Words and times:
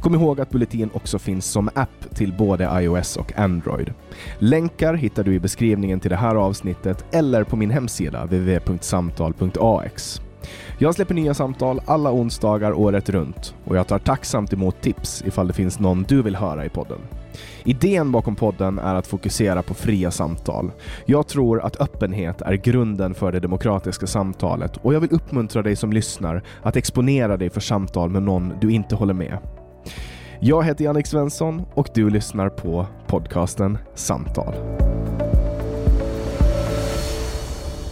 Kom 0.00 0.14
ihåg 0.14 0.40
att 0.40 0.50
Bulletin 0.50 0.90
också 0.92 1.18
finns 1.18 1.46
som 1.46 1.70
app 1.74 2.14
till 2.14 2.32
både 2.32 2.70
iOS 2.82 3.16
och 3.16 3.38
Android. 3.38 3.92
Länkar 4.38 4.94
hittar 4.94 5.24
du 5.24 5.34
i 5.34 5.40
beskrivningen 5.40 6.00
till 6.00 6.10
det 6.10 6.16
här 6.16 6.34
avsnittet 6.34 7.04
eller 7.10 7.44
på 7.44 7.56
min 7.56 7.70
hemsida 7.70 8.24
www.samtal.ax. 8.24 10.20
Jag 10.78 10.94
släpper 10.94 11.14
nya 11.14 11.34
samtal 11.34 11.80
alla 11.86 12.12
onsdagar 12.12 12.72
året 12.72 13.08
runt 13.08 13.54
och 13.64 13.76
jag 13.76 13.86
tar 13.86 13.98
tacksamt 13.98 14.52
emot 14.52 14.80
tips 14.80 15.22
ifall 15.26 15.46
det 15.46 15.52
finns 15.52 15.78
någon 15.78 16.02
du 16.02 16.22
vill 16.22 16.36
höra 16.36 16.64
i 16.64 16.68
podden. 16.68 16.98
Idén 17.64 18.12
bakom 18.12 18.36
podden 18.36 18.78
är 18.78 18.94
att 18.94 19.06
fokusera 19.06 19.62
på 19.62 19.74
fria 19.74 20.10
samtal. 20.10 20.70
Jag 21.06 21.26
tror 21.26 21.60
att 21.60 21.80
öppenhet 21.80 22.42
är 22.42 22.54
grunden 22.54 23.14
för 23.14 23.32
det 23.32 23.40
demokratiska 23.40 24.06
samtalet 24.06 24.76
och 24.76 24.94
jag 24.94 25.00
vill 25.00 25.12
uppmuntra 25.12 25.62
dig 25.62 25.76
som 25.76 25.92
lyssnar 25.92 26.42
att 26.62 26.76
exponera 26.76 27.36
dig 27.36 27.50
för 27.50 27.60
samtal 27.60 28.10
med 28.10 28.22
någon 28.22 28.52
du 28.60 28.72
inte 28.72 28.94
håller 28.94 29.14
med. 29.14 29.38
Jag 30.40 30.64
heter 30.64 30.84
Jannik 30.84 31.06
Svensson 31.06 31.62
och 31.74 31.88
du 31.94 32.10
lyssnar 32.10 32.48
på 32.48 32.86
podcasten 33.06 33.78
Samtal. 33.94 34.54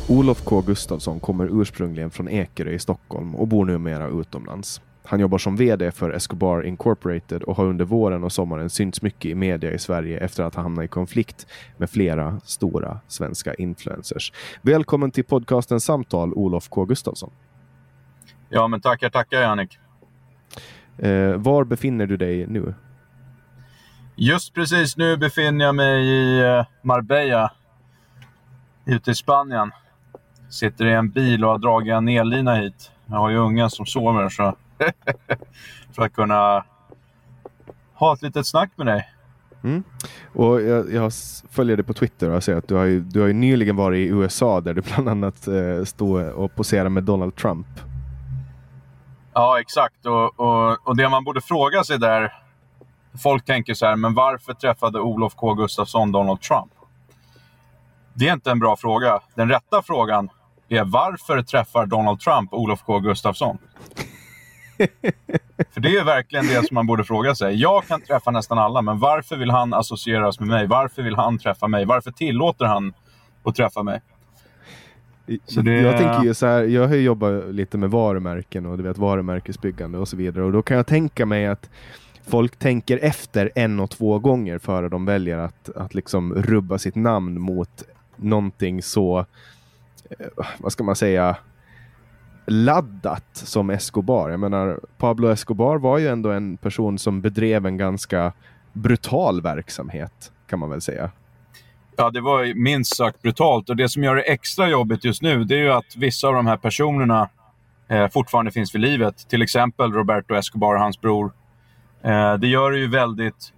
Olof 0.08 0.44
K 0.44 0.60
Gustafsson 0.60 1.20
kommer 1.20 1.60
ursprungligen 1.60 2.10
från 2.10 2.28
Ekerö 2.28 2.70
i 2.70 2.78
Stockholm 2.78 3.34
och 3.34 3.48
bor 3.48 3.64
numera 3.64 4.08
utomlands. 4.08 4.80
Han 5.04 5.20
jobbar 5.20 5.38
som 5.38 5.56
VD 5.56 5.90
för 5.90 6.10
Escobar 6.10 6.62
Incorporated 6.62 7.42
och 7.42 7.56
har 7.56 7.64
under 7.64 7.84
våren 7.84 8.24
och 8.24 8.32
sommaren 8.32 8.70
synts 8.70 9.02
mycket 9.02 9.24
i 9.24 9.34
media 9.34 9.72
i 9.72 9.78
Sverige 9.78 10.18
efter 10.18 10.42
att 10.42 10.54
ha 10.54 10.62
hamnat 10.62 10.84
i 10.84 10.88
konflikt 10.88 11.46
med 11.76 11.90
flera 11.90 12.40
stora 12.44 13.00
svenska 13.08 13.54
influencers. 13.54 14.32
Välkommen 14.62 15.10
till 15.10 15.24
podcasten 15.24 15.80
Samtal, 15.80 16.32
Olof 16.34 16.68
K 16.68 16.84
Gustafsson. 16.84 17.30
Ja, 18.48 18.68
men 18.68 18.80
tackar, 18.80 19.10
tackar 19.10 19.40
Jannik. 19.40 19.78
Eh, 20.98 21.36
var 21.36 21.64
befinner 21.64 22.06
du 22.06 22.16
dig 22.16 22.46
nu? 22.46 22.74
Just 24.16 24.54
precis 24.54 24.96
nu 24.96 25.16
befinner 25.16 25.64
jag 25.64 25.74
mig 25.74 26.06
i 26.06 26.40
eh, 26.40 26.66
Marbella, 26.82 27.52
ute 28.86 29.10
i 29.10 29.14
Spanien. 29.14 29.70
Sitter 30.50 30.86
i 30.86 30.92
en 30.92 31.10
bil 31.10 31.44
och 31.44 31.50
har 31.50 31.58
dragit 31.58 31.92
en 31.92 32.08
ellina 32.08 32.54
hit. 32.54 32.90
Jag 33.06 33.16
har 33.16 33.30
ju 33.30 33.36
unga 33.36 33.70
som 33.70 33.86
sover 33.86 34.28
så 34.28 34.56
för 35.92 36.02
att 36.02 36.12
kunna 36.12 36.64
ha 37.94 38.14
ett 38.14 38.22
litet 38.22 38.46
snack 38.46 38.70
med 38.76 38.86
dig. 38.86 39.08
Mm. 39.64 39.82
Och 40.32 40.62
jag, 40.62 40.92
jag 40.92 41.12
följer 41.50 41.76
dig 41.76 41.84
på 41.84 41.92
Twitter 41.92 42.30
och 42.30 42.44
ser 42.44 42.56
att 42.56 42.68
du 42.68 42.74
har, 42.74 42.84
ju, 42.84 43.00
du 43.00 43.20
har 43.20 43.26
ju 43.26 43.32
nyligen 43.32 43.76
varit 43.76 43.98
i 43.98 44.10
USA 44.10 44.60
där 44.60 44.74
du 44.74 44.80
bland 44.94 45.08
annat 45.08 45.48
eh, 45.48 45.84
står 45.84 46.30
och 46.30 46.54
poserar 46.54 46.88
med 46.88 47.04
Donald 47.04 47.36
Trump. 47.36 47.66
Ja, 49.34 49.60
exakt. 49.60 50.06
Och, 50.06 50.40
och, 50.40 50.88
och 50.88 50.96
det 50.96 51.08
man 51.08 51.24
borde 51.24 51.40
fråga 51.40 51.84
sig 51.84 51.98
där, 51.98 52.32
folk 53.22 53.44
tänker 53.44 53.74
så 53.74 53.86
här, 53.86 53.96
men 53.96 54.14
varför 54.14 54.54
träffade 54.54 55.00
Olof 55.00 55.34
K 55.34 55.54
Gustafsson 55.54 56.12
Donald 56.12 56.40
Trump? 56.40 56.72
Det 58.14 58.28
är 58.28 58.32
inte 58.32 58.50
en 58.50 58.58
bra 58.58 58.76
fråga. 58.76 59.20
Den 59.34 59.48
rätta 59.48 59.82
frågan 59.82 60.28
är 60.68 60.84
varför 60.84 61.42
träffar 61.42 61.86
Donald 61.86 62.20
Trump 62.20 62.54
Olof 62.54 62.82
K 62.82 62.98
Gustafsson? 62.98 63.58
För 65.74 65.80
det 65.80 65.96
är 65.96 66.04
verkligen 66.04 66.46
det 66.46 66.66
som 66.66 66.74
man 66.74 66.86
borde 66.86 67.04
fråga 67.04 67.34
sig. 67.34 67.54
Jag 67.54 67.86
kan 67.86 68.00
träffa 68.00 68.30
nästan 68.30 68.58
alla, 68.58 68.82
men 68.82 68.98
varför 68.98 69.36
vill 69.36 69.50
han 69.50 69.74
associeras 69.74 70.40
med 70.40 70.48
mig? 70.48 70.66
Varför 70.66 71.02
vill 71.02 71.16
han 71.16 71.38
träffa 71.38 71.68
mig? 71.68 71.84
Varför 71.84 72.10
tillåter 72.10 72.64
han 72.64 72.94
att 73.44 73.54
träffa 73.54 73.82
mig? 73.82 74.00
Det... 75.26 75.80
Jag 75.80 75.96
tänker 75.96 76.24
ju 76.24 76.34
så 76.34 76.46
här, 76.46 76.62
jag 76.62 76.88
har 76.88 76.94
ju 76.94 77.02
jobbat 77.02 77.54
lite 77.54 77.78
med 77.78 77.90
varumärken 77.90 78.66
och 78.66 78.76
du 78.76 78.82
vet 78.82 78.98
varumärkesbyggande 78.98 79.98
och 79.98 80.08
så 80.08 80.16
vidare 80.16 80.44
och 80.44 80.52
då 80.52 80.62
kan 80.62 80.76
jag 80.76 80.86
tänka 80.86 81.26
mig 81.26 81.46
att 81.46 81.70
folk 82.26 82.56
tänker 82.56 82.98
efter 83.02 83.50
en 83.54 83.80
och 83.80 83.90
två 83.90 84.18
gånger 84.18 84.58
före 84.58 84.88
de 84.88 85.04
väljer 85.04 85.38
att, 85.38 85.70
att 85.76 85.94
liksom 85.94 86.34
rubba 86.34 86.78
sitt 86.78 86.94
namn 86.94 87.40
mot 87.40 87.82
någonting 88.16 88.82
så, 88.82 89.18
eh, 90.10 90.26
vad 90.58 90.72
ska 90.72 90.84
man 90.84 90.96
säga, 90.96 91.36
laddat 92.46 93.26
som 93.32 93.70
Escobar. 93.70 94.30
Jag 94.30 94.40
menar, 94.40 94.80
Pablo 94.98 95.28
Escobar 95.28 95.78
var 95.78 95.98
ju 95.98 96.08
ändå 96.08 96.30
en 96.30 96.56
person 96.56 96.98
som 96.98 97.20
bedrev 97.20 97.66
en 97.66 97.76
ganska 97.76 98.32
brutal 98.72 99.40
verksamhet, 99.40 100.32
kan 100.46 100.58
man 100.58 100.70
väl 100.70 100.80
säga. 100.80 101.10
Ja, 102.02 102.10
det 102.10 102.20
var 102.20 102.54
minst 102.54 102.96
sagt 102.96 103.22
brutalt. 103.22 103.70
Och 103.70 103.76
det 103.76 103.88
som 103.88 104.04
gör 104.04 104.16
det 104.16 104.22
extra 104.22 104.68
jobbigt 104.68 105.04
just 105.04 105.22
nu, 105.22 105.44
det 105.44 105.54
är 105.54 105.58
ju 105.58 105.72
att 105.72 105.96
vissa 105.96 106.28
av 106.28 106.34
de 106.34 106.46
här 106.46 106.56
personerna 106.56 107.28
eh, 107.88 108.08
fortfarande 108.08 108.50
finns 108.50 108.74
vid 108.74 108.80
livet. 108.80 109.28
Till 109.28 109.42
exempel 109.42 109.92
Roberto 109.92 110.34
Escobar, 110.34 110.76
hans 110.76 111.00
bror. 111.00 111.32
Eh, 112.02 112.34
det 112.34 112.46
gör 112.46 112.70
det 112.70 112.78
ju 112.78 112.88
väldigt, 112.88 113.52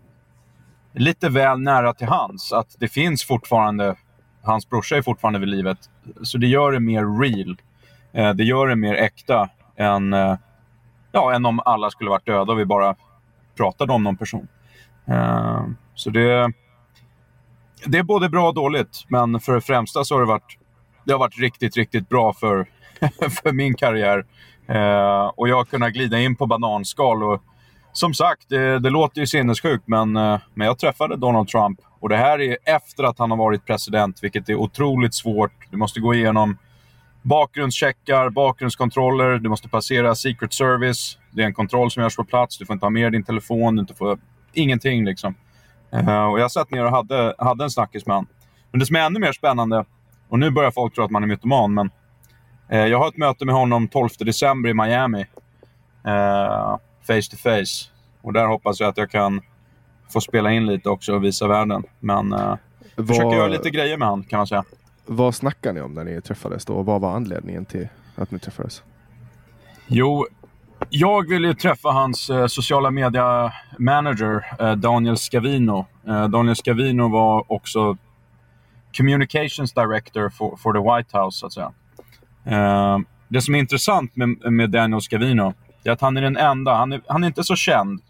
lite 0.92 1.28
väl 1.28 1.60
nära 1.60 1.94
till 1.94 2.06
hans 2.06 2.52
att 2.52 2.76
det 2.78 2.88
finns 2.88 3.24
fortfarande, 3.24 3.96
hans 4.42 4.68
brorsa 4.68 4.96
är 4.96 5.02
fortfarande 5.02 5.38
vid 5.38 5.48
livet. 5.48 5.78
så 6.22 6.38
det 6.38 6.46
gör 6.46 6.72
det 6.72 6.80
mer 6.80 7.20
real. 7.20 7.56
Eh, 8.12 8.34
det 8.34 8.44
gör 8.44 8.68
det 8.68 8.76
mer 8.76 8.94
äkta 8.94 9.48
än, 9.76 10.12
eh, 10.12 10.36
ja, 11.12 11.34
än 11.34 11.46
om 11.46 11.60
alla 11.64 11.90
skulle 11.90 12.10
varit 12.10 12.26
döda 12.26 12.52
och 12.52 12.58
vi 12.58 12.64
bara 12.64 12.94
pratade 13.56 13.92
om 13.92 14.02
någon 14.02 14.16
person. 14.16 14.48
Eh, 15.06 15.62
så 15.94 16.10
det, 16.10 16.52
det 17.86 17.98
är 17.98 18.02
både 18.02 18.28
bra 18.28 18.48
och 18.48 18.54
dåligt, 18.54 19.04
men 19.08 19.40
för 19.40 19.54
det 19.54 19.60
främsta 19.60 20.04
så 20.04 20.14
har 20.14 20.20
det 20.20 20.26
varit, 20.26 20.58
det 21.04 21.12
har 21.12 21.18
varit 21.18 21.38
riktigt, 21.38 21.76
riktigt 21.76 22.08
bra 22.08 22.32
för, 22.32 22.66
för 23.42 23.52
min 23.52 23.74
karriär. 23.74 24.24
Eh, 24.68 25.26
och 25.36 25.48
jag 25.48 25.56
har 25.56 25.64
kunnat 25.64 25.92
glida 25.92 26.20
in 26.20 26.36
på 26.36 26.46
bananskal. 26.46 27.22
Och, 27.22 27.42
som 27.92 28.14
sagt, 28.14 28.48
det, 28.48 28.78
det 28.78 28.90
låter 28.90 29.20
ju 29.20 29.26
sinnessjukt, 29.26 29.88
men, 29.88 30.16
eh, 30.16 30.38
men 30.54 30.66
jag 30.66 30.78
träffade 30.78 31.16
Donald 31.16 31.48
Trump. 31.48 31.80
Och 32.00 32.08
det 32.08 32.16
här 32.16 32.40
är 32.40 32.56
efter 32.64 33.04
att 33.04 33.18
han 33.18 33.30
har 33.30 33.38
varit 33.38 33.66
president, 33.66 34.18
vilket 34.22 34.48
är 34.48 34.54
otroligt 34.54 35.14
svårt. 35.14 35.52
Du 35.70 35.76
måste 35.76 36.00
gå 36.00 36.14
igenom 36.14 36.58
bakgrundscheckar, 37.22 38.30
bakgrundskontroller, 38.30 39.38
du 39.38 39.48
måste 39.48 39.68
passera 39.68 40.14
Secret 40.14 40.52
Service. 40.52 41.18
Det 41.30 41.42
är 41.42 41.46
en 41.46 41.54
kontroll 41.54 41.90
som 41.90 42.02
görs 42.02 42.16
på 42.16 42.24
plats. 42.24 42.58
Du 42.58 42.66
får 42.66 42.74
inte 42.74 42.86
ha 42.86 42.90
med 42.90 43.12
din 43.12 43.24
telefon, 43.24 43.76
du 43.76 43.80
inte 43.80 43.94
får 43.94 44.18
ingenting. 44.52 45.04
Liksom. 45.04 45.34
Uh, 45.94 46.24
och 46.24 46.40
jag 46.40 46.50
satt 46.50 46.70
ner 46.70 46.84
och 46.84 46.90
hade, 46.90 47.34
hade 47.38 47.64
en 47.64 47.70
snackis 47.70 48.06
med 48.06 48.16
honom. 48.16 48.28
Men 48.70 48.80
det 48.80 48.86
som 48.86 48.96
är 48.96 49.00
ännu 49.00 49.20
mer 49.20 49.32
spännande, 49.32 49.84
och 50.28 50.38
nu 50.38 50.50
börjar 50.50 50.70
folk 50.70 50.94
tro 50.94 51.04
att 51.04 51.10
man 51.10 51.22
är 51.22 51.26
mytoman, 51.26 51.74
men 51.74 51.90
uh, 52.72 52.86
jag 52.86 52.98
har 52.98 53.08
ett 53.08 53.16
möte 53.16 53.44
med 53.44 53.54
honom 53.54 53.88
12 53.88 54.08
december 54.18 54.70
i 54.70 54.74
Miami. 54.74 55.26
Uh, 56.06 56.76
face 57.02 57.30
to 57.30 57.36
face. 57.36 57.90
Och 58.22 58.32
där 58.32 58.46
hoppas 58.46 58.80
jag 58.80 58.88
att 58.88 58.96
jag 58.96 59.10
kan 59.10 59.40
få 60.12 60.20
spela 60.20 60.52
in 60.52 60.66
lite 60.66 60.88
också 60.88 61.14
och 61.14 61.24
visa 61.24 61.48
världen. 61.48 61.84
Men 62.00 62.32
uh, 62.32 62.56
Var... 62.96 63.04
försöker 63.04 63.36
göra 63.36 63.48
lite 63.48 63.70
grejer 63.70 63.96
med 63.96 64.08
honom 64.08 64.24
kan 64.24 64.36
man 64.36 64.46
säga. 64.46 64.64
Vad 65.06 65.34
snackade 65.34 65.74
ni 65.74 65.80
om 65.80 65.94
när 65.94 66.04
ni 66.04 66.20
träffades 66.20 66.64
då? 66.64 66.74
Och 66.74 66.86
vad 66.86 67.00
var 67.00 67.16
anledningen 67.16 67.64
till 67.64 67.88
att 68.16 68.30
ni 68.30 68.38
träffades? 68.38 68.82
Jo, 69.86 70.26
jag 70.90 71.28
ville 71.28 71.48
ju 71.48 71.54
träffa 71.54 71.88
hans 71.88 72.30
eh, 72.30 72.46
sociala 72.46 72.90
media 72.90 73.52
manager 73.78 74.46
eh, 74.60 74.72
Daniel 74.72 75.16
Scavino. 75.16 75.86
Eh, 76.06 76.28
Daniel 76.28 76.56
Scavino 76.56 77.08
var 77.08 77.52
också 77.52 77.96
communications 78.96 79.72
director 79.72 80.30
for, 80.30 80.56
for 80.56 80.72
the 80.72 80.78
White 80.78 81.18
House, 81.18 81.38
så 81.38 81.46
att 81.46 81.52
säga. 81.52 81.72
Eh, 82.44 82.98
det 83.28 83.42
som 83.42 83.54
är 83.54 83.58
intressant 83.58 84.16
med, 84.16 84.52
med 84.52 84.70
Daniel 84.70 85.00
Scavino 85.00 85.54
är 85.84 85.90
att 85.90 86.00
han 86.00 86.16
är 86.16 86.22
den 86.22 86.36
enda, 86.36 86.74
han 86.74 86.92
är, 86.92 87.00
han 87.06 87.24
är 87.24 87.26
inte 87.26 87.44
så 87.44 87.56
känd, 87.56 88.00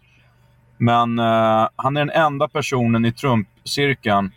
men 0.77 1.19
eh, 1.19 1.67
han 1.75 1.97
är 1.97 2.05
den 2.05 2.09
enda 2.09 2.47
personen 2.47 3.05
i 3.05 3.11
Trump-cirkeln 3.11 4.31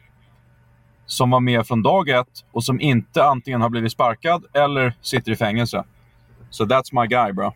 som 1.06 1.30
var 1.30 1.40
med 1.40 1.66
från 1.66 1.82
dag 1.82 2.08
ett 2.08 2.44
och 2.52 2.64
som 2.64 2.80
inte 2.80 3.24
antingen 3.24 3.60
har 3.60 3.68
blivit 3.68 3.92
sparkad 3.92 4.44
eller 4.54 4.94
sitter 5.00 5.32
i 5.32 5.36
fängelse. 5.36 5.84
Så 6.50 6.64
so 6.64 6.74
that's 6.74 7.00
my 7.02 7.06
guy, 7.06 7.32
bro. 7.32 7.52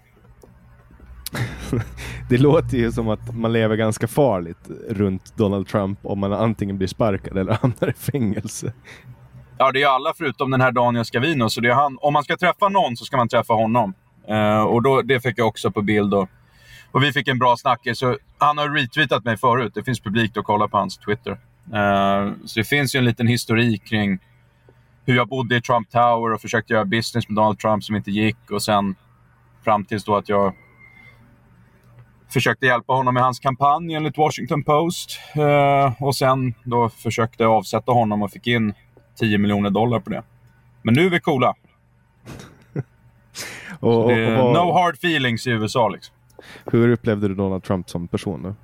det 2.29 2.39
låter 2.39 2.77
ju 2.77 2.93
som 2.93 3.09
att 3.09 3.35
man 3.35 3.53
lever 3.53 3.77
ganska 3.77 4.09
farligt 4.09 4.71
runt 4.89 5.37
Donald 5.37 5.69
Trump 5.69 5.99
om 6.03 6.19
man 6.19 6.33
antingen 6.33 6.79
blir 6.79 6.89
sparkad 6.89 7.39
eller 7.39 7.53
hamnar 7.63 7.89
i 7.89 7.93
fängelse. 7.93 8.73
Ja, 9.59 9.73
det 9.73 9.83
är 9.83 9.87
alla 9.87 10.13
förutom 10.17 10.51
den 10.51 10.61
här 10.61 10.73
Daniel 10.73 11.05
Scavino. 11.05 11.51
Så 11.51 11.61
det 11.61 11.69
är 11.69 11.75
han. 11.75 11.99
Om 12.01 12.13
man 12.13 12.25
ska 12.25 12.37
träffa 12.37 12.69
någon 12.69 12.97
så 12.97 13.05
ska 13.05 13.17
man 13.17 13.29
träffa 13.29 13.53
honom. 13.53 13.95
Uh, 14.31 14.63
och 14.63 14.83
då, 14.83 15.03
Det 15.03 15.21
fick 15.21 15.39
jag 15.39 15.47
också 15.47 15.71
på 15.71 15.83
bild. 15.83 16.15
Och, 16.15 16.29
och 16.91 17.03
vi 17.03 17.13
fick 17.13 17.29
en 17.29 17.39
bra 17.39 17.57
snackis. 17.57 18.03
Han 18.39 18.59
har 18.59 18.69
retweetat 18.69 19.25
mig 19.25 19.37
förut. 19.37 19.73
Det 19.75 19.85
finns 19.85 20.01
publikt 20.01 20.37
att 20.37 20.45
kolla 20.45 20.69
på 20.69 20.77
hans 20.77 20.99
Twitter. 20.99 21.31
Uh, 21.31 22.33
så 22.45 22.61
det 22.61 22.65
finns 22.65 22.95
ju 22.95 22.99
en 22.99 23.05
liten 23.05 23.27
historik 23.27 23.85
kring 23.87 24.19
hur 25.05 25.17
jag 25.17 25.29
bodde 25.29 25.57
i 25.57 25.61
Trump 25.61 25.91
Tower 25.91 26.33
och 26.33 26.41
försökte 26.41 26.73
göra 26.73 26.85
business 26.85 27.29
med 27.29 27.37
Donald 27.37 27.59
Trump 27.59 27.85
som 27.85 27.97
inte 27.97 28.11
gick. 28.11 28.51
Och 28.51 28.63
sen 28.63 28.95
fram 29.65 29.85
tills 29.85 30.05
då 30.05 30.17
att 30.17 30.29
jag 30.29 30.55
försökte 32.33 32.67
hjälpa 32.67 32.93
honom 32.93 33.15
med 33.15 33.23
hans 33.23 33.41
kampanj 33.41 33.95
enligt 33.95 34.19
Washington 34.19 34.65
Post. 34.65 35.19
Uh, 35.37 36.03
och 36.03 36.17
sen 36.17 36.55
då 36.65 36.89
försökte 36.89 37.47
avsätta 37.47 37.93
honom 37.93 38.23
och 38.23 38.31
fick 38.31 38.47
in 38.47 38.75
10 39.21 39.39
miljoner 39.39 39.71
dollar 39.71 40.01
på 40.01 40.11
det. 40.11 40.23
Men 40.83 40.95
nu 40.95 41.07
är 41.07 41.11
vi 41.11 41.21
coola. 41.21 41.55
och, 43.81 44.05
och, 44.05 44.11
och, 44.11 44.53
no 44.53 44.73
hard 44.73 44.95
feelings 44.95 45.47
i 45.47 45.51
USA. 45.51 45.89
Liksom. 45.89 46.15
Hur 46.65 46.89
upplevde 46.89 47.29
du 47.29 47.35
Donald 47.35 47.63
Trump 47.63 47.91
som 47.91 48.09
person? 48.09 48.43
Då? 48.43 48.55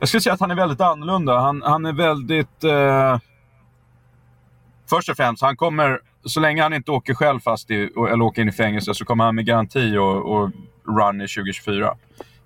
Jag 0.00 0.08
skulle 0.08 0.20
säga 0.20 0.34
att 0.34 0.40
han 0.40 0.50
är 0.50 0.54
väldigt 0.54 0.80
annorlunda. 0.80 1.38
Han, 1.38 1.62
han 1.62 1.86
är 1.86 1.92
väldigt... 1.92 2.64
Uh... 2.64 3.18
Först 4.90 5.08
och 5.08 5.16
främst, 5.16 5.42
han 5.42 5.56
kommer... 5.56 6.00
Så 6.24 6.40
länge 6.40 6.62
han 6.62 6.72
inte 6.72 6.90
åker 6.90 7.14
själv 7.14 7.40
fast 7.40 7.70
i, 7.70 7.74
eller 8.12 8.22
åker 8.22 8.42
in 8.42 8.48
i 8.48 8.52
fängelse 8.52 8.94
så 8.94 9.04
kommer 9.04 9.24
han 9.24 9.34
med 9.34 9.46
garanti 9.46 9.96
och, 9.96 10.32
och 10.32 10.50
run 10.86 11.20
i 11.20 11.28
2024. 11.28 11.96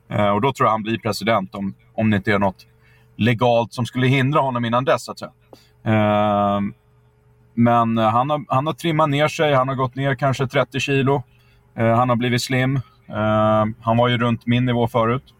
Eh, 0.09 0.29
och 0.29 0.41
då 0.41 0.53
tror 0.53 0.67
jag 0.67 0.73
han 0.73 0.83
blir 0.83 0.99
president 0.99 1.55
om, 1.55 1.75
om 1.95 2.11
det 2.11 2.17
inte 2.17 2.33
är 2.33 2.39
något 2.39 2.67
legalt 3.17 3.73
som 3.73 3.87
skulle 3.87 4.07
hindra 4.07 4.41
honom 4.41 4.65
innan 4.65 4.85
dess. 4.85 5.05
Så 5.05 5.13
att 5.13 5.19
säga. 5.19 5.33
Eh, 5.85 6.61
men 7.55 7.99
eh, 7.99 8.09
han 8.09 8.31
har, 8.31 8.45
han 8.49 8.67
har 8.67 8.75
trimmat 8.75 9.09
ner 9.09 9.29
sig. 9.29 9.55
Han 9.55 9.69
har 9.69 9.75
gått 9.75 9.95
ner 9.95 10.15
kanske 10.15 10.47
30 10.47 10.81
kilo. 10.81 11.23
Eh, 11.75 11.97
han 11.97 12.09
har 12.09 12.17
blivit 12.17 12.43
slim. 12.43 12.77
Eh, 13.09 13.65
han 13.81 13.97
var 13.97 14.09
ju 14.09 14.19
runt 14.19 14.47
min 14.47 14.65
nivå 14.65 14.89
förut. 14.89 15.35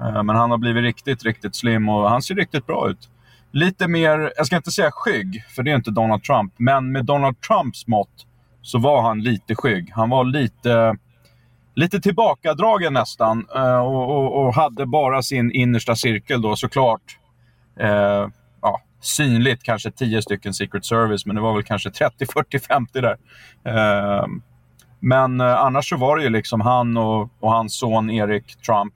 Eh, 0.00 0.22
men 0.22 0.36
han 0.36 0.50
har 0.50 0.58
blivit 0.58 0.82
riktigt, 0.82 1.24
riktigt 1.24 1.56
slim 1.56 1.88
och 1.88 2.10
han 2.10 2.22
ser 2.22 2.34
riktigt 2.34 2.66
bra 2.66 2.90
ut. 2.90 3.08
Lite 3.52 3.88
mer, 3.88 4.32
jag 4.36 4.46
ska 4.46 4.56
inte 4.56 4.70
säga 4.70 4.90
skygg, 4.92 5.44
för 5.48 5.62
det 5.62 5.70
är 5.70 5.76
inte 5.76 5.90
Donald 5.90 6.22
Trump. 6.22 6.52
Men 6.56 6.92
med 6.92 7.04
Donald 7.04 7.40
Trumps 7.40 7.86
mått 7.86 8.26
så 8.62 8.78
var 8.78 9.02
han 9.02 9.22
lite 9.22 9.54
skygg. 9.54 9.92
Han 9.94 10.10
var 10.10 10.24
lite 10.24 10.96
lite 11.74 12.00
tillbakadragen 12.00 12.92
nästan 12.92 13.46
eh, 13.54 13.78
och, 13.78 14.10
och, 14.10 14.46
och, 14.46 14.54
hade 14.54 14.86
bara 14.86 15.22
sin 15.22 15.52
innersta 15.52 15.96
cirkel 15.96 16.42
då 16.42 16.56
såklart. 16.56 17.18
Eh, 17.80 18.28
ja, 18.62 18.80
synligt 19.00 19.62
kanske 19.62 19.90
10 19.90 20.22
stycken 20.22 20.54
Secret 20.54 20.84
Service, 20.84 21.26
men 21.26 21.36
det 21.36 21.42
var 21.42 21.54
väl 21.54 21.62
kanske 21.62 21.90
30, 21.90 22.26
40, 22.26 22.58
50 22.58 23.00
där. 23.00 23.16
Eh, 23.64 24.26
men 25.00 25.40
eh, 25.40 25.60
annars 25.60 25.88
så 25.88 25.96
var 25.96 26.16
det 26.16 26.22
ju 26.22 26.30
liksom 26.30 26.60
han 26.60 26.96
och, 26.96 27.30
och 27.40 27.52
hans 27.52 27.78
son 27.78 28.10
Erik 28.10 28.56
Trump 28.56 28.94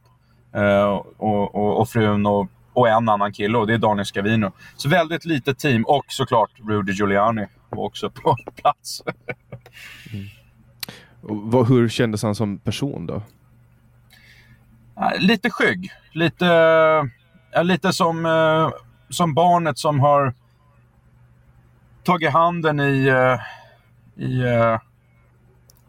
eh, 0.55 0.85
och, 0.85 1.55
och, 1.55 1.81
och, 1.81 1.89
frun 1.89 2.27
och, 2.27 2.49
och 2.73 2.89
en 2.89 3.09
annan 3.09 3.33
kille 3.33 3.59
och 3.59 3.67
det 3.67 3.75
är 3.75 3.79
Daniel 3.79 4.05
Scavino. 4.05 4.53
Så 4.77 4.89
väldigt 4.89 5.25
litet 5.25 5.59
team 5.59 5.85
och 5.85 6.05
såklart 6.09 6.51
Rudy 6.69 6.93
Giuliani 6.93 7.47
var 7.71 7.85
också 7.85 8.11
på 8.11 8.37
plats. 8.57 9.03
mm. 10.13 10.27
Vad, 11.27 11.69
hur 11.69 11.89
kändes 11.89 12.23
han 12.23 12.35
som 12.35 12.59
person 12.59 13.07
då? 13.07 13.23
Ah, 14.95 15.11
lite 15.19 15.51
skygg. 15.51 15.91
Lite, 16.13 16.47
eh, 17.55 17.65
lite 17.65 17.93
som, 17.93 18.27
eh, 18.27 18.71
som 19.09 19.35
barnet 19.35 19.79
som 19.79 20.01
har 20.01 20.35
tagit 22.03 22.31
handen 22.31 22.81
i, 22.81 23.07
eh, 23.07 23.41
i 24.25 24.43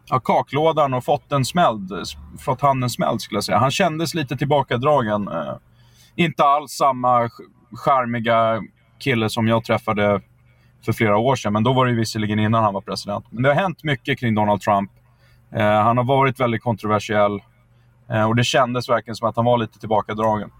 ja, 0.08 0.20
kaklådan 0.20 0.94
och 0.94 1.04
fått 1.04 1.32
en 1.32 1.44
smälld, 1.44 1.92
fått 2.38 2.60
handen 2.60 2.90
smälld 2.90 3.20
skulle 3.20 3.36
jag 3.36 3.44
säga. 3.44 3.58
Han 3.58 3.70
kändes 3.70 4.14
lite 4.14 4.36
tillbakadragen. 4.36 5.28
Inte 6.14 6.44
alls 6.44 6.72
samma 6.72 7.30
charmiga 7.72 8.62
kille 8.98 9.30
som 9.30 9.48
jag 9.48 9.64
träffade 9.64 10.20
för 10.84 10.92
flera 10.92 11.16
år 11.16 11.36
sedan, 11.36 11.52
men 11.52 11.62
då 11.62 11.72
var 11.72 11.86
det 11.86 11.92
visserligen 11.92 12.38
innan 12.38 12.64
han 12.64 12.74
var 12.74 12.80
president. 12.80 13.24
Men 13.30 13.42
det 13.42 13.48
har 13.48 13.56
hänt 13.56 13.84
mycket 13.84 14.18
kring 14.18 14.34
Donald 14.34 14.60
Trump 14.60 14.90
han 15.52 15.96
har 15.96 16.04
varit 16.04 16.40
väldigt 16.40 16.62
kontroversiell 16.62 17.40
eh, 18.10 18.24
och 18.24 18.36
det 18.36 18.44
kändes 18.44 18.88
verkligen 18.88 19.16
som 19.16 19.28
att 19.28 19.36
han 19.36 19.44
var 19.44 19.58
lite 19.58 19.78
tillbakadragen. 19.78 20.50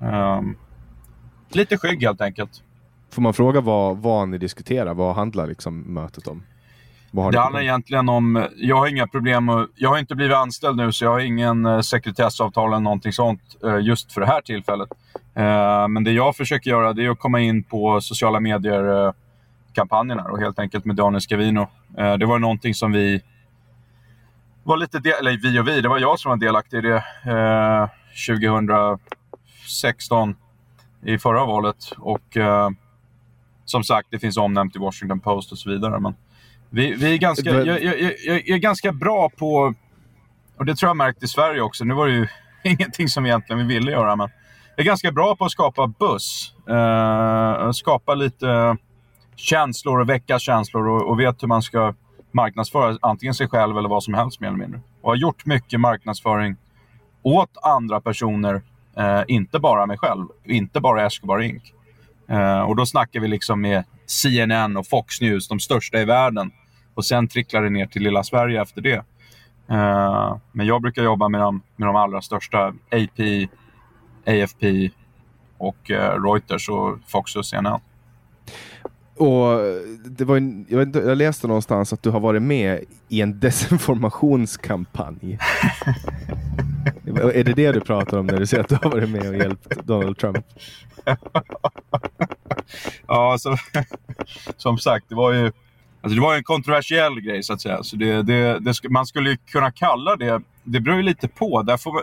Ehm, 0.00 0.56
lite 1.48 1.78
skygg 1.78 2.02
helt 2.02 2.20
enkelt. 2.20 2.50
Får 3.10 3.22
man 3.22 3.34
fråga 3.34 3.60
vad, 3.60 3.96
vad 3.96 4.28
ni 4.28 4.38
diskuterar? 4.38 4.94
Vad 4.94 5.14
handlar 5.14 5.46
liksom 5.46 5.80
mötet 5.80 6.26
om? 6.26 6.42
det 7.10 7.40
handlar 7.40 7.60
egentligen 7.60 8.08
om, 8.08 8.46
jag 8.56 8.76
har 8.76 8.86
inga 8.86 9.06
problem 9.06 9.48
och, 9.48 9.66
jag 9.74 9.88
har 9.88 9.98
inte 9.98 10.14
blivit 10.14 10.36
anställd 10.36 10.76
nu 10.76 10.92
så 10.92 11.04
jag 11.04 11.10
har 11.10 11.20
ingen 11.20 11.66
eh, 11.66 11.80
sekretessavtal 11.80 12.68
eller 12.68 12.80
någonting 12.80 13.12
sånt 13.12 13.40
just 13.82 14.12
för 14.12 14.20
det 14.20 14.26
här 14.26 14.40
tillfället. 14.40 14.88
Men 15.88 16.04
det 16.04 16.12
jag 16.12 16.36
försöker 16.36 16.70
göra 16.70 16.92
det 16.92 17.04
är 17.04 17.10
att 17.10 17.18
komma 17.18 17.40
in 17.40 17.62
på 17.62 18.00
sociala 18.00 18.40
medier 18.40 19.12
kampanjerna 19.72 20.22
och 20.22 20.38
helt 20.38 20.58
enkelt 20.58 20.84
med 20.84 20.96
Daniel 20.96 21.20
Scavino. 21.20 21.66
Det 22.18 22.26
var 22.26 22.38
någonting 22.38 22.74
som 22.74 22.92
vi 22.92 23.22
var 24.68 24.76
lite 24.76 24.98
del, 24.98 25.14
eller 25.20 25.38
vi 25.42 25.60
och 25.60 25.68
vi, 25.68 25.80
det 25.80 25.88
var 25.88 25.98
jag 25.98 26.18
som 26.18 26.28
var 26.28 26.36
delaktig 26.36 26.78
i 26.78 26.80
det 26.80 27.04
eh, 27.24 27.88
2016 28.28 30.36
i 31.04 31.18
förra 31.18 31.46
valet. 31.46 31.92
Och 31.98 32.36
eh, 32.36 32.70
som 33.64 33.84
sagt, 33.84 34.08
det 34.10 34.18
finns 34.18 34.36
omnämnt 34.36 34.76
i 34.76 34.78
Washington 34.78 35.20
Post 35.20 35.52
och 35.52 35.58
så 35.58 35.70
vidare. 35.70 36.00
Men 36.00 36.14
vi, 36.70 36.94
vi 36.94 37.14
är 37.14 37.18
ganska, 37.18 37.50
jag, 37.50 37.66
jag, 37.66 38.00
jag, 38.00 38.14
jag, 38.24 38.48
är 38.48 38.58
ganska 38.58 38.92
bra 38.92 39.28
på, 39.28 39.74
och 40.56 40.64
det 40.64 40.74
tror 40.74 40.88
jag 40.88 40.96
märkt 40.96 41.22
i 41.22 41.28
Sverige 41.28 41.60
också, 41.60 41.84
nu 41.84 41.94
var 41.94 42.06
det 42.06 42.12
ju 42.12 42.26
ingenting 42.62 43.08
som 43.08 43.26
egentligen 43.26 43.68
vi 43.68 43.74
ville 43.74 43.90
göra, 43.90 44.16
men 44.16 44.30
jag 44.76 44.84
är 44.84 44.86
ganska 44.86 45.12
bra 45.12 45.36
på 45.36 45.44
att 45.44 45.50
skapa 45.50 45.86
buss. 45.86 46.54
Eh, 46.68 47.70
skapa 47.70 48.14
lite 48.14 48.76
känslor 49.36 50.00
och 50.00 50.08
väcka 50.08 50.38
känslor 50.38 50.88
och, 50.88 51.10
och 51.10 51.20
vet 51.20 51.42
hur 51.42 51.48
man 51.48 51.62
ska 51.62 51.94
marknadsföra 52.32 52.98
antingen 53.02 53.34
sig 53.34 53.48
själv 53.48 53.78
eller 53.78 53.88
vad 53.88 54.02
som 54.02 54.14
helst 54.14 54.40
mer 54.40 54.48
eller 54.48 54.58
mindre. 54.58 54.80
Och 55.00 55.10
har 55.10 55.16
gjort 55.16 55.46
mycket 55.46 55.80
marknadsföring 55.80 56.56
åt 57.22 57.56
andra 57.62 58.00
personer, 58.00 58.62
eh, 58.96 59.22
inte 59.28 59.58
bara 59.58 59.86
mig 59.86 59.98
själv, 59.98 60.26
inte 60.44 60.80
bara 60.80 61.06
Escobar 61.06 61.42
Inc. 61.42 61.62
Eh, 62.28 62.60
och 62.60 62.76
då 62.76 62.86
snackar 62.86 63.20
vi 63.20 63.28
liksom 63.28 63.60
med 63.60 63.84
CNN 64.06 64.76
och 64.76 64.86
Fox 64.86 65.20
News, 65.20 65.48
de 65.48 65.60
största 65.60 66.00
i 66.00 66.04
världen. 66.04 66.50
Och 66.94 67.04
sen 67.04 67.28
tricklar 67.28 67.62
det 67.62 67.70
ner 67.70 67.86
till 67.86 68.02
lilla 68.02 68.24
Sverige 68.24 68.62
efter 68.62 68.80
det. 68.80 69.04
Eh, 69.68 70.36
men 70.52 70.66
jag 70.66 70.82
brukar 70.82 71.02
jobba 71.02 71.28
med 71.28 71.40
de, 71.40 71.62
med 71.76 71.88
de 71.88 71.96
allra 71.96 72.22
största, 72.22 72.74
AP, 72.92 73.48
AFP 74.26 74.90
och 75.58 75.90
eh, 75.90 76.22
Reuters 76.22 76.68
och 76.68 76.98
Fox 77.06 77.36
och 77.36 77.46
CNN. 77.46 77.80
Och 79.18 79.60
det 80.04 80.24
var 80.24 80.36
en, 80.36 80.66
jag, 80.68 80.78
vet 80.78 80.94
jag 80.94 81.18
läste 81.18 81.46
någonstans 81.46 81.92
att 81.92 82.02
du 82.02 82.10
har 82.10 82.20
varit 82.20 82.42
med 82.42 82.84
i 83.08 83.20
en 83.20 83.40
desinformationskampanj. 83.40 85.38
är 87.34 87.44
det 87.44 87.52
det 87.52 87.72
du 87.72 87.80
pratar 87.80 88.18
om 88.18 88.26
när 88.26 88.38
du 88.38 88.46
säger 88.46 88.62
att 88.62 88.68
du 88.68 88.78
har 88.82 88.90
varit 88.90 89.10
med 89.10 89.28
och 89.28 89.36
hjälpt 89.36 89.86
Donald 89.86 90.18
Trump? 90.18 90.46
ja, 93.06 93.36
så, 93.38 93.56
som 94.56 94.78
sagt, 94.78 95.08
det 95.08 95.14
var 95.14 95.32
ju 95.32 95.52
alltså 96.00 96.14
det 96.14 96.20
var 96.20 96.34
en 96.34 96.44
kontroversiell 96.44 97.20
grej 97.20 97.42
så 97.42 97.52
att 97.52 97.60
säga. 97.60 97.82
Så 97.82 97.96
det, 97.96 98.22
det, 98.22 98.58
det, 98.58 98.74
man 98.90 99.06
skulle 99.06 99.36
kunna 99.36 99.70
kalla 99.70 100.16
det, 100.16 100.42
det 100.64 100.80
beror 100.80 100.96
ju 100.96 101.02
lite 101.02 101.28
på. 101.28 101.62
Där 101.62 101.76
får, 101.76 102.02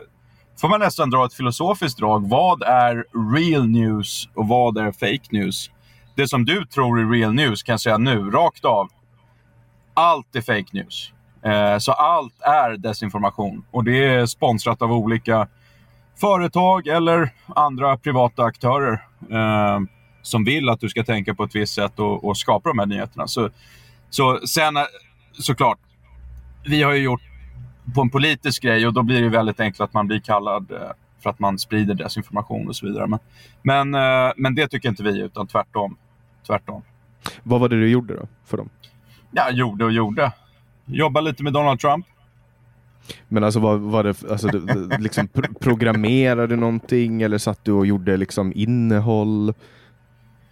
får 0.61 0.69
man 0.69 0.79
nästan 0.79 1.09
dra 1.09 1.25
ett 1.25 1.33
filosofiskt 1.33 1.99
drag. 1.99 2.29
Vad 2.29 2.63
är 2.63 3.05
real 3.35 3.67
news 3.67 4.29
och 4.33 4.47
vad 4.47 4.77
är 4.77 4.91
fake 4.91 5.27
news? 5.29 5.71
Det 6.15 6.27
som 6.27 6.45
du 6.45 6.65
tror 6.65 6.99
är 6.99 7.11
real 7.11 7.33
news 7.33 7.63
kan 7.63 7.73
jag 7.73 7.81
säga 7.81 7.97
nu, 7.97 8.31
rakt 8.31 8.65
av. 8.65 8.89
Allt 9.93 10.35
är 10.35 10.41
fake 10.41 10.69
news. 10.71 11.11
Eh, 11.45 11.77
så 11.77 11.91
allt 11.91 12.41
är 12.41 12.77
desinformation. 12.77 13.65
Och 13.71 13.83
det 13.83 14.05
är 14.05 14.25
sponsrat 14.25 14.81
av 14.81 14.91
olika 14.91 15.47
företag 16.15 16.87
eller 16.87 17.33
andra 17.47 17.97
privata 17.97 18.43
aktörer 18.43 18.93
eh, 19.31 19.79
som 20.21 20.43
vill 20.43 20.69
att 20.69 20.79
du 20.79 20.89
ska 20.89 21.03
tänka 21.03 21.35
på 21.35 21.43
ett 21.43 21.55
visst 21.55 21.73
sätt 21.73 21.99
och, 21.99 22.23
och 22.23 22.37
skapa 22.37 22.69
de 22.69 22.79
här 22.79 22.85
nyheterna. 22.85 23.27
Så, 23.27 23.49
så 24.09 24.39
sen, 24.47 24.73
såklart, 25.33 25.79
vi 26.65 26.83
har 26.83 26.93
ju 26.93 27.03
gjort 27.03 27.21
på 27.95 28.01
en 28.01 28.09
politisk 28.09 28.63
grej 28.63 28.87
och 28.87 28.93
då 28.93 29.03
blir 29.03 29.21
det 29.21 29.29
väldigt 29.29 29.59
enkelt 29.59 29.81
att 29.81 29.93
man 29.93 30.07
blir 30.07 30.19
kallad 30.19 30.71
eh, 30.71 30.91
för 31.23 31.29
att 31.29 31.39
man 31.39 31.59
sprider 31.59 31.93
desinformation 31.93 32.67
och 32.67 32.75
så 32.75 32.85
vidare. 32.85 33.07
Men, 33.07 33.19
men, 33.61 33.95
eh, 33.95 34.33
men 34.37 34.55
det 34.55 34.67
tycker 34.67 34.89
inte 34.89 35.03
vi, 35.03 35.21
utan 35.21 35.47
tvärtom 35.47 35.97
tvärtom. 36.47 36.81
Vad 37.43 37.59
var 37.59 37.69
det 37.69 37.79
du 37.79 37.89
gjorde 37.89 38.15
då 38.15 38.27
för 38.45 38.57
dem? 38.57 38.69
Ja, 39.31 39.51
gjorde 39.51 39.85
och 39.85 39.91
gjorde. 39.91 40.31
Jobba 40.85 41.21
lite 41.21 41.43
med 41.43 41.53
Donald 41.53 41.79
Trump. 41.79 42.05
Men 43.27 43.43
alltså 43.43 43.59
var, 43.59 43.77
var 43.77 44.03
det, 44.03 44.23
alltså, 44.31 44.47
du, 44.47 44.89
liksom 44.99 45.27
programmerade 45.59 46.47
du 46.47 46.55
någonting 46.55 47.21
eller 47.21 47.37
satt 47.37 47.65
du 47.65 47.71
och 47.71 47.85
gjorde 47.85 48.17
liksom 48.17 48.53
innehåll? 48.55 49.53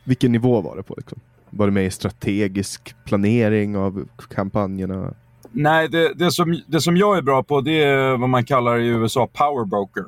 Vilken 0.03 0.31
nivå 0.31 0.61
var 0.61 0.75
det 0.75 0.83
på? 0.83 0.93
Liksom? 0.97 1.19
Var 1.49 1.65
det 1.65 1.71
med 1.71 1.85
i 1.85 1.91
strategisk 1.91 2.95
planering 3.05 3.77
av 3.77 4.07
kampanjerna? 4.29 5.13
Nej, 5.51 5.89
det, 5.89 6.13
det, 6.13 6.31
som, 6.31 6.61
det 6.67 6.81
som 6.81 6.97
jag 6.97 7.17
är 7.17 7.21
bra 7.21 7.43
på 7.43 7.61
det 7.61 7.83
är 7.83 8.17
vad 8.17 8.29
man 8.29 8.45
kallar 8.45 8.77
i 8.77 8.87
USA 8.87 9.27
power 9.27 9.65
broker. 9.65 10.03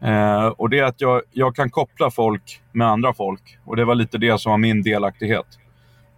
Eh, 0.00 0.46
och 0.46 0.70
det 0.70 0.78
är 0.78 0.84
att 0.84 1.00
jag, 1.00 1.22
jag 1.32 1.56
kan 1.56 1.70
koppla 1.70 2.10
folk 2.10 2.60
med 2.72 2.86
andra 2.86 3.14
folk. 3.14 3.58
Och 3.64 3.76
det 3.76 3.84
var 3.84 3.94
lite 3.94 4.18
det 4.18 4.40
som 4.40 4.50
var 4.50 4.58
min 4.58 4.82
delaktighet 4.82 5.46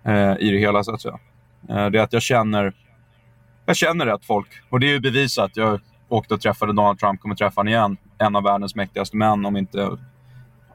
eh, 0.05 0.33
i 0.39 0.51
det 0.51 0.59
hela, 0.59 0.85
så 0.85 0.95
att 0.95 1.01
säga. 1.01 1.19
Eh, 1.69 1.87
det 1.87 1.99
är 1.99 2.03
att 2.03 2.13
jag 2.13 2.23
känner, 2.23 2.73
jag 3.67 3.77
känner 3.77 4.07
rätt 4.07 4.25
folk. 4.25 4.49
Och 4.71 4.81
det 4.81 4.87
är 4.87 4.91
ju 4.91 5.01
bevisat. 5.01 5.51
Jag 5.55 5.81
åkte 6.09 6.35
och 6.35 6.41
träffade 6.41 6.73
Donald 6.73 6.99
Trump, 6.99 7.21
kommer 7.21 7.35
träffa 7.35 7.61
honom 7.61 7.73
igen. 7.73 7.97
En 8.19 8.37
av 8.37 8.43
världens 8.43 8.75
mäktigaste 8.75 9.17
män, 9.17 9.47
om 9.47 9.57
inte 9.57 9.91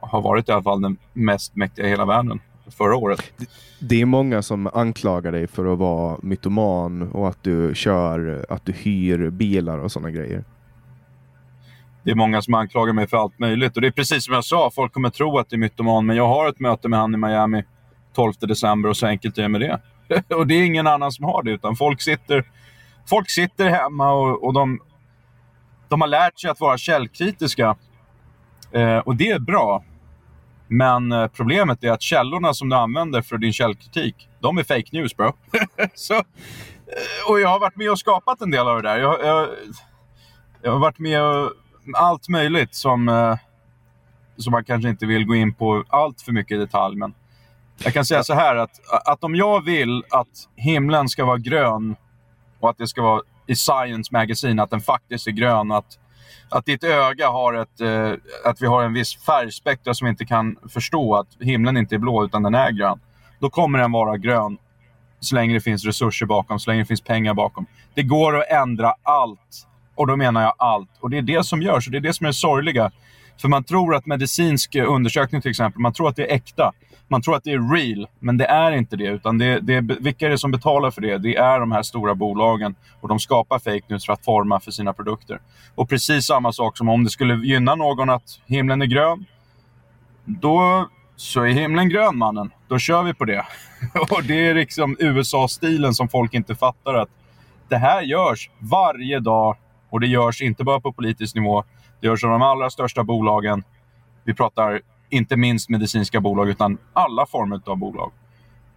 har 0.00 0.22
varit 0.22 0.48
i 0.48 0.52
alla 0.52 0.62
fall 0.62 0.80
den 0.80 0.96
mest 1.12 1.56
mäktiga 1.56 1.86
i 1.86 1.88
hela 1.88 2.04
världen 2.04 2.40
förra 2.70 2.96
året. 2.96 3.20
Det 3.80 4.00
är 4.00 4.06
många 4.06 4.42
som 4.42 4.70
anklagar 4.74 5.32
dig 5.32 5.46
för 5.46 5.72
att 5.72 5.78
vara 5.78 6.18
mytoman 6.22 7.02
och 7.02 7.28
att 7.28 7.42
du 7.42 7.74
kör, 7.74 8.46
att 8.48 8.64
du 8.64 8.72
hyr 8.72 9.30
bilar 9.30 9.78
och 9.78 9.92
sådana 9.92 10.10
grejer 10.10 10.44
det 12.06 12.12
är 12.12 12.14
många 12.14 12.42
som 12.42 12.54
anklagar 12.54 12.92
mig 12.92 13.06
för 13.06 13.16
allt 13.16 13.38
möjligt. 13.38 13.76
Och 13.76 13.82
det 13.82 13.88
är 13.88 13.92
precis 13.92 14.24
som 14.24 14.34
jag 14.34 14.44
sa, 14.44 14.70
folk 14.74 14.92
kommer 14.92 15.10
tro 15.10 15.38
att 15.38 15.50
det 15.50 15.56
är 15.56 15.58
mytoman, 15.58 16.06
men 16.06 16.16
jag 16.16 16.28
har 16.28 16.48
ett 16.48 16.60
möte 16.60 16.88
med 16.88 16.98
han 16.98 17.14
i 17.14 17.16
Miami 17.16 17.64
12 18.14 18.32
december 18.40 18.88
och 18.88 18.96
så 18.96 19.06
enkelt 19.06 19.38
är 19.38 19.42
det 19.42 19.48
med 19.48 19.60
det. 19.60 19.80
och 20.34 20.46
det 20.46 20.54
är 20.54 20.62
ingen 20.62 20.86
annan 20.86 21.12
som 21.12 21.24
har 21.24 21.42
det, 21.42 21.50
utan 21.50 21.76
folk 21.76 22.02
sitter, 22.02 22.44
folk 23.08 23.30
sitter 23.30 23.70
hemma 23.70 24.12
och, 24.12 24.44
och 24.44 24.52
de, 24.52 24.80
de 25.88 26.00
har 26.00 26.08
lärt 26.08 26.40
sig 26.40 26.50
att 26.50 26.60
vara 26.60 26.78
källkritiska. 26.78 27.76
Eh, 28.72 28.98
och 28.98 29.16
det 29.16 29.30
är 29.30 29.38
bra. 29.38 29.84
Men 30.68 31.12
eh, 31.12 31.26
problemet 31.26 31.84
är 31.84 31.90
att 31.90 32.02
källorna 32.02 32.54
som 32.54 32.68
du 32.68 32.76
använder 32.76 33.22
för 33.22 33.38
din 33.38 33.52
källkritik, 33.52 34.28
de 34.40 34.58
är 34.58 34.64
fake 34.64 34.88
news 34.92 35.16
bro. 35.16 35.32
så, 35.94 36.14
eh, 36.14 36.22
och 37.28 37.40
jag 37.40 37.48
har 37.48 37.60
varit 37.60 37.76
med 37.76 37.90
och 37.90 37.98
skapat 37.98 38.40
en 38.40 38.50
del 38.50 38.68
av 38.68 38.82
det 38.82 38.88
där. 38.88 38.98
Jag, 38.98 39.24
jag, 39.24 39.48
jag 40.62 40.72
har 40.72 40.78
varit 40.78 40.98
med 40.98 41.22
och 41.22 41.52
allt 41.94 42.28
möjligt 42.28 42.74
som, 42.74 43.08
eh, 43.08 43.36
som 44.36 44.50
man 44.50 44.64
kanske 44.64 44.88
inte 44.88 45.06
vill 45.06 45.24
gå 45.24 45.34
in 45.34 45.54
på 45.54 45.84
allt 45.88 46.20
för 46.20 46.32
mycket 46.32 46.56
i 46.56 46.58
detalj. 46.58 46.96
Men 46.96 47.14
jag 47.84 47.92
kan 47.92 48.04
säga 48.04 48.22
så 48.22 48.34
här 48.34 48.56
att, 48.56 48.80
att 49.04 49.24
om 49.24 49.34
jag 49.34 49.64
vill 49.64 50.04
att 50.10 50.48
himlen 50.56 51.08
ska 51.08 51.24
vara 51.24 51.38
grön 51.38 51.96
och 52.60 52.70
att 52.70 52.78
det 52.78 52.86
ska 52.86 53.02
vara 53.02 53.22
i 53.46 53.56
Science 53.56 54.12
Magazine 54.12 54.62
att 54.62 54.70
den 54.70 54.80
faktiskt 54.80 55.26
är 55.26 55.30
grön. 55.30 55.72
Att, 55.72 55.98
att 56.50 56.66
ditt 56.66 56.84
öga 56.84 57.28
har 57.28 57.54
ett, 57.54 57.80
eh, 57.80 58.12
att 58.44 58.62
vi 58.62 58.66
har 58.66 58.82
en 58.82 58.92
viss 58.92 59.16
färgspektra 59.16 59.94
som 59.94 60.04
vi 60.04 60.10
inte 60.10 60.24
kan 60.24 60.56
förstå. 60.68 61.16
Att 61.16 61.28
himlen 61.40 61.76
inte 61.76 61.94
är 61.94 61.98
blå 61.98 62.24
utan 62.24 62.42
den 62.42 62.54
är 62.54 62.70
grön. 62.70 63.00
Då 63.38 63.50
kommer 63.50 63.78
den 63.78 63.92
vara 63.92 64.16
grön 64.16 64.58
så 65.20 65.34
länge 65.34 65.54
det 65.54 65.60
finns 65.60 65.84
resurser 65.84 66.26
bakom, 66.26 66.58
så 66.58 66.70
länge 66.70 66.82
det 66.82 66.86
finns 66.86 67.00
pengar 67.00 67.34
bakom. 67.34 67.66
Det 67.94 68.02
går 68.02 68.36
att 68.36 68.50
ändra 68.50 68.94
allt 69.02 69.66
och 69.96 70.06
då 70.06 70.16
menar 70.16 70.42
jag 70.42 70.54
allt. 70.58 70.90
Och 71.00 71.10
det 71.10 71.18
är 71.18 71.22
det 71.22 71.46
som 71.46 71.62
görs 71.62 71.86
och 71.86 71.92
det 71.92 71.98
är 71.98 72.00
det 72.00 72.14
som 72.14 72.26
är 72.26 72.28
det 72.28 72.34
sorgliga. 72.34 72.90
För 73.40 73.48
man 73.48 73.64
tror 73.64 73.94
att 73.94 74.06
medicinsk 74.06 74.74
eh, 74.74 74.92
undersökning 74.92 75.40
till 75.40 75.50
exempel, 75.50 75.80
man 75.80 75.92
tror 75.92 76.08
att 76.08 76.16
det 76.16 76.30
är 76.30 76.34
äkta. 76.34 76.72
Man 77.08 77.22
tror 77.22 77.36
att 77.36 77.44
det 77.44 77.52
är 77.52 77.74
real, 77.74 78.06
men 78.18 78.36
det 78.36 78.44
är 78.44 78.72
inte 78.72 78.96
det. 78.96 79.06
Utan 79.06 79.38
det, 79.38 79.60
det, 79.60 79.80
vilka 79.80 80.26
är 80.26 80.30
det 80.30 80.38
som 80.38 80.50
betalar 80.50 80.90
för 80.90 81.00
det? 81.00 81.18
Det 81.18 81.36
är 81.36 81.60
de 81.60 81.72
här 81.72 81.82
stora 81.82 82.14
bolagen. 82.14 82.74
Och 83.00 83.08
de 83.08 83.18
skapar 83.18 83.58
fake 83.58 83.84
news 83.88 84.06
för 84.06 84.12
att 84.12 84.24
forma 84.24 84.60
för 84.60 84.70
sina 84.70 84.92
produkter. 84.92 85.40
Och 85.74 85.88
precis 85.88 86.26
samma 86.26 86.52
sak 86.52 86.76
som 86.78 86.88
om 86.88 87.04
det 87.04 87.10
skulle 87.10 87.34
gynna 87.34 87.74
någon 87.74 88.10
att 88.10 88.40
himlen 88.46 88.82
är 88.82 88.86
grön. 88.86 89.24
Då 90.24 90.88
så 91.16 91.42
är 91.42 91.48
himlen 91.48 91.88
grön 91.88 92.18
mannen. 92.18 92.50
Då 92.68 92.78
kör 92.78 93.02
vi 93.02 93.14
på 93.14 93.24
det. 93.24 93.44
och 94.10 94.22
det 94.22 94.46
är 94.46 94.54
liksom 94.54 94.96
USA-stilen 94.98 95.94
som 95.94 96.08
folk 96.08 96.34
inte 96.34 96.54
fattar 96.54 96.94
att 96.94 97.08
det 97.68 97.76
här 97.76 98.02
görs 98.02 98.50
varje 98.58 99.20
dag 99.20 99.56
och 99.90 100.00
det 100.00 100.06
görs 100.06 100.42
inte 100.42 100.64
bara 100.64 100.80
på 100.80 100.92
politisk 100.92 101.34
nivå. 101.34 101.64
Det 102.00 102.06
görs 102.06 102.24
av 102.24 102.30
de 102.30 102.42
allra 102.42 102.70
största 102.70 103.04
bolagen. 103.04 103.64
Vi 104.24 104.34
pratar 104.34 104.80
inte 105.10 105.36
minst 105.36 105.68
medicinska 105.68 106.20
bolag, 106.20 106.48
utan 106.48 106.78
alla 106.92 107.26
former 107.26 107.60
av 107.66 107.76
bolag. 107.76 108.12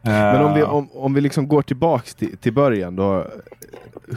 Men 0.01 0.46
om 0.46 0.54
vi, 0.54 0.62
eh. 0.62 0.74
om, 0.74 0.89
om 0.94 1.13
vi 1.13 1.22
liksom 1.22 1.48
går 1.48 1.62
tillbaka 1.62 2.06
till, 2.18 2.38
till 2.38 2.54
början 2.54 2.96
då. 2.96 3.28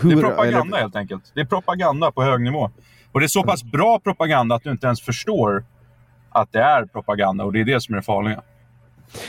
Hur, 0.03 0.11
det 0.11 0.17
är 0.17 0.21
propaganda 0.21 0.61
eller... 0.61 0.79
helt 0.79 0.97
enkelt. 0.97 1.33
Det 1.35 1.41
är 1.41 1.45
propaganda 1.45 2.13
på 2.13 2.23
hög 2.23 2.41
nivå. 2.41 2.71
Och 3.13 3.21
det 3.21 3.27
är 3.27 3.29
så 3.29 3.43
pass 3.43 3.65
bra 3.65 3.99
propaganda 3.99 4.55
att 4.55 4.63
du 4.63 4.71
inte 4.71 4.87
ens 4.87 5.03
förstår 5.03 5.65
att 6.31 6.53
det 6.53 6.63
är 6.63 6.85
propaganda 6.85 7.45
och 7.45 7.53
det 7.53 7.61
är 7.61 7.65
det 7.65 7.81
som 7.81 7.95
är 7.95 7.97
det 7.97 8.03
farliga. 8.03 8.43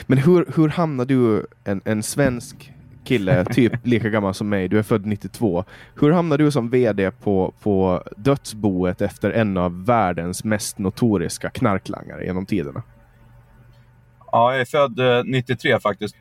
Men 0.05 0.17
hur, 0.17 0.45
hur 0.55 0.69
hamnar 0.69 1.05
du, 1.05 1.45
en, 1.63 1.81
en 1.85 2.03
svensk 2.03 2.72
kille, 3.03 3.45
typ 3.45 3.73
lika 3.85 4.09
gammal 4.09 4.33
som 4.33 4.49
mig, 4.49 4.67
du 4.67 4.79
är 4.79 4.83
född 4.83 5.05
92. 5.05 5.65
Hur 5.95 6.11
hamnade 6.11 6.43
du 6.43 6.51
som 6.51 6.69
VD 6.69 7.11
på, 7.11 7.53
på 7.63 8.03
dödsboet 8.17 9.01
efter 9.01 9.31
en 9.31 9.57
av 9.57 9.85
världens 9.85 10.43
mest 10.43 10.77
notoriska 10.77 11.49
knarklangare 11.49 12.25
genom 12.25 12.45
tiderna? 12.45 12.83
Ja, 14.31 14.51
jag 14.51 14.61
är 14.61 14.65
född 14.65 14.99
eh, 14.99 15.23
93 15.25 15.79
faktiskt. 15.79 16.15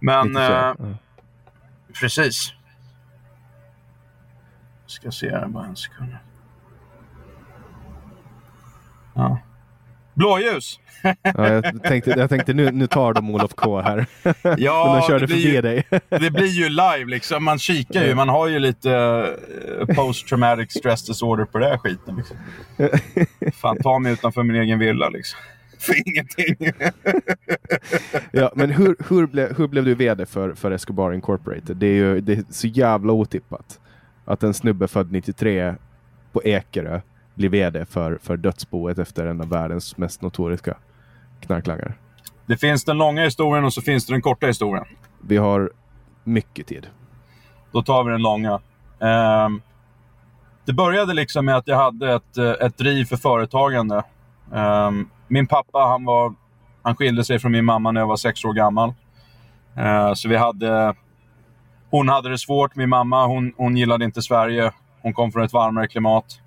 Men... 0.00 0.26
93, 0.26 0.44
eh, 0.44 0.50
ja. 0.50 0.76
Precis. 2.00 2.52
Ska 4.86 5.10
se 5.10 5.30
här 5.30 5.48
bara 5.48 5.66
en 5.66 5.76
sekund. 5.76 6.16
Ja. 9.14 9.38
Blåljus! 10.18 10.80
ja, 11.02 11.52
jag 11.52 11.82
tänkte, 11.82 12.10
jag 12.10 12.30
tänkte 12.30 12.54
nu, 12.54 12.70
nu 12.70 12.86
tar 12.86 13.14
de 13.14 13.30
Olof 13.30 13.54
K 13.54 13.80
här. 13.80 14.06
Ja, 14.58 14.94
de 14.94 15.06
körde 15.06 15.28
förbi 15.28 15.54
ju, 15.54 15.62
dig. 15.62 15.86
det 16.08 16.30
blir 16.30 16.46
ju 16.46 16.68
live 16.68 17.04
liksom. 17.06 17.44
Man 17.44 17.58
kikar 17.58 18.04
ju. 18.04 18.14
Man 18.14 18.28
har 18.28 18.48
ju 18.48 18.58
lite 18.58 18.90
uh, 18.90 19.94
post 19.94 20.28
traumatic 20.28 20.72
stress 20.72 21.06
disorder 21.06 21.44
på 21.44 21.58
den 21.58 21.70
här 21.70 21.78
skiten. 21.78 22.16
Liksom. 22.16 22.36
Fan, 23.60 23.76
ta 23.82 23.98
mig 23.98 24.12
utanför 24.12 24.42
min 24.42 24.56
egen 24.56 24.78
villa 24.78 25.08
liksom. 25.08 25.38
för 25.78 26.08
ingenting. 26.08 26.72
ja, 28.32 28.52
men 28.54 28.70
hur, 28.70 28.96
hur, 29.08 29.26
ble, 29.26 29.52
hur 29.56 29.68
blev 29.68 29.84
du 29.84 29.94
VD 29.94 30.26
för, 30.26 30.54
för 30.54 30.70
Escobar 30.70 31.12
Incorporated? 31.12 31.76
Det 31.76 31.86
är 31.86 31.94
ju 31.94 32.20
det 32.20 32.32
är 32.32 32.44
så 32.50 32.66
jävla 32.66 33.12
otippat. 33.12 33.80
Att 34.24 34.42
en 34.42 34.54
snubbe 34.54 34.88
född 34.88 35.12
93 35.12 35.74
på 36.32 36.42
Ekerö 36.44 37.00
blir 37.38 37.48
VD 37.48 37.86
för, 37.86 38.18
för 38.22 38.36
dödsboet 38.36 38.98
efter 38.98 39.26
en 39.26 39.40
av 39.40 39.48
världens 39.48 39.96
mest 39.96 40.22
notoriska 40.22 40.76
knarklangare. 41.40 41.94
Det 42.46 42.56
finns 42.56 42.84
den 42.84 42.98
långa 42.98 43.24
historien 43.24 43.64
och 43.64 43.72
så 43.72 43.82
finns 43.82 44.06
det 44.06 44.14
den 44.14 44.22
korta 44.22 44.46
historien. 44.46 44.84
Vi 45.22 45.36
har 45.36 45.72
mycket 46.24 46.66
tid. 46.66 46.86
Då 47.72 47.82
tar 47.82 48.04
vi 48.04 48.10
den 48.10 48.22
långa. 48.22 48.60
Um, 48.98 49.62
det 50.64 50.72
började 50.72 51.14
liksom 51.14 51.44
med 51.44 51.56
att 51.56 51.68
jag 51.68 51.76
hade 51.76 52.14
ett, 52.14 52.38
ett 52.38 52.78
driv 52.78 53.04
för 53.04 53.16
företagande. 53.16 54.02
Um, 54.52 55.10
min 55.28 55.46
pappa 55.46 55.78
han 55.78 56.04
var, 56.04 56.34
han 56.82 56.96
skilde 56.96 57.24
sig 57.24 57.38
från 57.38 57.52
min 57.52 57.64
mamma 57.64 57.92
när 57.92 58.00
jag 58.00 58.08
var 58.08 58.16
sex 58.16 58.44
år 58.44 58.52
gammal. 58.52 58.94
Uh, 59.78 60.14
så 60.14 60.28
vi 60.28 60.36
hade... 60.36 60.94
Hon 61.90 62.08
hade 62.08 62.28
det 62.28 62.38
svårt. 62.38 62.76
Min 62.76 62.88
mamma 62.88 63.26
hon, 63.26 63.52
hon 63.56 63.76
gillade 63.76 64.04
inte 64.04 64.22
Sverige. 64.22 64.72
Hon 65.02 65.12
kom 65.12 65.32
från 65.32 65.44
ett 65.44 65.52
varmare 65.52 65.88
klimat 65.88 66.40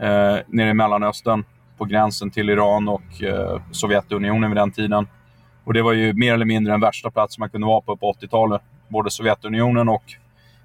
eh, 0.00 0.38
nere 0.46 0.70
i 0.70 0.74
Mellanöstern 0.74 1.44
på 1.78 1.84
gränsen 1.84 2.30
till 2.30 2.50
Iran 2.50 2.88
och 2.88 3.22
eh, 3.22 3.62
Sovjetunionen 3.70 4.50
vid 4.50 4.56
den 4.56 4.72
tiden. 4.72 5.08
Och 5.64 5.74
Det 5.74 5.82
var 5.82 5.92
ju 5.92 6.12
mer 6.12 6.34
eller 6.34 6.46
mindre 6.46 6.72
den 6.72 6.80
värsta 6.80 7.10
plats 7.10 7.38
man 7.38 7.50
kunde 7.50 7.66
vara 7.66 7.80
på 7.80 7.96
på 7.96 8.12
80-talet. 8.12 8.62
Både 8.88 9.10
Sovjetunionen 9.10 9.88
och 9.88 10.04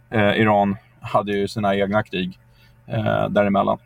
eh, 0.10 0.36
Iran 0.36 0.78
hade 1.02 1.32
ju 1.32 1.48
sina 1.48 1.76
egna 1.76 2.04
krig 2.04 2.40
eh, 2.88 3.30
däremellan. 3.30 3.78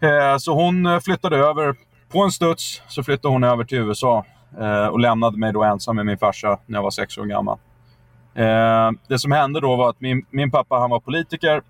Eh, 0.00 0.36
så 0.38 0.54
hon 0.54 0.86
eh, 0.86 1.00
flyttade 1.00 1.36
över. 1.36 1.74
På 2.12 2.22
en 2.22 2.30
studs 2.30 2.82
så 2.88 3.02
flyttade 3.02 3.34
hon 3.34 3.44
över 3.44 3.64
till 3.64 3.78
USA 3.78 4.24
eh, 4.60 4.86
och 4.86 5.00
lämnade 5.00 5.38
mig 5.38 5.52
då 5.52 5.64
ensam 5.64 5.96
med 5.96 6.06
min 6.06 6.18
farsa 6.18 6.58
när 6.66 6.78
jag 6.78 6.82
var 6.82 6.90
sex 6.90 7.18
år 7.18 7.24
gammal. 7.24 7.58
Eh, 8.34 8.90
det 9.08 9.18
som 9.18 9.32
hände 9.32 9.60
då 9.60 9.76
var 9.76 9.90
att 9.90 10.00
min, 10.00 10.26
min 10.30 10.50
pappa 10.50 10.76
han 10.76 10.90
var 10.90 11.00
politiker. 11.00 11.62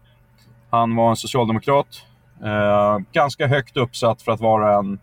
Han 0.71 0.97
var 0.97 1.11
en 1.11 1.17
socialdemokrat. 1.17 1.87
Eh, 2.45 2.99
ganska 3.13 3.47
högt 3.47 3.77
uppsatt 3.77 4.23
för 4.23 4.33
att 4.33 4.41
vara 4.41 4.79
en 4.79 4.99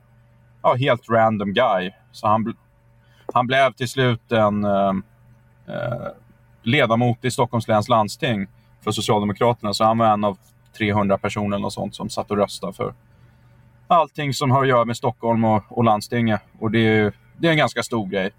ja, 0.63 0.73
helt 0.73 1.09
random 1.09 1.53
guy. 1.53 1.91
Så 2.11 2.27
han, 2.27 2.53
han 3.33 3.47
blev 3.47 3.71
till 3.71 3.89
slut 3.89 4.31
en 4.31 4.63
eh, 4.63 4.93
eh, 5.67 6.07
ledamot 6.63 7.25
i 7.25 7.31
Stockholms 7.31 7.67
läns 7.67 7.89
landsting 7.89 8.47
för 8.83 8.91
Socialdemokraterna. 8.91 9.73
Så 9.73 9.83
han 9.83 9.97
var 9.97 10.13
en 10.13 10.23
av 10.23 10.37
300 10.77 11.17
personer 11.17 11.65
och 11.65 11.73
sånt 11.73 11.95
som 11.95 12.09
satt 12.09 12.31
och 12.31 12.37
röstade 12.37 12.73
för 12.73 12.93
allting 13.87 14.33
som 14.33 14.51
har 14.51 14.61
att 14.61 14.69
göra 14.69 14.85
med 14.85 14.97
Stockholm 14.97 15.45
och, 15.45 15.63
och 15.69 15.83
landstinget. 15.83 16.41
Och 16.59 16.71
det 16.71 16.79
är, 16.79 17.13
det 17.37 17.47
är 17.47 17.51
en 17.51 17.57
ganska 17.57 17.83
stor 17.83 18.07
grej. 18.07 18.31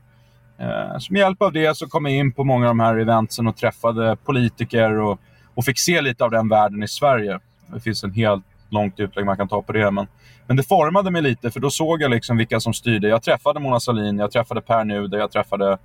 Eh, 0.59 0.99
med 1.11 1.19
hjälp 1.21 1.43
av 1.43 1.53
det 1.53 1.77
så 1.77 1.87
kom 1.87 2.05
jag 2.05 2.15
in 2.15 2.33
på 2.33 2.45
många 2.45 2.69
av 2.69 2.71
de 2.71 2.81
här 2.81 2.97
eventsen 2.97 3.47
och 3.47 3.57
träffade 3.57 4.17
politiker 4.17 5.01
och, 5.01 5.21
och 5.55 5.65
fick 5.65 5.79
se 5.79 6.01
lite 6.01 6.25
av 6.25 6.31
den 6.31 6.49
världen 6.49 6.83
i 6.83 6.89
Sverige. 6.89 7.41
Det 7.67 7.81
finns 7.81 8.05
en 8.05 8.13
helt 8.13 8.45
långt 8.73 9.01
utlägg 9.01 9.27
man 9.27 9.37
kan 9.37 9.49
ta 9.49 9.63
på 9.63 9.73
det. 9.73 9.91
Men, 9.91 10.07
men 10.47 10.57
det 10.57 10.63
formade 10.63 11.11
mig 11.11 11.23
lite, 11.23 11.51
för 11.51 11.61
då 11.61 11.71
såg 11.71 12.03
jag 12.03 12.11
liksom 12.11 12.37
vilka 12.37 12.61
som 12.61 12.75
styrde. 12.75 13.09
Jag 13.09 13.23
träffade 13.23 13.61
Mona 13.61 13.81
Sahlin, 13.81 14.19
jag 14.19 14.31
träffade 14.31 14.61
Per 14.61 14.85
Nuder, 14.85 15.19
jag 15.19 15.31
träffade 15.33 15.79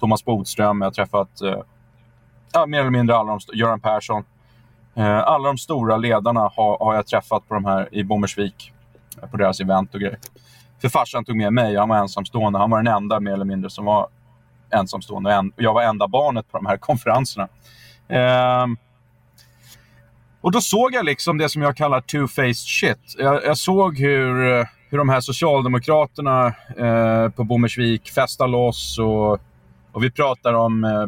Thomas 0.00 0.24
Bodström, 0.24 0.80
jag 0.80 0.86
har 0.86 0.92
träffat 0.92 1.40
eh, 1.42 1.58
ja, 2.52 2.66
mer 2.66 2.80
eller 2.80 2.90
mindre 2.90 3.16
alla 3.16 3.32
de 3.32 3.56
Göran 3.58 3.80
Persson. 3.80 4.24
Eh, 4.94 5.18
alla 5.18 5.48
de 5.48 5.58
stora 5.58 5.96
ledarna 5.96 6.40
har, 6.40 6.78
har 6.84 6.94
jag 6.94 7.06
träffat 7.06 7.48
på 7.48 7.54
de 7.54 7.64
här 7.64 7.88
i 7.94 8.04
Bommersvik, 8.04 8.72
på 9.30 9.36
deras 9.36 9.60
event 9.60 9.94
och 9.94 10.00
grejer. 10.00 10.18
För 10.80 10.88
farsan 10.88 11.24
tog 11.24 11.36
med 11.36 11.52
mig, 11.52 11.76
han 11.76 11.88
var 11.88 11.96
ensamstående. 11.96 12.58
Han 12.58 12.70
var 12.70 12.82
den 12.82 12.94
enda 12.94 13.20
mer 13.20 13.32
eller 13.32 13.44
mindre 13.44 13.70
som 13.70 13.84
var 13.84 14.08
ensamstående. 14.70 15.32
En, 15.32 15.52
jag 15.56 15.74
var 15.74 15.82
enda 15.82 16.08
barnet 16.08 16.50
på 16.50 16.58
de 16.58 16.66
här 16.66 16.76
konferenserna. 16.76 17.48
Eh, 18.08 18.66
och 20.40 20.52
då 20.52 20.60
såg 20.60 20.94
jag 20.94 21.04
liksom 21.04 21.38
det 21.38 21.48
som 21.48 21.62
jag 21.62 21.76
kallar 21.76 22.00
two-faced 22.00 22.66
shit. 22.66 23.14
Jag, 23.18 23.44
jag, 23.44 23.58
såg 23.58 23.98
hur, 23.98 24.58
eh, 24.58 24.66
hur 24.88 24.98
de 24.98 25.08
här 25.08 25.20
socialdemokraterna 25.20 26.46
eh, 26.76 27.28
på 27.28 27.44
Bommersvik 27.44 28.10
festar 28.10 28.48
loss 28.48 28.98
och, 28.98 29.32
och 29.92 30.04
vi 30.04 30.10
pratar 30.10 30.54
om 30.54 30.84
eh, 30.84 31.06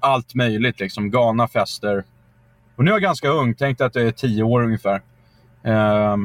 allt 0.00 0.34
möjligt. 0.34 0.80
Liksom, 0.80 1.10
galna 1.10 1.48
fester. 1.48 2.04
Och 2.76 2.84
nu 2.84 2.90
är 2.90 2.94
jag 2.94 3.02
ganska 3.02 3.28
ung, 3.28 3.54
tänkte 3.54 3.84
att 3.84 3.94
jag 3.94 4.06
är 4.06 4.12
tio 4.12 4.42
år 4.42 4.62
ungefär. 4.62 5.02
Eh, 5.62 6.16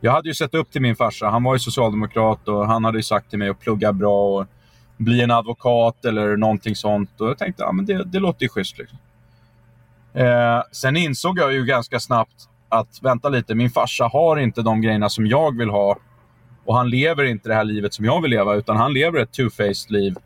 jag 0.00 0.12
hade 0.12 0.28
ju 0.28 0.34
sett 0.34 0.54
upp 0.54 0.70
till 0.70 0.82
min 0.82 0.96
farsa. 0.96 1.28
Han 1.28 1.42
var 1.42 1.54
ju 1.54 1.58
socialdemokrat 1.58 2.48
och 2.48 2.66
han 2.66 2.84
hade 2.84 3.02
sagt 3.02 3.30
till 3.30 3.38
mig 3.38 3.48
att 3.48 3.60
plugga 3.60 3.92
bra 3.92 4.38
och 4.38 4.46
bli 4.96 5.22
en 5.22 5.30
advokat 5.30 6.04
eller 6.04 6.36
någonting 6.36 6.76
sånt. 6.76 7.20
Och 7.20 7.28
jag 7.28 7.38
tänkte 7.38 7.64
att 7.64 7.76
ja, 7.76 7.82
det, 7.82 8.04
det 8.04 8.18
låter 8.18 8.42
ju 8.42 8.48
schysst. 8.48 8.78
Liksom. 8.78 8.98
Eh, 10.14 10.62
sen 10.72 10.96
insåg 10.96 11.38
jag 11.38 11.52
ju 11.52 11.64
ganska 11.64 12.00
snabbt 12.00 12.48
att 12.68 13.02
vänta 13.02 13.28
lite, 13.28 13.54
min 13.54 13.70
farsa 13.70 14.04
har 14.04 14.36
inte 14.36 14.62
de 14.62 14.80
grejerna 14.80 15.08
som 15.08 15.26
jag 15.26 15.58
vill 15.58 15.70
ha. 15.70 15.96
Och 16.64 16.76
han 16.76 16.90
lever 16.90 17.24
inte 17.24 17.48
det 17.48 17.54
här 17.54 17.64
livet 17.64 17.94
som 17.94 18.04
jag 18.04 18.22
vill 18.22 18.30
leva, 18.30 18.54
utan 18.54 18.76
han 18.76 18.92
lever 18.92 19.18
ett 19.18 19.38
two-faced 19.38 19.92
liv. 19.92 20.16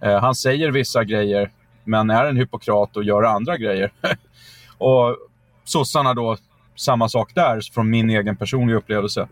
Eh, 0.00 0.20
han 0.20 0.34
säger 0.34 0.70
vissa 0.70 1.04
grejer, 1.04 1.50
men 1.84 2.10
är 2.10 2.24
en 2.24 2.36
hypokrat 2.36 2.96
och 2.96 3.04
gör 3.04 3.22
andra 3.22 3.56
grejer. 3.56 3.92
och 4.78 5.16
sossarna 5.64 6.14
då, 6.14 6.36
samma 6.76 7.08
sak 7.08 7.34
där, 7.34 7.60
från 7.74 7.90
min 7.90 8.10
egen 8.10 8.36
personliga 8.36 8.76
upplevelse. 8.76 9.28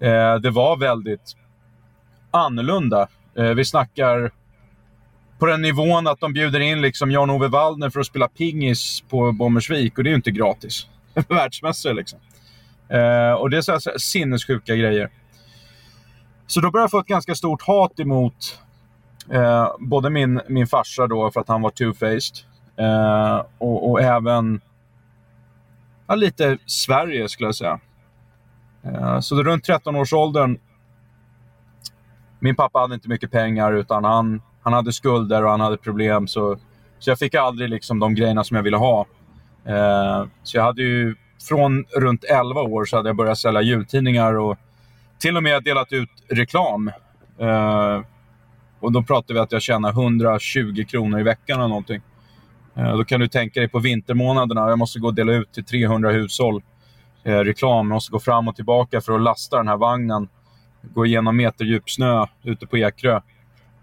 Eh, 0.00 0.34
det 0.34 0.50
var 0.50 0.76
väldigt 0.76 1.36
annorlunda. 2.30 3.08
Eh, 3.36 3.44
vi 3.44 3.64
snackar 3.64 4.30
på 5.38 5.46
den 5.46 5.62
nivån 5.62 6.06
att 6.06 6.20
de 6.20 6.32
bjuder 6.32 6.60
in 6.60 6.80
liksom 6.80 7.10
Jan-Ove 7.10 7.48
Waldner 7.48 7.90
för 7.90 8.00
att 8.00 8.06
spela 8.06 8.28
pingis 8.28 9.04
på 9.08 9.32
Bommersvik 9.32 9.98
och 9.98 10.04
det 10.04 10.08
är 10.08 10.12
ju 10.12 10.16
inte 10.16 10.30
gratis. 10.30 10.86
Världsmässor 11.28 11.94
liksom. 11.94 12.18
Eh, 12.88 13.32
och 13.32 13.50
det 13.50 13.56
är 13.56 13.60
så 13.60 13.72
här, 13.72 13.78
så 13.78 13.90
här 13.90 13.98
sinnessjuka 13.98 14.76
grejer. 14.76 15.10
Så 16.46 16.60
då 16.60 16.70
började 16.70 16.84
jag 16.84 16.90
få 16.90 16.98
ett 16.98 17.06
ganska 17.06 17.34
stort 17.34 17.62
hat 17.62 18.00
emot 18.00 18.60
eh, 19.30 19.68
både 19.78 20.10
min, 20.10 20.40
min 20.48 20.66
farsa 20.66 21.06
då 21.06 21.30
för 21.30 21.40
att 21.40 21.48
han 21.48 21.62
var 21.62 21.70
two-faced 21.70 22.44
eh, 22.76 23.46
och, 23.58 23.90
och, 23.90 24.00
även 24.00 24.60
ja, 26.06 26.14
lite 26.14 26.58
Sverige 26.66 27.28
skulle 27.28 27.48
jag 27.48 27.54
säga. 27.54 27.80
Eh, 28.84 29.20
så 29.20 29.42
runt 29.42 29.68
13-årsåldern 29.68 30.58
min 32.38 32.56
pappa 32.56 32.78
hade 32.78 32.94
inte 32.94 33.08
mycket 33.08 33.30
pengar 33.30 33.72
utan 33.72 34.04
han 34.04 34.42
han 34.66 34.72
hade 34.72 34.92
skulder 34.92 35.44
och 35.44 35.50
han 35.50 35.60
hade 35.60 35.76
problem. 35.76 36.28
Så, 36.28 36.56
så 36.98 37.10
jag 37.10 37.18
fick 37.18 37.34
aldrig 37.34 37.70
liksom 37.70 37.98
de 37.98 38.14
grejerna 38.14 38.44
som 38.44 38.56
jag 38.56 38.62
ville 38.62 38.76
ha. 38.76 39.06
Eh, 39.64 40.26
så 40.42 40.56
jag 40.56 40.64
hade 40.64 40.82
ju, 40.82 41.14
från 41.48 41.84
runt 41.84 42.24
11 42.24 42.60
år 42.60 42.84
så 42.84 42.96
hade 42.96 43.08
jag 43.08 43.16
börjat 43.16 43.38
sälja 43.38 43.62
jultidningar 43.62 44.34
och 44.34 44.58
till 45.18 45.36
och 45.36 45.42
med 45.42 45.62
delat 45.62 45.92
ut 45.92 46.10
reklam. 46.28 46.88
Eh, 47.38 48.00
och 48.80 48.92
då 48.92 49.02
pratade 49.02 49.34
vi 49.34 49.40
att 49.40 49.52
jag 49.52 49.62
tjänar 49.62 49.90
120 49.90 50.84
kronor 50.88 51.20
i 51.20 51.22
veckan 51.22 51.58
eller 51.58 51.68
någonting. 51.68 52.00
Eh, 52.76 52.96
då 52.96 53.04
kan 53.04 53.20
du 53.20 53.28
tänka 53.28 53.60
dig 53.60 53.68
på 53.68 53.78
vintermånaderna, 53.78 54.68
jag 54.68 54.78
måste 54.78 54.98
gå 54.98 55.06
och 55.06 55.14
dela 55.14 55.32
ut 55.32 55.52
till 55.52 55.64
300 55.64 56.10
hushåll 56.10 56.62
eh, 57.24 57.38
reklam. 57.38 57.86
Jag 57.86 57.94
måste 57.94 58.12
gå 58.12 58.20
fram 58.20 58.48
och 58.48 58.56
tillbaka 58.56 59.00
för 59.00 59.12
att 59.12 59.22
lasta 59.22 59.56
den 59.56 59.68
här 59.68 59.76
vagnen. 59.76 60.28
Gå 60.82 61.06
igenom 61.06 61.36
meterdjup 61.36 61.90
snö 61.90 62.26
ute 62.42 62.66
på 62.66 62.78
Ekerö. 62.78 63.20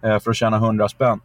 Eh, 0.03 0.19
för 0.19 0.31
att 0.31 0.37
tjäna 0.37 0.57
100 0.57 0.89
spänn. 0.89 1.19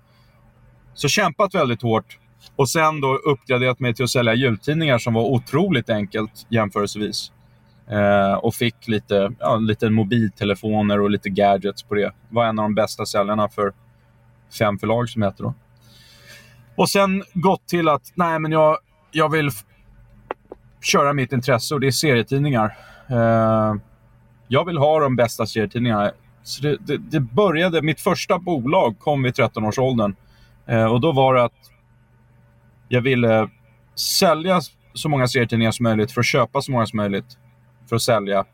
Så 0.95 1.09
kämpat 1.09 1.55
väldigt 1.55 1.83
hårt. 1.83 2.19
Och 2.57 2.69
sen 2.69 3.01
då 3.01 3.15
uppgraderat 3.15 3.81
mig 3.81 3.95
till 3.95 4.05
att 4.05 4.11
sälja 4.11 4.35
jultidningar 4.35 4.99
som 4.99 5.15
var 5.15 5.23
otroligt 5.23 5.91
enkelt 5.91 6.47
jämförelsevis. 6.49 7.33
Eh, 7.91 8.35
och 8.35 8.55
fick 8.55 8.89
lite, 8.89 9.33
ja, 9.39 9.57
lite 9.57 9.91
mobiltelefoner 9.91 11.01
och 11.01 11.11
lite 11.11 11.31
gadgets 11.31 11.83
på 11.83 11.95
det. 11.95 12.13
Var 12.29 12.45
en 12.45 12.59
av 12.59 12.63
de 12.63 12.75
bästa 12.75 13.07
säljarna 13.07 13.49
för 13.49 13.73
fem 14.59 14.79
förlag 14.79 15.09
som 15.09 15.23
heter 15.23 15.45
då. 15.45 15.55
Och 16.77 16.91
sen 16.91 17.23
gått 17.35 17.67
till 17.67 17.89
att, 17.89 18.13
nej 18.15 18.39
men 18.39 18.53
jag, 18.53 18.79
jag 19.11 19.33
vill 19.33 19.51
köra 20.81 21.13
mitt 21.13 21.33
intresse 21.33 21.75
och 21.75 21.81
det 21.81 21.87
är 21.87 21.91
serietidningar. 21.91 22.77
Eh, 23.11 23.75
jag 24.49 24.65
vill 24.65 24.79
ha 24.79 25.01
de 25.01 25.17
bästa 25.17 25.47
serietidningarna. 25.47 26.13
Så 26.49 26.63
det, 26.63 26.77
det, 26.81 26.97
det, 26.97 27.21
började, 27.21 27.83
mitt 27.83 28.01
första 28.01 28.39
bolag 28.39 28.99
kom 28.99 29.23
vid 29.23 29.35
13-årsåldern. 29.35 30.17
Eh, 30.67 30.85
och 30.85 31.01
då 31.01 31.13
var 31.13 31.35
det 31.35 31.45
att 31.45 31.71
jag 32.89 33.01
ville 33.01 33.49
sälja 33.95 34.61
så 34.95 35.09
många 35.09 35.29
serietidningar 35.29 35.71
som 35.71 35.85
möjligt 35.85 36.13
för 36.13 36.21
att 36.21 36.27
köpa 36.27 36.63
så 36.63 36.73
många 36.73 36.87
som 36.87 36.97
möjligt 36.97 37.39
för 37.89 37.97
att 37.97 38.03
sälja. 38.03 38.45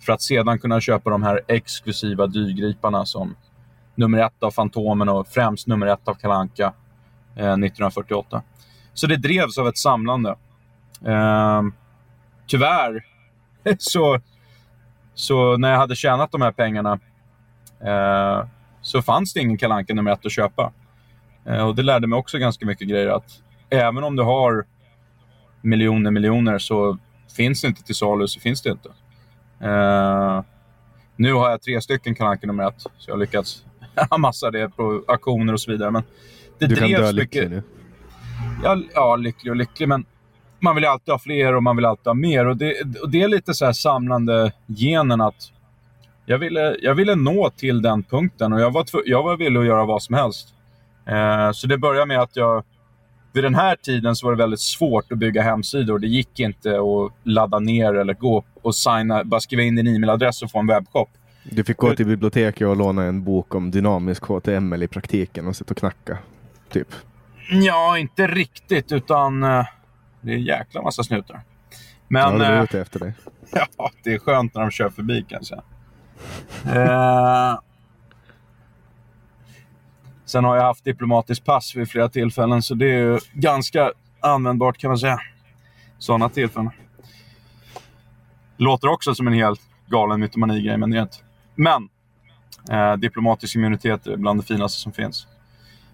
För 0.00 0.12
att 0.12 0.22
sedan 0.22 0.58
kunna 0.58 0.80
köpa 0.80 1.10
de 1.10 1.22
här 1.22 1.40
exklusiva 1.48 2.26
dyrgriparna 2.26 3.06
som 3.06 3.36
nummer 3.94 4.18
ett 4.18 4.42
av 4.42 4.50
Fantomen 4.50 5.08
och 5.08 5.28
främst 5.28 5.66
nummer 5.66 5.86
ett 5.86 6.08
av 6.08 6.14
Kalanka 6.14 6.72
eh, 7.36 7.52
1948. 7.52 8.42
Så 8.94 9.06
det 9.06 9.16
drevs 9.16 9.58
av 9.58 9.68
ett 9.68 9.78
samlande. 9.78 10.36
Eh, 11.06 11.62
tyvärr 12.46 13.04
så, 13.78 14.20
så 15.14 15.56
när 15.56 15.70
jag 15.70 15.78
hade 15.78 15.96
tjänat 15.96 16.32
de 16.32 16.42
här 16.42 16.52
pengarna 16.52 16.98
eh, 17.84 18.46
så 18.82 19.02
fanns 19.02 19.32
det 19.32 19.40
ingen 19.40 19.58
Kalanka 19.58 19.94
nummer 19.94 20.10
ett 20.12 20.26
att 20.26 20.32
köpa. 20.32 20.72
Eh, 21.46 21.66
och 21.66 21.74
det 21.74 21.82
lärde 21.82 22.06
mig 22.06 22.16
också 22.16 22.38
ganska 22.38 22.66
mycket 22.66 22.88
grejer. 22.88 23.08
Att 23.08 23.30
även 23.70 24.04
om 24.04 24.16
du 24.16 24.22
har 24.22 24.64
miljoner 25.62 26.10
miljoner 26.10 26.58
så 26.58 26.98
finns 27.36 27.60
det 27.62 27.68
inte 27.68 27.82
till 27.82 27.94
salu 27.94 28.26
så 28.28 28.40
finns 28.40 28.62
det 28.62 28.70
inte. 28.70 28.88
Eh, 29.60 30.42
nu 31.16 31.32
har 31.32 31.50
jag 31.50 31.62
tre 31.62 31.80
stycken 31.80 32.14
Kalanka 32.14 32.46
nummer 32.46 32.68
ett, 32.68 32.74
så 32.80 32.90
jag 33.06 33.14
har 33.14 33.18
lyckats 33.18 33.64
amassa 34.10 34.50
det 34.50 34.68
på 34.68 35.04
auktioner 35.08 35.52
och 35.52 35.60
så 35.60 35.70
vidare. 35.70 35.90
Men 35.90 36.02
det 36.58 36.66
Du 36.66 36.76
kan 36.76 36.90
dö 36.90 37.12
lycklig 37.12 37.42
mycket- 37.42 37.50
nu. 37.50 37.62
Ja, 38.64 38.78
ja, 38.94 39.16
lycklig 39.16 39.50
och 39.50 39.56
lycklig, 39.56 39.88
men 39.88 40.04
man 40.60 40.74
vill 40.74 40.84
alltid 40.84 41.12
ha 41.12 41.18
fler 41.18 41.54
och 41.54 41.62
man 41.62 41.76
vill 41.76 41.84
alltid 41.84 42.06
ha 42.06 42.14
mer. 42.14 42.46
Och 42.46 42.56
det, 42.56 42.74
och 43.02 43.10
det 43.10 43.22
är 43.22 43.28
lite 43.28 43.54
så 43.54 43.64
här 43.64 43.72
samlande 43.72 44.52
genen 44.66 45.20
att 45.20 45.52
jag 46.30 46.38
ville, 46.38 46.76
jag 46.80 46.94
ville 46.94 47.14
nå 47.14 47.50
till 47.50 47.82
den 47.82 48.02
punkten 48.02 48.52
och 48.52 48.60
jag 48.60 48.70
var, 48.70 48.86
jag 49.04 49.22
var 49.22 49.36
villig 49.36 49.60
att 49.60 49.66
göra 49.66 49.84
vad 49.84 50.02
som 50.02 50.14
helst. 50.14 50.54
Eh, 51.06 51.52
så 51.52 51.66
det 51.66 51.78
började 51.78 52.06
med 52.06 52.20
att 52.20 52.36
jag... 52.36 52.64
Vid 53.32 53.44
den 53.44 53.54
här 53.54 53.76
tiden 53.76 54.16
så 54.16 54.26
var 54.26 54.32
det 54.32 54.38
väldigt 54.38 54.60
svårt 54.60 55.12
att 55.12 55.18
bygga 55.18 55.42
hemsidor. 55.42 55.98
Det 55.98 56.06
gick 56.06 56.40
inte 56.40 56.70
att 56.70 57.12
ladda 57.22 57.58
ner 57.58 57.94
eller 57.94 58.14
gå 58.14 58.44
och 58.62 58.74
signa, 58.74 59.24
bara 59.24 59.40
skriva 59.40 59.62
in 59.62 59.76
din 59.76 59.86
e-mailadress 59.86 60.42
och 60.42 60.50
få 60.50 60.58
en 60.58 60.66
webbshop. 60.66 61.08
Du 61.42 61.64
fick 61.64 61.76
gå 61.76 61.94
till 61.94 62.06
biblioteket 62.06 62.68
och 62.68 62.76
låna 62.76 63.04
en 63.04 63.24
bok 63.24 63.54
om 63.54 63.70
dynamisk 63.70 64.24
HTML 64.24 64.82
i 64.82 64.88
praktiken 64.88 65.46
och 65.46 65.56
sitta 65.56 65.70
och 65.70 65.78
knacka. 65.78 66.18
Typ. 66.72 66.88
Ja, 67.50 67.98
inte 67.98 68.26
riktigt, 68.26 68.92
utan 68.92 69.42
eh, 69.42 69.64
det 70.20 70.30
är 70.30 70.34
en 70.34 70.42
jäkla 70.42 70.82
massa 70.82 71.02
snutar. 71.02 71.40
Men, 72.08 72.22
ja, 72.22 72.30
det 72.30 72.50
var 72.50 72.56
eh, 72.56 72.64
ute 72.64 72.80
efter 72.80 72.98
dig. 72.98 73.12
Ja, 73.76 73.90
det 74.04 74.14
är 74.14 74.18
skönt 74.18 74.54
när 74.54 74.62
de 74.62 74.70
kör 74.70 74.90
förbi 74.90 75.24
kanske. 75.28 75.56
Eh, 76.66 77.58
sen 80.24 80.44
har 80.44 80.56
jag 80.56 80.62
haft 80.64 80.84
diplomatiskt 80.84 81.44
pass 81.44 81.76
vid 81.76 81.88
flera 81.90 82.08
tillfällen, 82.08 82.62
så 82.62 82.74
det 82.74 82.86
är 82.86 82.98
ju 82.98 83.18
ganska 83.32 83.92
användbart 84.20 84.78
kan 84.78 84.88
man 84.90 84.98
säga. 84.98 85.18
Sådana 85.98 86.28
tillfällen. 86.28 86.70
Låter 88.56 88.88
också 88.88 89.14
som 89.14 89.26
en 89.26 89.32
helt 89.32 89.60
galen 89.86 90.20
mytomani-grej, 90.20 90.76
men 90.76 90.90
det 90.90 90.96
är 90.98 91.02
inte. 91.02 91.16
Men 91.54 91.88
eh, 92.70 92.96
diplomatisk 92.96 93.56
immunitet 93.56 94.06
är 94.06 94.16
bland 94.16 94.40
det 94.40 94.44
finaste 94.46 94.80
som 94.80 94.92
finns. 94.92 95.26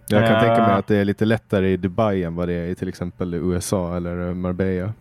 Jag 0.09 0.27
kan 0.27 0.35
Eh. 0.37 0.41
tänka 0.41 0.63
mig 0.63 0.73
att 0.75 0.87
det 0.87 0.97
är 0.97 1.05
lite 1.05 1.25
lättare 1.25 1.69
i 1.73 1.77
Dubai 1.77 2.23
än 2.25 2.35
vad 2.35 2.49
det 2.49 2.55
är 2.55 2.67
i 2.67 2.75
till 2.75 2.89
exempel 2.89 3.35
USA 3.35 3.97
eller 3.97 4.35
Marbella. 4.35 4.93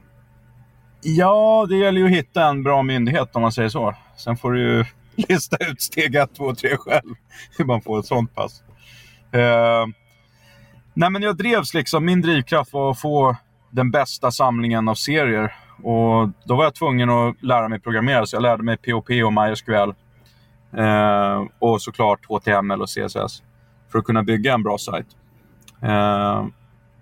Ja, 1.02 1.66
det 1.70 1.76
gäller 1.78 2.00
ju 2.00 2.06
att 2.06 2.12
hitta 2.12 2.46
en 2.46 2.64
bra 2.64 2.84
myndighet 2.84 3.36
om 3.36 3.42
man 3.42 3.52
säger 3.52 3.70
så. 3.70 3.96
Sen 4.18 4.38
får 4.38 4.52
du 4.52 4.60
ju 4.62 4.86
lista 5.30 5.58
ut 5.60 5.82
steg 5.82 6.16
1, 6.16 6.36
2, 6.36 6.56
3 6.56 6.78
själv. 6.78 7.16
Hur 7.58 7.66
man 7.66 7.82
får 7.82 8.00
ett 8.00 8.06
sånt 8.06 8.36
pass. 8.36 8.64
Eh, 9.32 9.86
nej, 10.94 11.10
men 11.10 11.22
jag 11.22 11.38
drevs 11.38 11.74
liksom. 11.74 12.06
Min 12.06 12.22
drivkraft 12.22 12.74
var 12.74 12.92
att 12.92 13.00
få 13.00 13.36
den 13.72 13.92
bästa 13.92 14.32
samlingen 14.32 14.88
av 14.88 14.96
serier. 14.96 15.56
Och 15.84 16.30
då 16.46 16.56
var 16.56 16.64
jag 16.64 16.76
tvungen 16.76 17.10
att 17.10 17.44
lära 17.44 17.70
mig 17.70 17.80
programmera, 17.80 18.26
så 18.26 18.36
jag 18.36 18.44
lärde 18.44 18.64
mig 18.64 18.78
POP 18.78 19.10
och 19.10 19.34
MySQL. 19.34 19.94
Eh, 20.78 21.44
och 21.60 21.82
såklart 21.82 22.26
HTML 22.26 22.82
och 22.82 22.90
CSS. 22.90 23.44
För 23.92 24.00
att 24.00 24.06
kunna 24.06 24.24
bygga 24.24 24.54
en 24.54 24.64
bra 24.64 24.78
sajt. 24.78 25.08
Eh, 25.82 26.46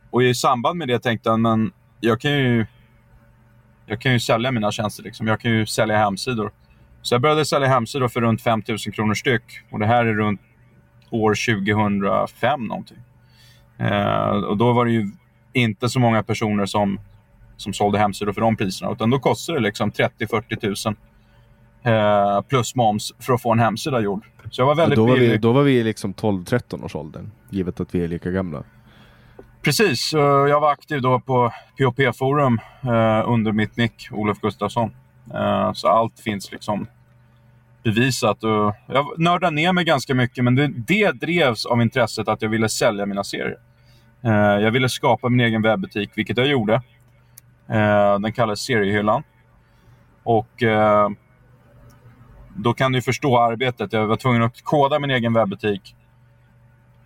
och 0.09 0.23
i 0.23 0.35
samband 0.35 0.77
med 0.77 0.87
det 0.87 0.99
tänkte 0.99 1.29
jag, 1.29 1.39
men 1.39 1.71
jag 1.99 2.21
kan 2.21 2.31
ju 2.31 2.65
jag 3.85 4.01
kan 4.01 4.13
ju 4.13 4.19
sälja 4.19 4.51
mina 4.51 4.71
tjänster. 4.71 5.03
Liksom. 5.03 5.27
Jag 5.27 5.39
kan 5.39 5.51
ju 5.51 5.65
sälja 5.65 5.97
hemsidor. 5.97 6.51
Så 7.03 7.13
jag 7.13 7.21
började 7.21 7.45
sälja 7.45 7.67
hemsidor 7.67 8.07
för 8.07 8.21
runt 8.21 8.41
5 8.41 8.63
000 8.67 8.77
kronor 8.77 9.13
styck. 9.13 9.43
Och 9.71 9.79
det 9.79 9.85
här 9.85 10.05
är 10.05 10.13
runt 10.13 10.41
år 11.09 11.35
2005 11.63 12.65
någonting. 12.65 12.97
Eh, 13.77 14.29
och 14.29 14.57
då 14.57 14.73
var 14.73 14.85
det 14.85 14.91
ju 14.91 15.11
inte 15.53 15.89
så 15.89 15.99
många 15.99 16.23
personer 16.23 16.65
som, 16.65 16.99
som 17.57 17.73
sålde 17.73 17.99
hemsidor 17.99 18.33
för 18.33 18.41
de 18.41 18.55
priserna. 18.55 18.91
Utan 18.91 19.09
då 19.09 19.19
kostade 19.19 19.59
det 19.59 19.63
liksom 19.63 19.91
30-40 19.91 20.95
000 21.83 21.95
eh, 21.95 22.41
plus 22.41 22.75
moms 22.75 23.13
för 23.19 23.33
att 23.33 23.41
få 23.41 23.51
en 23.51 23.59
hemsida 23.59 23.99
gjord. 23.99 24.25
Så 24.51 24.61
jag 24.61 24.65
var 24.65 24.73
Och 24.73 24.79
väldigt 24.79 24.97
Då 24.97 25.05
var, 25.05 25.17
vi, 25.17 25.37
då 25.37 25.51
var 25.51 25.63
vi 25.63 25.83
liksom 25.83 26.13
12-13 26.13 26.85
års 26.85 26.95
åldern, 26.95 27.31
givet 27.49 27.79
att 27.79 27.95
vi 27.95 28.03
är 28.03 28.07
lika 28.07 28.31
gamla. 28.31 28.63
Precis, 29.61 30.13
jag 30.13 30.59
var 30.59 30.71
aktiv 30.71 31.01
då 31.01 31.19
på 31.19 31.53
POP-forum 31.77 32.59
eh, 32.83 33.29
under 33.29 33.51
mitt 33.51 33.77
nick, 33.77 34.07
Olof 34.11 34.39
Gustafsson. 34.39 34.91
Eh, 35.33 35.73
så 35.73 35.87
allt 35.87 36.19
finns 36.19 36.51
liksom 36.51 36.87
bevisat. 37.83 38.43
Och 38.43 38.75
jag 38.87 39.19
nördade 39.19 39.55
ner 39.55 39.73
mig 39.73 39.83
ganska 39.85 40.15
mycket, 40.15 40.43
men 40.43 40.55
det, 40.55 40.67
det 40.67 41.11
drevs 41.11 41.65
av 41.65 41.81
intresset 41.81 42.27
att 42.27 42.41
jag 42.41 42.49
ville 42.49 42.69
sälja 42.69 43.05
mina 43.05 43.23
serier. 43.23 43.57
Eh, 44.21 44.31
jag 44.33 44.71
ville 44.71 44.89
skapa 44.89 45.29
min 45.29 45.39
egen 45.39 45.61
webbutik, 45.61 46.11
vilket 46.15 46.37
jag 46.37 46.47
gjorde. 46.47 46.73
Eh, 47.67 48.19
den 48.19 48.33
kallades 48.33 48.59
Seriehyllan. 48.59 49.23
Och 50.23 50.63
då 52.55 52.73
kan 52.73 52.91
du 52.91 53.01
förstå 53.01 53.39
arbetet. 53.39 53.93
Jag 53.93 54.07
var 54.07 54.15
tvungen 54.15 54.43
att 54.43 54.61
koda 54.63 54.99
min 54.99 55.11
egen 55.11 55.33
webbutik. 55.33 55.95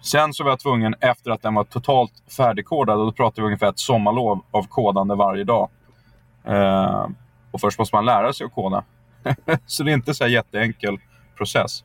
Sen 0.02 0.34
så 0.34 0.44
var 0.44 0.52
jag 0.52 0.60
tvungen, 0.60 0.96
efter 1.00 1.32
att 1.32 1.42
den 1.42 1.54
var 1.54 1.64
totalt 1.64 2.12
färdigkodad, 2.38 3.00
och 3.00 3.06
då 3.06 3.12
pratar 3.12 3.42
vi 3.42 3.46
ungefär 3.46 3.70
ett 3.70 3.80
sommarlov 3.80 4.42
av 4.52 4.64
kodande 4.64 5.16
varje 5.16 5.44
dag. 5.44 5.70
Och 7.52 7.62
först 7.62 7.80
måste 7.80 7.96
man 7.96 8.06
lära 8.06 8.34
sig 8.34 8.46
att 8.46 8.54
koda. 8.54 8.84
så 9.66 9.84
det 9.84 9.92
är 9.92 9.94
inte 9.94 10.14
så 10.14 10.24
här 10.24 10.32
jätteenkel 10.32 10.98
process. 11.38 11.84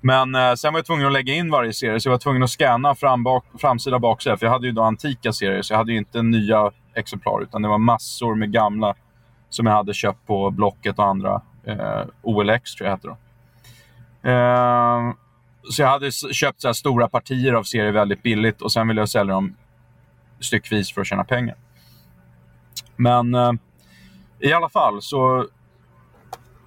Men 0.00 0.34
eh, 0.34 0.54
sen 0.54 0.72
var 0.72 0.78
jag 0.78 0.86
tvungen 0.86 1.06
att 1.06 1.12
lägga 1.12 1.34
in 1.34 1.50
varje 1.50 1.72
serie, 1.72 2.00
så 2.00 2.08
jag 2.08 2.12
var 2.12 2.18
tvungen 2.18 2.42
att 2.42 2.50
scanna 2.50 2.94
fram, 2.94 3.22
bak, 3.22 3.44
framsida 3.58 3.96
och 3.96 4.02
baksida. 4.02 4.36
För 4.36 4.46
jag 4.46 4.52
hade 4.52 4.66
ju 4.66 4.72
då 4.72 4.82
antika 4.82 5.32
serier, 5.32 5.62
så 5.62 5.72
jag 5.72 5.78
hade 5.78 5.92
ju 5.92 5.98
inte 5.98 6.22
nya 6.22 6.70
exemplar, 6.94 7.42
utan 7.42 7.62
det 7.62 7.68
var 7.68 7.78
massor 7.78 8.34
med 8.34 8.52
gamla 8.52 8.94
som 9.48 9.66
jag 9.66 9.72
hade 9.72 9.94
köpt 9.94 10.26
på 10.26 10.50
Blocket 10.50 10.98
och 10.98 11.06
andra. 11.06 11.42
Eh, 11.64 12.02
OLX 12.22 12.74
tror 12.74 12.88
jag 12.88 12.96
hette 12.96 13.08
då. 13.08 13.16
Eh, 14.30 15.14
så 15.70 15.82
jag 15.82 15.88
hade 15.88 16.10
köpt 16.12 16.60
så 16.60 16.68
här 16.68 16.72
stora 16.72 17.08
partier 17.08 17.52
av 17.52 17.62
serier 17.62 17.92
väldigt 17.92 18.22
billigt 18.22 18.62
och 18.62 18.72
sen 18.72 18.88
ville 18.88 19.00
jag 19.00 19.08
sälja 19.08 19.34
dem 19.34 19.56
styckvis 20.40 20.92
för 20.92 21.00
att 21.00 21.06
tjäna 21.06 21.24
pengar. 21.24 21.56
Men 22.96 23.34
eh, 23.34 23.52
i 24.40 24.52
alla 24.52 24.68
fall 24.68 25.02
så 25.02 25.46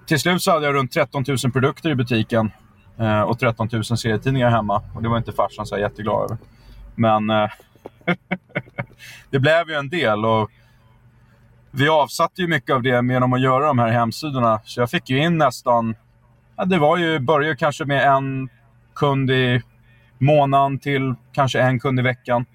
till 0.06 0.20
slut 0.20 0.42
så 0.42 0.50
hade 0.50 0.66
jag 0.66 0.74
runt 0.74 0.92
13 0.92 1.24
000 1.28 1.52
produkter 1.52 1.90
i 1.90 1.94
butiken 1.94 2.50
eh, 2.98 3.20
och 3.20 3.38
13 3.38 3.68
000 3.72 3.84
serietidningar 3.84 4.50
hemma. 4.50 4.82
Och 4.94 5.02
det 5.02 5.08
var 5.08 5.18
inte 5.18 5.32
farsan 5.32 5.66
så 5.66 5.78
jätteglad 5.78 6.24
över. 6.24 6.36
Men 6.94 7.30
eh, 7.30 7.50
det 9.30 9.38
blev 9.38 9.68
ju 9.68 9.74
en 9.74 9.88
del 9.88 10.24
och 10.24 10.50
vi 11.70 11.88
avsatte 11.88 12.42
ju 12.42 12.48
mycket 12.48 12.74
av 12.74 12.82
det 12.82 12.88
genom 12.88 13.32
att 13.32 13.40
göra 13.40 13.66
de 13.66 13.78
här 13.78 13.88
hemsidorna. 13.88 14.60
Så 14.64 14.80
jag 14.80 14.90
fick 14.90 15.10
ju 15.10 15.18
in 15.18 15.38
nästan, 15.38 15.94
ja, 16.56 16.64
det 16.64 16.78
var 16.78 16.96
ju, 16.96 17.18
började 17.18 17.56
kanske 17.56 17.84
med 17.84 18.08
en 18.08 18.48
kund 18.94 19.30
i 19.30 19.62
månaden 20.18 20.78
till 20.78 21.14
kanske 21.32 21.60
en 21.60 21.80
kund 21.80 22.00
i 22.00 22.02
veckan. 22.02 22.46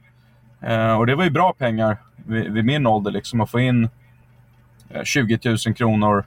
Eh, 0.62 0.98
och 0.98 1.08
det 1.08 1.16
var 1.16 1.24
ju 1.24 1.30
bra 1.30 1.54
pengar 1.54 1.98
vid, 2.16 2.54
vid 2.54 2.66
min 2.66 2.88
ålder, 2.88 3.12
liksom, 3.12 3.42
att 3.42 3.52
få 3.52 3.60
in 3.60 3.90
Eh, 4.90 5.04
20 5.04 5.40
000 5.46 5.76
kronor 5.76 6.26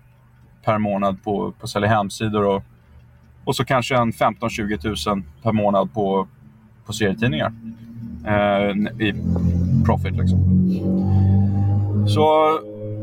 per 0.65 0.79
månad 0.79 1.23
på, 1.25 1.53
på 1.53 1.65
att 1.65 1.71
sälja 1.71 1.89
hemsidor. 1.89 2.47
Och, 2.47 2.63
och 3.45 3.57
så 3.57 3.65
kanske 3.65 3.97
en 3.97 4.13
15-20 4.13 5.09
000 5.09 5.23
per 5.43 5.53
månad 5.53 5.95
på, 5.95 6.29
på 6.87 6.93
serietidningar. 6.93 7.53
Eh, 8.27 9.07
I 9.07 9.15
profit 9.87 10.17
liksom. 10.17 10.39
Så 12.09 12.21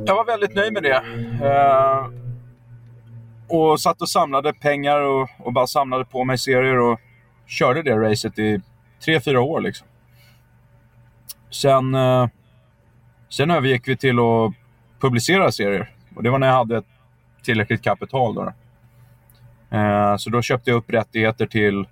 jag 0.05 0.15
var 0.15 0.25
väldigt 0.25 0.55
nöjd 0.55 0.73
med 0.73 0.83
det. 0.83 1.03
Eh, 1.45 2.07
och 3.47 3.81
satt 3.81 4.01
och 4.01 4.09
samlade 4.09 4.53
pengar 4.53 5.01
och, 5.01 5.29
och 5.37 5.53
bara 5.53 5.67
samlade 5.67 6.05
på 6.05 6.23
mig 6.23 6.37
serier 6.37 6.79
och 6.79 6.99
körde 7.47 7.83
det 7.83 7.95
racet 7.95 8.39
i 8.39 8.61
tre, 9.05 9.21
fyra 9.21 9.41
år. 9.41 9.61
Liksom. 9.61 9.87
Sen, 11.51 11.95
eh, 11.95 12.27
sen 13.29 13.51
övergick 13.51 13.87
vi 13.87 13.97
till 13.97 14.19
att 14.19 14.53
publicera 15.01 15.51
serier. 15.51 15.91
Och 16.15 16.23
det 16.23 16.29
var 16.29 16.39
när 16.39 16.47
jag 16.47 16.55
hade 16.55 16.83
tillräckligt 17.43 17.81
kapital. 17.81 18.35
Då. 18.35 18.53
Eh, 19.77 20.17
så 20.17 20.29
då 20.29 20.41
köpte 20.41 20.69
jag 20.69 20.77
upp 20.77 20.89
rättigheter 20.89 21.45
till 21.45 21.85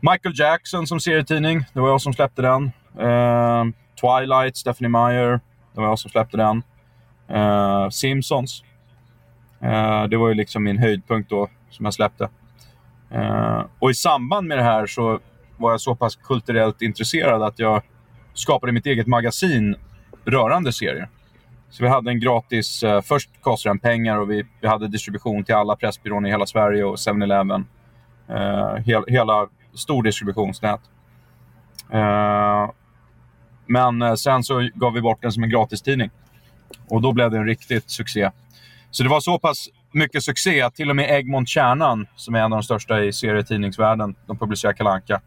Michael 0.00 0.34
Jackson 0.38 0.86
som 0.86 1.00
serietidning. 1.00 1.64
Det 1.72 1.80
var 1.80 1.88
jag 1.88 2.00
som 2.00 2.12
släppte 2.12 2.42
den. 2.42 2.70
Eh, 2.98 3.64
Twilight, 4.00 4.56
Stephanie 4.56 4.88
Meyer. 4.88 5.40
Det 5.74 5.80
var 5.80 5.88
jag 5.88 5.98
som 5.98 6.10
släppte 6.10 6.36
den. 6.36 6.62
Eh, 7.28 7.88
Simpsons. 7.88 8.64
Eh, 9.60 10.04
det 10.04 10.16
var 10.16 10.28
ju 10.28 10.34
liksom 10.34 10.64
min 10.64 10.78
höjdpunkt 10.78 11.30
då, 11.30 11.48
som 11.70 11.84
jag 11.84 11.94
släppte. 11.94 12.28
Eh, 13.10 13.64
och 13.78 13.90
i 13.90 13.94
samband 13.94 14.46
med 14.46 14.58
det 14.58 14.64
här 14.64 14.86
så 14.86 15.20
var 15.56 15.70
jag 15.70 15.80
så 15.80 15.94
pass 15.94 16.16
kulturellt 16.16 16.82
intresserad 16.82 17.42
att 17.42 17.58
jag 17.58 17.82
skapade 18.34 18.72
mitt 18.72 18.86
eget 18.86 19.06
magasin 19.06 19.76
rörande 20.24 20.72
serier. 20.72 21.08
Så 21.70 21.82
vi 21.82 21.88
hade 21.88 22.10
en 22.10 22.20
gratis... 22.20 22.82
Eh, 22.82 23.00
först 23.00 23.30
kostade 23.40 23.70
den 23.70 23.78
pengar 23.78 24.16
och 24.16 24.30
vi, 24.30 24.44
vi 24.60 24.68
hade 24.68 24.88
distribution 24.88 25.44
till 25.44 25.54
alla 25.54 25.76
pressbyråer 25.76 26.26
i 26.26 26.30
hela 26.30 26.46
Sverige 26.46 26.84
och 26.84 26.96
7-Eleven. 26.96 27.66
Eh, 28.28 28.74
hel, 28.74 29.04
hela 29.06 29.46
stor 29.74 30.02
distributionsnät. 30.02 30.80
Eh, 31.92 32.70
men 33.66 34.02
eh, 34.02 34.14
sen 34.14 34.42
så 34.42 34.68
gav 34.74 34.92
vi 34.92 35.00
bort 35.00 35.22
den 35.22 35.32
som 35.32 35.42
en 35.42 35.50
gratistidning. 35.50 36.10
Och 36.88 37.02
då 37.02 37.12
blev 37.12 37.30
det 37.30 37.36
en 37.36 37.46
riktigt 37.46 37.90
succé. 37.90 38.30
Så 38.90 39.02
det 39.02 39.08
var 39.08 39.20
så 39.20 39.38
pass 39.38 39.68
mycket 39.92 40.22
succé 40.22 40.60
att 40.60 40.74
till 40.74 40.90
och 40.90 40.96
med 40.96 41.10
Egmont 41.10 41.48
Kärnan, 41.48 42.06
som 42.16 42.34
är 42.34 42.38
en 42.38 42.44
av 42.44 42.50
de 42.50 42.62
största 42.62 43.04
i 43.04 43.12
serietidningsvärlden, 43.12 44.14
de 44.26 44.38
publicerar 44.38 44.72
Kalanka. 44.72 45.20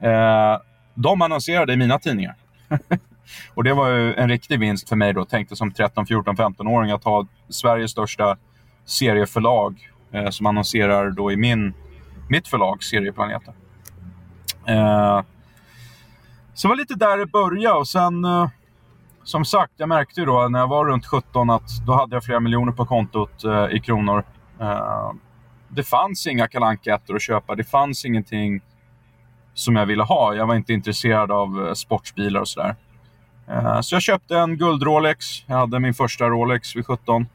Eh, 0.00 0.58
de 0.94 1.22
annonserade 1.22 1.72
i 1.72 1.76
mina 1.76 1.98
tidningar. 1.98 2.34
och 3.54 3.64
det 3.64 3.74
var 3.74 3.88
ju 3.88 4.14
en 4.14 4.28
riktig 4.28 4.60
vinst 4.60 4.88
för 4.88 4.96
mig 4.96 5.12
då. 5.12 5.24
Tänkte 5.24 5.56
som 5.56 5.72
13, 5.72 6.06
14, 6.06 6.36
15-åring 6.36 6.90
att 6.90 7.04
ha 7.04 7.26
Sveriges 7.48 7.90
största 7.90 8.36
serieförlag 8.84 9.90
eh, 10.12 10.28
som 10.28 10.46
annonserar 10.46 11.10
då 11.10 11.32
i 11.32 11.36
min, 11.36 11.74
mitt 12.28 12.48
förlag, 12.48 12.82
Serieplaneten. 12.82 13.54
Eh, 14.66 15.22
så 16.54 16.68
det 16.68 16.72
var 16.72 16.76
lite 16.76 16.94
där 16.94 17.18
det 17.18 17.26
började 17.26 17.78
och 17.78 17.88
sen 17.88 18.24
eh, 18.24 18.48
som 19.24 19.44
sagt, 19.44 19.72
jag 19.76 19.88
märkte 19.88 20.20
ju 20.20 20.26
då 20.26 20.48
när 20.48 20.58
jag 20.58 20.68
var 20.68 20.84
runt 20.84 21.06
17 21.06 21.50
att 21.50 21.86
då 21.86 21.92
hade 21.92 22.16
jag 22.16 22.24
flera 22.24 22.40
miljoner 22.40 22.72
på 22.72 22.86
kontot 22.86 23.44
eh, 23.44 23.66
i 23.70 23.80
kronor. 23.80 24.24
Eh, 24.60 25.12
det 25.68 25.82
fanns 25.82 26.26
inga 26.26 26.48
kalanka 26.48 26.94
att 26.94 27.22
köpa. 27.22 27.54
Det 27.54 27.64
fanns 27.64 28.04
ingenting 28.04 28.60
som 29.54 29.76
jag 29.76 29.86
ville 29.86 30.02
ha. 30.02 30.34
Jag 30.34 30.46
var 30.46 30.54
inte 30.54 30.72
intresserad 30.72 31.32
av 31.32 31.66
eh, 31.66 31.72
sportbilar 31.72 32.40
och 32.40 32.48
sådär. 32.48 32.76
Eh, 33.48 33.80
så 33.80 33.94
jag 33.94 34.02
köpte 34.02 34.36
en 34.38 34.56
guld-Rolex. 34.56 35.26
Jag 35.46 35.56
hade 35.56 35.80
min 35.80 35.94
första 35.94 36.28
Rolex 36.28 36.76
vid 36.76 36.86
17. 36.86 37.26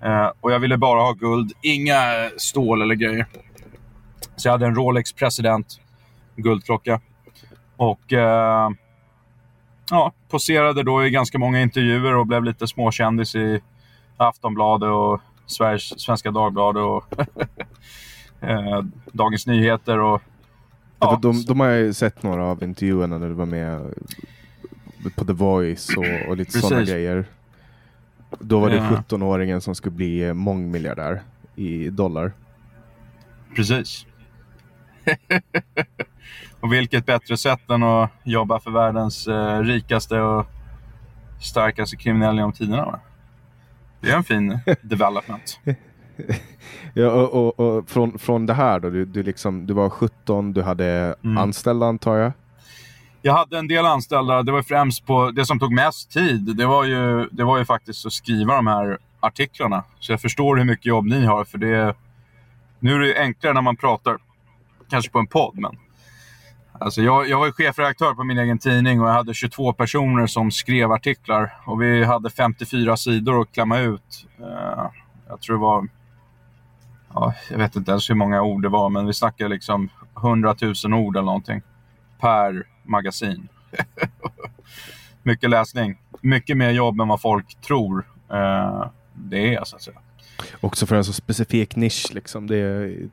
Eh, 0.00 0.30
och 0.40 0.52
jag 0.52 0.58
ville 0.58 0.76
bara 0.76 1.00
ha 1.00 1.12
guld, 1.12 1.52
inga 1.62 2.30
stål 2.36 2.82
eller 2.82 2.94
grejer. 2.94 3.26
Så 4.36 4.48
jag 4.48 4.52
hade 4.52 4.66
en 4.66 4.74
Rolex 4.74 5.12
President 5.12 5.80
guldklocka. 6.36 7.00
Och 7.76 8.12
eh, 8.12 8.70
ja, 9.90 10.12
poserade 10.28 10.82
då 10.82 11.06
i 11.06 11.10
ganska 11.10 11.38
många 11.38 11.60
intervjuer 11.60 12.14
och 12.14 12.26
blev 12.26 12.44
lite 12.44 12.66
småkändis 12.66 13.34
i 13.34 13.60
Aftonbladet 14.16 14.90
och 14.90 15.20
Sveriges, 15.46 16.00
Svenska 16.00 16.30
Dagbladet 16.30 16.82
och 16.82 17.04
eh, 18.48 18.82
Dagens 19.12 19.46
Nyheter. 19.46 19.98
Och, 19.98 20.22
ja. 20.98 21.18
de, 21.22 21.44
de 21.44 21.60
har 21.60 21.66
jag 21.66 21.96
sett 21.96 22.22
några 22.22 22.44
av 22.44 22.62
intervjuerna 22.62 23.18
när 23.18 23.28
du 23.28 23.34
var 23.34 23.46
med 23.46 23.94
på 25.16 25.24
The 25.24 25.32
Voice 25.32 25.96
och, 25.96 26.28
och 26.28 26.36
lite 26.36 26.58
sådana 26.58 26.84
grejer. 26.84 27.24
Då 28.40 28.60
var 28.60 28.70
det 28.70 28.76
ja. 28.76 29.02
17-åringen 29.08 29.60
som 29.60 29.74
skulle 29.74 29.96
bli 29.96 30.32
mångmiljardär 30.32 31.22
i 31.56 31.90
dollar. 31.90 32.32
Precis. 33.56 34.06
Och 36.60 36.72
vilket 36.72 37.06
bättre 37.06 37.36
sätt 37.36 37.70
än 37.70 37.82
att 37.82 38.10
jobba 38.22 38.60
för 38.60 38.70
världens 38.70 39.26
eh, 39.26 39.60
rikaste 39.60 40.20
och 40.20 40.46
starkaste 41.40 41.96
kriminella 41.96 42.34
genom 42.34 42.52
tiderna. 42.52 42.84
Va? 42.84 43.00
Det 44.00 44.10
är 44.10 44.16
en 44.16 44.24
fin 44.24 44.58
development. 44.82 45.60
ja, 46.94 47.10
och, 47.10 47.34
och, 47.34 47.60
och, 47.60 47.90
från, 47.90 48.18
från 48.18 48.46
det 48.46 48.54
här 48.54 48.80
då, 48.80 48.90
du, 48.90 49.04
du, 49.04 49.22
liksom, 49.22 49.66
du 49.66 49.74
var 49.74 49.90
17, 49.90 50.52
du 50.52 50.62
hade 50.62 51.14
mm. 51.24 51.38
anställda 51.38 51.86
antar 51.86 52.16
jag? 52.16 52.32
Jag 53.22 53.32
hade 53.32 53.58
en 53.58 53.68
del 53.68 53.86
anställda. 53.86 54.42
Det 54.42 54.52
var 54.52 54.62
främst 54.62 55.06
på 55.06 55.30
det 55.30 55.46
som 55.46 55.58
tog 55.58 55.72
mest 55.72 56.10
tid. 56.10 56.56
Det 56.56 56.66
var 56.66 56.84
ju, 56.84 57.28
det 57.32 57.44
var 57.44 57.58
ju 57.58 57.64
faktiskt 57.64 58.06
att 58.06 58.12
skriva 58.12 58.56
de 58.56 58.66
här 58.66 58.98
artiklarna. 59.20 59.84
Så 60.00 60.12
jag 60.12 60.20
förstår 60.20 60.56
hur 60.56 60.64
mycket 60.64 60.86
jobb 60.86 61.06
ni 61.06 61.24
har. 61.24 61.44
För 61.44 61.58
det, 61.58 61.94
nu 62.78 62.94
är 62.94 62.98
det 62.98 63.20
enklare 63.20 63.54
när 63.54 63.62
man 63.62 63.76
pratar, 63.76 64.18
kanske 64.90 65.10
på 65.10 65.18
en 65.18 65.26
podd, 65.26 65.58
men 65.58 65.78
Alltså 66.80 67.02
jag, 67.02 67.28
jag 67.28 67.38
var 67.38 67.50
chefredaktör 67.50 68.14
på 68.14 68.24
min 68.24 68.38
egen 68.38 68.58
tidning 68.58 69.00
och 69.00 69.08
jag 69.08 69.12
hade 69.12 69.34
22 69.34 69.72
personer 69.72 70.26
som 70.26 70.50
skrev 70.50 70.92
artiklar. 70.92 71.54
Och 71.64 71.82
vi 71.82 72.04
hade 72.04 72.30
54 72.30 72.96
sidor 72.96 73.40
att 73.40 73.52
klämma 73.52 73.78
ut. 73.78 74.26
Uh, 74.40 74.90
jag 75.28 75.40
tror 75.40 75.56
det 75.56 75.62
var... 75.62 75.88
Ja, 77.14 77.34
jag 77.50 77.58
vet 77.58 77.76
inte 77.76 77.90
ens 77.90 78.10
hur 78.10 78.14
många 78.14 78.42
ord 78.42 78.62
det 78.62 78.68
var, 78.68 78.88
men 78.88 79.06
vi 79.06 79.14
snackade 79.14 79.50
liksom 79.50 79.88
100 80.16 80.56
000 80.84 80.94
ord 80.94 81.16
eller 81.16 81.26
någonting. 81.26 81.62
Per 82.20 82.66
magasin. 82.88 83.48
Mycket 85.22 85.50
läsning. 85.50 85.98
Mycket 86.20 86.56
mer 86.56 86.70
jobb 86.70 87.00
än 87.00 87.08
vad 87.08 87.20
folk 87.20 87.60
tror 87.60 87.98
uh, 88.32 88.86
det 89.14 89.54
är, 89.54 89.64
så 89.64 89.76
att 89.76 89.82
säga. 89.82 89.98
Också 90.60 90.86
för 90.86 90.96
en 90.96 91.04
så 91.04 91.12
specifik 91.12 91.76
nisch. 91.76 92.06
Liksom. 92.14 92.46
Det 92.46 92.56
är 92.56 93.08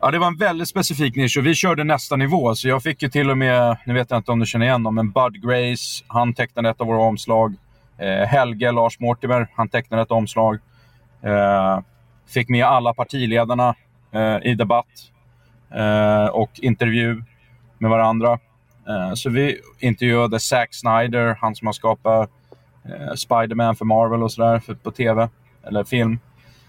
Ja, 0.00 0.10
det 0.10 0.18
var 0.18 0.26
en 0.26 0.36
väldigt 0.36 0.68
specifik 0.68 1.16
nisch 1.16 1.38
och 1.38 1.46
vi 1.46 1.54
körde 1.54 1.84
nästa 1.84 2.16
nivå. 2.16 2.54
Så 2.54 2.68
jag 2.68 2.82
fick 2.82 3.02
ju 3.02 3.08
till 3.08 3.30
och 3.30 3.38
med, 3.38 3.76
nu 3.86 3.94
vet 3.94 4.10
jag 4.10 4.18
inte 4.18 4.32
om 4.32 4.38
du 4.38 4.46
känner 4.46 4.66
igen 4.66 4.82
dem, 4.82 4.94
men 4.94 5.10
Bud 5.10 5.42
Grace, 5.42 6.04
han 6.06 6.34
tecknade 6.34 6.70
ett 6.70 6.80
av 6.80 6.86
våra 6.86 6.98
omslag. 6.98 7.54
Eh, 7.98 8.26
Helge, 8.28 8.72
Lars 8.72 9.00
Mortimer, 9.00 9.48
han 9.54 9.68
tecknade 9.68 10.02
ett 10.02 10.10
omslag. 10.10 10.58
Eh, 11.22 11.80
fick 12.26 12.48
med 12.48 12.64
alla 12.64 12.94
partiledarna 12.94 13.74
eh, 14.12 14.36
i 14.42 14.54
debatt 14.54 15.12
eh, 15.74 16.26
och 16.26 16.50
intervju 16.54 17.22
med 17.78 17.90
varandra. 17.90 18.38
Eh, 18.88 19.14
så 19.14 19.30
vi 19.30 19.60
intervjuade 19.78 20.40
Zack 20.40 20.74
Snyder, 20.74 21.36
han 21.40 21.54
som 21.54 21.66
har 21.66 21.72
skapat 21.72 22.30
eh, 22.84 23.14
Spiderman 23.14 23.76
för 23.76 23.84
Marvel 23.84 24.22
och 24.22 24.32
sådär 24.32 24.62
på 24.82 24.90
tv, 24.90 25.28
eller 25.66 25.84
film. 25.84 26.18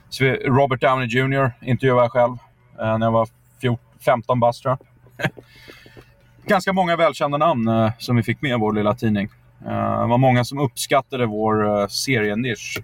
Så 0.09 0.23
vi, 0.23 0.31
Robert 0.31 0.81
Downey 0.81 1.07
Jr. 1.07 1.51
intervjuade 1.61 2.01
jag 2.01 2.11
själv. 2.11 2.37
Eh, 2.79 2.97
när 2.97 3.05
jag 3.05 3.11
var 3.11 3.27
14, 3.61 3.85
15 4.05 4.39
bast 4.39 4.61
tror 4.61 4.77
jag. 5.17 5.31
Ganska 6.45 6.73
många 6.73 6.95
välkända 6.95 7.37
namn 7.37 7.67
eh, 7.67 7.91
som 7.97 8.15
vi 8.15 8.23
fick 8.23 8.41
med 8.41 8.51
i 8.51 8.59
vår 8.59 8.73
lilla 8.73 8.95
tidning. 8.95 9.29
Det 9.63 10.07
var 10.07 10.17
många 10.17 10.43
som 10.45 10.59
uppskattade 10.59 11.25
vår 11.25 11.87
serienisch. 11.87 12.81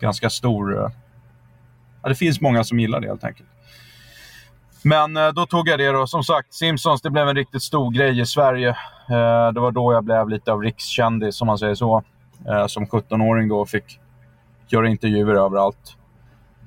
Ganska 0.00 0.30
stor... 0.30 0.92
Ja, 2.02 2.08
det 2.08 2.14
finns 2.14 2.40
många 2.40 2.64
som 2.64 2.80
gillar 2.80 3.00
det 3.00 3.08
helt 3.08 3.24
enkelt. 3.24 3.48
Men 4.86 5.16
eh, 5.16 5.28
då 5.28 5.46
tog 5.46 5.68
jag 5.68 5.78
det 5.78 5.92
då. 5.92 6.06
Som 6.06 6.24
sagt, 6.24 6.54
Simpsons 6.54 7.02
det 7.02 7.10
blev 7.10 7.28
en 7.28 7.36
riktigt 7.36 7.62
stor 7.62 7.90
grej 7.90 8.20
i 8.20 8.26
Sverige. 8.26 8.68
Eh, 9.10 9.52
det 9.52 9.60
var 9.60 9.70
då 9.70 9.92
jag 9.92 10.04
blev 10.04 10.28
lite 10.28 10.52
av 10.52 10.62
rikskändis, 10.62 11.40
om 11.40 11.46
man 11.46 11.58
säger 11.58 11.74
så. 11.74 12.02
Eh, 12.48 12.66
som 12.66 12.86
17-åring 12.86 13.48
då 13.48 13.66
fick 13.66 14.00
göra 14.68 14.88
intervjuer 14.88 15.34
överallt. 15.34 15.96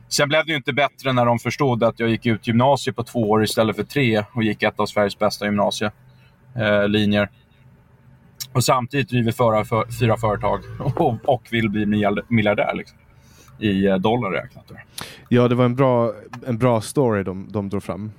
Sen 0.09 0.29
blev 0.29 0.45
det 0.45 0.51
ju 0.51 0.57
inte 0.57 0.73
bättre 0.73 1.13
när 1.13 1.25
de 1.25 1.39
förstod 1.39 1.83
att 1.83 1.99
jag 1.99 2.09
gick 2.09 2.25
ut 2.25 2.47
gymnasiet 2.47 2.95
på 2.95 3.03
två 3.03 3.29
år 3.29 3.43
istället 3.43 3.75
för 3.75 3.83
tre 3.83 4.23
och 4.33 4.43
gick 4.43 4.63
ett 4.63 4.79
av 4.79 4.85
Sveriges 4.85 5.19
bästa 5.19 5.45
gymnasielinjer. 5.45 7.29
Och 8.53 8.63
samtidigt 8.63 9.09
driver 9.09 9.31
för, 9.31 9.99
fyra 9.99 10.17
företag 10.17 10.61
och, 10.79 11.29
och, 11.29 11.47
vill 11.51 11.69
bli 11.69 11.85
miljardär 12.29 12.75
liksom, 12.75 12.97
i 13.59 13.85
eh, 13.85 13.95
dollar 13.95 14.31
räknat. 14.31 14.71
Ja, 15.29 15.47
det 15.47 15.55
var 15.55 15.65
en 15.65 15.75
bra, 15.75 16.13
en 16.47 16.57
bra 16.57 16.81
story 16.81 17.23
de, 17.23 17.47
de 17.51 17.69
drog 17.69 17.83
fram. 17.83 18.11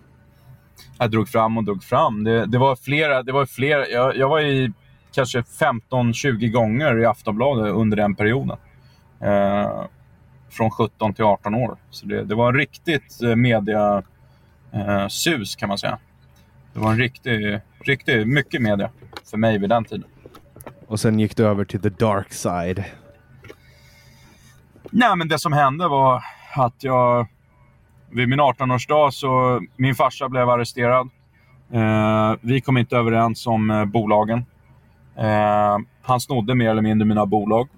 Jag 0.99 1.11
drog 1.11 1.29
fram 1.29 1.59
och 1.59 1.65
drog 1.65 1.85
fram. 1.85 2.25
Det, 2.25 2.47
det 2.47 2.59
var 2.59 2.77
flera. 2.77 3.23
Det 3.23 3.33
var 3.33 3.47
flera 3.47 3.89
jag, 3.89 4.17
jag 4.17 4.29
var 4.29 4.41
i 4.41 4.73
kanske 5.13 5.41
15-20 5.41 6.51
gånger 6.51 6.99
i 6.99 7.05
Aftonbladet 7.05 7.75
under 7.75 7.97
den 7.97 8.15
perioden. 8.15 8.57
Eh, 9.21 9.85
från 10.51 10.71
17 10.71 11.15
till 11.15 11.25
18 11.25 11.55
år. 11.55 11.77
Så 11.91 12.07
det, 12.07 12.25
det 12.25 12.35
var 12.35 12.49
en 12.49 12.59
riktigt 12.59 13.23
eh, 13.23 13.37
media 13.37 14.03
eh, 14.73 15.09
sus 15.09 15.57
kan 15.57 15.69
man 15.69 15.79
säga. 15.79 15.99
Det 16.73 16.81
var 16.81 16.91
en 16.93 16.99
riktig, 16.99 17.61
riktig, 17.81 18.27
mycket 18.27 18.63
media 18.63 18.91
för 19.31 19.37
mig 19.37 19.59
vid 19.59 19.71
den 19.71 19.85
tiden. 19.85 20.05
Och 20.87 21.01
sen 21.01 21.19
gick 21.19 21.37
du 21.37 21.47
över 21.47 21.65
till 21.65 21.81
the 21.81 21.89
dark 21.89 22.33
side. 22.33 22.85
Nej, 24.91 25.17
men 25.17 25.29
det 25.29 25.39
som 25.39 25.53
hände 25.53 25.89
var 25.89 26.25
att 26.55 26.85
jag 26.85 27.27
vid 28.11 28.29
min 28.29 28.41
18-årsdag 28.41 29.11
så 29.11 29.61
min 29.77 29.95
farsa 29.95 30.29
blev 30.29 30.51
arresterad. 30.51 31.09
Eh, 31.73 32.33
vi 32.41 32.61
kom 32.61 32.77
inte 32.77 32.97
överens 32.97 33.47
om 33.47 33.71
eh, 33.71 33.85
bolagen. 33.85 34.45
Eh, 35.17 35.79
han 36.03 36.21
snodde 36.21 36.55
mer 36.55 36.71
eller 36.71 36.83
mindre 36.83 37.07
mina 37.07 37.27
bolag 37.27 37.69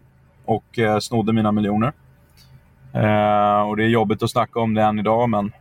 och 0.45 0.79
eh, 0.79 0.99
snodde 0.99 1.33
mina 1.33 1.53
miljoner. 1.53 1.93
Eh, 2.93 3.69
och 3.69 3.77
det 3.77 3.85
är 3.85 3.89
jobbigt 3.89 4.23
att 4.23 4.31
snacka 4.31 4.61
om 4.61 4.75
det 4.75 4.83
än 4.83 4.99
idag, 4.99 5.29
men 5.29 5.53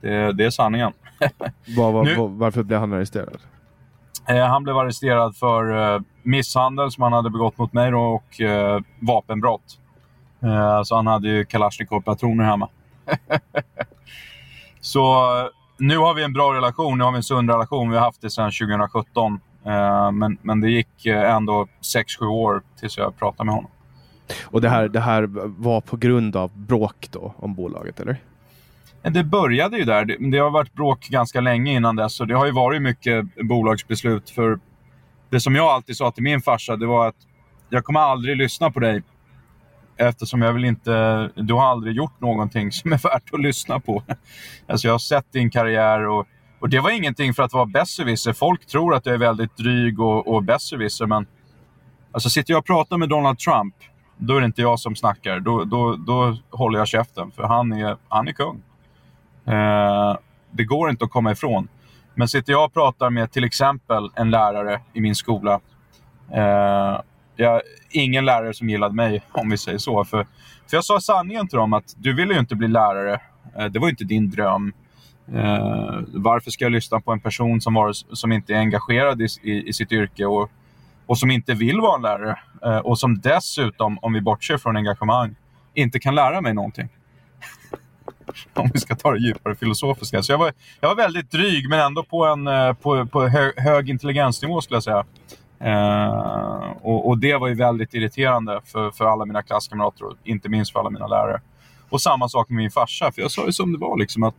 det, 0.00 0.32
det 0.32 0.44
är 0.44 0.50
sanningen. 0.50 0.92
var, 1.76 1.92
var, 1.92 2.04
nu, 2.04 2.14
varför 2.18 2.62
blev 2.62 2.80
han 2.80 2.92
arresterad? 2.92 3.40
Eh, 4.28 4.46
han 4.46 4.64
blev 4.64 4.76
arresterad 4.76 5.36
för 5.36 5.94
eh, 5.94 6.00
misshandel 6.22 6.90
som 6.90 7.02
han 7.02 7.12
hade 7.12 7.30
begått 7.30 7.58
mot 7.58 7.72
mig 7.72 7.90
då, 7.90 8.00
och 8.00 8.40
vapenbrott. 9.00 9.78
Eh, 10.44 10.82
så 10.82 10.96
han 10.96 11.06
hade 11.06 11.28
ju 11.28 11.44
Kalashnikov-patroner 11.44 12.44
hemma. 12.44 12.68
så 14.80 15.26
nu 15.78 15.98
har 15.98 16.14
vi 16.14 16.22
en 16.22 16.32
bra 16.32 16.54
relation, 16.54 16.98
nu 16.98 17.04
har 17.04 17.12
vi 17.12 17.16
en 17.16 17.22
sund 17.22 17.50
relation. 17.50 17.90
Vi 17.90 17.96
har 17.96 18.04
haft 18.04 18.20
det 18.20 18.30
sedan 18.30 18.50
2017. 18.50 19.40
Eh, 19.64 20.12
men, 20.12 20.38
men 20.42 20.60
det 20.60 20.70
gick 20.70 21.06
ändå 21.06 21.66
6-7 22.20 22.26
år 22.26 22.62
tills 22.80 22.98
jag 22.98 23.18
pratade 23.18 23.46
med 23.46 23.54
honom. 23.54 23.70
Och 24.44 24.60
det 24.60 24.68
här, 24.68 24.88
det 24.88 25.00
här 25.00 25.28
var 25.62 25.80
på 25.80 25.96
grund 25.96 26.36
av 26.36 26.50
bråk 26.54 27.08
då 27.10 27.34
om 27.36 27.54
bolaget, 27.54 28.00
eller? 28.00 28.16
Det 29.02 29.24
började 29.24 29.78
ju 29.78 29.84
där. 29.84 30.04
Det, 30.04 30.30
det 30.30 30.38
har 30.38 30.50
varit 30.50 30.74
bråk 30.74 31.08
ganska 31.08 31.40
länge 31.40 31.72
innan 31.72 31.96
dess 31.96 32.20
och 32.20 32.26
det 32.26 32.34
har 32.34 32.46
ju 32.46 32.52
varit 32.52 32.82
mycket 32.82 33.24
bolagsbeslut. 33.48 34.30
För 34.30 34.58
det 35.30 35.40
som 35.40 35.54
jag 35.54 35.66
alltid 35.66 35.96
sa 35.96 36.10
till 36.10 36.22
min 36.22 36.40
farsa, 36.40 36.76
det 36.76 36.86
var 36.86 37.08
att 37.08 37.16
jag 37.68 37.84
kommer 37.84 38.00
aldrig 38.00 38.36
lyssna 38.36 38.70
på 38.70 38.80
dig 38.80 39.02
eftersom 39.96 40.42
jag 40.42 40.52
vill 40.52 40.64
inte... 40.64 41.30
Du 41.34 41.54
har 41.54 41.66
aldrig 41.66 41.96
gjort 41.96 42.20
någonting 42.20 42.72
som 42.72 42.92
är 42.92 42.98
värt 42.98 43.34
att 43.34 43.40
lyssna 43.40 43.80
på. 43.80 44.02
Alltså 44.66 44.86
jag 44.86 44.94
har 44.94 44.98
sett 44.98 45.32
din 45.32 45.50
karriär 45.50 46.08
och, 46.08 46.26
och 46.60 46.68
det 46.68 46.80
var 46.80 46.90
ingenting 46.90 47.34
för 47.34 47.42
att 47.42 47.52
vara 47.52 47.66
besserwisser. 47.66 48.32
Folk 48.32 48.66
tror 48.66 48.94
att 48.94 49.06
jag 49.06 49.14
är 49.14 49.18
väldigt 49.18 49.56
dryg 49.56 50.00
och, 50.00 50.34
och 50.34 50.42
besserwisser, 50.42 51.06
men 51.06 51.26
alltså 52.12 52.30
sitter 52.30 52.52
jag 52.52 52.58
och 52.58 52.66
pratar 52.66 52.96
med 52.96 53.08
Donald 53.08 53.38
Trump, 53.38 53.74
då 54.16 54.36
är 54.36 54.40
det 54.40 54.46
inte 54.46 54.62
jag 54.62 54.80
som 54.80 54.96
snackar. 54.96 55.40
Då, 55.40 55.64
då, 55.64 55.96
då 55.96 56.36
håller 56.50 56.78
jag 56.78 56.88
käften, 56.88 57.30
för 57.30 57.42
han 57.42 57.72
är, 57.72 57.96
han 58.08 58.28
är 58.28 58.32
kung. 58.32 58.62
Eh, 59.46 60.16
det 60.50 60.64
går 60.64 60.90
inte 60.90 61.04
att 61.04 61.10
komma 61.10 61.32
ifrån. 61.32 61.68
Men 62.14 62.28
sitter 62.28 62.52
jag 62.52 62.64
och 62.64 62.72
pratar 62.72 63.10
med 63.10 63.32
till 63.32 63.44
exempel 63.44 64.10
en 64.14 64.30
lärare 64.30 64.80
i 64.92 65.00
min 65.00 65.14
skola. 65.14 65.60
Eh, 66.32 67.00
jag, 67.36 67.62
ingen 67.90 68.24
lärare 68.24 68.54
som 68.54 68.70
gillade 68.70 68.94
mig, 68.94 69.22
om 69.32 69.50
vi 69.50 69.58
säger 69.58 69.78
så. 69.78 70.04
För, 70.04 70.26
för 70.70 70.76
jag 70.76 70.84
sa 70.84 71.00
sanningen 71.00 71.48
till 71.48 71.58
dem 71.58 71.72
att 71.72 71.94
du 71.96 72.14
ville 72.14 72.34
ju 72.34 72.40
inte 72.40 72.54
bli 72.54 72.68
lärare. 72.68 73.20
Eh, 73.58 73.64
det 73.64 73.78
var 73.78 73.86
ju 73.86 73.90
inte 73.90 74.04
din 74.04 74.30
dröm. 74.30 74.72
Eh, 75.34 76.00
varför 76.08 76.50
ska 76.50 76.64
jag 76.64 76.72
lyssna 76.72 77.00
på 77.00 77.12
en 77.12 77.20
person 77.20 77.60
som, 77.60 77.74
var, 77.74 77.92
som 77.92 78.32
inte 78.32 78.54
är 78.54 78.58
engagerad 78.58 79.22
i, 79.22 79.26
i, 79.42 79.68
i 79.68 79.72
sitt 79.72 79.92
yrke 79.92 80.24
och, 80.24 80.50
och 81.06 81.18
som 81.18 81.30
inte 81.30 81.54
vill 81.54 81.80
vara 81.80 81.96
en 81.96 82.02
lärare? 82.02 82.38
Eh, 82.64 82.78
och 82.78 82.98
som 82.98 83.20
dessutom, 83.20 83.98
om 84.02 84.12
vi 84.12 84.20
bortser 84.20 84.58
från 84.58 84.76
engagemang, 84.76 85.34
inte 85.74 85.98
kan 85.98 86.14
lära 86.14 86.40
mig 86.40 86.54
någonting. 86.54 86.88
om 88.54 88.70
vi 88.74 88.80
ska 88.80 88.94
ta 88.94 89.12
det 89.12 89.18
djupare 89.18 89.54
filosofiska. 89.54 90.22
Så 90.22 90.32
jag 90.32 90.38
var, 90.38 90.52
jag 90.80 90.88
var 90.88 90.96
väldigt 90.96 91.30
dryg, 91.30 91.68
men 91.68 91.80
ändå 91.80 92.02
på 92.02 92.26
en 92.26 92.46
eh, 92.46 92.72
på, 92.72 93.06
på 93.06 93.28
hög, 93.28 93.52
hög 93.56 93.90
intelligensnivå 93.90 94.60
skulle 94.60 94.76
jag 94.76 94.84
säga. 94.84 95.04
Eh, 95.60 96.72
och, 96.82 97.08
och, 97.08 97.18
det 97.18 97.36
var 97.36 97.48
ju 97.48 97.54
väldigt 97.54 97.94
irriterande 97.94 98.60
för, 98.64 98.90
för 98.90 99.04
alla 99.04 99.24
mina 99.24 99.42
klasskamrater 99.42 100.04
och 100.04 100.16
inte 100.24 100.48
minst 100.48 100.72
för 100.72 100.80
alla 100.80 100.90
mina 100.90 101.06
lärare. 101.06 101.40
Och 101.88 102.00
samma 102.00 102.28
sak 102.28 102.48
med 102.48 102.56
min 102.56 102.70
farsa, 102.70 103.12
för 103.12 103.22
jag 103.22 103.30
sa 103.30 103.46
ju 103.46 103.52
som 103.52 103.72
det 103.72 103.78
var. 103.78 103.98
Liksom 103.98 104.22
att, 104.22 104.34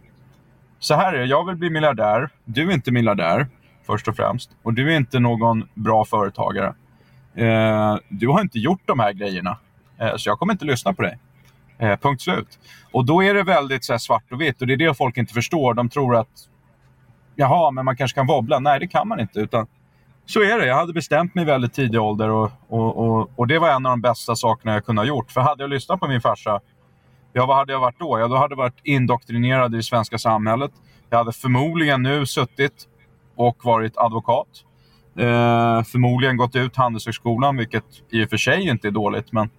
så 0.80 0.96
här 0.96 1.14
är 1.14 1.20
det, 1.20 1.26
jag 1.26 1.46
vill 1.46 1.56
bli 1.56 1.70
miljardär. 1.70 2.30
Du 2.46 2.70
är 2.70 2.74
inte 2.74 2.92
miljardär, 2.92 3.48
först 3.86 4.08
och 4.08 4.16
främst. 4.16 4.50
Och 4.64 4.74
du 4.74 4.94
är 4.94 4.98
inte 4.98 5.20
någon 5.20 5.68
bra 5.74 6.06
företagare. 6.06 6.74
Eh, 7.36 7.98
du 8.10 8.28
har 8.28 8.42
inte 8.42 8.60
gjort 8.60 8.82
de 8.86 9.00
här 9.00 9.14
grejerna. 9.14 9.58
Eh, 9.98 10.16
så 10.16 10.30
jag 10.30 10.40
kommer 10.40 10.54
inte 10.54 10.66
lyssna 10.66 10.94
på 10.94 11.02
dig. 11.02 11.20
Eh, 11.78 11.96
punkt 12.00 12.22
slut. 12.22 12.60
Och 12.92 13.06
då 13.06 13.24
är 13.24 13.34
det 13.34 13.44
väldigt 13.44 13.84
så 13.84 13.94
här, 13.94 13.98
svart 13.98 14.32
och 14.32 14.42
vitt 14.42 14.62
och 14.62 14.68
det 14.68 14.74
är 14.74 14.78
det 14.78 14.94
folk 14.94 15.18
inte 15.18 15.34
förstår. 15.34 15.74
De 15.74 15.90
tror 15.90 16.16
att 16.16 16.50
jaha, 17.36 17.72
men 17.72 17.86
man 17.86 17.98
kanske 17.98 18.16
kan 18.16 18.28
wobbla. 18.28 18.60
Nej, 18.60 18.80
det 18.80 18.88
kan 18.88 19.08
man 19.08 19.20
inte. 19.20 19.40
Utan 19.40 19.68
så 20.26 20.42
är 20.42 20.60
det. 20.60 20.66
Jag 20.66 20.76
hade 20.76 20.94
bestämt 20.94 21.36
mig 21.36 21.42
i 21.42 21.46
väldigt 21.46 21.74
tidig 21.74 22.02
ålder 22.02 22.30
och, 22.30 22.52
och, 22.68 22.98
och, 22.98 23.32
och, 23.36 23.48
det 23.48 23.60
var 23.60 23.70
en 23.70 23.86
av 23.86 23.92
de 23.92 24.02
bästa 24.02 24.36
sakerna 24.36 24.74
jag 24.74 24.86
kunde 24.86 25.02
ha 25.02 25.08
gjort. 25.08 25.32
För 25.32 25.42
hade 25.42 25.64
jag 25.64 25.70
lyssnat 25.70 26.00
på 26.00 26.08
min 26.08 26.22
farsa, 26.22 26.60
ja, 27.34 27.46
vad 27.46 27.58
hade 27.58 27.74
jag 27.74 27.80
varit 27.80 28.00
då? 28.00 28.20
Ja, 28.20 28.28
då 28.28 28.36
hade 28.36 28.52
jag 28.52 28.58
varit 28.58 28.80
indoktrinerad 28.84 29.74
i 29.74 29.78
det 29.78 29.84
svenska 29.84 30.18
samhället. 30.18 30.72
Jag 31.10 31.18
hade 31.18 31.32
förmodligen 31.32 32.04
nu 32.04 32.26
suttit 32.26 32.88
och 33.36 33.66
varit 33.66 33.98
advokat. 33.98 34.48
Eh, 35.20 35.84
förmodligen 35.84 36.38
gått 36.38 36.56
ut 36.56 36.76
Handelshögskolan, 36.76 37.58
vilket 37.58 37.86
i 38.12 38.26
och 38.26 38.30
för 38.30 38.38
sig 38.38 38.68
inte 38.70 38.88
är 38.88 38.92
dåligt. 38.92 39.32
Men 39.32 39.50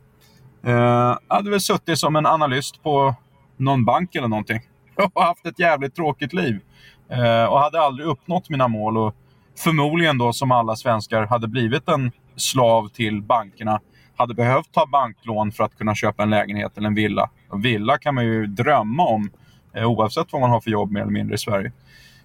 eh, 0.62 1.18
hade 1.28 1.50
väl 1.50 1.60
suttit 1.60 1.98
som 1.98 2.16
en 2.16 2.26
analyst 2.26 2.82
på 2.82 3.14
någon 3.56 3.84
bank 3.84 4.14
eller 4.14 4.28
någonting. 4.28 4.60
Och 5.14 5.22
haft 5.22 5.46
ett 5.46 5.58
jävligt 5.58 5.94
tråkigt 5.94 6.32
liv. 6.32 6.60
Eh, 7.08 7.44
och 7.44 7.60
hade 7.60 7.80
aldrig 7.80 8.08
uppnått 8.08 8.50
mina 8.50 8.68
mål. 8.68 8.96
Och, 8.98 9.14
förmodligen 9.58 10.18
då 10.18 10.32
som 10.32 10.52
alla 10.52 10.76
svenskar 10.76 11.26
hade 11.26 11.48
blivit 11.48 11.88
en 11.88 12.12
slav 12.36 12.88
till 12.88 13.22
bankerna. 13.22 13.80
Hade 14.16 14.34
behövt 14.34 14.72
ta 14.72 14.86
banklån 14.86 15.52
för 15.52 15.64
att 15.64 15.78
kunna 15.78 15.94
köpa 15.94 16.22
en 16.22 16.30
lägenhet 16.30 16.78
eller 16.78 16.88
en 16.88 16.94
villa. 16.94 17.30
Och 17.50 17.64
villa 17.64 17.98
kan 17.98 18.14
man 18.14 18.24
ju 18.24 18.46
drömma 18.46 19.04
om 19.04 19.30
eh, 19.74 19.84
oavsett 19.84 20.32
vad 20.32 20.40
man 20.40 20.50
har 20.50 20.60
för 20.60 20.70
jobb 20.70 20.92
mer 20.92 21.00
eller 21.00 21.12
mindre 21.12 21.34
i 21.34 21.38
Sverige. 21.38 21.72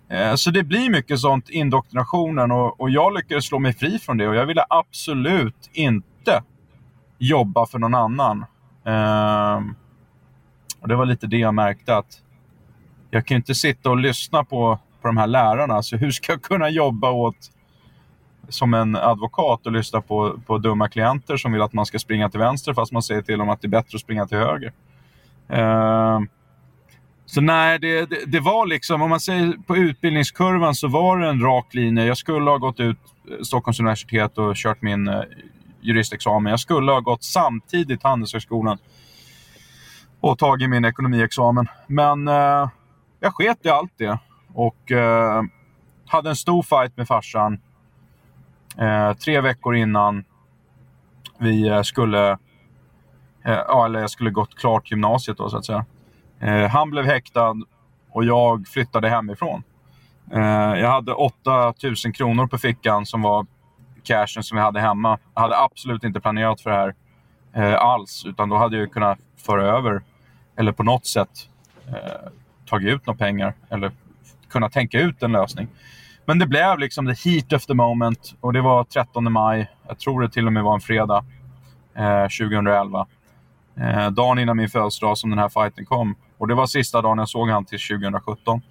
Eh, 0.09 0.35
så 0.35 0.51
det 0.51 0.63
blir 0.63 0.89
mycket 0.89 1.19
sånt, 1.19 1.49
indoktrinationen. 1.49 2.51
Och, 2.51 2.81
och 2.81 2.89
jag 2.89 3.13
lyckades 3.13 3.45
slå 3.45 3.59
mig 3.59 3.73
fri 3.73 3.99
från 3.99 4.17
det. 4.17 4.27
Och 4.27 4.35
jag 4.35 4.45
ville 4.45 4.65
absolut 4.69 5.69
inte 5.73 6.43
jobba 7.17 7.65
för 7.65 7.79
någon 7.79 7.95
annan. 7.95 8.45
Eh, 8.85 9.61
och 10.81 10.87
Det 10.87 10.95
var 10.95 11.05
lite 11.05 11.27
det 11.27 11.37
jag 11.37 11.53
märkte. 11.53 11.97
att 11.97 12.21
Jag 13.09 13.25
kan 13.25 13.37
inte 13.37 13.55
sitta 13.55 13.89
och 13.89 13.97
lyssna 13.97 14.43
på 14.43 14.79
på 15.01 15.07
de 15.07 15.17
här 15.17 15.27
lärarna. 15.27 15.83
Så 15.83 15.97
hur 15.97 16.11
ska 16.11 16.31
jag 16.31 16.41
kunna 16.41 16.69
jobba 16.69 17.11
åt 17.11 17.51
som 18.49 18.73
en 18.73 18.95
advokat 18.95 19.65
och 19.65 19.71
lyssna 19.71 20.01
på, 20.01 20.39
på 20.45 20.57
dumma 20.57 20.89
klienter 20.89 21.37
som 21.37 21.51
vill 21.51 21.61
att 21.61 21.73
man 21.73 21.85
ska 21.85 21.99
springa 21.99 22.29
till 22.29 22.39
vänster 22.39 22.73
fast 22.73 22.91
man 22.91 23.03
säger 23.03 23.21
till 23.21 23.39
dem 23.39 23.49
att 23.49 23.61
det 23.61 23.67
är 23.67 23.69
bättre 23.69 23.95
att 23.95 24.01
springa 24.01 24.27
till 24.27 24.37
höger. 24.37 24.73
Uh, 25.53 26.21
så 27.25 27.41
nej, 27.41 27.79
det, 27.79 28.09
det, 28.09 28.25
det, 28.25 28.39
var 28.39 28.65
liksom, 28.65 29.01
om 29.01 29.09
man 29.09 29.19
säger 29.19 29.53
på 29.67 29.77
utbildningskurvan 29.77 30.75
så 30.75 30.87
var 30.87 31.19
det 31.19 31.29
en 31.29 31.41
rak 31.41 31.73
linje. 31.73 32.05
Jag 32.05 32.17
skulle 32.17 32.49
ha 32.49 32.57
gått 32.57 32.79
ut 32.79 32.97
eh, 33.29 33.41
Stockholms 33.43 33.79
universitet 33.79 34.37
och 34.37 34.55
kört 34.55 34.81
min 34.81 35.07
uh, 35.07 35.23
juristexamen. 35.81 36.49
Jag 36.49 36.59
skulle 36.59 36.91
ha 36.91 36.99
gått 36.99 37.23
samtidigt 37.23 38.03
Handelshögskolan 38.03 38.77
och 40.19 40.39
tagit 40.39 40.69
min 40.69 40.85
ekonomiexamen. 40.85 41.67
Men 41.87 42.27
uh, 42.27 42.69
jag 43.19 43.33
sket 43.33 43.65
i 43.65 43.69
allt 43.69 43.93
det. 43.97 44.19
Och 44.53 44.91
eh, 44.91 45.43
hade 46.05 46.29
en 46.29 46.35
stor 46.35 46.63
fight 46.63 46.97
med 46.97 47.07
farsan 47.07 47.59
eh, 48.77 49.13
tre 49.13 49.41
veckor 49.41 49.75
innan 49.75 50.23
vi 51.37 51.67
eh, 51.67 51.81
skulle, 51.81 52.31
eh, 53.43 53.59
ja, 53.67 53.85
eller 53.85 53.99
jag 53.99 54.09
skulle 54.09 54.29
gått 54.29 54.55
klart 54.55 54.91
gymnasiet 54.91 55.37
då 55.37 55.49
så 55.49 55.57
att 55.57 55.65
säga. 55.65 55.85
Eh, 56.39 56.69
han 56.69 56.89
blev 56.89 57.05
häktad 57.05 57.55
och 58.11 58.25
jag 58.25 58.67
flyttade 58.67 59.09
hemifrån. 59.09 59.63
Eh, 60.31 60.79
jag 60.79 60.91
hade 60.91 61.13
8000 61.13 62.13
kronor 62.13 62.47
på 62.47 62.57
fickan 62.57 63.05
som 63.05 63.21
var 63.21 63.45
cashen 64.03 64.43
som 64.43 64.57
jag 64.57 64.65
hade 64.65 64.79
hemma. 64.79 65.19
Jag 65.33 65.41
hade 65.41 65.57
absolut 65.57 66.03
inte 66.03 66.19
planerat 66.19 66.61
för 66.61 66.69
det 66.69 66.75
här 66.75 66.95
eh, 67.53 67.81
alls, 67.81 68.25
utan 68.25 68.49
då 68.49 68.55
hade 68.55 68.77
jag 68.77 68.91
kunnat 68.91 69.19
föra 69.37 69.63
över 69.77 70.01
eller 70.55 70.71
på 70.71 70.83
något 70.83 71.05
sätt 71.05 71.49
eh, 71.87 72.29
tagit 72.65 72.89
ut 72.89 73.05
några 73.05 73.17
pengar 73.17 73.53
eller 73.69 73.91
kunna 74.51 74.69
tänka 74.69 74.99
ut 74.99 75.23
en 75.23 75.31
lösning. 75.31 75.67
Men 76.25 76.39
det 76.39 76.47
blev 76.47 76.79
liksom 76.79 77.07
the 77.07 77.29
heat 77.29 77.53
of 77.53 77.65
the 77.65 77.73
moment 77.73 78.35
och 78.41 78.53
det 78.53 78.61
var 78.61 78.83
13 78.83 79.31
maj. 79.31 79.71
Jag 79.87 79.99
tror 79.99 80.21
det 80.21 80.29
till 80.29 80.47
och 80.47 80.53
med 80.53 80.63
var 80.63 80.73
en 80.73 80.81
fredag 80.81 81.25
eh, 81.95 82.23
2011. 82.23 83.07
Eh, 83.77 84.09
dagen 84.09 84.39
innan 84.39 84.57
min 84.57 84.69
födelsedag 84.69 85.17
som 85.17 85.29
den 85.29 85.39
här 85.39 85.49
fighten 85.49 85.85
kom. 85.85 86.15
Och 86.37 86.47
det 86.47 86.55
var 86.55 86.65
sista 86.65 87.01
dagen 87.01 87.17
jag 87.17 87.29
såg 87.29 87.47
honom 87.47 87.65
till 87.65 87.79
2017. 87.79 88.61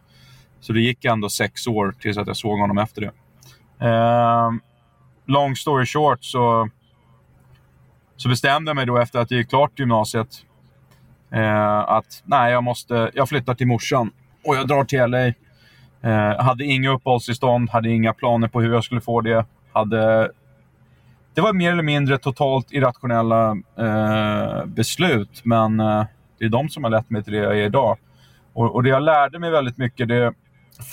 Så 0.61 0.73
det 0.73 0.81
gick 0.81 1.05
ändå 1.05 1.29
sex 1.29 1.67
år 1.67 1.95
tills 2.01 2.19
att 2.19 2.27
jag 2.27 2.37
såg 2.37 2.59
honom 2.59 2.79
efter 2.79 3.01
det. 3.01 3.13
Eh, 3.87 4.51
long 5.27 5.57
story 5.57 5.87
short 5.87 6.25
så, 6.25 6.69
så 8.17 8.29
bestämde 8.29 8.69
jag 8.69 8.77
mig 8.77 8.87
då 8.87 8.99
efter 8.99 9.19
att 9.19 9.31
jag 9.31 9.39
gick 9.39 9.49
klart 9.49 9.79
gymnasiet 9.79 10.45
eh, 11.31 11.79
att 11.79 12.23
nej, 12.25 12.53
jag, 12.53 12.65
måste, 12.65 13.11
jag 13.15 13.29
flyttar 13.29 13.55
till 13.55 13.67
morsan 13.67 14.11
och 14.45 14.57
jag 14.57 14.69
drar 14.69 14.85
till 14.85 15.01
LA. 15.01 15.33
Eh, 16.03 16.43
hade 16.45 16.65
inga 16.65 16.91
uppehållstillstånd, 16.91 17.71
hade 17.71 17.91
inga 17.91 18.13
planer 18.13 18.49
på 18.49 18.61
hur 18.61 18.73
jag 18.73 18.85
skulle 18.85 19.01
få 19.01 19.21
det. 19.21 19.47
Hade... 19.73 20.31
Det 21.35 21.41
var 21.41 21.53
mer 21.53 21.73
eller 21.73 21.83
mindre 21.83 22.19
totalt 22.19 22.73
irrationella 22.73 23.57
eh, 23.79 24.65
beslut, 24.67 25.41
men 25.45 25.81
eh, 25.81 26.05
det 26.39 26.45
är 26.45 26.49
de 26.49 26.69
som 26.69 26.85
har 26.85 26.91
lett 26.91 27.11
mig 27.11 27.25
till 27.25 27.33
det 27.33 27.39
jag 27.39 27.59
är 27.59 27.65
idag. 27.65 27.99
Och, 28.53 28.75
och 28.75 28.83
det 28.83 28.89
jag 28.89 29.03
lärde 29.03 29.39
mig 29.39 29.51
väldigt 29.51 29.79
mycket 29.79 30.09
det, 30.09 30.33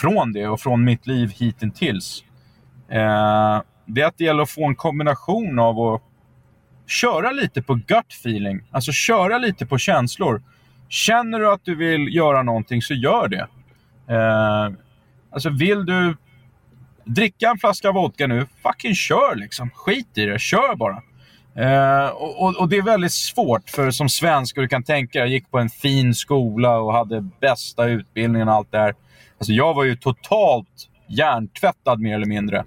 från 0.01 0.33
det 0.33 0.47
och 0.47 0.59
från 0.59 0.83
mitt 0.83 1.07
liv 1.07 1.31
hittills, 1.35 2.23
eh, 2.89 3.61
det 3.85 4.01
är 4.01 4.05
att 4.05 4.17
det 4.17 4.23
gäller 4.23 4.43
att 4.43 4.49
få 4.49 4.65
en 4.65 4.75
kombination 4.75 5.59
av 5.59 5.79
att 5.79 6.01
köra 6.87 7.31
lite 7.31 7.61
på 7.61 7.73
gut 7.73 8.13
feeling, 8.19 8.61
alltså 8.71 8.91
köra 8.91 9.37
lite 9.37 9.65
på 9.65 9.77
känslor. 9.77 10.41
Känner 10.89 11.39
du 11.39 11.51
att 11.51 11.65
du 11.65 11.75
vill 11.75 12.15
göra 12.15 12.43
någonting 12.43 12.81
så 12.81 12.93
gör 12.93 13.27
det. 13.27 13.47
Eh, 14.13 14.71
Alltså 15.31 15.49
vill 15.49 15.85
du 15.85 16.15
dricka 17.05 17.49
en 17.49 17.57
flaska 17.57 17.91
vodka 17.91 18.27
nu, 18.27 18.45
fucking 18.63 18.95
kör 18.95 19.35
liksom. 19.35 19.69
Skit 19.69 20.17
i 20.17 20.25
det, 20.25 20.39
kör 20.39 20.75
bara. 20.75 21.01
Eh, 21.55 22.09
och, 22.09 22.55
och, 22.59 22.69
det 22.69 22.77
är 22.77 22.81
väldigt 22.81 23.13
svårt 23.13 23.69
för 23.69 23.91
som 23.91 24.09
svensk, 24.09 24.57
och 24.57 24.63
du 24.63 24.67
kan 24.67 24.83
tänka 24.83 25.19
jag 25.19 25.27
gick 25.27 25.51
på 25.51 25.59
en 25.59 25.69
fin 25.69 26.13
skola 26.13 26.79
och 26.79 26.93
hade 26.93 27.21
bästa 27.21 27.85
utbildningen 27.85 28.47
och 28.47 28.53
allt 28.53 28.71
det 28.71 28.77
här. 28.77 28.95
Alltså 29.37 29.53
jag 29.53 29.73
var 29.73 29.83
ju 29.83 29.95
totalt 29.95 30.89
hjärntvättad 31.07 31.99
mer 31.99 32.15
eller 32.15 32.25
mindre. 32.25 32.65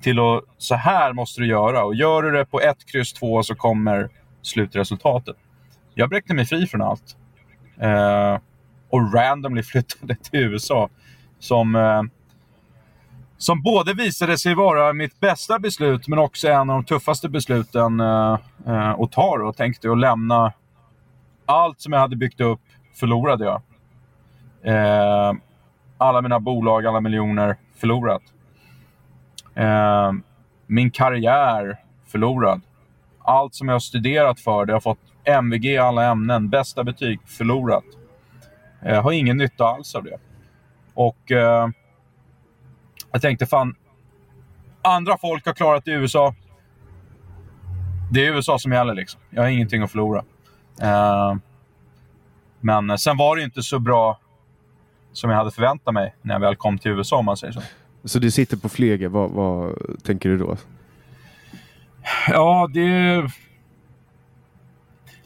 Till 0.00 0.18
att, 0.18 0.44
så 0.58 0.74
här 0.74 1.12
måste 1.12 1.40
du 1.40 1.46
göra. 1.46 1.84
Och 1.84 1.94
gör 1.94 2.22
du 2.22 2.30
det 2.30 2.44
på 2.44 2.60
ett 2.60 2.86
kryss 2.86 3.12
två 3.12 3.42
så 3.42 3.54
kommer 3.54 4.08
slutresultatet. 4.42 5.36
Jag 5.94 6.08
bräckte 6.08 6.34
mig 6.34 6.46
fri 6.46 6.66
från 6.66 6.82
allt. 6.82 7.16
Eh, 7.80 8.38
och 8.90 9.14
randomly 9.14 9.62
flyttade 9.62 10.14
till 10.14 10.40
USA. 10.40 10.88
Som, 11.42 11.74
eh, 11.74 12.02
som 13.38 13.62
både 13.62 13.94
visade 13.94 14.38
sig 14.38 14.54
vara 14.54 14.92
mitt 14.92 15.20
bästa 15.20 15.58
beslut, 15.58 16.08
men 16.08 16.18
också 16.18 16.48
en 16.48 16.70
av 16.70 16.76
de 16.76 16.84
tuffaste 16.84 17.28
besluten 17.28 18.00
eh, 18.00 18.38
eh, 18.66 18.90
att 19.00 19.12
ta. 19.12 19.38
Då, 19.38 19.52
tänkte 19.52 19.86
jag 19.86 19.98
lämna 19.98 20.52
allt 21.46 21.80
som 21.80 21.92
jag 21.92 22.00
hade 22.00 22.16
byggt 22.16 22.40
upp, 22.40 22.60
förlorade 22.94 23.44
jag. 23.44 23.62
Eh, 24.62 25.32
alla 25.98 26.20
mina 26.20 26.40
bolag, 26.40 26.86
alla 26.86 27.00
miljoner, 27.00 27.56
förlorat. 27.76 28.22
Eh, 29.54 30.12
min 30.66 30.90
karriär, 30.90 31.76
förlorad. 32.06 32.60
Allt 33.18 33.54
som 33.54 33.68
jag 33.68 33.74
har 33.74 33.80
studerat 33.80 34.40
för, 34.40 34.66
det 34.66 34.72
har 34.72 34.80
fått 34.80 34.98
MVG 35.24 35.64
i 35.64 35.78
alla 35.78 36.04
ämnen, 36.04 36.48
bästa 36.48 36.84
betyg, 36.84 37.20
förlorat. 37.26 37.84
Jag 38.82 39.02
har 39.02 39.12
ingen 39.12 39.36
nytta 39.36 39.64
alls 39.64 39.94
av 39.94 40.04
det. 40.04 40.18
Och 40.94 41.32
eh, 41.32 41.68
jag 43.12 43.22
tänkte 43.22 43.46
fan, 43.46 43.74
andra 44.82 45.18
folk 45.18 45.46
har 45.46 45.52
klarat 45.52 45.84
det 45.84 45.90
i 45.90 45.94
USA. 45.94 46.34
Det 48.10 48.26
är 48.26 48.34
USA 48.34 48.58
som 48.58 48.72
gäller 48.72 48.94
liksom. 48.94 49.20
Jag 49.30 49.42
har 49.42 49.48
ingenting 49.48 49.82
att 49.82 49.90
förlora. 49.90 50.24
Eh, 50.82 51.36
men 52.60 52.98
sen 52.98 53.16
var 53.16 53.36
det 53.36 53.42
inte 53.42 53.62
så 53.62 53.78
bra 53.78 54.18
som 55.12 55.30
jag 55.30 55.36
hade 55.36 55.50
förväntat 55.50 55.94
mig 55.94 56.14
när 56.22 56.34
jag 56.34 56.40
väl 56.40 56.56
kom 56.56 56.78
till 56.78 56.90
USA 56.90 57.16
om 57.16 57.24
man 57.24 57.36
säger 57.36 57.52
så. 57.52 57.62
Så 58.04 58.18
du 58.18 58.30
sitter 58.30 58.56
på 58.56 58.68
flyget, 58.68 59.10
vad, 59.10 59.30
vad 59.30 59.76
tänker 60.02 60.28
du 60.28 60.38
då? 60.38 60.56
Ja, 62.28 62.70
det... 62.74 63.22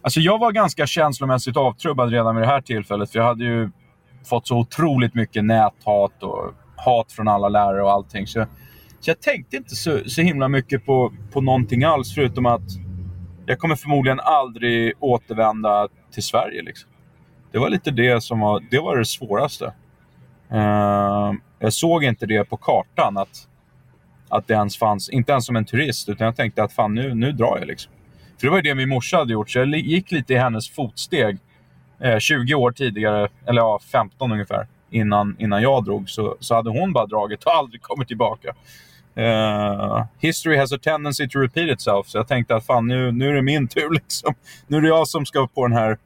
Alltså 0.03 0.21
jag 0.21 0.39
var 0.39 0.53
ganska 0.53 0.87
känslomässigt 0.87 1.57
avtrubbad 1.57 2.11
redan 2.11 2.37
vid 2.37 2.43
det 2.43 2.49
här 2.49 2.61
tillfället. 2.61 3.11
För 3.11 3.19
jag 3.19 3.27
hade 3.27 3.45
ju 3.45 3.71
fått 4.29 4.47
så 4.47 4.59
otroligt 4.59 5.14
mycket 5.14 5.45
näthat 5.45 6.22
och 6.22 6.55
hat 6.77 7.12
från 7.12 7.29
alla 7.29 7.49
lärare 7.49 7.83
och 7.83 7.91
allting. 7.91 8.27
Så, 8.27 8.47
så 9.01 9.11
jag 9.11 9.20
tänkte 9.20 9.57
inte 9.57 9.77
så, 9.77 10.01
så 10.07 10.22
himla 10.22 10.49
mycket 10.49 10.87
på, 10.87 11.12
på 11.33 11.41
någonting 11.41 11.85
alls 11.85 12.14
förutom 12.14 12.47
att 12.47 12.62
jag 13.47 13.59
kommer 13.59 13.77
förmodligen 13.77 14.20
aldrig 14.20 14.93
återvända 15.01 15.89
till 16.12 16.22
Sverige. 16.22 16.62
Liksom. 16.62 16.91
Det 17.53 17.59
var 17.59 17.70
lite 17.70 17.91
det 17.91 18.22
som 18.22 18.41
var 18.41 18.62
det, 18.70 18.79
var 18.79 18.97
det 18.97 19.05
svåraste. 19.05 19.72
Uh, 20.53 21.33
jag 21.59 21.72
såg 21.72 22.05
inte 22.05 22.27
det 22.27 22.45
på 22.45 22.57
kartan 22.57 23.16
att, 23.16 23.49
att 24.29 24.49
det 24.49 24.55
ens 24.55 24.79
fanns, 24.79 25.09
inte 25.09 25.33
ens 25.33 25.47
som 25.47 25.57
en 25.57 25.64
turist, 25.64 26.09
utan 26.09 26.24
jag 26.24 26.37
tänkte 26.37 26.62
att 26.62 26.72
fan 26.72 26.95
nu, 26.95 27.14
nu 27.14 27.33
drar 27.33 27.59
jag 27.59 27.66
liksom. 27.66 27.93
För 28.41 28.47
det 28.47 28.51
var 28.51 28.57
ju 28.57 28.62
det 28.62 28.74
min 28.74 28.89
morsa 28.89 29.16
hade 29.16 29.33
gjort, 29.33 29.51
så 29.51 29.59
jag 29.59 29.68
gick 29.68 30.11
lite 30.11 30.35
i 30.35 30.37
hennes 30.37 30.70
fotsteg. 30.70 31.39
Eh, 32.01 32.18
20 32.18 32.55
år 32.55 32.72
tidigare, 32.72 33.28
eller 33.47 33.61
ja, 33.61 33.78
15 33.92 34.32
ungefär, 34.32 34.66
innan, 34.90 35.36
innan 35.38 35.62
jag 35.62 35.84
drog, 35.84 36.11
så, 36.11 36.36
så 36.40 36.55
hade 36.55 36.70
hon 36.70 36.92
bara 36.92 37.07
dragit 37.07 37.44
och 37.44 37.53
aldrig 37.57 37.82
kommit 37.82 38.09
tillbaka. 38.09 38.55
Uh, 39.18 40.05
history 40.18 40.57
has 40.57 40.72
a 40.72 40.78
tendency 40.82 41.28
to 41.28 41.38
repeat 41.38 41.70
itself. 41.70 42.09
Så 42.09 42.18
jag 42.18 42.28
tänkte 42.28 42.57
att 42.57 42.66
fan, 42.66 42.86
nu, 42.86 43.12
nu 43.12 43.28
är 43.28 43.34
det 43.34 43.42
min 43.42 43.68
tur. 43.68 43.90
Liksom. 43.94 44.34
Nu 44.66 44.76
är 44.76 44.80
det 44.80 44.88
jag 44.88 45.09
som 45.09 45.26
ska 45.26 45.47
på 45.47 45.66
den 45.66 45.76
här... 45.76 45.99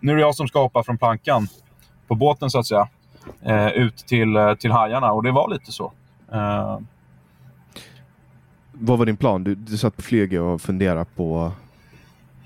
Nu 0.00 0.12
är 0.12 0.16
det 0.16 0.22
jag 0.22 0.34
som 0.34 0.48
ska 0.48 0.60
hoppa 0.60 0.82
från 0.82 0.98
plankan 0.98 1.48
på 2.06 2.14
båten, 2.14 2.50
så 2.50 2.58
att 2.58 2.66
säga. 2.66 2.88
Uh, 3.46 3.68
ut 3.68 3.96
till, 3.96 4.36
uh, 4.36 4.54
till 4.54 4.70
hajarna. 4.70 5.12
Och 5.12 5.22
det 5.22 5.30
var 5.30 5.50
lite 5.50 5.72
så. 5.72 5.92
Vad 8.72 8.98
var 8.98 9.06
din 9.06 9.16
plan? 9.16 9.44
Du, 9.44 9.54
du 9.54 9.76
satt 9.76 9.96
på 9.96 10.02
flyget 10.02 10.40
och 10.40 10.60
funderade 10.60 11.04
på... 11.04 11.52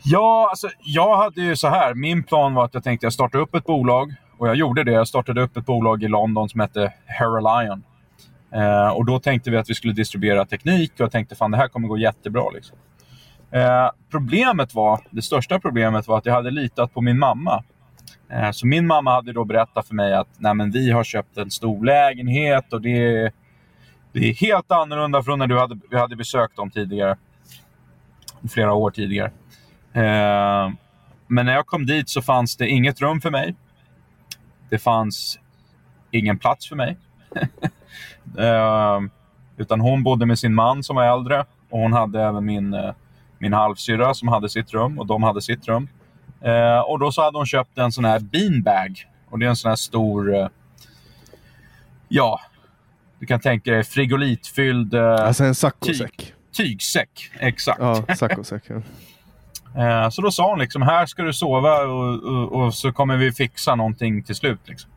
Ja, 0.05 0.49
alltså, 0.51 0.69
jag 0.81 1.17
hade 1.17 1.41
ju 1.41 1.57
så 1.57 1.69
här. 1.69 1.95
Min 1.95 2.23
plan 2.23 2.55
var 2.55 2.65
att 2.65 2.75
jag 2.75 2.85
tänkte 2.85 3.07
jag 3.07 3.13
starta 3.13 3.39
upp 3.39 3.55
ett 3.55 3.65
bolag. 3.65 4.15
Och 4.39 4.49
jag 4.49 4.57
gjorde 4.57 4.85
det. 4.85 4.93
Jag 4.93 5.09
startade 5.09 5.43
upp 5.43 5.57
ett 5.57 5.67
bolag 5.67 6.03
i 6.03 6.09
London 6.09 6.49
som 6.49 6.61
hette 6.61 6.93
Heralion. 7.07 7.83
Eh, 8.55 8.89
och 8.89 9.05
då 9.05 9.19
tänkte 9.19 9.51
vi 9.51 9.57
att 9.57 9.71
vi 9.71 9.75
skulle 9.75 9.93
distribuera 9.93 10.45
teknik 10.45 10.93
och 10.93 11.01
jag 11.01 11.13
tänkte 11.13 11.35
fan 11.35 11.51
det 11.51 11.57
här 11.57 11.69
kommer 11.69 11.89
gå 11.89 11.99
jättebra. 11.99 12.51
Liksom. 12.55 12.79
Eh, 13.51 13.91
problemet 14.11 14.75
var, 14.75 15.01
det 15.11 15.23
största 15.23 15.61
problemet 15.61 16.09
var 16.09 16.19
att 16.19 16.27
jag 16.27 16.35
hade 16.35 16.51
litat 16.51 16.95
på 16.95 17.01
min 17.01 17.19
mamma. 17.19 17.65
Eh, 18.31 18.51
så 18.51 18.67
min 18.67 18.87
mamma 18.87 19.15
hade 19.15 19.33
då 19.33 19.45
berättat 19.45 19.89
för 19.89 19.95
mig 19.95 20.15
att 20.15 20.29
Nej, 20.39 20.55
men 20.55 20.71
vi 20.71 20.91
har 20.91 21.05
köpt 21.05 21.37
en 21.37 21.51
stor 21.51 21.85
lägenhet 21.85 22.73
och 22.73 22.81
det 22.81 23.07
är, 23.07 23.33
det 24.13 24.29
är 24.29 24.35
helt 24.35 24.71
annorlunda 24.71 25.23
från 25.23 25.39
när 25.39 25.47
du 25.47 25.59
hade, 25.59 25.79
vi 25.91 25.99
hade 25.99 26.17
besökt 26.17 26.57
dem 26.57 26.71
tidigare. 26.71 27.17
Flera 28.51 28.73
år 28.73 28.91
tidigare. 28.91 29.31
Eh, 29.93 30.73
men 31.27 31.47
när 31.47 31.53
jag 31.53 31.67
kom 31.67 31.87
dit 31.87 32.09
så 32.09 32.23
fanns 32.23 32.57
det 32.57 32.69
inget 32.69 33.01
rum 33.01 33.21
för 33.21 33.31
mig. 33.31 33.55
Det 34.71 34.79
fanns 34.79 35.39
ingen 36.11 36.39
plats 36.39 36.69
för 36.69 36.77
mig. 36.77 36.97
Eh, 38.39 39.01
utan 39.57 39.81
hon 39.81 40.03
bodde 40.03 40.27
med 40.27 40.39
sin 40.39 40.55
man 40.55 40.83
som 40.83 40.97
var 40.97 41.05
äldre 41.05 41.41
och 41.71 41.79
hon 41.79 41.93
hade 41.93 42.23
även 42.23 42.45
min, 42.45 42.75
eh, 42.75 42.95
min 43.39 43.53
halvsyrra 43.53 44.15
som 44.15 44.29
hade 44.29 44.49
sitt 44.49 44.73
rum 44.73 44.99
och 44.99 45.07
de 45.07 45.23
hade 45.23 45.43
sitt 45.43 45.69
rum. 45.69 45.89
Eh, 46.41 46.79
och 46.79 46.99
då 46.99 47.13
så 47.13 47.23
hade 47.23 47.39
hon 47.39 47.47
köpt 47.47 47.79
en 47.79 47.93
sån 47.93 48.05
här 48.05 48.21
beanbag. 48.21 49.09
Och 49.31 49.39
det 49.39 49.45
är 49.45 49.49
en 49.49 49.57
sån 49.57 49.69
här 49.69 49.77
stor... 49.77 50.35
Eh, 50.35 50.49
ja, 52.09 52.41
du 53.19 53.27
kan 53.27 53.41
tänka 53.41 53.71
dig 53.71 53.85
frigolitfylld... 53.85 54.95
Eh, 54.95 55.15
alltså 55.15 55.45
en 55.45 55.55
saccosäck? 55.55 56.17
Tyg, 56.17 56.35
tygsäck, 56.53 57.31
exakt. 57.39 57.81
Ja, 57.81 58.17
saccosäck. 58.17 58.63
Ja. 58.67 58.83
Eh, 59.77 60.09
så 60.09 60.23
då 60.23 60.31
sa 60.31 60.51
hon 60.51 60.59
liksom, 60.59 60.83
här 60.83 61.07
ska 61.07 61.23
du 61.23 61.33
sova 61.33 61.83
och, 61.83 62.23
och, 62.25 62.53
och, 62.53 62.75
så 62.75 62.93
kommer 62.93 63.17
vi 63.17 63.33
fixa 63.33 63.75
någonting 63.75 64.23
till 64.23 64.35
slut. 64.35 64.61
Liksom. 64.65 64.91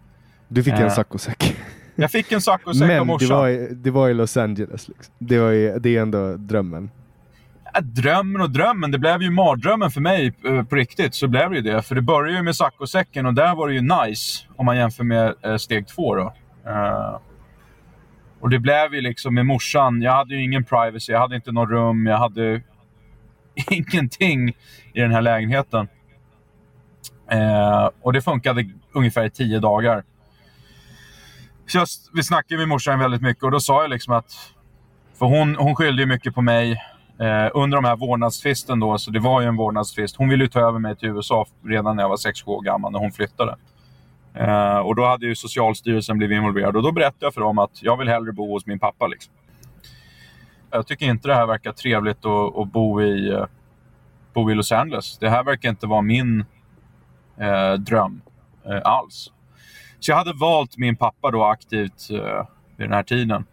Du 0.47 0.63
fick 0.63 0.73
en 0.73 0.91
saccosäck? 0.91 1.55
Jag 1.95 2.11
fick 2.11 2.31
en 2.31 2.41
saccosäck 2.41 2.99
av 2.99 3.05
morsan. 3.05 3.27
Men 3.29 3.53
det 3.53 3.59
var, 3.59 3.75
det 3.75 3.91
var 3.91 4.09
i 4.09 4.13
Los 4.13 4.37
Angeles. 4.37 4.87
Liksom. 4.87 5.13
Det, 5.19 5.39
var 5.39 5.51
i, 5.51 5.79
det 5.79 5.97
är 5.97 6.01
ändå 6.01 6.35
drömmen. 6.37 6.89
Ja, 7.73 7.81
drömmen 7.81 8.41
och 8.41 8.49
drömmen. 8.49 8.91
Det 8.91 8.99
blev 8.99 9.21
ju 9.21 9.29
mardrömmen 9.31 9.91
för 9.91 10.01
mig 10.01 10.33
eh, 10.45 10.63
på 10.63 10.75
riktigt. 10.75 11.15
Så 11.15 11.27
blev 11.27 11.49
det 11.49 11.55
ju 11.55 11.61
det. 11.61 11.81
För 11.81 11.95
det 11.95 12.01
började 12.01 12.37
ju 12.37 12.43
med 12.43 12.55
saccosäcken 12.55 13.25
och 13.25 13.33
där 13.33 13.55
var 13.55 13.67
det 13.67 13.73
ju 13.73 13.81
nice. 13.81 14.43
Om 14.55 14.65
man 14.65 14.77
jämför 14.77 15.03
med 15.03 15.33
eh, 15.41 15.57
steg 15.57 15.87
två 15.87 16.15
då. 16.15 16.33
Och 18.39 18.49
det 18.49 18.59
blev 18.59 18.93
ju 18.93 19.01
liksom 19.01 19.35
med 19.35 19.45
morsan. 19.45 20.01
Jag 20.01 20.11
hade 20.11 20.35
ju 20.35 20.43
ingen 20.43 20.63
privacy. 20.63 21.11
Jag 21.11 21.19
hade 21.19 21.35
inte 21.35 21.51
något 21.51 21.69
rum. 21.69 22.05
Jag 22.05 22.17
hade 22.17 22.61
ingenting 23.71 24.49
i 24.93 25.01
den 25.01 25.11
här 25.11 25.21
lägenheten. 25.21 25.87
Eh, 27.31 27.89
och 28.01 28.13
det 28.13 28.21
funkade 28.21 28.69
ungefär 28.93 29.25
i 29.25 29.29
tio 29.29 29.59
dagar. 29.59 30.03
Så 31.67 31.77
jag, 31.77 31.87
vi 32.13 32.23
snackade 32.23 32.57
med 32.57 32.67
morsan 32.67 32.99
väldigt 32.99 33.21
mycket 33.21 33.43
och 33.43 33.51
då 33.51 33.59
sa 33.59 33.81
jag 33.81 33.89
liksom 33.89 34.13
att... 34.13 34.51
För 35.19 35.25
hon, 35.25 35.55
hon 35.55 35.75
skyllde 35.75 36.01
ju 36.01 36.05
mycket 36.05 36.35
på 36.35 36.41
mig 36.41 36.71
eh, 37.19 37.49
under 37.53 37.77
de 37.77 37.85
här 37.85 37.95
vårdnadstvisten 37.95 38.79
då, 38.79 38.97
så 38.97 39.11
det 39.11 39.19
var 39.19 39.41
ju 39.41 39.47
en 39.47 39.55
vårdnadstvist. 39.55 40.15
Hon 40.15 40.29
ville 40.29 40.43
ju 40.43 40.47
ta 40.47 40.59
över 40.59 40.79
mig 40.79 40.95
till 40.95 41.09
USA 41.09 41.45
redan 41.63 41.95
när 41.95 42.03
jag 42.03 42.09
var 42.09 42.15
6-7 42.15 42.47
år 42.47 42.61
gammal, 42.61 42.91
när 42.91 42.99
hon 42.99 43.11
flyttade. 43.11 43.55
Eh, 44.33 44.77
och 44.77 44.95
då 44.95 45.05
hade 45.05 45.25
ju 45.25 45.35
Socialstyrelsen 45.35 46.17
blivit 46.17 46.35
involverad 46.35 46.75
och 46.75 46.83
då 46.83 46.91
berättade 46.91 47.25
jag 47.25 47.33
för 47.33 47.41
dem 47.41 47.59
att 47.59 47.83
jag 47.83 47.97
vill 47.97 48.07
hellre 48.07 48.31
bo 48.31 48.53
hos 48.53 48.65
min 48.65 48.79
pappa. 48.79 49.07
Liksom. 49.07 49.33
Jag 50.75 50.87
tycker 50.87 51.05
inte 51.05 51.27
det 51.27 51.35
här 51.35 51.45
verkar 51.47 51.71
trevligt 51.71 52.25
att, 52.25 52.57
att 52.57 52.71
bo, 52.71 53.01
i, 53.01 53.29
eh, 53.29 53.45
bo 54.33 54.51
i 54.51 54.55
Los 54.55 54.71
Angeles. 54.71 55.17
Det 55.17 55.29
här 55.29 55.43
verkar 55.43 55.69
inte 55.69 55.87
vara 55.87 56.01
min 56.01 56.45
eh, 57.37 57.73
dröm 57.73 58.21
eh, 58.65 58.81
alls. 58.83 59.31
Så 59.99 60.11
jag 60.11 60.17
hade 60.17 60.33
valt 60.33 60.77
min 60.77 60.95
pappa 60.95 61.31
då 61.31 61.43
aktivt 61.43 62.09
eh, 62.11 62.47
vid 62.75 62.89
den 62.89 62.93
här 62.93 63.03
tiden. 63.03 63.45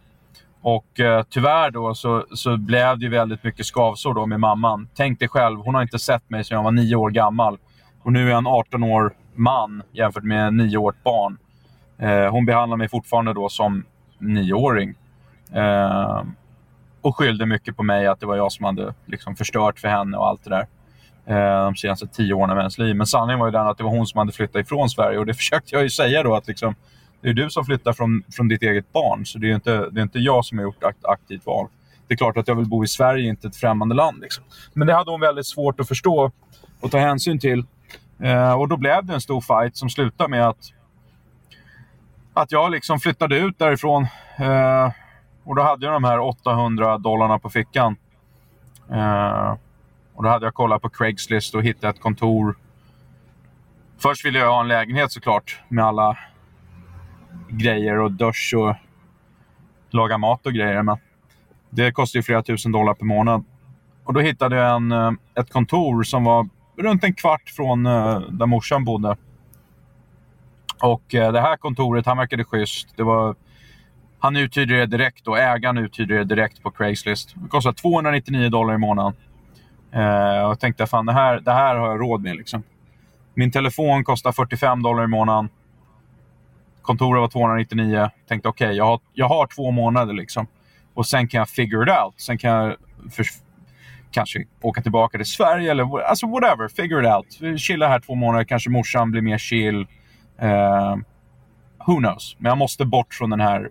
Och 0.60 1.00
eh, 1.00 1.22
tyvärr 1.30 1.70
då 1.70 1.94
så, 1.94 2.26
så 2.34 2.56
blev 2.56 2.98
det 2.98 3.08
väldigt 3.08 3.44
mycket 3.44 3.66
skavsår 3.66 4.14
då 4.14 4.26
med 4.26 4.40
mamman. 4.40 4.88
Tänk 4.94 5.18
dig 5.18 5.28
själv, 5.28 5.58
hon 5.58 5.74
har 5.74 5.82
inte 5.82 5.98
sett 5.98 6.30
mig 6.30 6.44
sedan 6.44 6.56
jag 6.56 6.64
var 6.64 6.70
nio 6.72 6.96
år 6.96 7.10
gammal. 7.10 7.58
Och 8.02 8.12
nu 8.12 8.26
är 8.26 8.30
jag 8.30 8.38
en 8.38 8.46
18 8.46 8.82
år 8.82 9.12
man 9.34 9.82
jämfört 9.92 10.24
med 10.24 10.46
en 10.46 10.56
nioårigt 10.56 11.02
barn. 11.02 11.38
Eh, 11.98 12.30
hon 12.30 12.46
behandlar 12.46 12.76
mig 12.76 12.88
fortfarande 12.88 13.32
då 13.32 13.48
som 13.48 13.84
nioåring. 14.18 14.94
Eh, 15.52 16.22
och 17.02 17.16
skyllde 17.16 17.46
mycket 17.46 17.76
på 17.76 17.82
mig 17.82 18.06
att 18.06 18.20
det 18.20 18.26
var 18.26 18.36
jag 18.36 18.52
som 18.52 18.64
hade 18.64 18.94
liksom 19.06 19.36
förstört 19.36 19.78
för 19.78 19.88
henne 19.88 20.16
och 20.16 20.28
allt 20.28 20.44
det 20.44 20.50
där. 20.50 20.66
Eh, 21.26 21.64
de 21.64 21.76
senaste 21.76 22.06
tio 22.06 22.34
åren 22.34 22.50
av 22.50 22.56
hennes 22.56 22.78
liv. 22.78 22.96
Men 22.96 23.06
sanningen 23.06 23.38
var 23.38 23.46
ju 23.46 23.52
den 23.52 23.66
att 23.66 23.78
det 23.78 23.84
var 23.84 23.90
hon 23.90 24.06
som 24.06 24.18
hade 24.18 24.32
flyttat 24.32 24.66
ifrån 24.66 24.90
Sverige 24.90 25.18
och 25.18 25.26
det 25.26 25.34
försökte 25.42 25.74
jag 25.74 25.82
ju 25.82 25.90
säga 25.90 26.22
då 26.22 26.34
att 26.34 26.48
liksom, 26.48 26.74
det 27.20 27.28
är 27.28 27.34
du 27.34 27.50
som 27.50 27.64
flyttar 27.64 27.92
från, 27.92 28.22
från 28.32 28.48
ditt 28.48 28.62
eget 28.62 28.92
barn 28.92 29.26
så 29.26 29.38
det 29.38 29.50
är 29.50 29.54
inte, 29.54 29.88
det 29.90 30.00
är 30.00 30.02
inte 30.02 30.18
jag 30.18 30.44
som 30.44 30.58
har 30.58 30.62
gjort 30.62 30.82
ett 30.82 31.04
aktivt 31.04 31.46
val. 31.46 31.68
Det 32.08 32.14
är 32.14 32.16
klart 32.16 32.36
att 32.36 32.48
jag 32.48 32.54
vill 32.54 32.68
bo 32.68 32.84
i 32.84 32.88
Sverige, 32.88 33.28
inte 33.28 33.48
ett 33.48 33.56
främmande 33.56 33.94
land. 33.94 34.20
Liksom. 34.20 34.44
Men 34.72 34.86
det 34.86 34.94
hade 34.94 35.10
hon 35.10 35.20
väldigt 35.20 35.46
svårt 35.46 35.80
att 35.80 35.88
förstå 35.88 36.30
och 36.80 36.90
ta 36.90 36.98
hänsyn 36.98 37.38
till. 37.38 37.64
Eh, 38.22 38.52
och 38.52 38.68
då 38.68 38.76
blev 38.76 39.04
det 39.04 39.14
en 39.14 39.20
stor 39.20 39.40
fight 39.40 39.76
som 39.76 39.90
slutade 39.90 40.30
med 40.30 40.48
att, 40.48 40.72
att 42.34 42.52
jag 42.52 42.70
liksom 42.70 43.00
flyttade 43.00 43.38
ut 43.38 43.58
därifrån. 43.58 44.06
Eh, 44.38 44.90
och 45.44 45.56
då 45.56 45.62
hade 45.62 45.86
jag 45.86 45.94
de 45.94 46.04
här 46.04 46.18
800 46.18 46.98
dollarna 46.98 47.38
på 47.38 47.50
fickan. 47.50 47.96
Eh, 48.90 49.56
och 50.14 50.22
då 50.22 50.28
hade 50.28 50.46
jag 50.46 50.54
kollat 50.54 50.82
på 50.82 50.88
Craigslist 50.88 51.54
och 51.54 51.62
hittat 51.62 51.94
ett 51.94 52.02
kontor 52.02 52.56
Först 54.02 54.24
ville 54.24 54.38
jag 54.38 54.52
ha 54.52 54.60
en 54.60 54.68
lägenhet 54.68 55.12
såklart 55.12 55.60
med 55.68 55.84
alla 55.84 56.18
grejer 57.48 57.98
och 57.98 58.12
dusch 58.12 58.54
och 58.56 58.74
laga 59.90 60.18
mat 60.18 60.46
och 60.46 60.52
grejer. 60.52 60.82
Men 60.82 60.96
det 61.70 61.92
kostar 61.92 62.18
ju 62.18 62.22
flera 62.22 62.42
tusen 62.42 62.72
dollar 62.72 62.94
per 62.94 63.04
månad. 63.04 63.44
Och 64.04 64.14
då 64.14 64.20
hittade 64.20 64.56
jag 64.56 64.76
en, 64.76 64.92
eh, 64.92 65.12
ett 65.34 65.52
kontor 65.52 66.02
som 66.02 66.24
var 66.24 66.48
runt 66.76 67.04
en 67.04 67.14
kvart 67.14 67.48
från 67.56 67.86
eh, 67.86 68.20
där 68.20 68.46
morsan 68.46 68.84
bodde. 68.84 69.16
Och 70.82 71.14
eh, 71.14 71.32
det 71.32 71.40
här 71.40 71.56
kontoret, 71.56 72.06
han 72.06 72.16
verkade 72.16 72.44
schysst. 72.44 72.96
Det 72.96 73.02
var, 73.02 73.34
han 74.22 74.36
uthyrde 74.36 74.76
det 74.76 74.86
direkt 74.86 75.28
och 75.28 75.38
ägaren 75.38 75.78
uthyrde 75.78 76.18
det 76.18 76.24
direkt 76.24 76.62
på 76.62 76.70
Craigslist. 76.70 77.34
Det 77.34 77.48
kostade 77.48 77.76
299 77.76 78.48
dollar 78.48 78.74
i 78.74 78.78
månaden. 78.78 79.12
Eh, 79.92 80.44
och 80.44 80.50
jag 80.50 80.60
tänkte, 80.60 80.86
fan 80.86 81.06
det 81.06 81.12
här, 81.12 81.40
det 81.40 81.52
här 81.52 81.74
har 81.76 81.88
jag 81.88 82.00
råd 82.00 82.22
med. 82.22 82.36
Liksom. 82.36 82.62
Min 83.34 83.50
telefon 83.50 84.04
kostar 84.04 84.32
45 84.32 84.82
dollar 84.82 85.04
i 85.04 85.06
månaden. 85.06 85.48
Kontoret 86.82 87.20
var 87.20 87.28
299. 87.28 88.10
Tänkte 88.28 88.48
okej, 88.48 88.66
okay, 88.66 88.76
jag, 88.76 88.84
har, 88.84 89.00
jag 89.12 89.28
har 89.28 89.46
två 89.46 89.70
månader 89.70 90.14
liksom. 90.14 90.46
Och 90.94 91.06
sen 91.06 91.28
kan 91.28 91.38
jag 91.38 91.48
figure 91.48 91.82
it 91.82 91.98
out. 92.04 92.20
Sen 92.20 92.38
kan 92.38 92.50
jag 92.50 92.76
för, 93.10 93.26
kanske 94.10 94.44
åka 94.60 94.82
tillbaka 94.82 95.18
till 95.18 95.26
Sverige 95.26 95.70
eller 95.70 96.00
alltså 96.00 96.26
whatever. 96.26 96.68
Figure 96.68 97.08
it 97.08 97.14
out. 97.14 97.60
Chilla 97.60 97.88
här 97.88 98.00
två 98.00 98.14
månader. 98.14 98.44
Kanske 98.44 98.70
morsan 98.70 99.10
blir 99.10 99.22
mer 99.22 99.38
chill. 99.38 99.86
Eh, 100.38 100.96
who 101.86 101.96
knows? 101.98 102.36
Men 102.38 102.50
jag 102.50 102.58
måste 102.58 102.84
bort 102.84 103.14
från 103.14 103.30
den 103.30 103.40
här... 103.40 103.70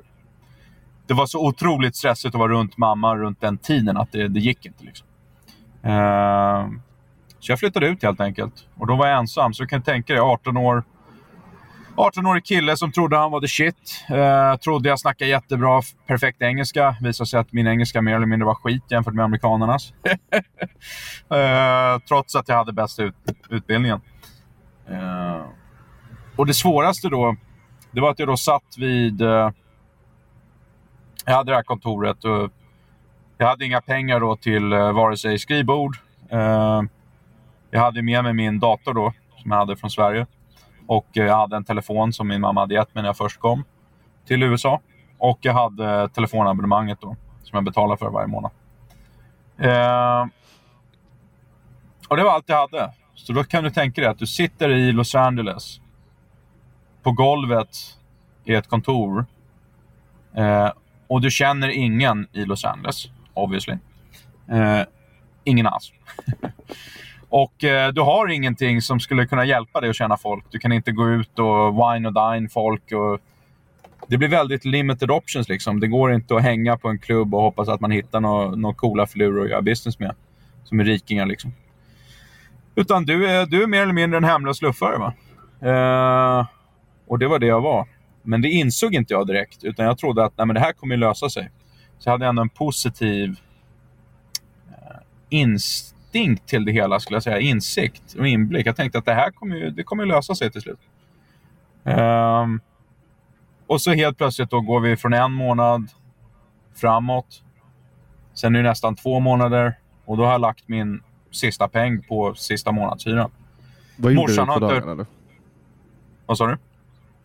Det 1.11 1.15
var 1.15 1.25
så 1.25 1.47
otroligt 1.47 1.95
stressigt 1.95 2.35
att 2.35 2.39
vara 2.39 2.51
runt 2.51 2.77
mamma 2.77 3.15
runt 3.15 3.41
den 3.41 3.57
tiden 3.57 3.97
att 3.97 4.11
det, 4.11 4.27
det 4.27 4.39
gick 4.39 4.65
inte. 4.65 4.83
Liksom. 4.83 5.07
Eh, 5.83 6.67
så 7.39 7.51
jag 7.51 7.59
flyttade 7.59 7.87
ut 7.87 8.03
helt 8.03 8.21
enkelt. 8.21 8.53
Och 8.77 8.87
då 8.87 8.95
var 8.95 9.07
jag 9.07 9.19
ensam. 9.19 9.53
Så 9.53 9.63
du 9.63 9.67
kan 9.67 9.81
tänka 9.81 10.13
dig 10.13 10.21
18 10.21 10.57
år 10.57 10.83
18-årig 11.95 12.45
kille 12.45 12.77
som 12.77 12.91
trodde 12.91 13.17
han 13.17 13.31
var 13.31 13.41
the 13.41 13.47
shit. 13.47 14.05
Uh, 14.11 14.55
trodde 14.55 14.89
jag 14.89 14.99
snackade 14.99 15.31
jättebra, 15.31 15.81
perfekt 16.07 16.41
engelska. 16.41 16.95
Visade 17.01 17.27
sig 17.27 17.39
att 17.39 17.53
min 17.53 17.67
engelska 17.67 18.01
mer 18.01 18.15
eller 18.15 18.25
mindre 18.25 18.45
var 18.45 18.55
skit 18.55 18.83
jämfört 18.89 19.13
med 19.13 19.25
amerikanernas. 19.25 19.93
uh, 19.93 21.99
trots 22.07 22.35
att 22.35 22.49
jag 22.49 22.55
hade 22.55 22.73
bästa 22.73 23.03
ut, 23.03 23.15
utbildningen. 23.49 24.01
Uh, 24.91 25.45
och 26.35 26.45
det 26.45 26.53
svåraste 26.53 27.09
då, 27.09 27.35
det 27.91 28.01
var 28.01 28.11
att 28.11 28.19
jag 28.19 28.27
då 28.27 28.37
satt 28.37 28.75
vid... 28.77 29.21
Eh, 29.21 29.49
jag 31.25 31.33
hade 31.33 31.51
det 31.51 31.55
här 31.55 31.63
kontoret 31.63 32.23
och 32.25 32.51
jag 33.37 33.47
hade 33.47 33.65
inga 33.65 33.81
pengar 33.81 34.19
då 34.19 34.35
till 34.35 34.73
eh, 34.73 34.91
vare 34.91 35.17
sig 35.17 35.39
skrivbord. 35.39 35.97
Eh, 36.29 36.81
jag 37.71 37.79
hade 37.79 38.01
med 38.01 38.23
mig 38.23 38.33
min 38.33 38.59
dator 38.59 38.93
då, 38.93 39.13
som 39.37 39.51
jag 39.51 39.57
hade 39.57 39.75
från 39.75 39.89
Sverige. 39.89 40.25
Och 40.87 41.17
eh, 41.17 41.25
jag 41.25 41.37
hade 41.37 41.55
en 41.55 41.63
telefon 41.63 42.13
som 42.13 42.27
min 42.27 42.41
mamma 42.41 42.61
hade 42.61 42.73
gett 42.73 42.95
mig 42.95 43.01
när 43.01 43.09
jag 43.09 43.17
först 43.17 43.39
kom 43.39 43.63
till 44.25 44.43
USA. 44.43 44.81
Och 45.17 45.37
jag 45.41 45.53
hade 45.53 46.09
telefonabonnemanget 46.09 47.01
då, 47.01 47.15
som 47.43 47.57
jag 47.57 47.63
betalade 47.63 47.97
för 47.97 48.09
varje 48.09 48.27
månad. 48.27 48.51
Eh, 49.57 50.25
och 52.07 52.17
det 52.17 52.23
var 52.23 52.31
allt 52.31 52.49
jag 52.49 52.57
hade. 52.57 52.93
Så 53.15 53.33
då 53.33 53.43
kan 53.43 53.63
du 53.63 53.69
tänka 53.69 54.01
dig 54.01 54.09
att 54.09 54.19
du 54.19 54.27
sitter 54.27 54.69
i 54.69 54.91
Los 54.91 55.15
Angeles 55.15 55.81
på 57.03 57.11
golvet 57.11 57.77
i 58.43 58.53
ett 58.53 58.67
kontor 58.67 59.25
eh, 60.35 60.71
och 61.11 61.21
du 61.21 61.31
känner 61.31 61.69
ingen 61.69 62.27
i 62.33 62.45
Los 62.45 62.65
Angeles, 62.65 63.09
obviously. 63.33 63.73
Eh, 64.51 64.81
ingen 65.43 65.67
alls. 65.67 65.93
Och 67.29 67.63
eh, 67.63 67.93
du 67.93 68.01
har 68.01 68.27
ingenting 68.27 68.81
som 68.81 68.99
skulle 68.99 69.27
kunna 69.27 69.45
hjälpa 69.45 69.81
dig 69.81 69.89
att 69.89 69.95
känna 69.95 70.17
folk. 70.17 70.45
Du 70.49 70.59
kan 70.59 70.71
inte 70.71 70.91
gå 70.91 71.09
ut 71.09 71.39
och 71.39 71.73
wine 71.73 72.07
och 72.07 72.13
dine 72.13 72.49
folk. 72.49 72.91
Och 72.91 73.19
det 74.07 74.17
blir 74.17 74.27
väldigt 74.27 74.65
limited 74.65 75.11
options. 75.11 75.49
Liksom. 75.49 75.79
Det 75.79 75.87
går 75.87 76.13
inte 76.13 76.35
att 76.35 76.41
hänga 76.41 76.77
på 76.77 76.89
en 76.89 76.99
klubb 76.99 77.35
och 77.35 77.41
hoppas 77.41 77.69
att 77.69 77.81
man 77.81 77.91
hittar 77.91 78.19
några 78.19 78.55
nå 78.55 78.73
coola 78.73 79.07
filurer 79.07 79.43
att 79.43 79.49
göra 79.49 79.61
business 79.61 79.99
med. 79.99 80.15
Som 80.63 80.79
är 80.79 80.83
rikingar. 80.83 81.25
Liksom. 81.25 81.53
Utan 82.75 83.05
du 83.05 83.29
är, 83.29 83.45
du 83.45 83.63
är 83.63 83.67
mer 83.67 83.81
eller 83.81 83.93
mindre 83.93 84.17
en 84.17 84.23
hemlös 84.23 84.61
luffare. 84.61 84.97
Va? 84.97 85.13
Eh, 85.69 86.45
och 87.07 87.19
det 87.19 87.27
var 87.27 87.39
det 87.39 87.47
jag 87.47 87.61
var. 87.61 87.87
Men 88.23 88.41
det 88.41 88.49
insåg 88.49 88.95
inte 88.95 89.13
jag 89.13 89.27
direkt. 89.27 89.63
Utan 89.63 89.85
jag 89.85 89.97
trodde 89.97 90.25
att 90.25 90.37
nej, 90.37 90.47
men 90.47 90.53
det 90.53 90.59
här 90.59 90.73
kommer 90.73 90.97
lösa 90.97 91.29
sig. 91.29 91.51
Så 91.97 92.09
jag 92.09 92.11
hade 92.11 92.25
ändå 92.25 92.41
en 92.41 92.49
positiv 92.49 93.39
eh, 94.69 94.97
instinkt 95.29 96.47
till 96.47 96.65
det 96.65 96.71
hela, 96.71 96.99
skulle 96.99 97.15
jag 97.15 97.23
säga. 97.23 97.39
Insikt 97.39 98.15
och 98.19 98.27
inblick. 98.27 98.67
Jag 98.67 98.75
tänkte 98.75 98.97
att 98.97 99.05
det 99.05 99.13
här 99.13 99.31
kommer 99.31 99.55
ju, 99.55 99.69
det 99.69 99.83
kommer 99.83 100.05
lösa 100.05 100.35
sig 100.35 100.51
till 100.51 100.61
slut. 100.61 100.79
Um, 101.83 102.61
och 103.67 103.81
så 103.81 103.93
helt 103.93 104.17
plötsligt 104.17 104.49
då 104.49 104.61
går 104.61 104.79
vi 104.79 104.97
från 104.97 105.13
en 105.13 105.31
månad 105.31 105.87
framåt. 106.75 107.43
Sen 108.33 108.55
är 108.55 108.63
det 108.63 108.69
nästan 108.69 108.95
två 108.95 109.19
månader 109.19 109.77
och 110.05 110.17
då 110.17 110.23
har 110.23 110.31
jag 110.31 110.41
lagt 110.41 110.67
min 110.67 111.03
sista 111.31 111.67
peng 111.67 112.03
på 112.03 112.35
sista 112.35 112.71
månadshyran. 112.71 113.31
Vad 113.97 114.13
gjorde 114.13 114.27
Morsan 114.27 114.47
du 114.47 114.53
på 114.53 114.59
dagarna? 114.59 114.91
Inte... 114.91 115.05
Vad 116.25 116.37
sa 116.37 116.47
du? 116.47 116.57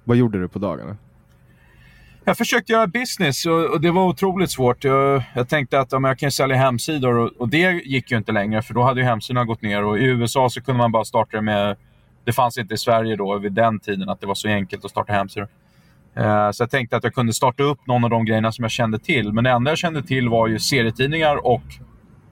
Vad 0.07 0.17
gjorde 0.17 0.41
du 0.41 0.49
på 0.49 0.59
dagarna? 0.59 0.97
Jag 2.25 2.39
försökte 2.39 2.73
göra 2.73 2.87
business 2.87 3.47
och, 3.47 3.65
och 3.65 3.81
det 3.81 3.91
var 3.91 4.05
otroligt 4.07 4.51
svårt. 4.51 4.85
Jag, 4.85 5.23
jag 5.35 5.49
tänkte 5.49 5.81
att 5.81 5.93
ja, 5.93 6.09
jag 6.09 6.19
kan 6.19 6.31
sälja 6.31 6.57
hemsidor 6.57 7.19
och, 7.19 7.33
och, 7.39 7.49
det 7.49 7.73
gick 7.73 8.11
ju 8.11 8.17
inte 8.17 8.33
längre 8.33 8.63
för 8.63 8.75
då 8.75 8.83
hade 8.83 9.01
ju 9.01 9.07
hemsidorna 9.07 9.45
gått 9.45 9.63
ner. 9.63 9.85
Och 9.85 9.99
I 9.99 10.05
USA 10.05 10.51
så 10.51 10.63
kunde 10.63 10.79
man 10.79 10.93
bara 10.93 11.05
starta 11.05 11.37
det 11.37 11.43
med... 11.43 11.77
Det 12.25 12.33
fanns 12.33 12.59
inte 12.59 12.75
i 12.75 12.77
Sverige 12.77 13.17
då 13.17 13.39
vid 13.39 13.53
den 13.53 13.81
tiden 13.81 14.09
att 14.09 14.21
det 14.21 14.27
var 14.27 14.35
så 14.35 14.49
enkelt 14.49 14.85
att 14.85 14.91
starta 14.91 15.13
hemsidor. 15.13 15.49
Eh, 16.17 16.51
så 16.51 16.63
jag 16.63 16.71
tänkte 16.71 16.97
att 16.97 17.05
jag 17.05 17.15
kunde 17.15 17.33
starta 17.33 17.63
upp 17.63 17.87
någon 17.87 18.05
av 18.05 18.11
de 18.11 18.25
grejerna 18.25 18.53
som 18.53 18.63
jag 18.63 18.73
kände 18.73 18.99
till. 18.99 19.33
Men 19.33 19.45
det 19.45 19.51
enda 19.51 19.71
jag 19.71 19.79
kände 19.79 20.03
till 20.03 20.29
var 20.29 20.49
ju 20.49 20.59
serietidningar 20.59 21.47
och 21.47 21.63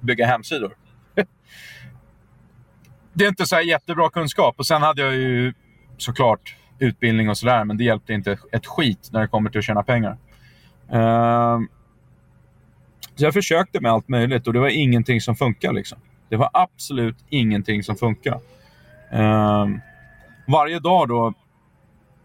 bygga 0.01 0.27
hemsidor. 0.27 0.77
det 3.12 3.25
är 3.25 3.29
inte 3.29 3.47
så 3.47 3.61
jättebra 3.61 4.11
kunskap. 4.11 4.55
Och 4.59 4.66
Sen 4.66 4.83
hade 4.83 5.03
jag 5.03 5.14
ju 5.14 5.55
såklart 5.99 6.57
utbildning 6.79 7.31
och 7.31 7.39
sådär, 7.39 7.64
men 7.64 7.77
det 7.77 7.85
hjälpte 7.85 8.12
inte 8.12 8.39
ett 8.53 8.66
skit 8.66 9.09
när 9.12 9.20
det 9.20 9.29
kommer 9.29 9.51
till 9.51 9.59
att 9.59 9.64
tjäna 9.64 9.83
pengar. 9.83 10.16
Uh, 10.93 11.61
så 13.14 13.25
jag 13.25 13.35
försökte 13.35 13.81
med 13.81 13.93
allt 13.93 14.09
möjligt 14.09 14.47
och 14.47 14.53
det 14.53 14.61
var 14.61 14.68
ingenting 14.68 15.20
som 15.20 15.37
funkade. 15.37 15.75
Liksom. 15.75 15.99
Det 16.29 16.37
var 16.37 16.51
absolut 16.53 17.16
ingenting 17.29 17.83
som 17.83 17.97
funkade. 17.97 18.41
Ehm, 19.11 19.72
uh, 19.72 19.79
varje 20.47 20.79
dag 20.79 21.09
då 21.09 21.33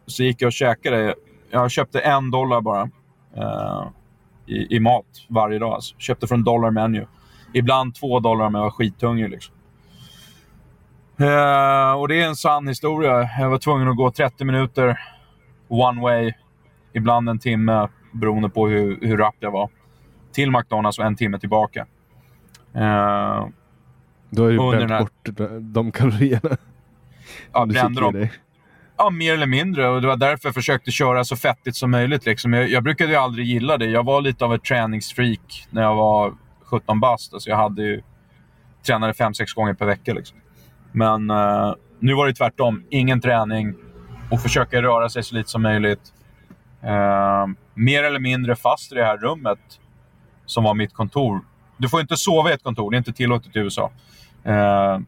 så 0.06 0.24
gick 0.24 0.42
jag 0.42 0.48
och 0.48 0.54
käkade. 0.54 1.16
Jag 1.52 1.72
köpte 1.72 2.00
en 2.00 2.32
dollar 2.32 2.62
bara 2.62 2.84
uh, 3.38 3.88
i, 4.46 4.76
i, 4.76 4.80
mat 4.80 5.06
varje 5.28 5.60
dag. 5.60 5.74
Alltså. 5.74 5.96
Köpte 5.98 6.28
från 6.28 6.44
Dollar 6.44 6.72
Menu. 6.72 7.06
Ibland 7.54 7.96
två 7.96 8.20
dollar 8.20 8.46
om 8.46 8.56
jag 8.56 8.62
var 8.62 8.72
skithungrig. 8.72 9.30
Liksom. 9.30 9.56
Uh, 11.22 11.92
och 11.92 12.08
det 12.08 12.22
är 12.22 12.28
en 12.28 12.36
sann 12.36 12.68
historia. 12.68 13.30
Jag 13.40 13.50
var 13.50 13.58
tvungen 13.58 13.88
att 13.88 13.98
gå 13.98 14.12
30 14.12 14.46
minuter 14.46 15.00
one 15.68 16.02
way, 16.02 16.34
ibland 16.94 17.30
en 17.30 17.40
timme 17.40 17.88
beroende 18.12 18.50
på 18.50 18.68
hur, 18.68 19.00
hur 19.02 19.18
rapp 19.18 19.36
jag 19.40 19.52
var, 19.52 19.70
till 20.32 20.52
McDonalds 20.52 21.00
och 21.00 21.06
en 21.06 21.16
timme 21.16 21.40
tillbaka. 21.40 21.86
Uh, 22.76 23.48
du 24.30 24.42
har 24.42 24.50
ju 24.50 24.58
bränt 24.58 24.92
här... 24.92 25.00
bort 25.00 25.30
de 25.62 25.92
kalorierna. 25.92 26.58
Ja, 27.54 27.66
brände 27.66 28.02
dem. 28.02 28.28
Ja, 28.98 29.10
mer 29.10 29.34
eller 29.34 29.48
mindre. 29.48 29.90
Och 29.90 30.02
Det 30.02 30.08
var 30.08 30.18
därför 30.18 30.48
jag 30.48 30.56
försökte 30.56 30.92
köra 30.92 31.24
så 31.24 31.36
fettigt 31.36 31.76
som 31.76 31.92
möjligt. 31.92 32.26
Liksom. 32.26 32.54
Jag, 32.54 32.70
jag 32.70 32.84
brukade 32.84 33.12
ju 33.12 33.18
aldrig 33.18 33.48
gilla 33.48 33.78
det. 33.78 33.86
Jag 33.86 34.04
var 34.06 34.22
lite 34.22 34.46
av 34.46 34.54
ett 34.54 34.64
träningsfreak 34.64 35.68
när 35.70 35.82
jag 35.82 35.96
var 35.96 36.34
17 36.64 37.00
bast. 37.00 37.34
Alltså 37.34 37.50
jag 37.50 37.58
hade 37.58 37.82
ju, 37.82 38.02
tränade 38.86 39.14
5-6 39.14 39.56
gånger 39.56 39.74
per 39.74 39.86
vecka. 39.86 40.14
Liksom. 40.14 40.38
Men 40.92 41.30
eh, 41.30 41.74
nu 42.00 42.14
var 42.14 42.28
det 42.28 42.34
tvärtom. 42.34 42.84
Ingen 42.90 43.22
träning 43.22 43.76
och 44.32 44.42
försöka 44.42 44.82
röra 44.82 45.10
sig 45.10 45.24
så 45.24 45.36
lite 45.36 45.50
som 45.50 45.62
möjligt. 45.62 46.14
Eh, 46.82 47.48
mer 47.74 48.04
eller 48.04 48.20
mindre 48.20 48.56
fast 48.56 48.92
i 48.92 48.96
det 48.96 49.06
här 49.06 49.18
rummet 49.18 49.60
som 50.46 50.64
var 50.64 50.74
mitt 50.74 50.94
kontor. 50.94 51.42
Du 51.78 51.90
får 51.90 52.02
inte 52.02 52.18
sova 52.18 52.50
i 52.50 52.54
ett 52.54 52.64
kontor, 52.64 52.92
det 52.92 52.96
är 52.96 52.98
inte 52.98 53.14
tillåtet 53.14 53.56
i 53.56 53.60
USA. 53.60 53.92
Eh, 54.44 55.00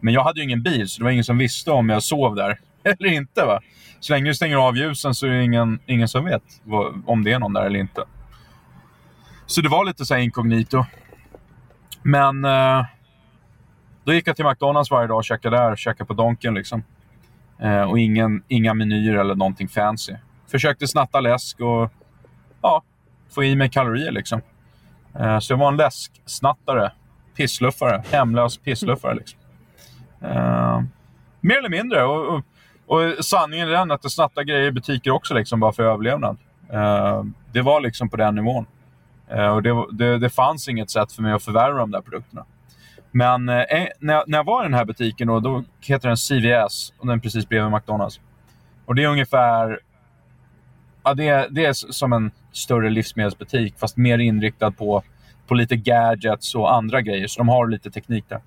men 0.00 0.14
jag 0.14 0.24
hade 0.24 0.40
ju 0.40 0.44
ingen 0.44 0.62
bil, 0.62 0.88
så 0.88 0.98
det 0.98 1.04
var 1.04 1.10
ingen 1.10 1.24
som 1.24 1.38
visste 1.38 1.70
om 1.70 1.88
jag 1.88 2.02
sov 2.02 2.34
där 2.34 2.58
eller 2.84 3.06
inte. 3.06 3.44
Va? 3.44 3.60
Så 4.00 4.12
länge 4.12 4.30
du 4.30 4.34
stänger 4.34 4.56
av 4.56 4.76
ljusen 4.76 5.14
så 5.14 5.26
är 5.26 5.30
det 5.30 5.44
ingen, 5.44 5.78
ingen 5.86 6.08
som 6.08 6.24
vet 6.24 6.42
vad, 6.64 7.02
om 7.06 7.24
det 7.24 7.32
är 7.32 7.38
någon 7.38 7.52
där 7.52 7.62
eller 7.62 7.78
inte. 7.78 8.04
Så 9.46 9.60
det 9.60 9.68
var 9.68 9.84
lite 9.84 10.04
så 10.04 10.16
inkognito. 10.16 10.84
Men 12.02 12.44
eh, 12.44 12.84
då 14.10 14.14
gick 14.14 14.28
jag 14.28 14.36
till 14.36 14.44
McDonalds 14.44 14.90
varje 14.90 15.08
dag 15.08 15.16
och 15.16 15.24
käkade 15.24 15.56
där, 15.56 15.76
käkade 15.76 16.04
på 16.04 16.14
Donken 16.14 16.54
liksom. 16.54 16.82
Eh, 17.58 17.82
och 17.82 17.98
ingen, 17.98 18.42
inga 18.48 18.74
menyer 18.74 19.14
eller 19.14 19.34
någonting 19.34 19.68
fancy. 19.68 20.14
Försökte 20.50 20.88
snatta 20.88 21.20
läsk 21.20 21.60
och 21.60 21.92
ja, 22.62 22.82
få 23.34 23.44
i 23.44 23.56
mig 23.56 23.70
kalorier 23.70 24.12
liksom. 24.12 24.40
Eh, 25.18 25.38
så 25.38 25.52
jag 25.52 25.58
var 25.58 25.68
en 25.68 25.76
läsksnattare, 25.76 26.92
pissluffare, 27.36 28.02
hemlös 28.10 28.58
pissluffare 28.58 29.14
liksom. 29.14 29.38
Eh, 30.22 30.82
mer 31.40 31.58
eller 31.58 31.70
mindre. 31.70 32.04
Och, 32.04 32.34
och, 32.34 32.42
Och 32.86 33.24
sanningen 33.24 33.68
är 33.68 33.72
den 33.72 33.90
att 33.90 34.00
jag 34.02 34.12
snattade 34.12 34.44
grejer 34.44 34.66
i 34.66 34.72
butiker 34.72 35.10
också, 35.10 35.34
liksom, 35.34 35.60
bara 35.60 35.72
för 35.72 35.82
överlevnad. 35.82 36.36
Eh, 36.72 37.24
det 37.52 37.62
var 37.62 37.80
liksom 37.80 38.08
på 38.08 38.16
den 38.16 38.34
nivån. 38.34 38.66
Eh, 39.28 39.48
och 39.48 39.62
det, 39.62 39.86
det, 39.92 40.18
det, 40.18 40.30
fanns 40.30 40.68
inget 40.68 40.90
sätt 40.90 41.12
för 41.12 41.22
mig 41.22 41.32
att 41.32 41.42
förvärva 41.42 41.78
de 41.78 41.90
där 41.90 42.00
produkterna. 42.00 42.44
Men 43.10 43.48
eh, 43.48 43.56
eh, 43.56 43.88
när, 43.98 44.14
jag, 44.14 44.24
när 44.28 44.38
jag 44.38 44.44
var 44.44 44.62
i 44.62 44.64
den 44.64 44.74
här 44.74 44.84
butiken, 44.84 45.28
då, 45.28 45.40
då 45.40 45.64
heter 45.80 46.08
den 46.08 46.16
CVS 46.16 46.92
och 46.98 47.06
den 47.06 47.16
är 47.16 47.20
precis 47.20 47.48
bredvid 47.48 47.72
McDonalds. 47.72 48.20
Och 48.84 48.94
det 48.94 49.04
är 49.04 49.08
ungefär... 49.08 49.80
Ja, 51.02 51.14
det, 51.14 51.28
är, 51.28 51.48
det 51.50 51.64
är 51.64 51.72
som 51.72 52.12
en 52.12 52.30
större 52.52 52.90
livsmedelsbutik, 52.90 53.74
fast 53.78 53.96
mer 53.96 54.18
inriktad 54.18 54.70
på, 54.70 55.02
på 55.46 55.54
lite 55.54 55.76
gadgets 55.76 56.54
och 56.54 56.74
andra 56.74 57.00
grejer. 57.00 57.26
Så 57.26 57.40
de 57.40 57.48
har 57.48 57.66
lite 57.66 57.90
teknik 57.90 58.24
där. 58.28 58.40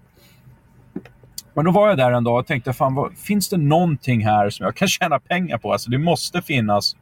Men 1.53 1.65
då 1.65 1.71
var 1.71 1.87
jag 1.87 1.97
där 1.97 2.11
en 2.11 2.23
dag 2.23 2.39
och 2.39 2.47
tänkte, 2.47 2.73
fan, 2.73 2.95
vad, 2.95 3.17
finns 3.17 3.49
det 3.49 3.57
någonting 3.57 4.25
här 4.25 4.49
som 4.49 4.63
jag 4.63 4.75
kan 4.75 4.87
tjäna 4.99 5.19
pengar 5.19 5.57
på? 5.57 5.71
Alltså, 5.71 5.89
det 5.89 5.97
måste 5.97 6.41
finnas 6.41 6.95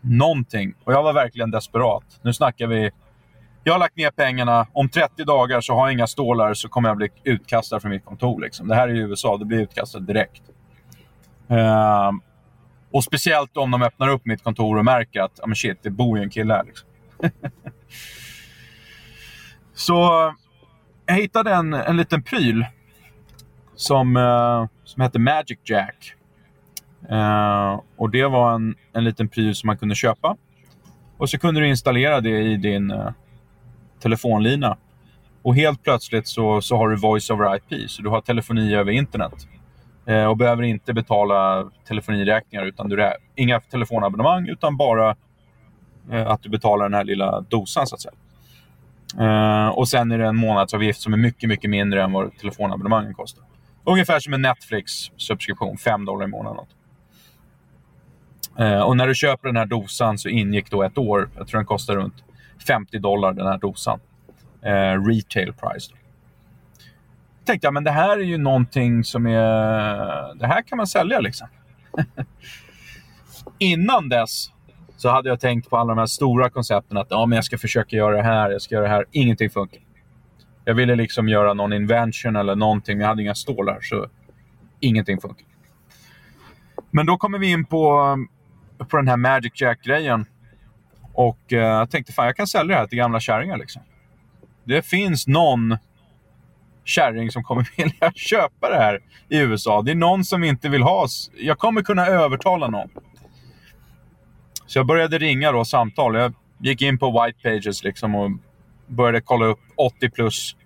någonting. 0.00 0.74
Och 0.84 0.92
jag 0.92 1.02
var 1.02 1.12
verkligen 1.12 1.50
desperat. 1.50 2.04
Nu 2.22 2.32
snackar 2.32 2.66
vi... 2.66 2.90
Jag 3.64 3.74
har 3.74 3.78
lagt 3.78 3.96
ner 3.96 4.10
pengarna. 4.10 4.66
Om 4.72 4.88
30 4.88 5.24
dagar 5.24 5.60
så 5.60 5.74
har 5.74 5.86
jag 5.86 5.92
inga 5.92 6.06
stålar 6.06 6.54
så 6.54 6.68
kommer 6.68 6.88
jag 6.88 6.96
bli 6.96 7.08
utkastad 7.24 7.80
från 7.80 7.90
mitt 7.90 8.04
kontor. 8.04 8.40
Liksom. 8.40 8.68
Det 8.68 8.74
här 8.74 8.88
är 8.88 8.94
i 8.94 8.98
USA. 8.98 9.36
Det 9.36 9.44
blir 9.44 9.60
utkastad 9.60 10.00
direkt. 10.00 10.42
Uh, 11.50 12.10
och 12.92 13.04
speciellt 13.04 13.56
om 13.56 13.70
de 13.70 13.82
öppnar 13.82 14.08
upp 14.08 14.26
mitt 14.26 14.42
kontor 14.42 14.78
och 14.78 14.84
märker 14.84 15.20
att 15.20 15.40
ah, 15.42 15.46
men 15.46 15.56
shit, 15.56 15.78
det 15.82 15.90
bor 15.90 16.18
ju 16.18 16.24
en 16.24 16.30
kille 16.30 16.54
här. 16.54 16.64
Liksom. 16.64 16.88
så 19.74 20.32
jag 21.06 21.14
hittade 21.14 21.54
en, 21.54 21.74
en 21.74 21.96
liten 21.96 22.22
pryl 22.22 22.66
som, 23.74 24.16
uh, 24.16 24.66
som 24.84 25.02
hette 25.02 25.18
Magic 25.18 25.58
Jack. 25.64 26.14
Uh, 27.10 27.80
och 27.96 28.10
Det 28.10 28.26
var 28.26 28.54
en, 28.54 28.74
en 28.92 29.04
liten 29.04 29.28
pryl 29.28 29.54
som 29.54 29.66
man 29.66 29.78
kunde 29.78 29.94
köpa. 29.94 30.36
Och 31.18 31.30
så 31.30 31.38
kunde 31.38 31.60
du 31.60 31.68
installera 31.68 32.20
det 32.20 32.40
i 32.40 32.56
din 32.56 32.90
eh, 32.90 33.10
telefonlina. 34.02 34.76
Och 35.42 35.56
helt 35.56 35.82
plötsligt 35.82 36.28
så, 36.28 36.60
så 36.60 36.76
har 36.76 36.88
du 36.88 36.96
voice 36.96 37.30
over 37.30 37.56
IP, 37.56 37.90
så 37.90 38.02
du 38.02 38.08
har 38.08 38.20
telefoni 38.20 38.74
över 38.74 38.92
internet. 38.92 39.48
Eh, 40.06 40.24
och 40.24 40.36
behöver 40.36 40.62
inte 40.62 40.94
betala 40.94 41.70
telefoniräkningar, 41.88 42.64
utan 42.64 42.88
du 42.88 43.02
är, 43.02 43.14
inga 43.34 43.60
telefonabonnemang, 43.60 44.48
utan 44.48 44.76
bara 44.76 45.16
eh, 46.10 46.26
att 46.26 46.42
du 46.42 46.48
betalar 46.48 46.84
den 46.84 46.94
här 46.94 47.04
lilla 47.04 47.40
dosan 47.40 47.86
så 47.86 47.94
att 47.94 48.00
säga. 48.00 48.14
Eh, 49.20 49.68
och 49.68 49.88
sen 49.88 50.12
är 50.12 50.18
det 50.18 50.26
en 50.26 50.36
månadsavgift 50.36 51.00
som 51.00 51.12
är 51.12 51.18
mycket, 51.18 51.48
mycket 51.48 51.70
mindre 51.70 52.02
än 52.02 52.12
vad 52.12 52.36
telefonabonnemangen 52.36 53.14
kostar. 53.14 53.44
Ungefär 53.84 54.20
som 54.20 54.34
en 54.34 54.46
Netflix-subskription, 54.46 55.76
5 55.76 56.04
dollar 56.04 56.24
i 56.24 56.28
månaden. 56.28 56.64
Eh, 58.58 58.80
och 58.80 58.96
när 58.96 59.06
du 59.06 59.14
köper 59.14 59.48
den 59.48 59.56
här 59.56 59.66
dosan 59.66 60.18
så 60.18 60.28
ingick 60.28 60.70
då 60.70 60.82
ett 60.82 60.98
år. 60.98 61.30
Jag 61.36 61.48
tror 61.48 61.58
den 61.58 61.66
kostar 61.66 61.96
runt 61.96 62.14
50 62.66 62.98
dollar 62.98 63.32
den 63.32 63.46
här 63.46 63.58
dosan. 63.58 64.00
Eh, 64.62 65.06
retail 65.06 65.52
price. 65.52 65.92
Då. 65.92 65.96
tänkte 67.44 67.66
jag, 67.66 67.74
men 67.74 67.84
det 67.84 67.90
här 67.90 68.18
är 68.18 68.22
ju 68.22 68.38
någonting 68.38 69.04
som 69.04 69.26
är... 69.26 70.34
Det 70.34 70.46
här 70.46 70.62
kan 70.62 70.76
man 70.76 70.86
sälja 70.86 71.20
liksom. 71.20 71.48
Innan 73.58 74.08
dess 74.08 74.50
så 74.96 75.08
hade 75.08 75.28
jag 75.28 75.40
tänkt 75.40 75.70
på 75.70 75.76
alla 75.76 75.88
de 75.88 75.98
här 75.98 76.06
stora 76.06 76.50
koncepten 76.50 76.96
att 76.96 77.06
ja, 77.10 77.26
men 77.26 77.36
jag 77.36 77.44
ska 77.44 77.58
försöka 77.58 77.96
göra 77.96 78.16
det 78.16 78.22
här, 78.22 78.50
jag 78.50 78.62
ska 78.62 78.74
göra 78.74 78.84
det 78.84 78.90
här. 78.90 79.04
Ingenting 79.10 79.50
funkar. 79.50 79.80
Jag 80.64 80.74
ville 80.74 80.96
liksom 80.96 81.28
göra 81.28 81.54
någon 81.54 81.72
invention 81.72 82.36
eller 82.36 82.56
någonting, 82.56 82.96
men 82.96 83.02
jag 83.02 83.08
hade 83.08 83.22
inga 83.22 83.34
stålar, 83.34 83.78
så 83.80 84.06
ingenting 84.80 85.20
funkar. 85.20 85.46
Men 86.90 87.06
då 87.06 87.16
kommer 87.16 87.38
vi 87.38 87.50
in 87.50 87.64
på, 87.64 88.16
på 88.78 88.96
den 88.96 89.08
här 89.08 89.16
Magic 89.16 89.52
Jack-grejen. 89.60 90.26
Och 91.14 91.52
eh, 91.52 91.58
jag 91.58 91.90
tänkte, 91.90 92.12
fan 92.12 92.26
jag 92.26 92.36
kan 92.36 92.46
sälja 92.46 92.74
det 92.74 92.80
här 92.80 92.86
till 92.86 92.98
gamla 92.98 93.20
kärringar. 93.20 93.56
Liksom. 93.56 93.82
Det 94.64 94.86
finns 94.86 95.26
någon 95.26 95.76
kärring 96.84 97.30
som 97.30 97.42
kommer 97.42 97.68
vilja 97.76 98.12
köpa 98.14 98.70
det 98.70 98.76
här 98.76 99.00
i 99.28 99.38
USA. 99.38 99.82
Det 99.82 99.90
är 99.90 99.94
någon 99.94 100.24
som 100.24 100.44
inte 100.44 100.68
vill 100.68 100.82
ha... 100.82 101.06
Jag 101.34 101.58
kommer 101.58 101.82
kunna 101.82 102.06
övertala 102.06 102.68
någon. 102.68 102.88
Så 104.66 104.78
jag 104.78 104.86
började 104.86 105.18
ringa 105.18 105.52
då, 105.52 105.64
samtal. 105.64 106.14
Jag 106.14 106.34
gick 106.58 106.82
in 106.82 106.98
på 106.98 107.22
White 107.22 107.38
Pages 107.42 107.84
liksom 107.84 108.14
och 108.14 108.30
började 108.86 109.20
kolla 109.20 109.46
upp 109.46 109.60
80 109.76 110.10
plus. 110.10 110.56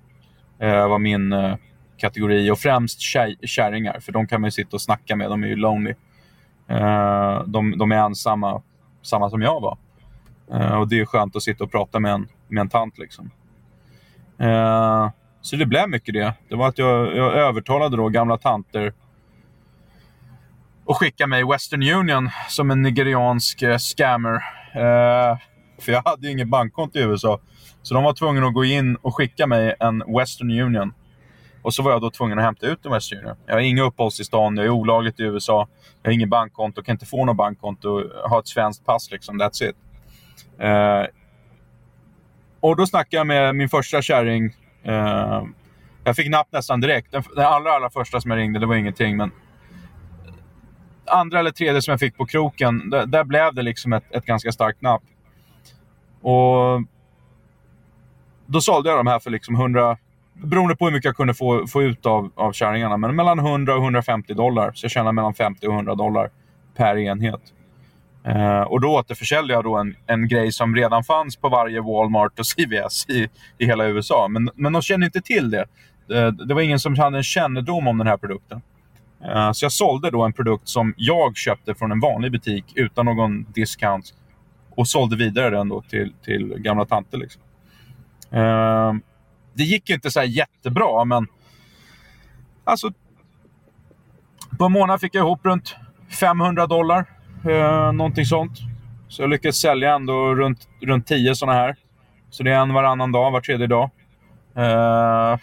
Eh, 0.59 0.89
var 0.89 0.99
min 0.99 1.33
eh, 1.33 1.57
kategori. 1.97 2.51
Och 2.51 2.59
främst 2.59 3.01
kärringar, 3.43 4.01
för 4.01 4.13
de 4.13 4.27
kan 4.27 4.41
man 4.41 4.49
ju 4.49 4.53
sitta 4.53 4.77
och 4.77 4.83
snacka 4.83 5.17
med. 5.17 5.31
De 5.31 5.43
är 5.43 5.49
ju 5.49 5.57
lonely. 5.57 5.95
Eh, 6.69 7.43
de, 7.47 7.79
de, 7.79 7.93
är 7.93 7.97
ensamma, 7.97 8.63
samma 9.03 9.31
som 9.31 9.43
jag 9.43 9.61
var. 9.61 9.79
Eh, 10.53 10.79
och 10.79 10.89
det 10.89 11.01
är 11.01 11.05
skönt 11.05 11.37
att 11.37 11.43
sitta 11.43 11.65
och 11.65 11.71
prata 11.71 12.01
med 12.01 12.13
en, 12.13 12.29
med 12.49 12.61
en 12.61 12.69
tant. 12.69 12.99
Liksom. 12.99 13.31
Eh, 14.39 15.11
så 15.41 15.57
det 15.57 15.67
blev 15.67 15.89
mycket 15.89 16.15
det. 16.15 16.35
Det 16.49 16.57
var 16.57 16.69
att 16.69 16.79
jag, 16.79 17.17
jag 17.17 17.35
övertalade 17.35 17.97
då 17.97 18.09
gamla 18.09 18.39
tanter 18.39 18.93
och 20.85 20.97
skicka 20.97 21.27
mig 21.27 21.45
Western 21.45 21.83
Union 21.83 22.31
som 22.49 22.71
en 22.71 22.83
nigeriansk 22.83 23.63
eh, 23.63 23.79
scammer. 23.79 24.41
För 25.81 25.93
jag 25.93 26.03
hade 26.05 26.27
ju 26.27 26.33
inget 26.33 26.49
bankkonto 26.49 26.99
i 26.99 27.03
USA. 27.03 27.41
Så 27.83 27.95
de 27.95 28.05
var 28.05 28.13
tvungna 28.13 28.47
att 28.47 28.55
gå 28.55 28.65
in 28.65 28.97
och 28.97 29.17
skicka 29.17 29.47
mig 29.47 29.75
en 29.81 30.05
Western 30.19 30.51
Union. 30.51 30.93
Och 31.63 31.75
så 31.75 31.83
var 31.83 31.91
jag 31.91 32.01
då 32.01 32.11
tvungen 32.11 32.39
att 32.39 32.45
hämta 32.45 32.67
ut 32.67 32.87
en 32.87 32.93
Western 32.93 33.19
Union. 33.19 33.37
Jag 33.47 33.55
har 33.55 33.61
inga 33.61 33.83
uppehållstillstånd, 33.83 34.59
jag 34.59 34.67
är 34.67 34.71
olagligt 34.71 35.21
i 35.21 35.23
USA, 35.23 35.69
jag 36.03 36.11
har 36.11 36.15
inget 36.15 36.29
bankkonto, 36.29 36.83
kan 36.83 36.93
inte 36.93 37.07
få 37.07 37.25
något 37.25 37.37
bankkonto, 37.37 38.03
har 38.25 38.39
ett 38.39 38.49
svenskt 38.49 38.87
pass 38.87 39.11
liksom, 39.11 39.43
that's 39.43 39.69
it. 39.71 39.77
Eh, 40.59 41.07
och 42.61 42.77
då 42.77 42.87
snackade 42.87 43.17
jag 43.17 43.27
med 43.27 43.55
min 43.55 43.69
första 43.69 44.03
kärring. 44.03 44.55
Eh, 44.83 45.45
jag 46.05 46.17
fick 46.17 46.31
napp 46.31 46.49
nästan 46.53 46.81
direkt. 46.81 47.13
Den, 47.13 47.23
den 47.37 47.47
allra, 47.47 47.71
allra 47.71 47.91
första 47.91 48.21
som 48.21 48.31
jag 48.31 48.39
ringde, 48.39 48.59
det 48.59 48.67
var 48.67 48.75
ingenting. 48.75 49.17
Men 49.17 49.31
andra 51.07 51.39
eller 51.39 51.51
tredje 51.51 51.83
som 51.83 51.91
jag 51.91 52.01
fick 52.01 52.17
på 52.17 52.27
kroken, 52.27 52.91
där, 52.91 53.07
där 53.07 53.25
blev 53.25 53.55
det 53.55 53.63
liksom 53.63 53.93
ett, 53.93 54.05
ett 54.11 54.27
ganska 54.27 54.53
starkt 54.53 54.83
napp. 54.83 55.03
Och 56.21 56.83
då 58.47 58.61
sålde 58.61 58.91
jag 58.91 58.99
de 58.99 59.07
här 59.07 59.19
för 59.19 59.31
liksom 59.31 59.55
100, 59.55 59.97
beroende 60.33 60.77
på 60.77 60.85
hur 60.85 60.93
mycket 60.93 61.05
jag 61.05 61.17
kunde 61.17 61.35
få, 61.35 61.67
få 61.67 61.83
ut 61.83 62.07
av, 62.07 62.31
av 62.35 62.53
kärringarna, 62.53 62.97
men 62.97 63.17
mellan 63.17 63.39
100 63.39 63.75
och 63.75 63.83
150 63.83 64.35
dollar. 64.35 64.73
Så 64.75 64.85
jag 64.85 64.91
tjänade 64.91 65.13
mellan 65.13 65.35
50 65.35 65.67
och 65.67 65.75
100 65.75 65.95
dollar 65.95 66.31
per 66.77 66.99
enhet. 66.99 67.41
Eh, 68.27 68.61
och 68.61 68.81
då 68.81 68.95
återförsäljer 68.95 69.57
jag 69.57 69.65
då 69.65 69.77
en, 69.77 69.97
en 70.07 70.29
grej 70.29 70.53
som 70.53 70.77
redan 70.77 71.05
fanns 71.05 71.37
på 71.37 71.49
varje 71.49 71.81
Walmart 71.81 72.39
och 72.39 72.47
CVS 72.57 73.09
i, 73.09 73.29
i 73.59 73.67
hela 73.67 73.87
USA. 73.87 74.29
Men, 74.29 74.51
men 74.55 74.73
de 74.73 74.83
känner 74.83 75.07
inte 75.07 75.21
till 75.21 75.51
det. 75.51 75.65
det. 76.07 76.31
Det 76.31 76.55
var 76.55 76.63
ingen 76.63 76.79
som 76.79 76.99
hade 76.99 77.17
en 77.17 77.23
kännedom 77.23 77.89
om 77.89 77.99
den 77.99 78.07
här 78.07 78.17
produkten. 78.17 78.63
Eh, 79.25 79.53
så 79.53 79.65
jag 79.65 79.73
sålde 79.73 80.11
då 80.11 80.23
en 80.23 80.33
produkt 80.33 80.69
som 80.69 80.95
jag 80.97 81.37
köpte 81.37 81.75
från 81.75 81.93
en 81.93 82.01
vanlig 82.01 82.33
butik 82.33 82.65
utan 82.75 83.07
någon 83.07 83.45
discount 83.53 84.09
och 84.71 84.89
sålde 84.89 85.17
vidare 85.17 85.51
den 85.51 85.69
då 85.69 85.83
till, 85.83 86.13
till 86.25 86.55
gamla 86.59 86.85
tanter. 86.85 87.19
Liksom. 87.19 87.43
Eh, 88.31 88.95
det 89.55 89.63
gick 89.63 89.91
inte 89.91 90.11
så 90.11 90.23
jättebra, 90.23 91.05
men 91.05 91.27
alltså, 92.65 92.93
på 94.59 94.65
en 94.65 94.73
månad 94.73 95.01
fick 95.01 95.15
jag 95.15 95.23
ihop 95.23 95.47
runt 95.47 95.77
500 96.21 96.67
dollar. 96.67 97.16
Eh, 97.47 97.93
någonting 97.93 98.25
sånt. 98.25 98.59
Så 99.09 99.23
jag 99.23 99.31
lyckades 99.31 99.61
sälja 99.61 99.95
ändå 99.95 100.35
runt, 100.35 100.69
runt 100.83 101.07
10 101.07 101.35
sådana 101.35 101.59
här. 101.59 101.77
Så 102.31 102.43
det 102.43 102.53
är 102.53 102.61
en 102.61 102.75
varannan 102.75 103.13
dag, 103.13 103.31
var 103.31 103.41
tredje 103.41 103.67
dag. 103.67 103.91
Uh, 104.59 105.39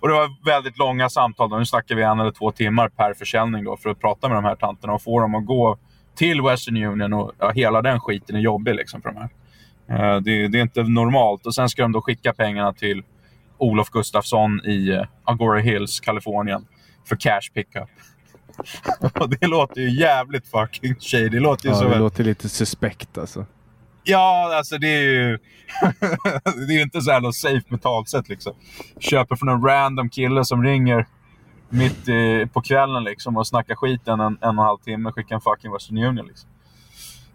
och, 0.00 0.08
det 0.08 0.14
var 0.14 0.44
väldigt 0.44 0.78
långa 0.78 1.08
samtal. 1.08 1.50
Då. 1.50 1.58
Nu 1.58 1.66
snackar 1.66 1.94
vi 1.94 2.02
en 2.02 2.20
eller 2.20 2.30
två 2.30 2.52
timmar 2.52 2.88
per 2.88 3.14
försäljning 3.14 3.64
då, 3.64 3.76
för 3.76 3.90
att 3.90 4.00
prata 4.00 4.28
med 4.28 4.36
de 4.36 4.44
här 4.44 4.54
tanterna 4.54 4.92
och 4.92 5.02
få 5.02 5.20
dem 5.20 5.34
att 5.34 5.46
gå 5.46 5.76
till 6.14 6.42
Western 6.42 6.76
Union. 6.76 7.12
och 7.12 7.32
ja, 7.38 7.50
Hela 7.50 7.82
den 7.82 8.00
skiten 8.00 8.36
är 8.36 8.40
jobbig 8.40 8.74
liksom, 8.74 9.02
för 9.02 9.12
de 9.12 9.16
här. 9.16 10.14
Uh, 10.14 10.22
det, 10.22 10.48
det, 10.48 10.58
är 10.58 10.62
inte 10.62 10.82
normalt. 10.82 11.46
Och 11.46 11.54
Sen 11.54 11.68
ska 11.68 11.82
de 11.82 11.92
då 11.92 12.00
skicka 12.00 12.32
pengarna 12.32 12.72
till 12.72 13.02
Olof 13.58 13.90
Gustafsson 13.90 14.60
i 14.60 15.04
Agora 15.24 15.60
Hills, 15.60 16.00
Kalifornien 16.00 16.66
för 17.08 17.16
cash 17.16 17.52
pickup. 17.54 17.90
det 19.40 19.46
låter 19.46 19.80
ju 19.80 20.00
jävligt 20.00 20.48
fucking 20.48 20.94
shady. 21.00 21.28
Det 21.28 21.40
låter 21.40 21.66
ju 21.66 21.70
ja, 21.70 21.78
som 21.78 21.88
det 21.88 21.94
en... 21.94 22.02
låter 22.02 22.24
lite 22.24 22.48
suspekt 22.48 23.18
alltså. 23.18 23.46
Ja, 24.04 24.56
alltså 24.56 24.78
det 24.78 24.88
är 24.88 25.02
ju... 25.02 25.38
det 26.66 26.72
är 26.72 26.76
ju 26.76 26.82
inte 26.82 27.00
så 27.00 27.10
här 27.10 27.20
något 27.20 27.34
safe 27.34 27.64
mentalt 27.68 28.08
sett 28.08 28.28
liksom. 28.28 28.52
Köper 28.98 29.36
från 29.36 29.48
en 29.48 29.62
random 29.62 30.08
kille 30.08 30.44
som 30.44 30.62
ringer 30.62 31.06
mitt 31.68 32.08
i, 32.08 32.48
på 32.52 32.60
kvällen 32.60 33.04
liksom 33.04 33.36
och 33.36 33.46
snackar 33.46 33.74
skiten 33.74 34.20
en, 34.20 34.26
en 34.26 34.36
och 34.40 34.48
en 34.48 34.58
halv 34.58 34.78
timme. 34.78 35.12
Skickar 35.12 35.34
en 35.34 35.40
fucking 35.40 35.72
Western 35.72 35.98
Union 35.98 36.26
liksom. 36.26 36.50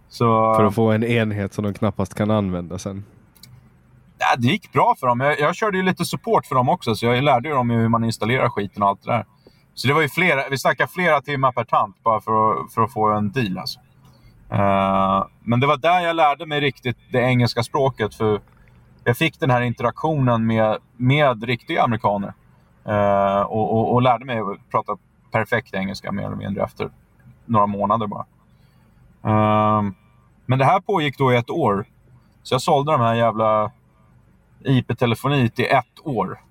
Så, 0.09 0.53
För 0.55 0.63
att 0.63 0.76
få 0.76 0.91
en 0.91 1.03
enhet 1.03 1.53
som 1.53 1.63
de 1.63 1.74
knappast 1.74 2.13
kan 2.13 2.32
använda 2.32 2.78
sen. 2.78 3.05
ja, 4.17 4.36
det 4.38 4.47
gick 4.47 4.72
bra 4.74 4.95
för 4.99 5.07
dem. 5.07 5.19
Jag, 5.19 5.39
jag 5.39 5.55
körde 5.55 5.78
ju 5.78 5.84
lite 5.84 6.05
support 6.05 6.45
för 6.45 6.55
dem 6.55 6.69
också, 6.69 6.95
så 6.95 7.05
jag 7.05 7.24
lärde 7.24 7.49
dem 7.49 7.69
hur 7.69 7.88
man 7.88 8.03
installerar 8.03 8.49
skiten 8.49 8.84
och 8.84 8.89
allt 8.89 9.03
det 9.03 9.11
där. 9.11 9.26
Så 9.74 9.88
det 9.88 9.93
var 9.93 10.01
ju 10.01 10.09
flera, 10.09 10.49
vi 10.49 10.57
snackar 10.57 10.88
flera 10.88 11.22
timmar 11.22 11.51
per 11.51 11.63
tant 11.63 12.03
bara 12.03 12.22
för 12.22 12.32
att, 12.51 12.74
för 12.74 12.82
att 12.82 12.93
få 12.93 13.11
en 13.11 13.32
deal. 13.32 13.57
Alltså. 13.57 13.80
Uh, 14.51 15.26
men 15.39 15.59
det 15.59 15.67
var 15.67 15.78
där 15.78 15.99
jag 15.99 16.15
lärde 16.15 16.45
mig 16.45 16.59
riktigt 16.59 16.97
det 17.11 17.19
engelska 17.19 17.63
språket. 17.63 18.15
För 18.15 18.41
jag 19.03 19.17
fick 19.17 19.39
den 19.39 19.49
här 19.49 19.61
interaktionen 19.61 20.45
med, 20.45 20.78
med 20.97 21.43
riktiga 21.43 21.84
amerikaner. 21.84 22.34
Uh, 22.88 23.41
och, 23.41 23.74
och, 23.74 23.93
och, 23.93 24.01
lärde 24.01 24.26
mig 24.26 24.39
att 24.39 24.69
prata 24.72 24.97
perfekt 25.32 25.74
engelska 25.74 26.11
mer 26.11 26.26
eller 26.26 26.36
mindre 26.36 26.63
efter 26.63 26.89
några 27.45 27.67
månader 27.67 28.07
bara. 28.07 28.26
Uh, 29.26 29.91
men 30.45 30.59
det 30.59 30.65
här 30.65 30.80
pågick 30.80 31.17
då 31.17 31.34
i 31.34 31.36
ett 31.36 31.49
år. 31.49 31.86
Så 32.43 32.53
jag 32.53 32.61
sålde 32.61 32.91
de 32.91 33.01
här 33.01 33.15
jävla 33.15 33.72
IP-telefoni 34.63 35.49
till 35.49 35.65
ett 35.65 35.99
år. 36.03 36.41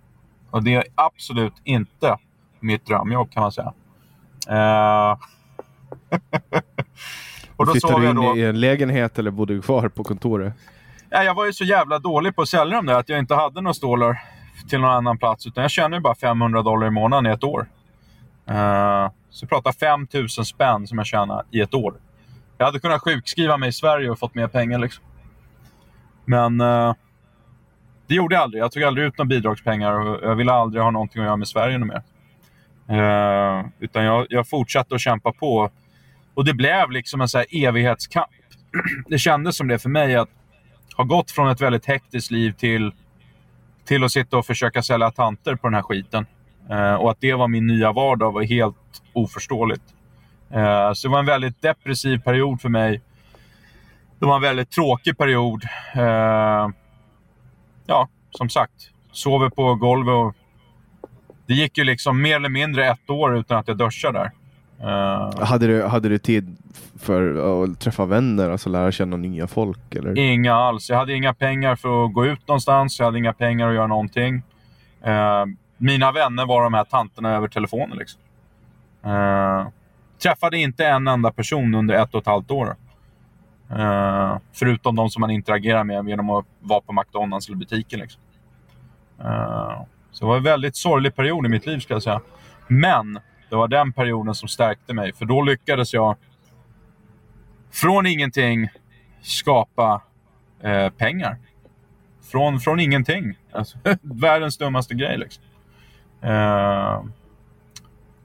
Och 0.50 0.62
det 0.62 0.74
är 0.74 0.84
absolut 0.94 1.54
inte 1.64 2.16
mitt 2.62 2.86
drömjobb 2.86 3.32
kan 3.32 3.42
man 3.42 3.52
säga. 3.52 3.72
Uh... 4.50 5.16
och 7.56 7.66
då 7.66 7.72
Flyttade 7.72 8.00
du 8.00 8.08
in 8.08 8.16
då... 8.16 8.36
i 8.36 8.44
en 8.44 8.60
lägenhet 8.60 9.18
eller 9.18 9.30
bodde 9.30 9.54
du 9.54 9.62
kvar 9.62 9.88
på 9.88 10.04
kontoret? 10.04 10.54
Ja, 11.10 11.24
jag 11.24 11.34
var 11.34 11.46
ju 11.46 11.52
så 11.52 11.64
jävla 11.64 11.98
dålig 11.98 12.36
på 12.36 12.42
att 12.42 12.48
sälja 12.48 12.76
dem 12.76 12.86
där 12.86 12.94
att 12.94 13.08
jag 13.08 13.18
inte 13.18 13.34
hade 13.34 13.60
några 13.60 13.74
stålar 13.74 14.22
till 14.68 14.80
någon 14.80 14.90
annan 14.90 15.18
plats. 15.18 15.46
Utan 15.46 15.62
jag 15.62 15.70
tjänade 15.70 16.00
bara 16.00 16.14
500 16.14 16.62
dollar 16.62 16.86
i 16.86 16.90
månaden 16.90 17.26
i 17.26 17.34
ett 17.34 17.44
år. 17.44 17.60
Uh, 18.50 19.10
så 19.30 19.44
jag 19.44 19.48
pratar 19.48 19.72
5000 19.72 20.44
spänn 20.44 20.86
som 20.86 20.98
jag 20.98 21.06
tjänade 21.06 21.44
i 21.50 21.60
ett 21.60 21.74
år. 21.74 21.94
Jag 22.58 22.66
hade 22.66 22.80
kunnat 22.80 23.02
sjukskriva 23.02 23.56
mig 23.56 23.68
i 23.68 23.72
Sverige 23.72 24.10
och 24.10 24.18
fått 24.18 24.34
mer 24.34 24.48
pengar. 24.48 24.78
Liksom. 24.78 25.04
Men 26.24 26.60
uh, 26.60 26.94
det 28.06 28.14
gjorde 28.14 28.34
jag 28.34 28.42
aldrig. 28.42 28.62
Jag 28.62 28.72
tog 28.72 28.82
aldrig 28.82 29.06
ut 29.06 29.18
några 29.18 29.28
bidragspengar 29.28 29.92
och 29.92 30.18
jag 30.22 30.34
ville 30.34 30.52
aldrig 30.52 30.82
ha 30.82 30.90
någonting 30.90 31.22
att 31.22 31.26
göra 31.26 31.36
med 31.36 31.48
Sverige 31.48 31.78
mer. 31.78 32.02
Eh, 32.90 33.66
utan 33.78 34.04
jag, 34.04 34.26
jag 34.30 34.48
fortsatte 34.48 34.94
att 34.94 35.00
kämpa 35.00 35.32
på. 35.32 35.70
Och 36.34 36.44
det 36.44 36.54
blev 36.54 36.90
liksom 36.90 37.20
en 37.20 37.28
så 37.28 37.44
evighetskamp. 37.50 38.30
det 39.08 39.18
kändes 39.18 39.56
som 39.56 39.68
det 39.68 39.78
för 39.78 39.88
mig 39.88 40.16
att 40.16 40.28
ha 40.96 41.04
gått 41.04 41.30
från 41.30 41.48
ett 41.48 41.60
väldigt 41.60 41.86
hektiskt 41.86 42.30
liv 42.30 42.52
till, 42.52 42.92
till 43.84 44.04
att 44.04 44.12
sitta 44.12 44.38
och 44.38 44.46
försöka 44.46 44.82
sälja 44.82 45.10
tanter 45.10 45.54
på 45.54 45.66
den 45.66 45.74
här 45.74 45.82
skiten. 45.82 46.26
Eh, 46.70 46.94
och 46.94 47.10
att 47.10 47.20
det 47.20 47.34
var 47.34 47.48
min 47.48 47.66
nya 47.66 47.92
vardag 47.92 48.32
var 48.32 48.42
helt 48.42 49.02
oförståeligt. 49.12 49.84
Eh, 50.50 50.92
så 50.92 51.08
det 51.08 51.12
var 51.12 51.18
en 51.18 51.26
väldigt 51.26 51.62
depressiv 51.62 52.18
period 52.18 52.60
för 52.60 52.68
mig. 52.68 53.02
Det 54.18 54.26
var 54.26 54.36
en 54.36 54.42
väldigt 54.42 54.70
tråkig 54.70 55.18
period. 55.18 55.64
Eh, 55.94 56.68
ja, 57.86 58.08
som 58.30 58.48
sagt, 58.48 58.90
sover 59.12 59.48
på 59.48 59.74
golvet 59.74 60.12
och 60.12 60.34
det 61.50 61.56
gick 61.56 61.78
ju 61.78 61.84
liksom 61.84 62.22
mer 62.22 62.36
eller 62.36 62.48
mindre 62.48 62.90
ett 62.90 63.10
år 63.10 63.36
utan 63.36 63.58
att 63.58 63.68
jag 63.68 63.76
duschade 63.76 64.18
där. 64.18 64.30
Uh, 64.86 65.44
hade, 65.44 65.66
du, 65.66 65.82
hade 65.82 66.08
du 66.08 66.18
tid 66.18 66.56
för 66.98 67.22
att 67.62 67.80
träffa 67.80 68.06
vänner, 68.06 68.50
alltså 68.50 68.68
lära 68.68 68.92
känna 68.92 69.16
nya 69.16 69.46
folk? 69.46 69.94
Eller? 69.94 70.18
Inga 70.18 70.54
alls. 70.54 70.90
Jag 70.90 70.96
hade 70.96 71.14
inga 71.14 71.34
pengar 71.34 71.76
för 71.76 72.04
att 72.04 72.12
gå 72.12 72.26
ut 72.26 72.48
någonstans. 72.48 72.98
Jag 72.98 73.06
hade 73.06 73.18
inga 73.18 73.32
pengar 73.32 73.68
att 73.68 73.74
göra 73.74 73.86
någonting. 73.86 74.42
Uh, 75.06 75.44
mina 75.76 76.12
vänner 76.12 76.46
var 76.46 76.62
de 76.62 76.74
här 76.74 76.84
tanterna 76.84 77.30
över 77.30 77.48
telefonen. 77.48 77.98
Liksom. 77.98 78.20
Uh, 79.06 79.68
träffade 80.22 80.58
inte 80.58 80.86
en 80.86 81.08
enda 81.08 81.30
person 81.30 81.74
under 81.74 81.94
ett 81.94 82.14
och 82.14 82.20
ett 82.20 82.26
halvt 82.26 82.50
år. 82.50 82.76
Förutom 84.52 84.96
de 84.96 85.10
som 85.10 85.20
man 85.20 85.30
interagerar 85.30 85.84
med 85.84 86.08
genom 86.08 86.30
att 86.30 86.44
vara 86.60 86.80
på 86.80 86.92
McDonalds 86.92 87.48
eller 87.48 87.58
butiken. 87.58 88.00
Liksom. 88.00 88.20
Så 90.12 90.24
det 90.24 90.28
var 90.28 90.36
en 90.36 90.42
väldigt 90.42 90.76
sorglig 90.76 91.14
period 91.14 91.46
i 91.46 91.48
mitt 91.48 91.66
liv, 91.66 91.78
ska 91.78 91.94
jag 91.94 92.02
säga. 92.02 92.20
Men 92.66 93.20
det 93.48 93.56
var 93.56 93.68
den 93.68 93.92
perioden 93.92 94.34
som 94.34 94.48
stärkte 94.48 94.94
mig, 94.94 95.12
för 95.12 95.24
då 95.24 95.42
lyckades 95.42 95.94
jag 95.94 96.16
från 97.70 98.06
ingenting 98.06 98.68
skapa 99.22 100.02
eh, 100.62 100.90
pengar. 100.90 101.36
Från, 102.30 102.60
från 102.60 102.80
ingenting. 102.80 103.34
Alltså, 103.52 103.78
världens 104.02 104.58
dummaste 104.58 104.94
grej. 104.94 105.18
Liksom. 105.18 105.44
Eh, 106.22 107.04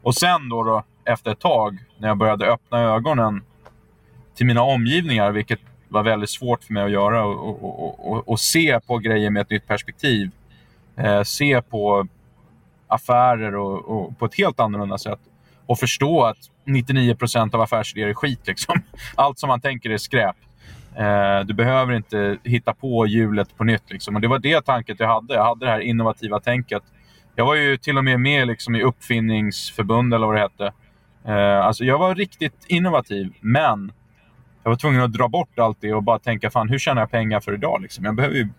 och 0.02 0.16
sen 0.16 0.50
då, 0.50 0.64
då, 0.64 0.84
efter 1.06 1.32
ett 1.32 1.40
tag, 1.40 1.78
när 1.98 2.08
jag 2.08 2.18
började 2.18 2.48
öppna 2.48 2.80
ögonen 2.80 3.44
till 4.36 4.46
mina 4.46 4.62
omgivningar, 4.62 5.32
vilket 5.32 5.60
var 5.88 6.04
väldigt 6.04 6.30
svårt 6.30 6.64
för 6.64 6.74
mig 6.74 6.84
att 6.84 6.92
göra. 6.92 7.26
Och, 7.26 7.64
och, 7.64 8.12
och, 8.12 8.30
och 8.30 8.40
se 8.40 8.80
på 8.80 8.98
grejer 8.98 9.30
med 9.30 9.42
ett 9.42 9.50
nytt 9.50 9.68
perspektiv. 9.68 10.32
Eh, 10.98 11.24
se 11.24 11.62
på 11.62 12.08
affärer 12.88 13.56
och, 13.56 14.20
på 14.20 14.26
ett 14.26 14.36
helt 14.36 14.60
annorlunda 14.60 14.98
sätt. 14.98 15.20
Och 15.66 15.80
förstå 15.80 16.24
att 16.24 16.38
99% 16.66 17.56
av 17.56 17.62
affärsidéer 17.62 18.08
är 18.08 18.14
skit. 18.14 18.48
Liksom. 18.48 18.76
Allt 19.16 19.40
som 19.40 19.48
man 19.48 19.62
tänker 19.62 19.90
är 19.90 19.98
skräp. 19.98 20.36
Eh, 20.96 21.40
du 21.46 21.54
behöver 21.54 21.94
inte 21.94 22.38
hitta 22.44 22.74
på 22.74 23.08
hjulet 23.08 23.58
på 23.58 23.64
nytt. 23.64 23.92
Liksom. 23.92 24.16
Och 24.16 24.22
det 24.22 24.28
var 24.28 24.40
det 24.40 24.66
tanket 24.66 25.00
jag 25.00 25.08
hade. 25.08 25.34
Jag 25.34 25.46
hade 25.46 25.66
det 25.66 25.72
här 25.72 25.80
innovativa 25.80 26.40
tänket. 26.40 26.84
Jag 27.36 27.46
var 27.46 27.56
ju 27.56 27.78
till 27.78 27.98
och 27.98 28.04
med 28.04 28.20
med 28.20 28.48
liksom, 28.48 28.76
i 28.76 28.84
uppfinningsförbund 28.84 30.14
eller 30.14 30.28
vad 30.28 30.36
det 30.36 30.42
hette. 30.42 30.74
Eh, 31.26 31.66
alltså, 31.66 31.84
jag 31.84 31.98
var 31.98 32.16
riktigt 32.16 32.66
innovativ, 32.68 33.34
men 33.42 33.92
jag 34.64 34.72
var 34.72 34.76
tvungen 34.76 35.02
att 35.02 35.14
dra 35.14 35.28
bort 35.28 35.60
allt 35.60 35.78
det 35.82 35.94
och 35.94 36.04
bara 36.04 36.20
tänka, 36.20 36.50
fan 36.50 36.70
hur 36.70 36.80
tjänar 36.80 37.02
jag 37.02 37.12
pengar 37.12 37.40
för 37.40 37.54
idag? 37.54 37.82
Liksom? 37.82 38.06
Jag, 38.06 38.16
behöver 38.16 38.36
ju, 38.36 38.50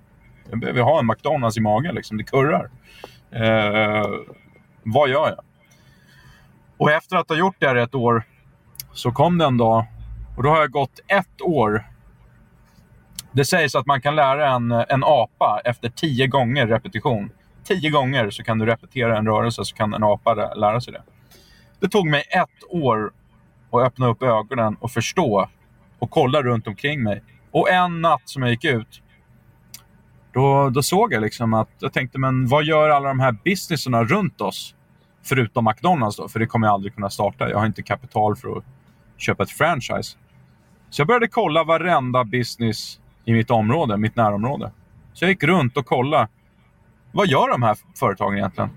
jag 0.50 0.58
behöver 0.58 0.82
ha 0.82 0.98
en 0.98 1.06
McDonalds 1.06 1.56
i 1.56 1.60
magen, 1.60 1.94
liksom. 1.94 2.16
det 2.16 2.24
kurrar. 2.24 2.70
Eh, 3.30 4.06
vad 4.82 5.08
gör 5.08 5.28
jag? 5.28 5.40
Och 6.76 6.90
efter 6.90 7.16
att 7.16 7.28
ha 7.28 7.36
gjort 7.36 7.56
det 7.58 7.66
här 7.66 7.76
ett 7.76 7.94
år 7.94 8.22
så 8.92 9.12
kom 9.12 9.38
det 9.38 9.44
en 9.44 9.56
dag 9.56 9.84
och 10.36 10.42
då 10.42 10.48
har 10.48 10.58
jag 10.58 10.70
gått 10.70 11.00
ett 11.08 11.42
år. 11.42 11.86
Det 13.32 13.44
sägs 13.44 13.74
att 13.74 13.86
man 13.86 14.00
kan 14.00 14.16
lära 14.16 14.54
en, 14.54 14.72
en 14.72 15.04
apa 15.04 15.60
efter 15.64 15.88
tio 15.88 16.26
gånger 16.26 16.66
repetition. 16.66 17.30
Tio 17.64 17.90
gånger 17.90 18.30
så 18.30 18.42
kan 18.42 18.58
du 18.58 18.66
repetera 18.66 19.18
en 19.18 19.26
rörelse 19.26 19.64
så 19.64 19.76
kan 19.76 19.94
en 19.94 20.02
apa 20.02 20.34
lära 20.54 20.80
sig 20.80 20.92
det. 20.92 21.02
Det 21.80 21.88
tog 21.88 22.06
mig 22.06 22.24
ett 22.30 22.64
år 22.68 23.12
att 23.70 23.86
öppna 23.86 24.06
upp 24.06 24.22
ögonen 24.22 24.76
och 24.80 24.90
förstå 24.90 25.48
och 25.98 26.10
kolla 26.10 26.42
runt 26.42 26.66
omkring 26.66 27.02
mig. 27.02 27.22
Och 27.50 27.70
en 27.70 28.00
natt 28.00 28.22
som 28.24 28.42
jag 28.42 28.50
gick 28.50 28.64
ut, 28.64 29.02
då, 30.36 30.70
då 30.70 30.82
såg 30.82 31.12
jag 31.12 31.22
liksom 31.22 31.54
att 31.54 31.68
jag 31.78 31.92
tänkte, 31.92 32.18
men 32.18 32.46
vad 32.46 32.64
gör 32.64 32.88
alla 32.88 33.08
de 33.08 33.20
här 33.20 33.36
businesserna 33.44 34.04
runt 34.04 34.40
oss? 34.40 34.74
Förutom 35.22 35.64
McDonalds 35.64 36.16
då, 36.16 36.28
för 36.28 36.40
det 36.40 36.46
kommer 36.46 36.66
jag 36.66 36.74
aldrig 36.74 36.94
kunna 36.94 37.10
starta. 37.10 37.50
Jag 37.50 37.58
har 37.58 37.66
inte 37.66 37.82
kapital 37.82 38.36
för 38.36 38.58
att 38.58 38.64
köpa 39.16 39.42
ett 39.42 39.50
franchise. 39.50 40.16
Så 40.90 41.00
jag 41.00 41.06
började 41.06 41.28
kolla 41.28 41.64
varenda 41.64 42.24
business 42.24 43.00
i 43.24 43.32
mitt 43.32 43.50
område, 43.50 43.96
mitt 43.96 44.16
närområde. 44.16 44.70
Så 45.12 45.24
jag 45.24 45.30
gick 45.30 45.42
runt 45.42 45.76
och 45.76 45.86
kollade. 45.86 46.28
Vad 47.12 47.26
gör 47.26 47.50
de 47.50 47.62
här 47.62 47.76
företagen 47.98 48.36
egentligen? 48.36 48.70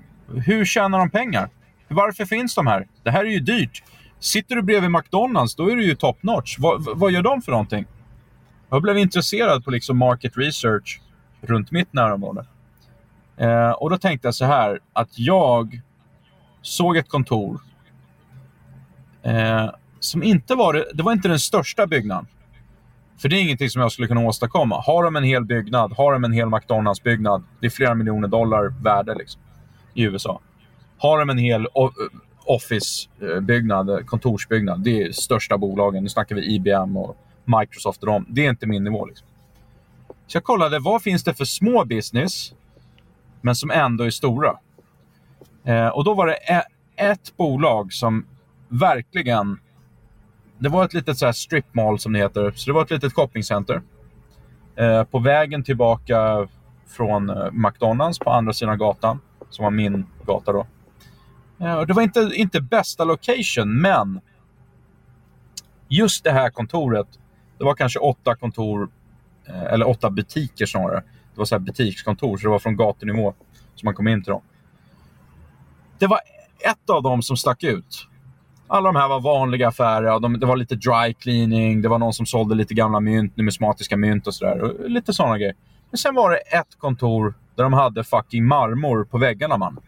Hur 0.45 0.66
tjänar 0.66 0.99
de 0.99 1.10
pengar? 1.10 1.49
Varför 1.88 2.26
finns 2.26 2.55
de 2.55 2.68
här? 2.68 2.88
Det 3.03 3.12
här 3.12 3.26
är 3.26 3.30
ju 3.30 3.39
dyrt. 3.39 3.84
Sitter 4.20 4.55
du 4.55 4.62
bredvid 4.62 4.91
McDonalds, 4.91 5.55
då 5.55 5.72
är 5.72 5.76
du 5.76 5.86
ju 5.86 5.95
top 5.95 6.24
notch. 6.24 6.55
Vad, 6.60 6.99
vad 6.99 7.12
gör 7.12 7.22
de 7.22 7.41
för 7.41 7.51
någonting? 7.51 7.86
Jag 8.70 8.82
blev 8.82 8.97
intresserad 8.97 9.66
på 9.66 9.72
liksom 9.72 9.97
market 9.97 10.38
research 10.38 11.01
runt 11.42 11.72
mitt 11.72 11.94
närområde. 11.94 12.46
Eh, 13.38 13.72
och 13.72 13.90
då 13.90 13.98
tänkte 13.98 14.28
jag 14.28 14.36
så 14.36 14.46
här, 14.46 14.80
att 14.94 15.20
jag 15.20 15.82
såg 16.62 16.98
ett 16.98 17.10
kontor 17.10 17.60
eh, 19.24 19.70
som 20.00 20.24
inte 20.24 20.56
var, 20.56 20.86
det 20.94 21.04
var 21.04 21.12
inte 21.12 21.28
den 21.28 21.40
största 21.40 21.88
byggnaden. 21.88 22.28
För 23.18 23.30
det 23.30 23.36
är 23.36 23.42
ingenting 23.42 23.70
som 23.70 23.82
jag 23.82 23.92
skulle 23.92 24.08
kunna 24.08 24.22
åstadkomma. 24.22 24.82
Har 24.82 25.04
de 25.04 25.16
en 25.16 25.24
hel 25.24 25.46
byggnad, 25.46 25.94
har 25.98 26.14
de 26.14 26.24
en 26.24 26.34
hel 26.34 26.48
McDonalds-byggnad, 26.50 27.44
det 27.60 27.66
är 27.66 27.70
flera 27.70 27.96
miljoner 27.96 28.28
dollar 28.28 28.74
värde 28.84 29.16
liksom, 29.16 29.42
i 29.94 30.04
USA. 30.04 30.42
Har 30.98 31.20
de 31.20 31.30
en 31.30 31.38
hel 31.38 31.62
eh, 31.62 31.90
Office-byggnad, 32.46 33.90
eh, 33.90 33.96
eh, 33.96 34.04
kontorsbyggnad. 34.04 34.84
Det 34.84 35.04
är 35.04 35.12
största 35.12 35.58
bolagen. 35.58 36.04
Nu 36.04 36.10
snackar 36.10 36.36
vi 36.36 36.56
IBM 36.56 36.98
och 36.98 37.18
Microsoft 37.46 38.04
och 38.04 38.08
dem. 38.08 38.26
Det 38.30 38.46
är 38.46 38.50
inte 38.50 38.68
min 38.68 38.84
nivå. 38.84 39.06
Liksom. 39.06 39.28
Så 40.30 40.36
jag 40.36 40.43
kollade, 40.43 40.80
vad 40.80 41.01
finns 41.01 41.23
det 41.23 41.34
för 41.34 41.45
små 41.45 41.86
business, 41.86 42.53
men 43.41 43.55
som 43.55 43.71
ändå 43.71 44.03
är 44.03 44.09
stora? 44.09 44.57
Eh, 45.63 45.88
och 45.88 46.03
då 46.03 46.13
var 46.13 46.27
det 46.27 46.63
ett 46.95 47.38
bolag 47.38 47.93
som 47.93 48.25
verkligen... 48.67 49.59
Det 50.57 50.69
var 50.69 50.86
ett 50.86 50.93
litet 50.93 51.17
så 51.17 51.25
här 51.25 51.34
strip 51.34 51.73
mall 51.73 51.99
som 51.99 52.13
det 52.13 52.19
heter. 52.19 52.51
Så 52.51 52.69
det 52.69 52.73
var 52.73 52.82
ett 52.82 52.91
litet 52.91 53.13
shoppingcenter. 53.13 53.82
Eh, 54.75 55.03
på 55.03 55.19
vägen 55.19 55.63
tillbaka 55.63 56.47
från 56.88 57.30
eh, 57.30 57.51
McDonalds 57.51 58.19
på 58.19 58.32
andra 58.32 58.53
sidan 58.53 58.77
gatan, 58.77 59.19
som 59.49 59.63
var 59.63 59.71
min 59.71 60.05
gata 60.25 60.51
då. 60.51 60.67
Eh, 61.59 61.67
ja, 61.67 61.86
det 61.86 61.93
var 61.93 62.01
inte, 62.01 62.32
inte 62.34 62.61
bästa 62.61 63.03
location, 63.03 63.82
men 63.82 64.21
just 65.88 66.23
det 66.23 66.32
här 66.32 66.49
kontoret, 66.49 67.07
det 67.57 67.63
var 67.63 67.75
kanske 67.75 67.99
åtta 67.99 68.36
kontor, 68.36 68.89
Eh, 69.50 69.74
eller 69.74 69.88
åtta 69.88 70.10
butiker 70.10 70.66
snarare. 70.66 71.04
Det 71.34 71.38
var 71.38 71.45
så 71.45 71.56
här 71.56 71.60
butikskontor, 71.60 72.38
så 72.38 72.43
det 72.43 72.50
var 72.50 72.60
från 72.60 72.78
gatunivå 72.78 73.34
som 73.76 73.88
man 73.88 73.93
kom 73.95 74.08
in 74.08 74.24
till 74.24 74.32
dem. 74.32 74.41
Det 76.00 76.08
var 76.08 76.20
ett 76.72 76.89
av 76.89 77.04
dem 77.04 77.22
som 77.22 77.38
stack 77.38 77.64
ut. 77.64 78.08
Alla 78.68 78.91
de 78.91 79.00
här 79.00 79.08
var 79.08 79.20
vanliga 79.20 79.68
affärer. 79.68 80.20
De, 80.20 80.39
det 80.39 80.45
var 80.45 80.58
lite 80.58 80.76
dry 80.76 81.14
cleaning, 81.14 81.82
det 81.82 81.89
var 81.89 82.00
någon 82.00 82.14
som 82.14 82.26
sålde 82.26 82.56
lite 82.56 82.74
gamla 82.74 83.00
mynt, 83.00 83.38
numismatiska 83.38 83.97
mynt 83.97 84.28
och 84.28 84.36
sådär. 84.36 84.88
Lite 84.88 85.14
sådana 85.14 85.38
grejer. 85.38 85.56
Men 85.91 85.97
sen 85.97 86.16
var 86.16 86.32
det 86.32 86.38
ett 86.38 86.78
kontor 86.78 87.34
där 87.56 87.64
de 87.64 87.74
hade 87.74 88.04
fucking 88.04 88.45
marmor 88.45 89.04
på 89.04 89.18
väggarna 89.18 89.58
man. 89.58 89.80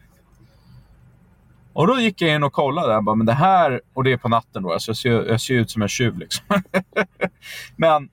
Och 1.74 1.88
då 1.88 2.00
gick 2.00 2.22
jag 2.22 2.36
in 2.36 2.44
och 2.44 2.54
kollade. 2.54 2.94
Jag 2.94 3.04
bara, 3.04 3.16
men 3.16 3.26
det 3.26 3.34
här, 3.34 3.82
och 3.94 4.04
det 4.04 4.12
är 4.12 4.18
på 4.18 4.30
natten 4.30 4.64
då, 4.64 4.80
så 4.80 4.90
jag, 4.90 4.98
ser, 4.98 5.12
jag 5.12 5.42
ser 5.42 5.54
ut 5.54 5.72
som 5.72 5.82
en 5.82 5.88
tjuv. 5.88 6.18
Liksom. 6.18 6.46
men 7.76 8.10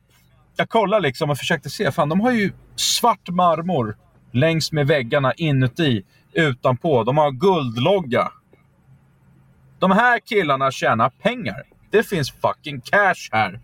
jag 0.58 0.68
kollade 0.68 1.02
liksom 1.02 1.30
och 1.30 1.38
försökte 1.38 1.70
se. 1.70 1.92
Fan, 1.92 2.08
de 2.08 2.20
har 2.20 2.30
ju 2.30 2.52
svart 2.76 3.28
marmor 3.28 3.96
längs 4.32 4.72
med 4.72 4.86
väggarna 4.86 5.32
inuti, 5.32 6.04
utanpå. 6.32 7.04
De 7.04 7.18
har 7.18 7.30
guldlogga. 7.30 8.28
De 9.78 9.90
här 9.90 10.18
killarna 10.18 10.70
tjänar 10.70 11.10
pengar. 11.10 11.62
Det 11.90 12.02
finns 12.02 12.32
fucking 12.32 12.80
cash 12.80 13.28
här. 13.32 13.60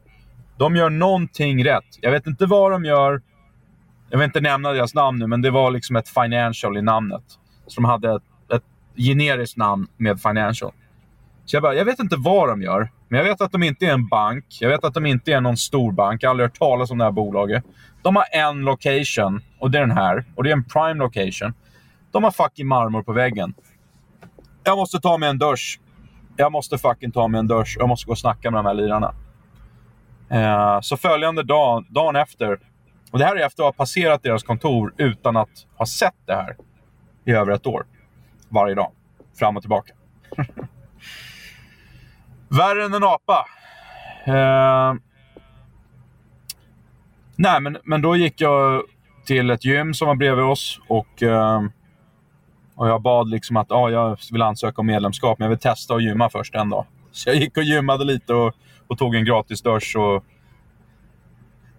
De 0.58 0.76
gör 0.76 0.90
någonting 0.90 1.64
rätt. 1.64 1.98
Jag 2.00 2.10
vet 2.10 2.26
inte 2.26 2.46
vad 2.46 2.72
de 2.72 2.84
gör. 2.84 3.22
Jag 4.10 4.18
vill 4.18 4.24
inte 4.24 4.40
nämna 4.40 4.72
deras 4.72 4.94
namn 4.94 5.18
nu, 5.18 5.26
men 5.26 5.42
det 5.42 5.50
var 5.50 5.70
liksom 5.70 5.96
ett 5.96 6.08
financial 6.08 6.76
i 6.76 6.82
namnet. 6.82 7.24
Så 7.66 7.80
de 7.80 7.84
hade 7.84 8.14
ett, 8.14 8.22
ett 8.54 8.64
generiskt 8.96 9.56
namn 9.56 9.86
med 9.96 10.20
financial. 10.20 10.72
Så 11.44 11.56
jag 11.56 11.62
bara, 11.62 11.74
jag 11.74 11.84
vet 11.84 11.98
inte 11.98 12.16
vad 12.18 12.48
de 12.48 12.62
gör. 12.62 12.90
Men 13.08 13.18
jag 13.18 13.24
vet 13.24 13.40
att 13.40 13.52
de 13.52 13.62
inte 13.62 13.86
är 13.86 13.92
en 13.92 14.08
bank. 14.08 14.44
Jag 14.60 14.68
vet 14.68 14.84
att 14.84 14.94
de 14.94 15.06
inte 15.06 15.32
är 15.32 15.40
någon 15.40 15.56
stor 15.56 15.92
bank. 15.92 16.22
Jag 16.22 16.28
har 16.28 16.30
aldrig 16.30 16.48
hört 16.48 16.58
talas 16.58 16.90
om 16.90 16.98
det 16.98 17.04
här 17.04 17.12
bolaget. 17.12 17.64
De 18.02 18.16
har 18.16 18.24
en 18.32 18.60
location 18.60 19.42
och 19.58 19.70
det 19.70 19.78
är 19.78 19.80
den 19.80 19.96
här. 19.96 20.24
Och 20.34 20.44
det 20.44 20.50
är 20.50 20.52
en 20.52 20.64
prime 20.64 20.94
location. 20.94 21.54
De 22.12 22.24
har 22.24 22.30
fucking 22.30 22.66
marmor 22.66 23.02
på 23.02 23.12
väggen. 23.12 23.54
Jag 24.64 24.78
måste 24.78 25.00
ta 25.00 25.18
mig 25.18 25.28
en 25.28 25.38
dusch. 25.38 25.80
Jag 26.36 26.52
måste 26.52 26.78
fucking 26.78 27.12
ta 27.12 27.28
mig 27.28 27.38
en 27.38 27.46
dusch. 27.46 27.76
Jag 27.78 27.88
måste 27.88 28.06
gå 28.06 28.12
och 28.12 28.18
snacka 28.18 28.50
med 28.50 28.58
de 28.58 28.66
här 28.66 28.74
lirarna. 28.74 29.14
Eh, 30.30 30.80
så 30.80 30.96
följande 30.96 31.42
dag, 31.42 31.84
dagen 31.88 32.16
efter. 32.16 32.58
Och 33.10 33.18
det 33.18 33.24
här 33.24 33.36
är 33.36 33.46
efter 33.46 33.62
att 33.62 33.66
ha 33.66 33.72
passerat 33.72 34.22
deras 34.22 34.42
kontor 34.42 34.94
utan 34.96 35.36
att 35.36 35.66
ha 35.76 35.86
sett 35.86 36.14
det 36.26 36.34
här 36.34 36.56
i 37.24 37.32
över 37.32 37.52
ett 37.52 37.66
år. 37.66 37.86
Varje 38.48 38.74
dag. 38.74 38.90
Fram 39.38 39.56
och 39.56 39.62
tillbaka. 39.62 39.92
Värre 42.56 42.84
än 42.84 42.94
en 42.94 43.04
apa. 43.04 43.46
Eh, 44.26 44.94
nej, 47.36 47.60
men, 47.60 47.76
men 47.84 48.02
då 48.02 48.16
gick 48.16 48.40
jag 48.40 48.82
till 49.26 49.50
ett 49.50 49.64
gym 49.64 49.94
som 49.94 50.08
var 50.08 50.14
bredvid 50.14 50.44
oss 50.44 50.80
och, 50.88 51.22
eh, 51.22 51.62
och 52.74 52.88
jag 52.88 53.02
bad 53.02 53.30
liksom 53.30 53.56
att 53.56 53.72
ah, 53.72 53.90
jag 53.90 54.18
vill 54.32 54.42
ansöka 54.42 54.80
om 54.80 54.86
medlemskap, 54.86 55.38
men 55.38 55.44
jag 55.44 55.50
vill 55.50 55.58
testa 55.58 55.94
att 55.94 56.02
gymma 56.02 56.30
först 56.30 56.54
en 56.54 56.70
dag. 56.70 56.86
Så 57.12 57.28
jag 57.28 57.36
gick 57.36 57.56
och 57.56 57.62
gymmade 57.62 58.04
lite 58.04 58.34
och, 58.34 58.54
och 58.86 58.98
tog 58.98 59.14
en 59.14 59.24
gratis 59.24 59.62
dusch 59.62 59.96
och 59.96 60.24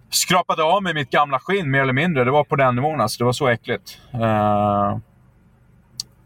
skrapade 0.09 0.63
av 0.63 0.83
mig 0.83 0.93
mitt 0.93 1.09
gamla 1.09 1.39
skinn 1.39 1.71
mer 1.71 1.81
eller 1.81 1.93
mindre. 1.93 2.23
Det 2.23 2.31
var 2.31 2.43
på 2.43 2.55
den 2.55 2.75
nivån. 2.75 3.01
Alltså. 3.01 3.17
Det 3.17 3.25
var 3.25 3.33
så 3.33 3.47
äckligt. 3.47 3.99
Eh, 4.13 4.97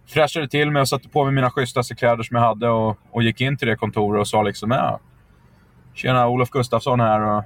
fräschade 0.09 0.47
till 0.47 0.71
mig 0.71 0.81
och 0.81 0.89
satte 0.89 1.09
på 1.09 1.23
mig 1.23 1.33
mina 1.33 1.51
schysstaste 1.51 1.95
kläder 1.95 2.23
som 2.23 2.35
jag 2.35 2.43
hade 2.43 2.69
och, 2.69 2.97
och 3.11 3.23
gick 3.23 3.41
in 3.41 3.57
till 3.57 3.67
det 3.67 3.75
kontoret 3.75 4.19
och 4.19 4.27
sa 4.27 4.43
liksom 4.43 4.71
ja, 4.71 4.99
Tjena, 5.93 6.27
Olof 6.27 6.49
Gustafsson 6.49 6.99
här. 6.99 7.21
Och 7.21 7.43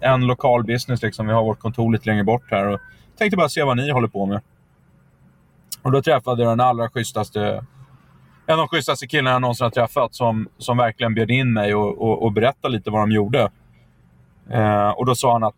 en 0.00 0.26
lokal 0.26 0.64
business 0.64 1.02
liksom. 1.02 1.26
Vi 1.26 1.32
har 1.32 1.42
vårt 1.42 1.58
kontor 1.58 1.92
lite 1.92 2.06
längre 2.10 2.24
bort 2.24 2.50
här. 2.50 2.66
Och 2.66 2.80
tänkte 3.18 3.36
bara 3.36 3.48
se 3.48 3.62
vad 3.62 3.76
ni 3.76 3.90
håller 3.90 4.08
på 4.08 4.26
med. 4.26 4.40
Och 5.82 5.92
då 5.92 6.02
träffade 6.02 6.42
jag 6.42 6.52
den 6.52 6.60
allra 6.60 6.88
schysstaste 6.88 7.64
en 8.46 8.54
av 8.54 8.58
de 8.58 8.68
schysstaste 8.68 9.06
killarna 9.06 9.30
jag 9.30 9.40
någonsin 9.40 9.64
har 9.64 9.70
träffat 9.70 10.14
som, 10.14 10.48
som 10.58 10.76
verkligen 10.76 11.14
bjöd 11.14 11.30
in 11.30 11.52
mig 11.52 11.74
och, 11.74 12.02
och, 12.02 12.22
och 12.22 12.32
berättade 12.32 12.74
lite 12.74 12.90
vad 12.90 13.02
de 13.02 13.12
gjorde. 13.12 13.50
Eh, 14.50 14.88
och 14.88 15.06
Då 15.06 15.14
sa 15.14 15.32
han 15.32 15.44
att 15.44 15.54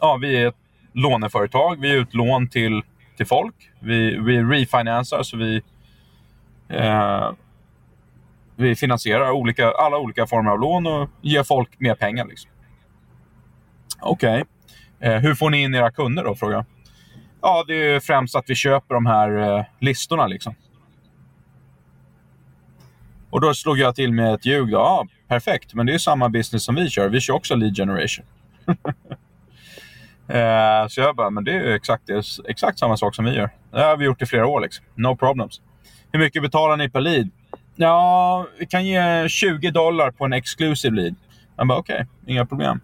ja, 0.00 0.18
vi 0.20 0.42
är 0.42 0.48
ett 0.48 0.56
låneföretag. 0.92 1.80
Vi 1.80 1.90
är 1.90 1.94
utlån 1.94 2.48
till 2.48 2.82
till 3.16 3.26
folk. 3.26 3.54
Vi, 3.80 4.18
vi 4.18 4.42
refinansar, 4.42 5.22
så 5.22 5.36
vi, 5.36 5.62
eh, 6.68 7.30
vi 8.56 8.76
finansierar 8.76 9.30
olika, 9.30 9.70
alla 9.70 9.98
olika 9.98 10.26
former 10.26 10.50
av 10.50 10.60
lån 10.60 10.86
och 10.86 11.10
ger 11.22 11.42
folk 11.42 11.80
mer 11.80 11.94
pengar. 11.94 12.26
Liksom. 12.26 12.50
Okej. 14.00 14.44
Okay. 14.98 15.12
Eh, 15.12 15.20
hur 15.20 15.34
får 15.34 15.50
ni 15.50 15.62
in 15.62 15.74
era 15.74 15.90
kunder 15.90 16.24
då? 16.24 16.34
frågar 16.34 16.64
Ja, 17.40 17.64
det 17.66 17.74
är 17.74 18.00
främst 18.00 18.36
att 18.36 18.44
vi 18.50 18.54
köper 18.54 18.94
de 18.94 19.06
här 19.06 19.58
eh, 19.58 19.64
listorna. 19.78 20.26
Liksom. 20.26 20.54
Och 23.30 23.40
då 23.40 23.54
slog 23.54 23.78
jag 23.78 23.94
till 23.94 24.12
med 24.12 24.34
ett 24.34 24.46
ljug. 24.46 24.70
Då. 24.70 24.78
Ja, 24.78 25.06
perfekt, 25.28 25.74
men 25.74 25.86
det 25.86 25.94
är 25.94 25.98
samma 25.98 26.28
business 26.28 26.64
som 26.64 26.74
vi 26.74 26.90
kör. 26.90 27.08
Vi 27.08 27.20
kör 27.20 27.34
också 27.34 27.54
lead 27.54 27.76
generation. 27.76 28.26
Eh, 30.28 30.88
så 30.88 31.00
jag 31.00 31.16
bara, 31.16 31.30
men 31.30 31.44
det 31.44 31.52
är 31.52 31.74
exakt, 31.74 32.02
det 32.06 32.12
är 32.12 32.50
exakt 32.50 32.78
samma 32.78 32.96
sak 32.96 33.14
som 33.14 33.24
vi 33.24 33.34
gör. 33.34 33.50
Det 33.70 33.82
har 33.82 33.96
vi 33.96 34.04
gjort 34.04 34.22
i 34.22 34.26
flera 34.26 34.46
år. 34.46 34.60
Liksom. 34.60 34.84
No 34.94 35.16
problems. 35.16 35.60
Hur 36.12 36.18
mycket 36.18 36.42
betalar 36.42 36.76
ni 36.76 36.88
per 36.88 37.00
lead? 37.00 37.30
Ja, 37.76 38.46
vi 38.58 38.66
kan 38.66 38.86
ge 38.86 39.28
20 39.28 39.70
dollar 39.70 40.10
på 40.10 40.24
en 40.24 40.32
exclusive 40.32 40.96
lead. 40.96 41.14
Jag 41.56 41.66
bara, 41.66 41.78
okej, 41.78 41.94
okay, 41.94 42.34
inga 42.34 42.46
problem. 42.46 42.80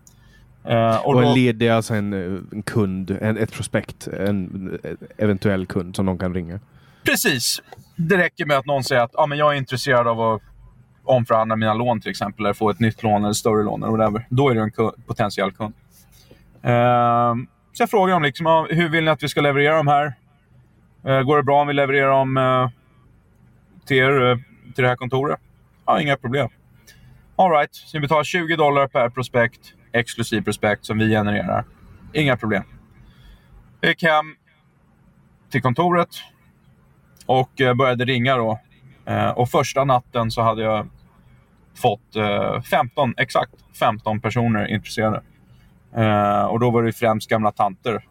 Uh, 0.69 0.97
och, 0.97 1.15
och 1.15 1.23
en 1.23 1.35
lead 1.35 1.63
är 1.63 1.73
alltså 1.73 1.95
en, 1.95 2.13
en 2.53 2.63
kund, 2.63 3.11
en, 3.21 3.37
ett 3.37 3.53
prospekt, 3.53 4.07
en 4.07 4.79
eventuell 5.19 5.67
kund 5.67 5.97
som 5.97 6.07
någon 6.07 6.19
kan 6.19 6.35
ringa? 6.35 6.61
Precis. 7.05 7.63
Det 7.97 8.17
räcker 8.17 8.47
med 8.47 8.57
att 8.57 8.67
någon 8.67 8.85
säger 8.85 9.03
att 9.03 9.17
ah, 9.17 9.27
men 9.27 9.39
jag 9.39 9.53
är 9.53 9.59
intresserad 9.59 10.09
av 10.09 10.21
att 10.21 10.43
omförhandla 11.05 11.57
mina 11.57 11.75
lån 11.75 12.01
till 12.01 12.11
exempel, 12.11 12.45
eller 12.45 12.55
få 12.55 12.71
ett 12.71 12.81
nytt 12.81 13.03
lån 13.03 13.25
eller 13.25 13.33
större 13.33 13.63
lån 13.63 13.83
eller 13.83 13.97
whatever. 13.97 14.27
Då 14.31 14.49
är 14.49 14.55
du 14.55 14.61
en 14.61 14.71
kund, 14.71 15.07
potentiell 15.07 15.53
kund. 15.53 15.75
Ehm, 16.63 17.47
så 17.73 17.83
jag 17.83 17.91
frågar 17.91 18.15
dem 18.15 18.23
liksom, 18.23 18.67
hur 18.71 18.89
vill 18.89 19.05
ni 19.05 19.11
att 19.11 19.23
vi 19.23 19.29
ska 19.29 19.41
leverera 19.41 19.77
dem 19.77 19.89
här? 19.89 20.15
Eh, 21.05 21.23
går 21.23 21.37
det 21.37 21.43
bra 21.43 21.61
om 21.61 21.67
vi 21.67 21.73
levererar 21.75 22.11
dem 22.11 22.37
eh, 22.37 22.71
till 23.87 23.97
er, 23.97 24.31
eh, 24.31 24.37
till 24.75 24.83
det 24.83 24.89
här 24.89 24.97
kontoret? 24.97 25.41
Ja, 25.87 26.01
inga 26.01 26.17
problem. 26.17 26.49
Alright, 27.37 27.75
så 27.75 27.97
ni 27.97 28.01
betalar 28.01 28.25
20 28.25 28.57
dollar 28.57 28.87
per 28.87 29.09
prospekt, 29.09 29.61
exklusiv 29.93 30.43
prospekt 30.43 30.85
som 30.85 30.99
vi 30.99 31.11
genererar. 31.11 31.65
Inga 32.13 32.37
problem. 32.37 32.63
Jag 33.81 33.89
gick 33.89 34.03
hem 34.03 34.37
till 35.51 35.63
kontoret 35.63 36.09
och 37.27 37.51
började 37.77 38.05
ringa 38.05 38.37
då. 38.37 38.61
Och 39.35 39.51
första 39.51 39.85
natten 39.85 40.31
så 40.31 40.43
hade 40.43 40.63
jag 40.63 40.89
fått 41.75 42.17
15, 42.71 43.15
exakt 43.17 43.53
15 43.79 44.21
personer 44.21 44.67
intresserade. 44.67 45.23
Eh, 45.95 46.43
och 46.43 46.61
då 46.61 46.71
var 46.71 46.83
det 46.83 46.93
främst 46.93 47.29
gamla 47.29 47.53
tanter. 47.53 48.05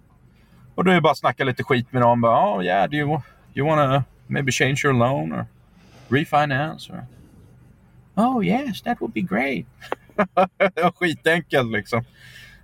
Och 0.76 0.84
då 0.84 0.92
är 0.92 0.96
det 0.96 1.02
bara 1.02 1.12
att 1.12 1.18
snacka 1.18 1.44
lite 1.44 1.64
skit 1.64 1.92
med 1.92 2.02
dem. 2.02 2.22
Bara, 2.22 2.56
oh 2.56 2.66
yeah, 2.66 2.90
do 2.90 2.98
you, 2.98 3.22
you 3.54 3.68
wanna 3.68 4.04
maybe 4.28 4.52
change 4.52 4.82
your 4.86 4.94
loan 4.94 5.34
or 5.34 5.46
refinance? 6.10 6.94
Or... 6.94 7.06
Oh 8.16 8.46
yes, 8.46 8.82
that 8.82 9.02
would 9.02 9.14
be 9.14 9.22
great. 9.22 9.66
Skitenkelt 10.96 11.72
liksom. 11.72 12.04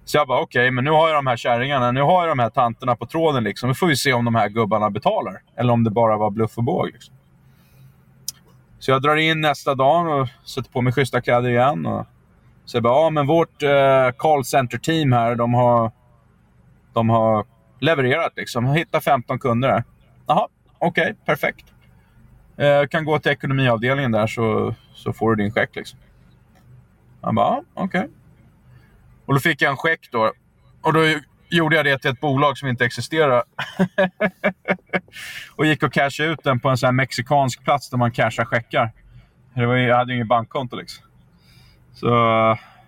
Så 0.05 0.17
jag 0.17 0.27
bara, 0.27 0.41
okej, 0.41 0.61
okay, 0.61 0.71
men 0.71 0.83
nu 0.83 0.91
har 0.91 1.07
jag 1.07 1.17
de 1.17 1.27
här 1.27 1.37
kärringarna, 1.37 1.91
nu 1.91 2.01
har 2.01 2.27
jag 2.27 2.37
de 2.37 2.39
här 2.39 2.49
tanterna 2.49 2.95
på 2.95 3.05
tråden. 3.05 3.43
Liksom. 3.43 3.69
Nu 3.69 3.75
får 3.75 3.87
vi 3.87 3.95
se 3.95 4.13
om 4.13 4.25
de 4.25 4.35
här 4.35 4.49
gubbarna 4.49 4.89
betalar. 4.89 5.41
Eller 5.55 5.73
om 5.73 5.83
det 5.83 5.89
bara 5.89 6.17
var 6.17 6.29
bluff 6.29 6.57
och 6.57 6.63
båg. 6.63 6.89
Liksom. 6.93 7.15
Så 8.79 8.91
jag 8.91 9.01
drar 9.01 9.15
in 9.15 9.41
nästa 9.41 9.75
dag 9.75 10.19
och 10.19 10.27
sätter 10.49 10.71
på 10.71 10.81
mig 10.81 10.93
schyssta 10.93 11.21
kläder 11.21 11.49
igen. 11.49 11.85
Och 11.85 12.05
så 12.65 12.77
jag 12.77 12.83
bara, 12.83 13.03
ja 13.03 13.09
men 13.09 13.27
vårt 13.27 13.63
eh, 13.63 14.11
call 14.17 14.45
center-team 14.45 15.11
här, 15.11 15.35
de 15.35 15.53
har, 15.53 15.91
de 16.93 17.09
har 17.09 17.45
levererat 17.79 18.33
liksom. 18.35 18.65
Hittat 18.65 19.03
15 19.03 19.39
kunder 19.39 19.69
här. 19.69 19.83
Jaha, 20.27 20.47
okej, 20.79 21.03
okay, 21.03 21.13
perfekt. 21.25 21.65
Eh, 22.57 22.87
kan 22.87 23.05
gå 23.05 23.19
till 23.19 23.31
ekonomiavdelningen 23.31 24.11
där 24.11 24.27
så, 24.27 24.75
så 24.93 25.13
får 25.13 25.35
du 25.35 25.43
din 25.43 25.53
check 25.53 25.75
liksom. 25.75 25.99
Han 27.21 27.35
bara, 27.35 27.47
ja, 27.47 27.63
okej. 27.73 27.99
Okay. 27.99 28.11
Och 29.25 29.33
då 29.33 29.39
fick 29.39 29.61
jag 29.61 29.71
en 29.71 29.77
check 29.77 30.09
då. 30.11 30.31
Och 30.81 30.93
då 30.93 30.99
gjorde 31.49 31.75
jag 31.75 31.85
det 31.85 31.97
till 31.97 32.11
ett 32.11 32.19
bolag 32.19 32.57
som 32.57 32.69
inte 32.69 32.85
existerar. 32.85 33.43
och 35.55 35.65
gick 35.65 35.83
och 35.83 35.93
cashade 35.93 36.29
ut 36.29 36.43
den 36.43 36.59
på 36.59 36.69
en 36.69 36.77
sån 36.77 36.87
här 36.87 36.91
mexikansk 36.91 37.63
plats 37.63 37.89
där 37.89 37.97
man 37.97 38.11
cashar 38.11 38.45
checkar. 38.45 38.91
Det 39.53 39.65
var, 39.65 39.75
jag 39.75 39.97
hade 39.97 40.11
ju 40.11 40.15
inget 40.15 40.27
bankkonto 40.27 40.75
liksom. 40.75 41.04
Så 41.95 42.07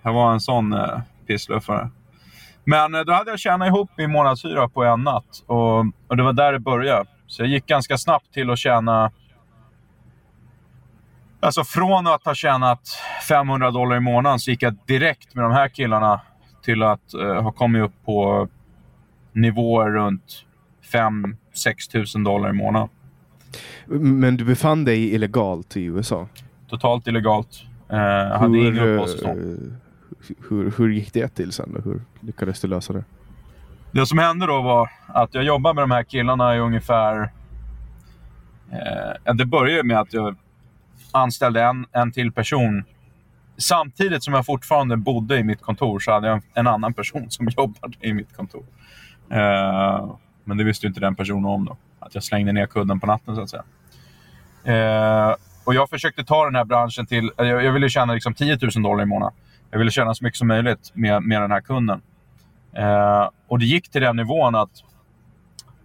jag 0.01 0.13
var 0.13 0.33
en 0.33 0.39
sån 0.39 0.73
eh, 0.73 0.99
pissluffare. 1.27 1.89
Men 2.63 2.95
eh, 2.95 3.01
då 3.01 3.13
hade 3.13 3.29
jag 3.29 3.39
tjänat 3.39 3.67
ihop 3.67 3.89
min 3.97 4.11
månadshyra 4.11 4.69
på 4.69 4.83
en 4.83 5.03
natt. 5.03 5.43
Och, 5.45 5.79
och 6.07 6.17
det 6.17 6.23
var 6.23 6.33
där 6.33 6.53
det 6.53 6.59
började. 6.59 7.09
Så 7.27 7.41
jag 7.41 7.49
gick 7.49 7.65
ganska 7.65 7.97
snabbt 7.97 8.33
till 8.33 8.49
att 8.49 8.59
tjäna... 8.59 9.11
Alltså 11.39 11.63
från 11.63 12.07
att 12.07 12.25
ha 12.25 12.35
tjänat 12.35 12.81
500 13.27 13.71
dollar 13.71 13.95
i 13.95 13.99
månaden 13.99 14.39
så 14.39 14.51
gick 14.51 14.61
jag 14.61 14.75
direkt 14.85 15.35
med 15.35 15.43
de 15.43 15.51
här 15.51 15.69
killarna 15.69 16.21
till 16.63 16.83
att 16.83 17.13
uh, 17.15 17.41
ha 17.41 17.51
kommit 17.51 17.83
upp 17.83 18.05
på 18.05 18.47
nivåer 19.33 19.89
runt 19.89 20.45
5-6 20.93 21.33
tusen 21.91 22.23
dollar 22.23 22.49
i 22.49 22.53
månaden. 22.53 22.89
Men 23.85 24.37
du 24.37 24.45
befann 24.45 24.85
dig 24.85 25.13
illegalt 25.13 25.77
i 25.77 25.83
USA? 25.83 26.27
Totalt 26.69 27.07
illegalt. 27.07 27.63
Eh, 27.89 27.97
jag 27.99 28.39
hade 28.39 28.57
inga 28.57 28.83
uppehållstillstånd. 28.83 29.39
eh, 29.39 30.35
hur, 30.49 30.73
hur 30.77 30.89
gick 30.89 31.13
det 31.13 31.27
till 31.27 31.51
sen 31.51 31.73
då? 31.73 31.81
Hur 31.81 32.01
lyckades 32.19 32.61
du 32.61 32.67
lösa 32.67 32.93
det? 32.93 33.03
Det 33.91 34.05
som 34.05 34.17
hände 34.17 34.45
då 34.45 34.61
var 34.61 34.89
att 35.07 35.33
jag 35.33 35.43
jobbade 35.43 35.73
med 35.73 35.83
de 35.83 35.91
här 35.91 36.03
killarna 36.03 36.55
i 36.55 36.59
ungefär... 36.59 37.31
Eh, 38.71 39.33
det 39.33 39.45
började 39.45 39.83
med 39.83 39.99
att 39.99 40.13
jag 40.13 40.35
anställde 41.11 41.63
en, 41.63 41.85
en 41.91 42.11
till 42.11 42.31
person. 42.31 42.83
Samtidigt 43.57 44.23
som 44.23 44.33
jag 44.33 44.45
fortfarande 44.45 44.97
bodde 44.97 45.37
i 45.37 45.43
mitt 45.43 45.61
kontor 45.61 45.99
så 45.99 46.11
hade 46.11 46.27
jag 46.27 46.41
en, 46.53 46.67
annan 46.67 46.93
person 46.93 47.25
som 47.29 47.47
jobbade 47.57 47.93
i 48.01 48.13
mitt 48.13 48.35
kontor. 48.35 48.63
Eh, 49.29 50.15
men 50.43 50.57
det 50.57 50.63
visste 50.63 50.85
ju 50.85 50.87
inte 50.87 50.99
den 50.99 51.15
personen 51.15 51.45
om 51.45 51.65
då. 51.65 51.77
Att 51.99 52.15
jag 52.15 52.23
slängde 52.23 52.51
ner 52.51 52.65
kudden 52.65 52.99
på 52.99 53.07
natten 53.07 53.35
så 53.35 53.41
att 53.41 53.49
säga. 53.49 53.63
Eh, 54.63 55.35
och 55.67 55.75
jag 55.75 55.89
försökte 55.89 56.23
ta 56.23 56.45
den 56.45 56.55
här 56.55 56.65
branschen 56.65 57.05
till... 57.05 57.31
Jag, 57.37 57.63
jag 57.63 57.71
ville 57.71 57.89
tjäna 57.89 58.13
liksom 58.13 58.33
10 58.33 58.57
000 58.75 58.83
dollar 58.83 59.03
i 59.03 59.05
månaden. 59.05 59.37
Jag 59.71 59.79
ville 59.79 59.91
tjäna 59.91 60.15
så 60.15 60.23
mycket 60.23 60.37
som 60.37 60.47
möjligt 60.47 60.91
med, 60.93 61.23
med 61.23 61.41
den 61.41 61.51
här 61.51 61.61
kunden. 61.61 62.01
Eh, 62.73 63.29
och 63.47 63.59
det 63.59 63.65
gick 63.65 63.89
till 63.89 64.01
den 64.01 64.15
nivån 64.15 64.55
att, 64.55 64.69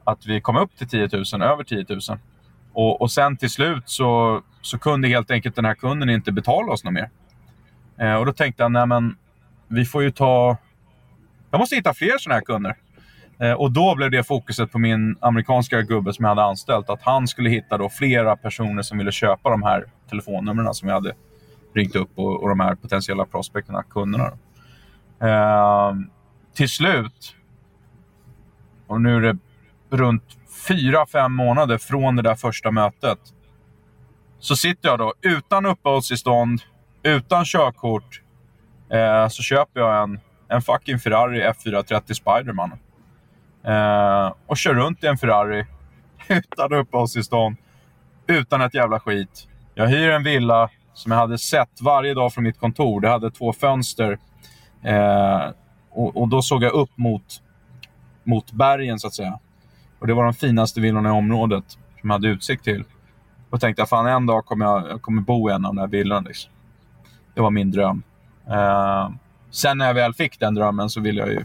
att 0.05 0.27
vi 0.27 0.41
kom 0.41 0.57
upp 0.57 0.77
till 0.77 0.89
10 0.89 1.09
000, 1.33 1.43
över 1.43 1.65
10 1.65 1.87
000. 1.89 2.01
Och, 2.73 3.01
och 3.03 3.11
sen 3.11 3.37
till 3.37 3.51
slut 3.51 3.83
så, 3.87 4.43
så 4.61 4.79
kunde 4.79 5.09
helt 5.09 5.31
enkelt 5.31 5.57
den 5.57 5.65
här 5.65 5.75
kunden 5.75 6.11
inte 6.11 6.33
betala 6.33 6.73
oss 6.73 6.85
något 6.85 6.95
mer. 6.95 7.11
Eh, 7.99 8.15
och 8.15 8.27
då 8.27 8.33
tänkte 8.33 8.63
jag, 8.63 8.73
nej 8.73 8.87
men 8.87 9.17
vi 9.69 9.85
får 9.85 10.03
ju 10.03 10.11
ta... 10.11 10.57
Jag 11.51 11.59
måste 11.59 11.77
hitta 11.77 11.95
fler 11.95 12.19
sådana 12.19 12.35
här 12.35 12.45
kunder. 12.45 12.77
Eh, 13.43 13.53
och 13.53 13.73
då 13.73 13.95
blev 13.95 14.11
det 14.11 14.23
fokuset 14.23 14.73
på 14.73 14.79
min 14.79 15.17
amerikanska 15.21 15.83
gubbe 15.83 16.13
som 16.13 16.25
jag 16.25 16.31
hade 16.31 16.45
anställt. 16.45 16.91
Att 16.91 17.03
han 17.03 17.29
skulle 17.29 17.51
hitta 17.51 17.79
då 17.79 17.89
flera 17.89 18.37
personer 18.37 18.83
som 18.83 18.99
ville 18.99 19.13
köpa 19.13 19.51
de 19.51 19.63
här 19.63 19.85
telefonnumren 20.11 20.75
som 20.75 20.89
jag 20.89 20.95
hade 20.95 21.15
ringt 21.75 21.97
upp 21.97 22.11
och, 22.15 22.43
och 22.43 22.49
de 22.49 22.61
här 22.61 22.75
potentiella 22.75 23.25
prospekterna, 23.25 23.83
kunderna. 23.83 24.33
Eh, 25.21 25.95
till 26.55 26.69
slut, 26.69 27.37
och 28.87 29.01
nu 29.01 29.17
är 29.17 29.21
det 29.21 29.39
runt 29.91 30.39
fyra, 30.69 31.07
fem 31.07 31.33
månader 31.33 31.79
från 31.79 32.17
det 32.17 32.23
där 32.23 32.35
första 32.35 32.71
mötet. 32.71 33.19
Så 34.39 34.57
sitter 34.57 34.89
jag 34.89 34.99
då 34.99 35.15
utan 35.21 35.67
uppehållstillstånd, 35.67 36.61
utan 37.03 37.45
körkort. 37.45 38.23
Eh, 38.93 39.29
så 39.29 39.43
köper 39.43 39.81
jag 39.81 40.03
en, 40.03 40.21
en 40.49 40.63
fucking 40.63 40.99
Ferrari 40.99 41.43
F430 41.43 42.13
Spiderman. 42.13 42.73
Eh, 43.65 44.33
och 44.47 44.57
kör 44.57 44.75
runt 44.75 45.05
i 45.05 45.07
en 45.07 45.19
Ferrari 45.19 45.67
utan 46.29 46.73
uppehållstillstånd, 46.73 47.57
utan 48.27 48.61
ett 48.61 48.75
jävla 48.75 49.01
skit. 49.01 49.49
Jag 49.75 49.87
hyr 49.87 50.11
en 50.11 50.23
villa 50.23 50.71
som 50.95 51.13
jag 51.13 51.19
hade 51.19 51.39
sett 51.39 51.81
varje 51.81 52.15
dag 52.15 52.33
från 52.33 52.45
mitt 52.45 52.59
kontor. 52.59 53.01
Det 53.01 53.09
hade 53.09 53.31
två 53.31 53.53
fönster. 53.53 54.19
Eh, 54.83 55.51
och, 55.91 56.17
och, 56.17 56.29
då 56.29 56.43
såg 56.43 56.63
jag 56.63 56.73
upp 56.73 56.91
mot, 56.97 57.43
mot 58.25 58.53
bergen, 58.53 58.99
så 58.99 59.07
att 59.07 59.15
säga. 59.15 59.39
Och 59.99 60.07
Det 60.07 60.15
var 60.15 60.25
de 60.25 60.35
finaste 60.35 60.81
villorna 60.81 61.09
i 61.09 61.13
området 61.13 61.65
som 61.71 62.11
jag 62.11 62.13
hade 62.13 62.29
utsikt 62.29 62.65
till. 62.65 62.85
Och 63.51 63.61
tänkte 63.61 63.83
jag 63.83 63.89
fan 63.89 64.07
en 64.07 64.27
dag 64.27 64.47
kommer 64.47 64.67
jag, 64.67 64.91
jag 64.91 65.03
kommer 65.03 65.23
bo 65.23 65.51
i 65.51 65.53
en 65.53 65.65
av 65.65 65.75
de 65.75 65.81
här 65.81 65.89
villorna. 65.89 66.21
Liksom. 66.21 66.53
Det 67.35 67.41
var 67.41 67.51
min 67.51 67.71
dröm. 67.71 68.03
Eh, 68.49 69.11
sen 69.51 69.79
när 69.79 69.87
jag 69.87 69.95
väl 69.95 70.15
fick 70.15 70.41
den 70.41 70.55
drömmen 70.55 70.91
så 70.91 71.01
ville 71.01 71.21
jag 71.21 71.29
ju 71.29 71.45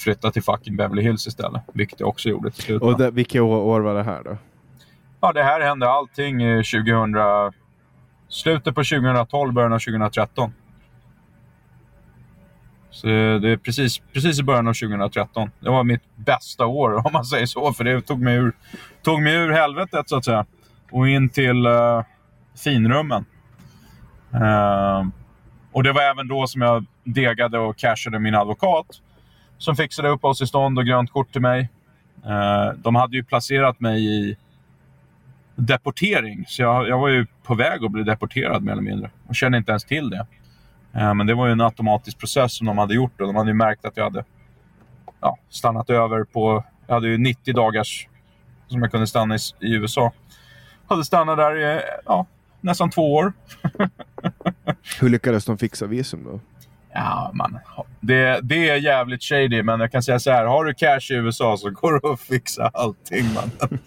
flytta 0.00 0.30
till 0.30 0.42
fucking 0.42 0.76
Beverly 0.76 1.02
Hills 1.02 1.26
istället. 1.26 1.62
Vilket 1.74 2.00
jag 2.00 2.08
också 2.08 2.28
gjorde 2.28 2.50
till 2.50 2.62
slut. 2.62 2.82
Och 2.82 2.98
det, 2.98 3.10
vilka 3.10 3.42
år, 3.42 3.80
var 3.80 3.94
det 3.94 4.02
här 4.02 4.22
då? 4.24 4.36
Ja, 5.20 5.32
det 5.32 5.42
här 5.42 5.60
hände 5.60 5.90
allting 5.90 6.42
i 6.42 6.64
2000... 6.64 7.16
Slutet 8.28 8.74
på 8.74 8.84
2012, 8.84 9.52
början 9.52 9.72
av 9.72 9.78
2013. 9.78 10.52
Så 12.90 13.06
det 13.06 13.50
är 13.50 13.56
precis, 13.56 13.98
precis 14.12 14.40
i 14.40 14.42
början 14.42 14.68
av 14.68 14.74
2013. 14.74 15.50
Det 15.60 15.70
var 15.70 15.84
mitt 15.84 16.02
bästa 16.16 16.66
år, 16.66 16.92
om 17.06 17.12
man 17.12 17.24
säger 17.24 17.46
så. 17.46 17.72
För 17.72 17.84
det 17.84 18.00
tog 18.00 18.20
mig 18.20 18.36
ur, 18.36 18.52
tog 19.02 19.22
mig 19.22 19.34
ur 19.34 19.50
helvetet, 19.50 20.08
så 20.08 20.16
att 20.16 20.24
säga. 20.24 20.46
Och 20.90 21.08
in 21.08 21.28
till 21.28 21.66
uh, 21.66 22.02
finrummen. 22.64 23.24
Uh, 24.34 25.08
och 25.72 25.82
det 25.82 25.92
var 25.92 26.02
även 26.02 26.28
då 26.28 26.46
som 26.46 26.62
jag 26.62 26.86
degade 27.04 27.58
och 27.58 27.78
cashade 27.78 28.18
min 28.18 28.34
advokat. 28.34 28.86
Som 29.60 29.76
fixade 29.76 30.08
uppehållstillstånd 30.08 30.78
och 30.78 30.86
grönt 30.86 31.10
kort 31.10 31.32
till 31.32 31.40
mig. 31.40 31.68
Eh, 32.24 32.72
de 32.76 32.94
hade 32.94 33.16
ju 33.16 33.24
placerat 33.24 33.80
mig 33.80 34.06
i 34.06 34.36
deportering. 35.54 36.44
Så 36.48 36.62
jag, 36.62 36.88
jag 36.88 36.98
var 36.98 37.08
ju 37.08 37.26
på 37.42 37.54
väg 37.54 37.84
att 37.84 37.90
bli 37.90 38.02
deporterad 38.02 38.62
mer 38.62 38.72
eller 38.72 38.82
mindre. 38.82 39.10
Och 39.26 39.34
kände 39.34 39.58
inte 39.58 39.70
ens 39.70 39.84
till 39.84 40.10
det. 40.10 40.26
Eh, 40.92 41.14
men 41.14 41.26
det 41.26 41.34
var 41.34 41.46
ju 41.46 41.52
en 41.52 41.60
automatisk 41.60 42.18
process 42.18 42.56
som 42.56 42.66
de 42.66 42.78
hade 42.78 42.94
gjort 42.94 43.20
och 43.20 43.26
de 43.26 43.36
hade 43.36 43.50
ju 43.50 43.54
märkt 43.54 43.84
att 43.84 43.96
jag 43.96 44.04
hade 44.04 44.24
ja, 45.20 45.38
stannat 45.48 45.90
över 45.90 46.24
på... 46.24 46.64
Jag 46.86 46.94
hade 46.94 47.08
ju 47.08 47.18
90 47.18 47.54
dagars 47.54 48.08
som 48.68 48.82
jag 48.82 48.90
kunde 48.90 49.06
stanna 49.06 49.34
i, 49.34 49.38
i 49.60 49.74
USA. 49.74 50.12
Jag 50.88 50.94
hade 50.94 51.04
stannat 51.04 51.36
där 51.36 51.56
i 51.56 51.80
ja, 52.06 52.26
nästan 52.60 52.90
två 52.90 53.14
år. 53.14 53.32
Hur 55.00 55.08
lyckades 55.08 55.44
de 55.44 55.58
fixa 55.58 55.86
visum 55.86 56.24
då? 56.24 56.40
Ja, 56.92 57.30
man. 57.34 57.58
Det, 58.00 58.40
det 58.42 58.68
är 58.68 58.76
jävligt 58.76 59.22
shady, 59.22 59.62
men 59.62 59.80
jag 59.80 59.92
kan 59.92 60.02
säga 60.02 60.18
så 60.18 60.30
här. 60.30 60.44
Har 60.44 60.64
du 60.64 60.74
cash 60.74 61.10
i 61.10 61.14
USA 61.14 61.56
så 61.56 61.70
går 61.70 62.00
det 62.00 62.12
att 62.12 62.20
fixa 62.20 62.70
allting, 62.74 63.24
man. 63.34 63.78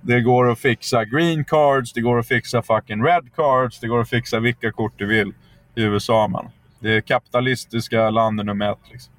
Det 0.00 0.20
går 0.20 0.50
att 0.50 0.58
fixa 0.58 1.04
green 1.04 1.44
cards, 1.44 1.92
det 1.92 2.00
går 2.00 2.18
att 2.18 2.28
fixa 2.28 2.62
fucking 2.62 3.04
red 3.04 3.34
cards, 3.36 3.80
det 3.80 3.88
går 3.88 4.00
att 4.00 4.08
fixa 4.08 4.40
vilka 4.40 4.72
kort 4.72 4.92
du 4.96 5.06
vill 5.06 5.32
i 5.74 5.82
USA. 5.82 6.28
Man. 6.28 6.48
Det 6.78 6.96
är 6.96 7.00
kapitalistiska 7.00 8.10
landet 8.10 8.46
nummer 8.46 8.72
ett. 8.72 8.78
Liksom. 8.92 9.12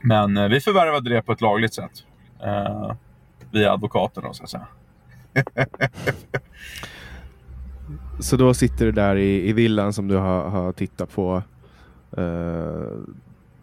Men 0.00 0.36
eh, 0.36 0.48
vi 0.48 0.60
förvärvade 0.60 1.10
det 1.10 1.22
på 1.22 1.32
ett 1.32 1.40
lagligt 1.40 1.74
sätt. 1.74 1.92
Eh, 2.44 2.92
via 3.50 3.72
advokaten 3.72 4.34
så 4.34 4.42
att 4.42 4.50
säga. 4.50 4.66
så 8.20 8.36
då 8.36 8.54
sitter 8.54 8.84
du 8.84 8.92
där 8.92 9.16
i, 9.16 9.48
i 9.48 9.52
villan 9.52 9.92
som 9.92 10.08
du 10.08 10.16
har, 10.16 10.50
har 10.50 10.72
tittat 10.72 11.14
på. 11.14 11.42
Uh, 12.18 12.86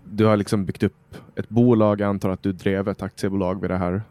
du 0.03 0.25
har 0.25 0.37
liksom 0.37 0.65
byggt 0.65 0.83
upp 0.83 1.15
ett 1.35 1.49
bolag. 1.49 2.01
Jag 2.01 2.09
antar 2.09 2.29
att 2.29 2.43
du 2.43 2.51
drev 2.51 2.87
ett 2.87 3.01
aktiebolag 3.01 3.61
vid 3.61 3.69
det 3.69 3.77
här 3.77 4.01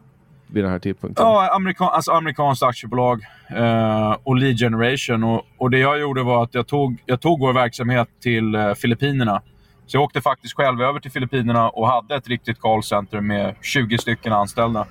vid 0.47 0.63
den 0.63 0.71
här 0.71 0.79
tidpunkten? 0.79 1.25
Ja, 1.25 1.55
amerikan, 1.55 1.89
alltså 1.91 2.11
amerikanskt 2.11 2.63
aktiebolag 2.63 3.21
uh, 3.57 4.17
och 4.23 4.35
lead 4.35 4.57
generation. 4.57 5.23
Och, 5.23 5.45
och, 5.57 5.71
Det 5.71 5.77
jag 5.77 5.99
gjorde 5.99 6.23
var 6.23 6.43
att 6.43 6.53
jag 6.53 6.67
tog, 6.67 7.03
jag 7.05 7.21
tog 7.21 7.39
vår 7.39 7.53
verksamhet 7.53 8.07
till 8.21 8.55
uh, 8.55 8.73
Filippinerna. 8.73 9.41
Så 9.85 9.97
jag 9.97 10.03
åkte 10.03 10.21
faktiskt 10.21 10.53
själv 10.53 10.81
över 10.81 10.99
till 10.99 11.11
Filippinerna 11.11 11.69
och 11.69 11.87
hade 11.87 12.15
ett 12.15 12.27
riktigt 12.27 12.59
callcenter 12.59 13.21
med 13.21 13.55
20 13.61 13.97
stycken 13.97 14.33
anställda. 14.33 14.85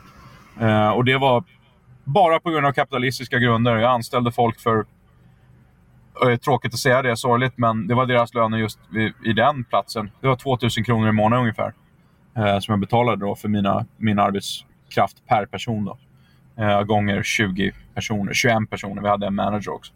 Och 0.95 1.05
Det 1.05 1.19
var 1.19 1.45
bara 2.05 2.41
på 2.41 2.51
grund 2.51 2.67
av 2.67 2.73
kapitalistiska 2.73 3.39
grunder. 3.39 3.77
Jag 3.77 3.91
anställde 3.91 4.33
folk 4.33 4.61
för 4.61 4.85
Eh, 6.23 6.29
eh, 6.29 6.37
Tråkigt 6.37 6.75
att 6.75 6.81
säga 6.81 7.03
det, 7.03 7.17
sorgligt, 7.17 7.53
men 7.57 7.87
det 7.87 7.95
var 7.95 8.07
deras 8.07 8.35
löner 8.35 8.59
just 8.59 8.79
vid, 8.91 9.13
i 9.25 9.33
den 9.33 9.65
platsen. 9.65 10.11
Det 10.21 10.29
var 10.29 10.37
2000 10.37 10.85
kronor 10.85 11.09
i 11.09 11.13
månaden 11.13 11.43
ungefär. 11.43 11.73
Eh, 12.37 12.59
som 12.59 12.73
jag 12.73 12.81
betalade 12.81 13.27
då 13.27 13.37
för 13.37 13.49
mina, 13.49 13.87
min 13.97 14.19
arbetskraft 14.19 15.27
per 15.27 15.47
person. 15.47 15.85
Då. 15.85 15.99
Eh, 16.63 16.83
gånger 16.83 17.23
20 17.23 17.73
personer, 17.95 18.33
21 18.33 18.71
personer. 18.71 19.03
Vi 19.03 19.09
hade 19.09 19.27
en 19.27 19.35
manager 19.35 19.73
också. 19.73 19.93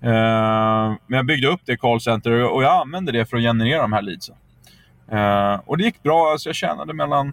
Eh, 0.00 0.94
men 1.06 1.16
jag 1.16 1.26
byggde 1.26 1.48
upp 1.48 1.60
det 1.64 1.76
callcenter 1.76 2.44
och 2.44 2.62
jag 2.62 2.80
använde 2.80 3.12
det 3.12 3.26
för 3.26 3.36
att 3.36 3.42
generera 3.42 3.82
de 3.82 3.92
här 3.92 4.02
leadsen. 4.02 4.36
Eh, 5.10 5.60
och 5.66 5.78
det 5.78 5.84
gick 5.84 6.02
bra. 6.02 6.32
Alltså 6.32 6.48
jag 6.48 6.56
tjänade 6.56 6.94
mellan 6.94 7.32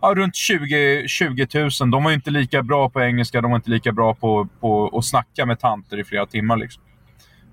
ja, 0.00 0.14
runt 0.16 0.36
20, 0.36 1.08
20 1.08 1.46
000. 1.54 1.90
De 1.90 2.04
var 2.04 2.12
inte 2.12 2.30
lika 2.30 2.62
bra 2.62 2.90
på 2.90 3.00
engelska, 3.00 3.40
de 3.40 3.50
var 3.50 3.58
inte 3.58 3.70
lika 3.70 3.92
bra 3.92 4.14
på, 4.14 4.48
på 4.60 4.98
att 4.98 5.04
snacka 5.04 5.46
med 5.46 5.60
tanter 5.60 5.98
i 5.98 6.04
flera 6.04 6.26
timmar. 6.26 6.56
Liksom. 6.56 6.82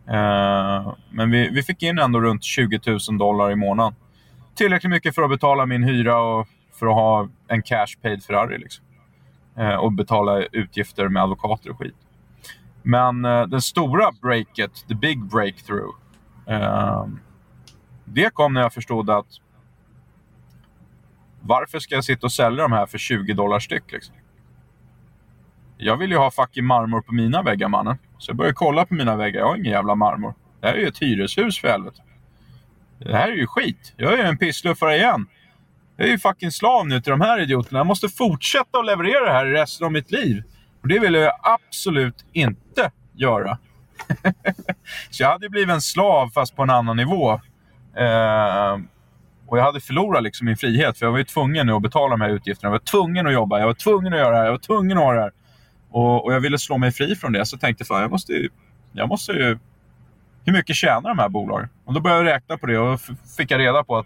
Eh, 0.09 0.93
men 1.09 1.31
vi, 1.31 1.49
vi 1.49 1.63
fick 1.63 1.83
in 1.83 1.99
ändå 1.99 2.21
runt 2.21 2.43
20 2.43 2.79
000 2.85 3.17
dollar 3.17 3.51
i 3.51 3.55
månaden. 3.55 3.95
Tillräckligt 4.55 4.91
mycket 4.91 5.15
för 5.15 5.21
att 5.21 5.29
betala 5.29 5.65
min 5.65 5.83
hyra 5.83 6.21
och 6.21 6.47
för 6.73 6.87
att 6.87 6.93
ha 6.93 7.29
en 7.47 7.61
cash 7.61 8.01
paid 8.01 8.23
Ferrari. 8.23 8.57
Liksom. 8.57 8.85
Eh, 9.57 9.75
och 9.75 9.91
betala 9.91 10.43
utgifter 10.51 11.07
med 11.09 11.23
advokater 11.23 11.69
och 11.69 11.77
skit. 11.77 11.95
Men 12.83 13.25
eh, 13.25 13.43
den 13.47 13.61
stora 13.61 14.11
breaket, 14.21 14.87
the 14.87 14.95
big 14.95 15.23
breakthrough, 15.23 15.95
eh, 16.47 17.05
det 18.05 18.33
kom 18.33 18.53
när 18.53 18.61
jag 18.61 18.73
förstod 18.73 19.09
att 19.09 19.27
varför 21.41 21.79
ska 21.79 21.95
jag 21.95 22.03
sitta 22.03 22.27
och 22.27 22.31
sälja 22.31 22.63
de 22.63 22.71
här 22.71 22.85
för 22.85 22.97
20 22.97 23.33
dollar 23.33 23.59
styck? 23.59 23.91
Liksom? 23.91 24.15
Jag 25.77 25.97
vill 25.97 26.11
ju 26.11 26.17
ha 26.17 26.31
fucking 26.31 26.65
marmor 26.65 27.01
på 27.01 27.13
mina 27.13 27.41
väggar 27.41 27.67
mannen. 27.67 27.97
Så 28.17 28.29
jag 28.29 28.37
började 28.37 28.55
kolla 28.55 28.85
på 28.85 28.93
mina 28.93 29.15
väggar. 29.15 29.39
Jag 29.39 29.47
har 29.47 29.55
ingen 29.55 29.71
jävla 29.71 29.95
marmor. 29.95 30.33
Det 30.61 30.67
här 30.67 30.73
är 30.73 30.77
ju 30.77 30.87
ett 30.87 31.01
hyreshus 31.01 31.61
för 31.61 31.67
helvete. 31.67 32.01
Det 32.99 33.15
här 33.15 33.27
är 33.27 33.35
ju 33.35 33.47
skit. 33.47 33.93
Jag 33.97 34.13
är 34.13 34.17
ju 34.17 34.23
en 34.23 34.37
pissluffare 34.37 34.95
igen. 34.95 35.27
Jag 35.97 36.07
är 36.07 36.11
ju 36.11 36.19
fucking 36.19 36.51
slav 36.51 36.87
nu 36.87 37.01
till 37.01 37.11
de 37.11 37.21
här 37.21 37.41
idioterna. 37.41 37.79
Jag 37.79 37.87
måste 37.87 38.09
fortsätta 38.09 38.79
att 38.79 38.85
leverera 38.85 39.25
det 39.25 39.31
här 39.31 39.45
resten 39.45 39.85
av 39.85 39.91
mitt 39.91 40.11
liv. 40.11 40.43
Och 40.81 40.87
det 40.87 40.99
vill 40.99 41.13
jag 41.13 41.33
absolut 41.41 42.25
inte 42.33 42.91
göra. 43.13 43.57
så 45.09 45.23
jag 45.23 45.29
hade 45.29 45.49
blivit 45.49 45.69
en 45.69 45.81
slav 45.81 46.29
fast 46.29 46.55
på 46.55 46.63
en 46.63 46.69
annan 46.69 46.97
nivå. 46.97 47.31
Eh, 47.97 48.77
och 49.47 49.57
jag 49.57 49.63
hade 49.63 49.79
förlorat 49.79 50.23
liksom 50.23 50.45
min 50.45 50.57
frihet, 50.57 50.97
för 50.97 51.05
jag 51.05 51.11
var 51.11 51.17
ju 51.17 51.23
tvungen 51.23 51.67
nu 51.67 51.73
att 51.73 51.81
betala 51.81 52.09
de 52.09 52.21
här 52.21 52.29
utgifterna. 52.29 52.67
Jag 52.67 52.71
var 52.71 52.79
tvungen 52.79 53.27
att 53.27 53.33
jobba, 53.33 53.59
jag 53.59 53.67
var 53.67 53.73
tvungen 53.73 54.13
att 54.13 54.19
göra 54.19 54.31
det 54.31 54.37
här, 54.37 54.45
jag 54.45 54.51
var 54.51 54.59
tvungen 54.59 54.97
att 54.97 55.03
ha 55.03 55.13
det 55.13 55.21
här. 55.21 55.31
Och, 55.89 56.25
och 56.25 56.33
jag 56.33 56.39
ville 56.39 56.57
slå 56.57 56.77
mig 56.77 56.91
fri 56.91 57.15
från 57.15 57.31
det, 57.31 57.45
så 57.45 57.57
tänkte 57.57 57.85
jag 57.89 58.01
jag 58.01 58.11
måste 58.11 58.33
ju, 58.33 58.49
jag 58.91 59.09
måste 59.09 59.31
ju... 59.31 59.59
Hur 60.45 60.53
mycket 60.53 60.75
tjänar 60.75 61.09
de 61.09 61.19
här 61.19 61.29
bolagen? 61.29 61.69
Och 61.85 61.93
då 61.93 61.99
började 61.99 62.29
jag 62.29 62.35
räkna 62.35 62.57
på 62.57 62.65
det 62.65 62.79
och 62.79 63.01
fick 63.37 63.51
jag 63.51 63.59
reda 63.59 63.83
på 63.83 63.97
att 63.97 64.05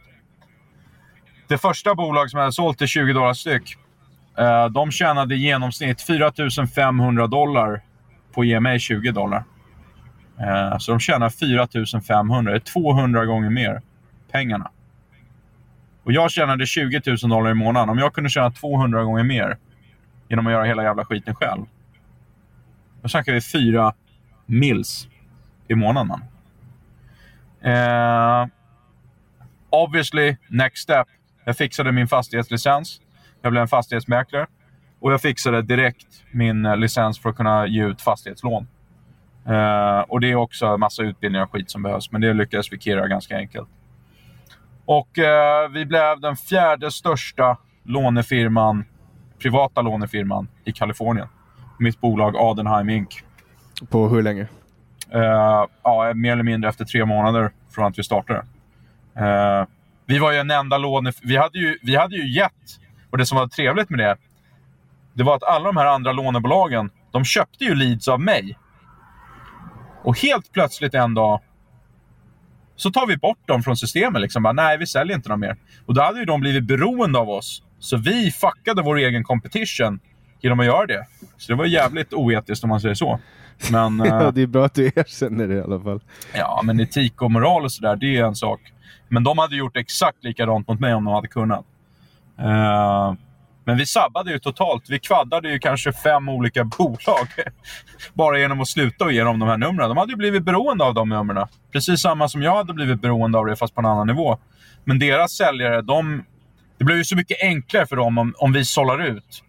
det 1.48 1.58
första 1.58 1.96
bolag 1.96 2.30
som 2.30 2.38
jag 2.38 2.44
hade 2.44 2.54
sålt 2.54 2.78
till 2.78 2.88
20 2.88 3.14
dollar 3.14 3.34
styck, 3.34 3.78
eh, 4.38 4.66
de 4.66 4.92
tjänade 4.92 5.36
i 5.36 5.38
genomsnitt 5.38 6.02
4 6.02 6.32
500 6.76 7.28
dollar 7.28 7.82
på 8.34 8.42
att 8.42 8.48
ge 8.48 8.60
mig 8.60 8.80
20 8.80 9.12
dollar. 9.12 9.44
Eh, 10.40 10.78
så 10.78 10.92
de 10.92 11.00
tjänar 11.00 11.30
4 11.30 12.02
500, 12.08 12.52
det 12.52 12.58
är 12.58 12.60
200 12.60 13.26
gånger 13.26 13.50
mer 13.50 13.82
pengarna. 14.32 14.72
Och 16.04 16.12
jag 16.12 16.32
tjänade 16.32 16.66
20 16.66 17.02
000 17.06 17.18
dollar 17.18 17.52
i 17.52 17.54
månaden. 17.54 17.90
Om 17.90 17.98
jag 17.98 18.14
kunde 18.14 18.30
tjäna 18.30 18.52
200 18.52 19.04
gånger 19.04 19.24
mer 19.24 19.58
genom 20.30 20.48
att 20.48 20.54
göra 20.54 20.64
hela 20.64 20.84
jävla 20.84 21.06
skiten 21.06 21.36
själv. 21.36 21.66
Då 23.02 23.10
snackar 23.10 23.34
vi 23.34 23.42
fyra 23.42 23.94
mils 24.46 25.08
i 25.68 25.76
månaden. 25.76 26.22
Eh, 27.62 28.48
obviously, 29.70 30.36
next 30.50 30.84
step. 30.84 31.08
Jag 31.46 31.58
fixade 31.58 31.92
min 31.92 32.08
fastighetslicens. 32.08 33.02
Jag 33.42 33.52
blev 33.52 33.62
en 33.62 33.68
fastighetsmäklare. 33.68 34.48
Och 35.00 35.14
jag 35.14 35.22
fixade 35.22 35.62
direkt 35.62 36.24
min 36.32 36.66
eh, 36.66 36.78
licens 36.78 37.20
för 37.20 37.30
att 37.30 37.36
kunna 37.36 37.68
ge 37.68 37.86
ut 37.86 38.02
fastighetslån. 38.02 38.68
Eh, 39.48 40.00
och 40.00 40.22
det 40.22 40.32
är 40.32 40.36
också 40.36 40.66
en 40.66 40.80
massa 40.80 41.04
utbildningar 41.04 41.46
och 41.46 41.52
skit 41.52 41.72
som 41.72 41.84
behövs, 41.84 42.12
men 42.12 42.22
det 42.22 42.34
lyckades 42.34 42.74
vi 42.74 42.80
kirra 42.80 43.08
ganska 43.08 43.38
enkelt. 43.38 43.70
Och 44.86 45.20
eh, 45.20 45.70
vi 45.70 45.86
blev 45.86 46.20
den 46.20 46.36
fjärde 46.36 46.92
största 46.92 47.58
lånefirman, 47.84 48.86
privata 49.40 49.82
lånefirman 49.82 50.48
i 50.64 50.72
Kalifornien. 50.72 51.28
Mitt 51.82 52.02
bolag 52.02 52.36
Adenheim 52.38 52.90
Inc. 52.90 53.24
På 53.90 54.08
hur 54.08 54.22
länge? 54.22 54.48
Uh, 55.16 55.66
ja, 55.84 56.12
mer 56.16 56.32
eller 56.32 56.44
mindre 56.44 56.70
efter 56.70 56.86
tre 56.86 57.06
månader 57.06 57.52
från 57.72 57.86
att 57.86 58.00
vi 58.00 58.04
startade. 58.04 58.46
vi 60.06 60.20
var 60.20 60.32
ju 60.32 60.38
en 60.38 60.52
enda 60.52 60.78
låne... 60.78 61.12
Vi 61.22 61.38
hade 61.38 61.60
ju, 61.60 61.78
vi 61.82 61.96
hade 61.96 62.16
ju 62.16 62.34
gett, 62.34 62.80
och 63.10 63.18
det 63.18 63.26
som 63.26 63.38
var 63.38 63.48
trevligt 63.48 63.90
med 63.90 64.00
det, 64.00 64.18
det 65.14 65.24
var 65.24 65.36
att 65.36 65.44
alla 65.44 65.66
de 65.66 65.78
här 65.78 65.86
andra 65.86 66.12
lånebolagen, 66.12 66.90
de 67.12 67.26
köpte 67.26 67.64
ju 67.64 67.76
leads 67.76 68.08
av 68.08 68.22
mig. 68.22 68.58
Och 70.04 70.20
helt 70.20 70.52
plötsligt 70.52 70.94
en 70.94 71.14
dag 71.14 71.42
så 72.76 72.92
tar 72.92 73.08
vi 73.08 73.18
bort 73.18 73.48
dem 73.48 73.64
från 73.64 73.78
systemet. 73.78 74.22
Liksom. 74.22 74.44
Bara, 74.44 74.54
Nej, 74.54 74.78
vi 74.78 74.88
säljer 74.88 75.16
inte 75.16 75.30
dem 75.30 75.40
mer. 75.40 75.58
Och 75.86 75.94
då 75.94 76.02
hade 76.02 76.20
ju 76.20 76.26
de 76.26 76.42
blivit 76.42 76.64
beroende 76.64 77.20
av 77.20 77.30
oss. 77.30 77.64
Så 77.80 77.98
vi 77.98 78.32
fuckade 78.32 78.82
vår 78.82 78.98
egen 78.98 79.24
competition 79.24 80.00
genom 80.42 80.60
att 80.60 80.66
göra 80.66 80.86
det. 80.86 81.06
Så 81.38 81.52
det 81.52 81.56
var 81.56 81.66
jävligt 81.66 82.14
oetiskt 82.14 82.64
om 82.64 82.70
man 82.70 82.82
säger 82.82 82.96
så. 82.96 83.20
Men, 83.72 84.00
ja, 84.06 84.24
eh, 84.24 84.32
det 84.34 84.42
är 84.42 84.48
bra 84.48 84.66
att 84.66 84.74
du 84.74 84.86
erkänner 84.86 85.48
det 85.48 85.56
i 85.56 85.62
alla 85.62 85.80
fall. 85.80 86.02
Ja, 86.34 86.62
men 86.64 86.80
etik 86.80 87.22
och 87.22 87.32
moral 87.32 87.64
och 87.64 87.72
sådär, 87.72 87.96
det 87.96 88.18
är 88.18 88.24
en 88.24 88.36
sak. 88.36 88.62
Men 89.08 89.24
de 89.24 89.38
hade 89.38 89.56
gjort 89.56 89.78
exakt 89.78 90.24
likadant 90.24 90.68
mot 90.68 90.80
mig 90.80 90.94
om 90.94 91.04
de 91.06 91.14
hade 91.14 91.28
kunnat. 91.28 91.66
Uh, 92.40 93.14
men 93.66 93.78
vi 93.78 93.86
sabbade 93.86 94.32
ju 94.32 94.40
totalt. 94.40 94.90
Vi 94.90 95.00
kvaddade 95.00 95.52
ju 95.52 95.60
kanske 95.60 95.94
fem 95.94 96.30
olika 96.30 96.64
bolag. 96.78 97.28
Bara 98.14 98.40
genom 98.40 98.62
att 98.62 98.68
sluta 98.68 99.06
och 99.06 99.14
ge 99.14 99.24
dem 99.24 99.40
de 99.40 99.50
här 99.50 99.58
numren. 99.58 99.90
De 99.90 99.98
hade 99.98 100.12
ju 100.12 100.18
blivit 100.18 100.44
beroende 100.44 100.84
av 100.84 100.94
de 100.94 101.10
numren. 101.10 101.48
Precis 101.72 102.02
samma 102.02 102.28
som 102.30 102.42
jag 102.42 102.56
hade 102.56 102.74
blivit 102.74 103.02
beroende 103.02 103.38
av 103.38 103.46
det, 103.46 103.56
fast 103.56 103.76
på 103.76 103.82
en 103.82 103.86
annan 103.86 104.08
nivå. 104.08 104.38
Men 104.84 105.00
deras 105.00 105.32
säljare, 105.32 105.82
de... 105.82 106.24
Det 106.78 106.86
blev 106.86 106.98
ju 106.98 107.04
så 107.04 107.16
mycket 107.16 107.42
enklare 107.42 107.88
för 107.88 107.96
dem 107.96 108.18
om, 108.18 108.34
om 108.38 108.54
vi 108.54 108.66
sållar 108.66 109.04
ut. 109.04 109.44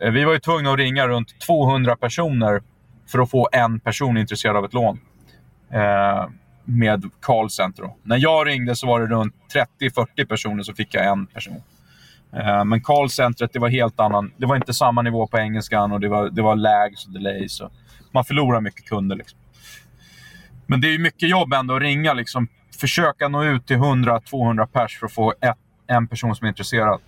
Eh, 0.00 0.10
vi 0.10 0.24
var 0.24 0.32
ju 0.32 0.38
tvungna 0.38 0.72
att 0.72 0.78
ringa 0.78 1.08
runt 1.08 1.40
200 1.40 1.96
personer 1.96 2.62
för 3.06 3.18
att 3.18 3.30
få 3.30 3.48
en 3.52 3.80
person 3.80 4.16
intresserad 4.16 4.56
av 4.56 4.64
ett 4.64 4.74
lån. 4.74 5.00
Eh, 5.70 6.28
med 6.64 7.10
callcenter. 7.20 7.90
När 8.02 8.18
jag 8.18 8.46
ringde 8.46 8.76
så 8.76 8.86
var 8.86 9.00
det 9.00 9.06
runt 9.06 9.34
30-40 9.80 10.24
personer, 10.24 10.62
så 10.62 10.74
fick 10.74 10.94
jag 10.94 11.06
en 11.06 11.26
person. 11.26 11.62
Eh, 12.32 12.64
men 12.64 12.82
callcentret, 12.82 13.52
det 13.52 13.58
var 13.58 13.68
helt 13.68 14.00
annan. 14.00 14.32
Det 14.36 14.46
var 14.46 14.56
inte 14.56 14.74
samma 14.74 15.02
nivå 15.02 15.26
på 15.26 15.38
engelskan 15.38 15.92
och 15.92 16.00
det 16.00 16.08
var, 16.08 16.30
det 16.30 16.42
var 16.42 16.56
lags 16.56 17.06
och 17.06 17.12
delays. 17.12 17.60
Och 17.60 17.72
man 18.12 18.24
förlorar 18.24 18.60
mycket 18.60 18.84
kunder. 18.84 19.16
Liksom. 19.16 19.38
Men 20.66 20.80
det 20.80 20.94
är 20.94 20.98
mycket 20.98 21.28
jobb 21.28 21.52
ändå 21.52 21.76
att 21.76 21.82
ringa. 21.82 22.12
Liksom, 22.12 22.48
försöka 22.80 23.28
nå 23.28 23.44
ut 23.44 23.66
till 23.66 23.76
100-200 23.76 24.66
pers 24.66 24.98
för 24.98 25.06
att 25.06 25.12
få 25.12 25.34
ett, 25.40 25.58
en 25.86 26.06
person 26.06 26.36
som 26.36 26.44
är 26.44 26.48
intresserad. 26.48 27.00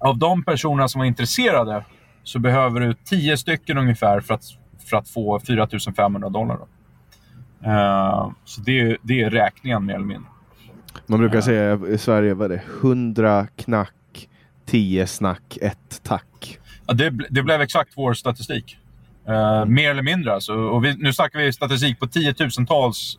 Av 0.00 0.18
de 0.18 0.42
personerna 0.42 0.88
som 0.88 0.98
var 0.98 1.06
intresserade 1.06 1.84
så 2.22 2.38
behöver 2.38 2.80
du 2.80 2.94
10 3.04 3.36
stycken 3.36 3.78
ungefär 3.78 4.20
för 4.20 4.34
att, 4.34 4.44
för 4.90 4.96
att 4.96 5.08
få 5.08 5.40
4 5.40 5.68
500 5.96 6.28
dollar. 6.28 6.58
Uh, 7.66 8.30
så 8.44 8.60
det, 8.60 8.96
det 9.02 9.22
är 9.22 9.30
räkningen 9.30 9.86
mer 9.86 9.94
eller 9.94 10.04
mindre. 10.04 10.30
Man 11.06 11.18
brukar 11.18 11.36
uh. 11.36 11.42
säga 11.42 11.80
i 11.88 11.98
Sverige, 11.98 12.34
vad 12.34 12.52
är 12.52 12.56
det, 12.56 12.62
100 12.80 13.46
knack 13.56 14.28
tio 14.66 15.06
snack, 15.06 15.58
ett 15.62 16.00
tack. 16.02 16.58
Ja, 16.86 16.94
det, 16.94 17.10
det 17.30 17.42
blev 17.42 17.60
exakt 17.60 17.92
vår 17.96 18.14
statistik. 18.14 18.78
Uh, 19.28 19.34
mm. 19.34 19.74
Mer 19.74 19.90
eller 19.90 20.02
mindre 20.02 20.34
alltså. 20.34 20.54
Och 20.54 20.84
vi, 20.84 20.96
nu 20.96 21.12
snackar 21.12 21.38
vi 21.38 21.52
statistik 21.52 21.98
på 21.98 22.06
tiotusentals 22.06 23.18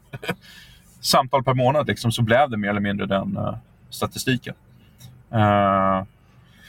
samtal 1.01 1.43
per 1.43 1.53
månad. 1.53 1.87
Liksom, 1.87 2.11
så 2.11 2.21
blev 2.21 2.49
det 2.49 2.57
mer 2.57 2.69
eller 2.69 2.81
mindre 2.81 3.05
den 3.05 3.37
uh, 3.37 3.55
statistiken. 3.89 4.55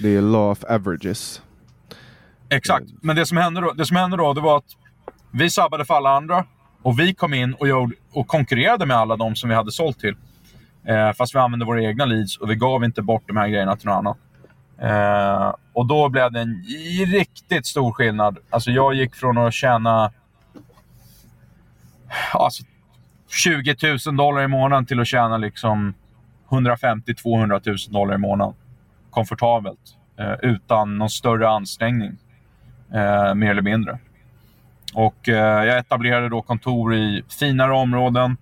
Det 0.03 0.16
är 0.16 0.23
law 0.23 0.51
of 0.51 0.65
averages. 0.65 1.43
Exakt. 2.49 2.87
Men 3.03 3.16
det 3.16 3.27
som 3.27 3.37
hände 3.37 3.61
då, 3.61 3.73
det 3.73 3.87
som 3.87 3.97
hände 3.97 4.16
då 4.16 4.33
det 4.33 4.41
var 4.41 4.57
att 4.57 4.77
vi 5.31 5.51
sabbade 5.51 5.85
för 5.85 5.95
alla 5.95 6.11
andra. 6.11 6.45
Och 6.83 7.01
vi 7.01 7.15
kom 7.15 7.35
in 7.35 7.55
och, 7.55 7.69
gjorde, 7.69 7.95
och 8.12 8.27
konkurrerade 8.27 8.87
med 8.87 8.97
alla 8.97 9.16
de 9.16 9.37
som 9.37 9.49
vi 9.49 9.55
hade 9.55 9.73
sålt 9.73 9.99
till. 9.99 10.15
Eh, 10.87 11.12
fast 11.12 11.35
vi 11.35 11.39
använde 11.39 11.65
våra 11.65 11.83
egna 11.83 12.05
leads 12.05 12.37
och 12.37 12.51
vi 12.51 12.55
gav 12.55 12.85
inte 12.85 13.03
bort 13.03 13.23
de 13.27 13.37
här 13.37 13.49
grejerna 13.49 13.77
till 13.77 13.87
någon 13.87 13.97
annan. 13.97 14.16
Eh, 14.79 15.55
och 15.73 15.87
då 15.87 16.09
blev 16.09 16.33
det 16.33 16.41
en 16.41 16.65
riktigt 17.07 17.66
stor 17.66 17.93
skillnad. 17.93 18.39
Alltså 18.51 18.70
jag 18.70 18.95
gick 18.95 19.15
från 19.15 19.39
att 19.39 19.55
tjäna 19.55 20.12
alltså, 22.33 22.65
20 23.29 23.77
000 24.07 24.16
dollar 24.16 24.43
i 24.43 24.49
månaden 24.49 24.87
till 24.87 25.01
att 25.01 25.07
tjäna 25.07 25.37
liksom 25.37 25.95
150-200 26.49 27.62
000 27.66 27.77
dollar 27.89 28.15
i 28.15 28.19
månaden. 28.19 28.55
Komfortabelt. 29.12 29.97
Eh, 30.18 30.34
utan 30.43 30.98
någon 30.98 31.10
större 31.10 31.48
ansträngning. 31.48 32.16
Eh, 32.94 33.34
mer 33.34 33.51
eller 33.51 33.62
mindre. 33.62 33.98
Och 34.94 35.28
eh, 35.28 35.64
Jag 35.64 35.78
etablerade 35.78 36.28
då 36.28 36.43
kontor 36.43 36.94
i 36.94 37.22
finare 37.40 37.72
områden. 37.72 38.36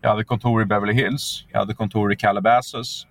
Jag 0.00 0.10
hade 0.10 0.24
kontor 0.24 0.62
i 0.62 0.64
Beverly 0.64 0.92
Hills. 0.92 1.44
Jag 1.52 1.58
hade 1.58 1.74
kontor 1.74 2.12
i 2.12 2.16
Calabasas. 2.16 3.06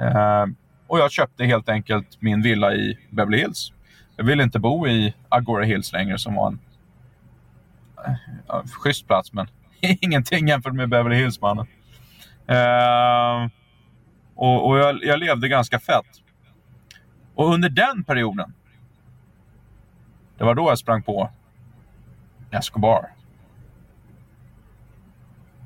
Eh, 0.00 0.46
och 0.86 0.98
jag 0.98 1.10
köpte 1.10 1.44
helt 1.44 1.68
enkelt 1.68 2.16
min 2.20 2.42
villa 2.42 2.74
i 2.74 2.98
Beverly 3.10 3.38
Hills. 3.38 3.72
Jag 4.16 4.24
ville 4.24 4.42
inte 4.42 4.58
bo 4.58 4.86
i 4.86 5.14
Agora 5.28 5.64
Hills 5.64 5.92
längre 5.92 6.18
som 6.18 6.34
var 6.34 6.46
en 6.46 6.58
eh, 8.06 8.14
ja, 8.48 8.62
schysst 8.72 9.06
plats, 9.06 9.32
men 9.32 9.46
ingenting 9.80 10.48
jämfört 10.48 10.74
med 10.74 10.88
Beverly 10.88 11.16
Hills, 11.16 11.40
mannen. 11.40 11.66
Eh, 12.46 13.50
och, 14.34 14.68
och 14.68 14.78
jag, 14.78 15.04
jag, 15.04 15.18
levde 15.18 15.48
ganska 15.48 15.78
fett. 15.78 16.06
Och 17.38 17.54
under 17.54 17.68
den 17.68 18.04
perioden, 18.04 18.52
det 20.38 20.44
var 20.44 20.54
då 20.54 20.68
jag 20.68 20.78
sprang 20.78 21.02
på 21.02 21.30
Escobar. 22.50 23.08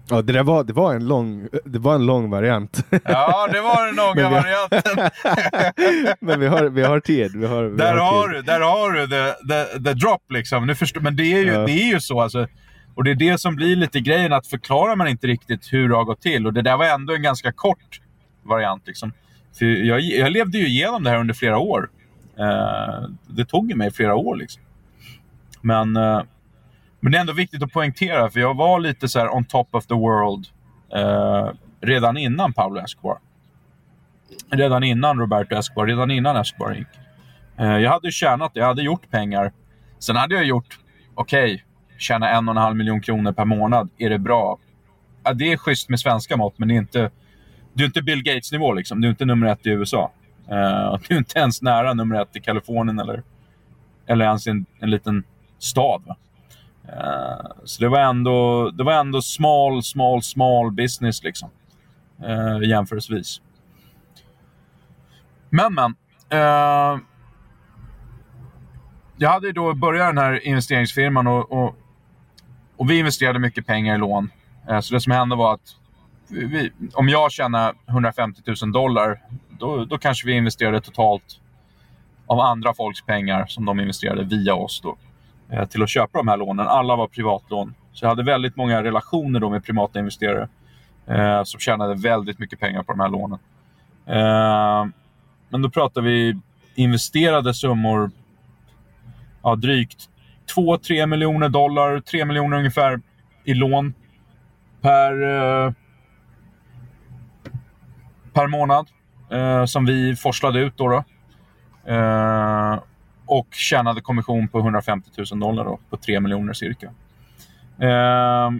Ja, 0.09 0.23
det 0.23 0.33
där 0.33 0.43
var, 0.43 0.65
det 0.65 0.73
var, 0.73 0.95
en, 0.95 1.09
lång, 1.09 1.49
det 1.65 1.79
var 1.79 1.95
en 1.95 2.07
lång 2.07 2.31
variant. 2.31 2.87
Ja, 3.05 3.49
det 3.53 3.61
var 3.61 3.87
den 3.87 3.97
långa 3.97 4.29
vi, 4.29 4.35
varianten. 4.35 5.11
men 6.21 6.41
vi 6.41 6.47
har, 6.47 6.65
vi 6.65 6.83
har 6.83 7.01
tid. 7.01 7.37
Vi 7.37 7.47
har, 7.47 7.65
vi 7.65 7.77
där, 7.77 7.97
har, 7.97 8.13
har 8.13 8.29
du, 8.29 8.43
där 8.43 8.61
har 8.61 8.93
du 8.93 9.07
the, 9.07 9.33
the, 9.49 9.85
the 9.85 9.95
drop. 9.95 10.23
Liksom. 10.29 10.67
Nu 10.67 10.75
förstår, 10.75 11.01
men 11.01 11.17
det 11.17 11.33
är 11.33 11.39
ju, 11.39 11.53
ja. 11.53 11.67
det 11.67 11.73
är 11.73 11.93
ju 11.93 12.01
så. 12.01 12.21
Alltså. 12.21 12.47
Och 12.95 13.05
det 13.05 13.11
är 13.11 13.15
det 13.15 13.39
som 13.39 13.57
blir 13.57 13.77
lite 13.77 14.01
grejen, 14.01 14.33
att 14.33 14.47
förklarar 14.47 14.97
man 14.97 15.09
inte 15.09 15.27
riktigt 15.27 15.73
hur 15.73 15.89
det 15.89 15.95
har 15.95 16.05
gått 16.05 16.21
till. 16.21 16.47
Och 16.47 16.53
det 16.53 16.63
där 16.63 16.77
var 16.77 16.87
ändå 16.87 17.15
en 17.15 17.23
ganska 17.23 17.53
kort 17.53 18.01
variant. 18.43 18.87
Liksom. 18.87 19.13
För 19.59 19.65
jag, 19.65 20.01
jag 20.01 20.33
levde 20.33 20.59
ju 20.59 20.67
igenom 20.67 21.03
det 21.03 21.11
här 21.11 21.19
under 21.19 21.35
flera 21.35 21.59
år. 21.59 21.91
Eh, 22.39 23.09
det 23.27 23.45
tog 23.45 23.77
mig 23.77 23.91
flera 23.91 24.15
år. 24.15 24.37
Liksom. 24.37 24.63
Men... 25.61 25.97
eh, 25.97 26.23
men 27.05 27.13
det 27.13 27.19
är 27.19 27.21
ändå 27.21 27.33
viktigt 27.33 27.63
att 27.63 27.73
poängtera, 27.73 28.31
för 28.31 28.41
jag 28.41 28.55
var 28.57 28.81
lite 28.81 29.09
så 29.09 29.29
on 29.29 29.45
top 29.45 29.75
of 29.75 29.87
the 29.87 29.95
world 29.95 30.47
eh, 30.95 31.49
redan 31.81 32.17
innan 32.17 32.53
Pablo 32.53 32.81
Escobar. 32.81 33.19
Redan 34.51 34.83
innan 34.85 35.19
Roberto 35.19 35.57
Escobar, 35.57 35.87
redan 35.87 36.11
innan 36.11 36.37
Escobar 36.37 36.73
gick. 36.75 36.87
Eh, 37.57 37.79
jag 37.79 37.91
hade 37.91 38.11
tjänat, 38.11 38.51
jag 38.55 38.67
hade 38.67 38.83
gjort 38.83 39.11
pengar. 39.11 39.53
Sen 39.99 40.17
hade 40.17 40.35
jag 40.35 40.45
gjort, 40.45 40.79
okej, 41.15 41.55
okay, 41.55 41.65
tjäna 41.99 42.29
en 42.29 42.49
och 42.49 42.55
en 42.55 42.63
halv 42.63 42.77
miljon 42.77 43.01
kronor 43.01 43.33
per 43.33 43.45
månad. 43.45 43.91
Är 43.99 44.11
det 44.11 44.19
bra? 44.19 44.59
Ja, 45.25 45.33
det 45.33 45.53
är 45.53 45.57
schysst 45.57 45.89
med 45.89 46.01
svenska 46.01 46.37
mått, 46.37 46.59
men 46.59 46.69
det 46.69 46.75
är 46.75 46.79
inte, 46.79 47.11
du 47.73 47.85
är 47.85 47.87
inte 47.87 48.03
Bill 48.03 48.23
Gates-nivå. 48.23 48.73
Liksom. 48.73 49.01
Du 49.01 49.09
är 49.09 49.11
inte 49.11 49.25
nummer 49.25 49.47
ett 49.47 49.67
i 49.67 49.71
USA. 49.71 50.13
Uh, 50.51 50.59
eh, 50.59 50.99
du 51.09 51.15
är 51.15 51.19
inte 51.19 51.39
ens 51.39 51.63
nära 51.63 51.95
nummer 51.95 52.23
ett 52.23 52.37
i 52.37 52.41
Kalifornien 52.41 52.99
eller, 52.99 53.23
eller 54.07 54.25
ens 54.25 54.47
en, 54.47 54.67
en 54.79 54.91
liten 54.91 55.25
stad. 55.59 56.03
Va? 56.07 56.17
Uh, 56.89 57.53
så 57.65 57.83
det 57.83 57.89
var, 57.89 58.01
ändå, 58.01 58.71
det 58.71 58.85
var 58.85 58.93
ändå 58.93 59.23
small, 59.23 59.83
small, 59.83 60.23
small 60.23 60.73
business 60.73 61.23
liksom. 61.23 61.51
Uh, 62.25 62.69
jämförelsevis. 62.69 63.41
Men, 65.51 65.75
men. 65.75 65.95
Uh, 66.33 67.01
jag 69.17 69.31
hade 69.31 69.47
ju 69.47 69.53
då 69.53 69.75
börjat 69.75 70.09
den 70.09 70.19
här 70.19 70.47
investeringsfirman 70.47 71.27
och, 71.27 71.53
och, 71.53 71.77
och 72.77 72.91
vi 72.91 72.99
investerade 72.99 73.39
mycket 73.39 73.67
pengar 73.67 73.95
i 73.95 73.99
lån. 73.99 74.31
Uh, 74.71 74.81
så 74.81 74.95
det 74.95 75.01
som 75.01 75.13
hände 75.13 75.37
var 75.37 75.55
att 75.55 75.77
vi, 76.33 76.73
om 76.95 77.09
jag 77.09 77.33
tjänar 77.33 77.75
150 77.89 78.43
000 78.63 78.73
dollar, 78.73 79.21
då, 79.49 79.85
då 79.85 79.99
kanske 79.99 80.27
vi 80.27 80.33
investerade 80.33 80.81
totalt 80.81 81.41
av 82.27 82.41
andra 82.41 82.75
folks 82.75 83.03
pengar 83.03 83.47
som 83.47 83.65
de 83.65 83.81
investerade 83.81 84.25
via 84.25 84.55
oss 84.55 84.81
då, 84.81 84.97
eh, 85.51 85.69
till 85.69 85.83
att 85.83 85.89
köpa 85.89 86.19
de 86.19 86.29
här 86.29 86.37
lånen. 86.37 86.67
Alla 86.69 86.97
var 86.97 87.07
privatlån. 87.07 87.75
Så 87.93 88.05
jag 88.05 88.09
hade 88.09 88.23
väldigt 88.23 88.57
många 88.57 88.83
relationer 88.83 89.41
då 89.41 89.51
med 89.51 89.65
privata 89.65 89.99
investerare 89.99 90.49
eh, 91.07 91.43
som 91.45 91.61
tjänade 91.61 91.95
väldigt 91.95 92.39
mycket 92.39 92.61
pengar 92.61 92.83
på 92.83 92.93
de 92.93 93.01
här 93.01 93.09
lånen. 93.09 93.39
Eh, 94.07 94.87
men 95.49 95.63
då 95.63 95.71
pratar 95.71 96.03
vi 96.03 96.39
investerade 96.75 97.55
summor, 97.55 98.11
ja, 99.43 99.55
drygt 99.55 100.09
2-3 100.57 101.07
miljoner 101.07 101.49
dollar, 101.49 102.01
3 102.01 102.25
miljoner 102.25 102.57
ungefär 102.57 103.01
i 103.45 103.55
lån 103.55 103.95
per, 104.81 105.23
eh, 105.23 105.73
per 108.33 108.47
månad 108.47 108.87
eh, 109.31 109.65
som 109.65 109.87
vi 109.87 110.17
forslade 110.17 110.61
ut. 110.61 110.77
Då, 110.77 110.89
då. 110.89 111.05
Eh, 111.93 112.79
och 113.27 113.47
tjänade 113.51 114.01
kommission 114.01 114.49
på 114.49 114.59
150 114.59 115.11
000 115.33 115.41
dollar 115.41 115.65
då, 115.65 115.79
på 115.91 115.97
3 115.97 116.21
miljoner 116.21 116.53
cirka. 116.53 116.87
Eh, 117.79 118.51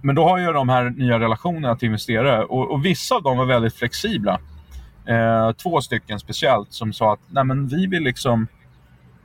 men 0.00 0.14
då 0.14 0.28
har 0.28 0.38
jag 0.38 0.54
de 0.54 0.68
här 0.68 0.90
nya 0.90 1.20
relationerna 1.20 1.76
till 1.76 1.86
investerare 1.86 2.44
och, 2.44 2.70
och 2.70 2.84
vissa 2.84 3.14
av 3.14 3.22
dem 3.22 3.38
var 3.38 3.44
väldigt 3.44 3.74
flexibla. 3.74 4.40
Eh, 5.06 5.52
två 5.52 5.80
stycken 5.80 6.18
speciellt 6.18 6.72
som 6.72 6.92
sa 6.92 7.12
att 7.12 7.20
Nej, 7.28 7.44
men 7.44 7.68
vi 7.68 7.86
vill 7.86 8.02
liksom 8.02 8.46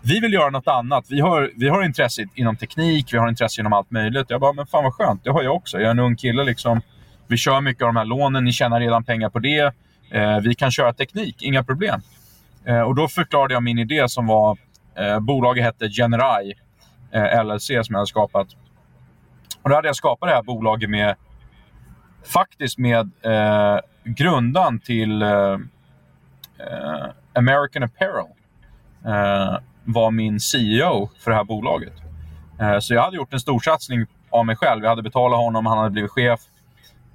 vi 0.01 0.19
vill 0.19 0.33
göra 0.33 0.49
något 0.49 0.67
annat. 0.67 1.05
Vi 1.09 1.19
har, 1.19 1.51
vi 1.55 1.69
har 1.69 1.83
intresse 1.83 2.27
inom 2.35 2.55
teknik, 2.55 3.13
vi 3.13 3.17
har 3.17 3.29
intresse 3.29 3.61
inom 3.61 3.73
allt 3.73 3.91
möjligt. 3.91 4.25
Jag 4.29 4.41
bara, 4.41 4.53
men 4.53 4.67
fan 4.67 4.83
vad 4.83 4.93
skönt, 4.93 5.23
det 5.23 5.31
har 5.31 5.43
jag 5.43 5.55
också. 5.55 5.77
Jag 5.77 5.85
är 5.87 5.91
en 5.91 5.99
ung 5.99 6.15
kille. 6.15 6.43
Liksom. 6.43 6.81
Vi 7.31 7.37
kör 7.37 7.61
mycket 7.61 7.83
av 7.83 7.87
de 7.87 7.95
här 7.95 8.05
lånen, 8.05 8.43
ni 8.43 8.51
tjänar 8.51 8.79
redan 8.79 9.03
pengar 9.03 9.29
på 9.29 9.39
det. 9.39 9.73
Eh, 10.11 10.39
vi 10.39 10.55
kan 10.55 10.71
köra 10.71 10.93
teknik, 10.93 11.41
inga 11.41 11.63
problem. 11.63 12.01
Eh, 12.65 12.81
och 12.81 12.95
Då 12.95 13.07
förklarade 13.07 13.53
jag 13.53 13.63
min 13.63 13.79
idé 13.79 14.09
som 14.09 14.27
var, 14.27 14.57
eh, 14.95 15.19
bolaget 15.19 15.63
hette 15.63 15.89
Generai 15.89 16.53
eh, 17.11 17.43
LLC 17.43 17.67
som 17.67 17.85
jag 17.89 17.97
hade 17.97 18.07
skapat. 18.07 18.47
Och 19.61 19.69
Då 19.69 19.75
hade 19.75 19.87
jag 19.87 19.95
skapat 19.95 20.29
det 20.29 20.35
här 20.35 20.43
bolaget 20.43 20.89
med, 20.89 21.15
faktiskt 22.33 22.77
med 22.77 23.11
eh, 23.21 23.79
grundan 24.03 24.79
till 24.79 25.21
eh, 25.21 25.57
eh, 26.59 27.05
American 27.33 27.83
Apparel 27.83 28.25
Eh, 29.05 29.57
var 29.83 30.11
min 30.11 30.39
CEO 30.39 31.09
för 31.19 31.31
det 31.31 31.37
här 31.37 31.43
bolaget. 31.43 31.93
Eh, 32.59 32.79
så 32.79 32.93
jag 32.93 33.01
hade 33.01 33.15
gjort 33.15 33.33
en 33.33 33.39
storsatsning 33.39 34.05
av 34.29 34.45
mig 34.45 34.55
själv. 34.55 34.83
Jag 34.83 34.89
hade 34.89 35.01
betalat 35.01 35.39
honom, 35.39 35.65
han 35.65 35.77
hade 35.77 35.89
blivit 35.89 36.11
chef. 36.11 36.39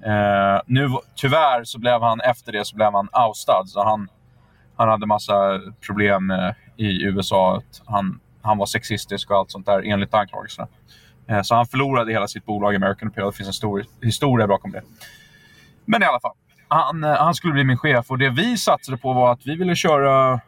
Eh, 0.05 0.61
nu, 0.65 0.89
tyvärr 1.15 1.63
så 1.63 1.79
blev 1.79 2.01
han 2.01 2.21
efter 2.21 2.51
det 2.51 2.65
så 2.65 2.75
blev 2.75 2.91
han 2.91 3.09
oustad. 3.13 3.63
Så 3.65 3.83
han, 3.83 4.07
han 4.77 4.89
hade 4.89 5.05
massa 5.05 5.61
problem 5.87 6.31
eh, 6.31 6.51
i 6.77 7.03
USA. 7.03 7.61
Han, 7.85 8.19
han 8.41 8.57
var 8.57 8.65
sexistisk 8.65 9.31
och 9.31 9.37
allt 9.37 9.51
sånt 9.51 9.65
där 9.65 9.81
enligt 9.85 10.13
anklagelserna. 10.13 10.67
Eh, 11.27 11.41
så 11.41 11.55
han 11.55 11.65
förlorade 11.65 12.11
hela 12.11 12.27
sitt 12.27 12.45
bolag 12.45 12.75
American 12.75 13.07
Apparel. 13.07 13.31
Det 13.31 13.37
finns 13.37 13.47
en 13.47 13.53
stor 13.53 13.85
historia 14.01 14.47
bakom 14.47 14.71
det. 14.71 14.81
Men 15.85 16.03
i 16.03 16.05
alla 16.05 16.19
fall 16.19 16.35
han, 16.67 17.03
han 17.03 17.33
skulle 17.33 17.53
bli 17.53 17.63
min 17.63 17.77
chef 17.77 18.11
och 18.11 18.17
det 18.17 18.29
vi 18.29 18.57
satsade 18.57 18.97
på 18.97 19.13
var 19.13 19.31
att 19.31 19.47
vi 19.47 19.55
ville 19.55 19.75
köra 19.75 20.41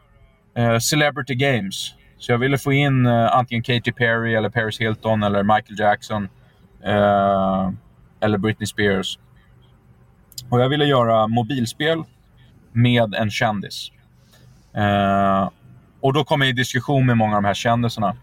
eh, 0.56 0.78
Celebrity 0.78 1.34
Games. 1.34 1.94
Så 2.18 2.32
jag 2.32 2.38
ville 2.38 2.58
få 2.58 2.72
in 2.72 3.06
eh, 3.06 3.36
antingen 3.36 3.62
Katy 3.62 3.92
Perry, 3.92 4.34
eller 4.34 4.48
Paris 4.48 4.80
Hilton, 4.80 5.22
eller 5.22 5.42
Michael 5.42 5.78
Jackson. 5.78 6.28
Eh, 6.84 7.70
eller 8.20 8.38
Britney 8.38 8.66
Spears. 8.66 9.18
Och 10.50 10.60
jag 10.60 10.68
ville 10.68 10.84
göra 10.84 11.26
mobilspel 11.26 12.04
med 12.72 13.14
en 13.14 13.30
kändis. 13.30 13.92
Eh, 14.74 15.50
och 16.00 16.12
då 16.12 16.24
kom 16.24 16.40
jag 16.40 16.50
i 16.50 16.52
diskussion 16.52 17.06
med 17.06 17.16
många 17.16 17.36
av 17.36 17.42
de 17.42 17.46
här 17.46 17.54
kändisarna. 17.54 18.16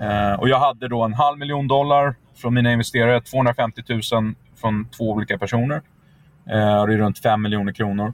Eh, 0.00 0.32
och 0.32 0.48
jag 0.48 0.58
hade 0.58 0.88
då 0.88 1.02
en 1.02 1.14
halv 1.14 1.38
miljon 1.38 1.68
dollar 1.68 2.14
från 2.34 2.54
mina 2.54 2.72
investerare, 2.72 3.20
250 3.20 3.82
000 4.12 4.34
från 4.60 4.88
två 4.88 5.10
olika 5.10 5.38
personer. 5.38 5.82
Eh, 6.46 6.86
det 6.86 6.94
är 6.94 6.98
runt 6.98 7.18
5 7.18 7.42
miljoner 7.42 7.72
kronor. 7.72 8.12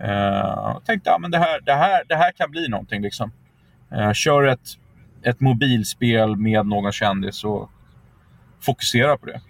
Eh, 0.00 0.10
jag 0.10 0.82
tänkte 0.84 1.14
att 1.14 1.22
ja, 1.22 1.28
det, 1.28 1.38
här, 1.38 1.60
det, 1.60 1.72
här, 1.72 2.02
det 2.08 2.16
här 2.16 2.32
kan 2.32 2.50
bli 2.50 2.68
någonting. 2.68 3.02
Liksom. 3.02 3.32
Eh, 3.92 4.12
kör 4.12 4.46
ett, 4.46 4.68
ett 5.22 5.40
mobilspel 5.40 6.36
med 6.36 6.66
någon 6.66 6.92
kändis 6.92 7.44
och 7.44 7.70
fokusera 8.60 9.16
på 9.16 9.26
det. 9.26 9.40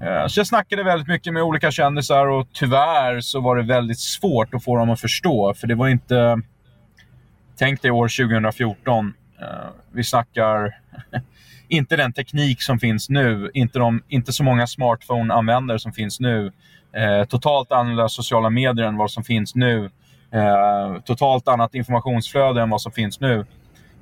Eh, 0.00 0.26
så 0.26 0.40
jag 0.40 0.46
snackade 0.46 0.82
väldigt 0.82 1.08
mycket 1.08 1.32
med 1.32 1.42
olika 1.42 1.70
kändisar 1.70 2.26
och 2.26 2.48
tyvärr 2.52 3.20
så 3.20 3.40
var 3.40 3.56
det 3.56 3.62
väldigt 3.62 3.98
svårt 3.98 4.54
att 4.54 4.64
få 4.64 4.76
dem 4.76 4.90
att 4.90 5.00
förstå. 5.00 5.54
För 5.54 5.66
det 5.66 5.74
var 5.74 5.88
inte... 5.88 6.40
Tänk 7.58 7.82
dig 7.82 7.90
år 7.90 8.26
2014. 8.28 9.14
Eh, 9.40 9.46
vi 9.92 10.04
snackar 10.04 10.76
inte 11.68 11.96
den 11.96 12.12
teknik 12.12 12.62
som 12.62 12.78
finns 12.78 13.08
nu, 13.08 13.50
inte, 13.54 13.78
de, 13.78 14.02
inte 14.08 14.32
så 14.32 14.44
många 14.44 14.66
smartphone-användare 14.66 15.78
som 15.78 15.92
finns 15.92 16.20
nu. 16.20 16.52
Eh, 16.92 17.24
totalt 17.24 17.72
annorlunda 17.72 18.08
sociala 18.08 18.50
medier 18.50 18.86
än 18.86 18.96
vad 18.96 19.10
som 19.10 19.24
finns 19.24 19.54
nu. 19.54 19.90
Totalt 21.04 21.48
annat 21.48 21.74
informationsflöde 21.74 22.62
än 22.62 22.70
vad 22.70 22.82
som 22.82 22.92
finns 22.92 23.20
nu. 23.20 23.46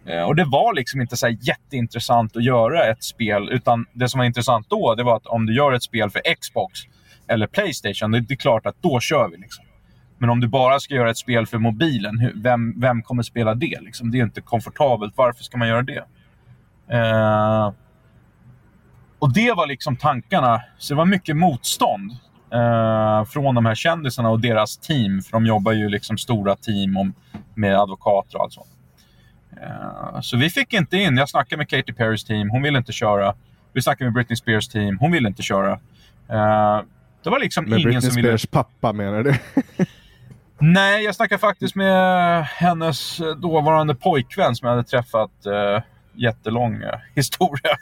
Eh, 0.06 0.22
och 0.22 0.36
Det 0.36 0.44
var 0.44 0.74
liksom 0.74 1.00
inte 1.00 1.16
så 1.16 1.28
jätteintressant 1.28 2.36
att 2.36 2.44
göra 2.44 2.84
ett 2.84 3.04
spel. 3.04 3.48
Utan 3.52 3.86
Det 3.92 4.08
som 4.08 4.18
var 4.18 4.24
intressant 4.24 4.70
då 4.70 4.94
det 4.94 5.02
var 5.02 5.16
att 5.16 5.26
om 5.26 5.46
du 5.46 5.54
gör 5.54 5.72
ett 5.72 5.82
spel 5.82 6.10
för 6.10 6.34
Xbox 6.40 6.80
eller 7.26 7.46
Playstation, 7.46 8.10
det, 8.10 8.30
är 8.30 8.36
klart 8.36 8.66
att 8.66 8.82
då 8.82 9.00
kör 9.00 9.28
vi. 9.28 9.36
Liksom. 9.36 9.64
Men 10.18 10.30
om 10.30 10.40
du 10.40 10.48
bara 10.48 10.80
ska 10.80 10.94
göra 10.94 11.10
ett 11.10 11.18
spel 11.18 11.46
för 11.46 11.58
mobilen, 11.58 12.32
vem, 12.34 12.80
vem 12.80 13.02
kommer 13.02 13.22
spela 13.22 13.54
det? 13.54 13.80
Liksom? 13.80 14.10
Det 14.10 14.18
är 14.18 14.22
inte 14.22 14.40
komfortabelt. 14.40 15.12
Varför 15.16 15.44
ska 15.44 15.58
man 15.58 15.68
göra 15.68 15.82
det? 15.82 16.04
Eh, 16.90 17.72
och 19.18 19.32
det 19.32 19.52
var 19.52 19.66
liksom 19.66 19.96
tankarna. 19.96 20.62
Så 20.78 20.94
det 20.94 20.98
var 20.98 21.06
mycket 21.06 21.36
motstånd 21.36 22.10
eh, 22.52 23.24
från 23.24 23.54
de 23.54 23.66
här 23.66 23.74
kändisarna 23.74 24.30
och 24.30 24.40
deras 24.40 24.76
team. 24.78 25.22
För 25.22 25.32
de 25.32 25.46
jobbar 25.46 25.72
ju 25.72 25.88
liksom 25.88 26.18
stora 26.18 26.56
team 26.56 26.96
om, 26.96 27.14
med 27.54 27.78
advokater 27.78 28.36
och 28.36 28.44
allt 28.44 28.52
sånt. 28.52 28.77
Eh, 29.62 30.20
så 30.20 30.36
vi 30.36 30.50
fick 30.50 30.72
inte 30.72 30.96
in. 30.96 31.16
Jag 31.16 31.28
snackade 31.28 31.56
med 31.56 31.68
Katy 31.68 31.92
Perrys 31.92 32.24
team. 32.24 32.50
Hon 32.50 32.62
ville 32.62 32.78
inte 32.78 32.92
köra. 32.92 33.34
Vi 33.72 33.82
snackade 33.82 34.04
med 34.04 34.14
Britney 34.14 34.36
Spears 34.36 34.68
team. 34.68 34.98
Hon 34.98 35.12
ville 35.12 35.28
inte 35.28 35.42
köra. 35.42 35.72
Eh, 36.28 36.80
det 37.24 37.30
var 37.30 37.40
liksom 37.40 37.64
med 37.64 37.78
ingen 37.78 37.90
Britney 37.90 38.10
som 38.10 38.16
ville... 38.16 38.28
Spears 38.28 38.46
pappa 38.46 38.92
menar 38.92 39.22
du? 39.22 39.34
Nej, 40.58 41.04
jag 41.04 41.14
snackade 41.14 41.38
faktiskt 41.38 41.74
med 41.74 42.44
hennes 42.44 43.20
dåvarande 43.42 43.94
pojkvän 43.94 44.56
som 44.56 44.66
jag 44.66 44.76
hade 44.76 44.88
träffat. 44.88 45.46
Eh, 45.46 45.82
jättelång 46.14 46.82
historia. 47.14 47.76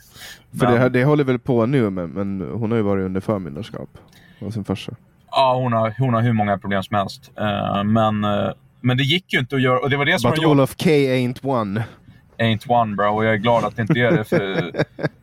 För 0.58 0.66
men... 0.66 0.80
det, 0.80 0.88
det 0.88 1.04
håller 1.04 1.24
väl 1.24 1.38
på 1.38 1.66
nu, 1.66 1.90
men, 1.90 2.10
men 2.10 2.40
hon 2.40 2.70
har 2.70 2.76
ju 2.76 2.82
varit 2.82 3.04
under 3.04 3.20
förmyndarskap 3.20 3.88
av 4.42 4.50
sin 4.50 4.64
farsa. 4.64 4.92
Ja, 5.30 5.54
hon 5.54 5.72
har, 5.72 5.94
hon 5.98 6.14
har 6.14 6.22
hur 6.22 6.32
många 6.32 6.58
problem 6.58 6.82
som 6.82 6.96
helst. 6.96 7.30
Men, 7.84 8.24
men 8.86 8.96
det 8.96 9.02
gick 9.02 9.32
ju 9.32 9.38
inte 9.38 9.56
att 9.56 9.62
göra... 9.62 9.78
Och 9.78 9.90
det 9.90 9.96
var 9.96 10.04
det 10.04 10.18
som 10.18 10.30
But 10.30 10.44
Olof 10.44 10.76
K 10.76 10.90
ain't 10.90 11.38
one. 11.42 11.84
Ain't 12.38 12.70
one 12.70 12.96
bro, 12.96 13.16
och 13.16 13.24
jag 13.24 13.32
är 13.34 13.38
glad 13.38 13.64
att 13.64 13.76
det 13.76 13.82
inte 13.82 14.00
är 14.00 14.12
det. 14.12 14.24
För 14.24 14.38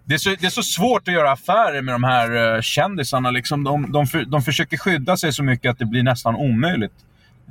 det, 0.05 0.13
är 0.13 0.17
så, 0.17 0.29
det 0.29 0.45
är 0.45 0.49
så 0.49 0.63
svårt 0.63 1.07
att 1.07 1.13
göra 1.13 1.31
affärer 1.31 1.81
med 1.81 1.93
de 1.93 2.03
här 2.03 2.55
uh, 2.55 2.61
kändisarna. 2.61 3.31
Liksom. 3.31 3.63
De, 3.63 3.91
de, 3.91 4.07
för, 4.07 4.25
de 4.25 4.41
försöker 4.41 4.77
skydda 4.77 5.17
sig 5.17 5.33
så 5.33 5.43
mycket 5.43 5.71
att 5.71 5.79
det 5.79 5.85
blir 5.85 6.03
nästan 6.03 6.35
omöjligt. 6.35 6.93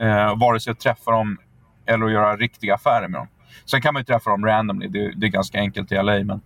Uh, 0.02 0.38
vare 0.38 0.60
sig 0.60 0.70
att 0.70 0.80
träffa 0.80 1.10
dem 1.10 1.38
eller 1.86 2.06
att 2.06 2.12
göra 2.12 2.36
riktiga 2.36 2.74
affärer 2.74 3.08
med 3.08 3.20
dem. 3.20 3.28
Sen 3.64 3.82
kan 3.82 3.94
man 3.94 4.00
ju 4.00 4.04
träffa 4.04 4.30
dem 4.30 4.46
randomly, 4.46 4.88
det, 4.88 5.12
det 5.16 5.26
är 5.26 5.30
ganska 5.30 5.58
enkelt 5.58 5.92
i 5.92 5.94
LA. 5.94 6.24
Men, 6.24 6.40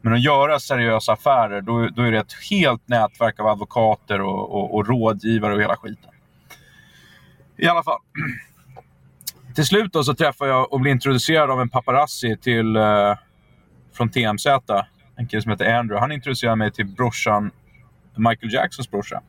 men 0.00 0.12
att 0.12 0.22
göra 0.22 0.58
seriösa 0.58 1.12
affärer, 1.12 1.60
då, 1.60 1.88
då 1.96 2.02
är 2.02 2.12
det 2.12 2.18
ett 2.18 2.34
helt 2.50 2.88
nätverk 2.88 3.40
av 3.40 3.46
advokater 3.46 4.20
och, 4.20 4.52
och, 4.54 4.74
och 4.74 4.88
rådgivare 4.88 5.54
och 5.54 5.60
hela 5.60 5.76
skiten. 5.76 6.10
I 7.56 7.66
alla 7.66 7.82
fall. 7.82 7.98
Till 9.54 9.64
slut 9.64 9.92
då 9.92 10.04
så 10.04 10.14
träffar 10.14 10.46
jag 10.46 10.72
och 10.72 10.80
blir 10.80 10.92
introducerad 10.92 11.50
av 11.50 11.60
en 11.60 11.68
paparazzi 11.68 12.36
till 12.36 12.76
uh, 12.76 13.16
från 13.92 14.10
TMZ, 14.10 14.46
en 15.16 15.26
kille 15.28 15.42
som 15.42 15.50
heter 15.50 15.74
Andrew, 15.74 16.00
han 16.00 16.12
introducerade 16.12 16.56
mig 16.56 16.72
till 16.72 16.86
brorsan, 16.86 17.50
Michael 18.16 18.52
Jacksons 18.52 18.90
brorsa. 18.90 19.22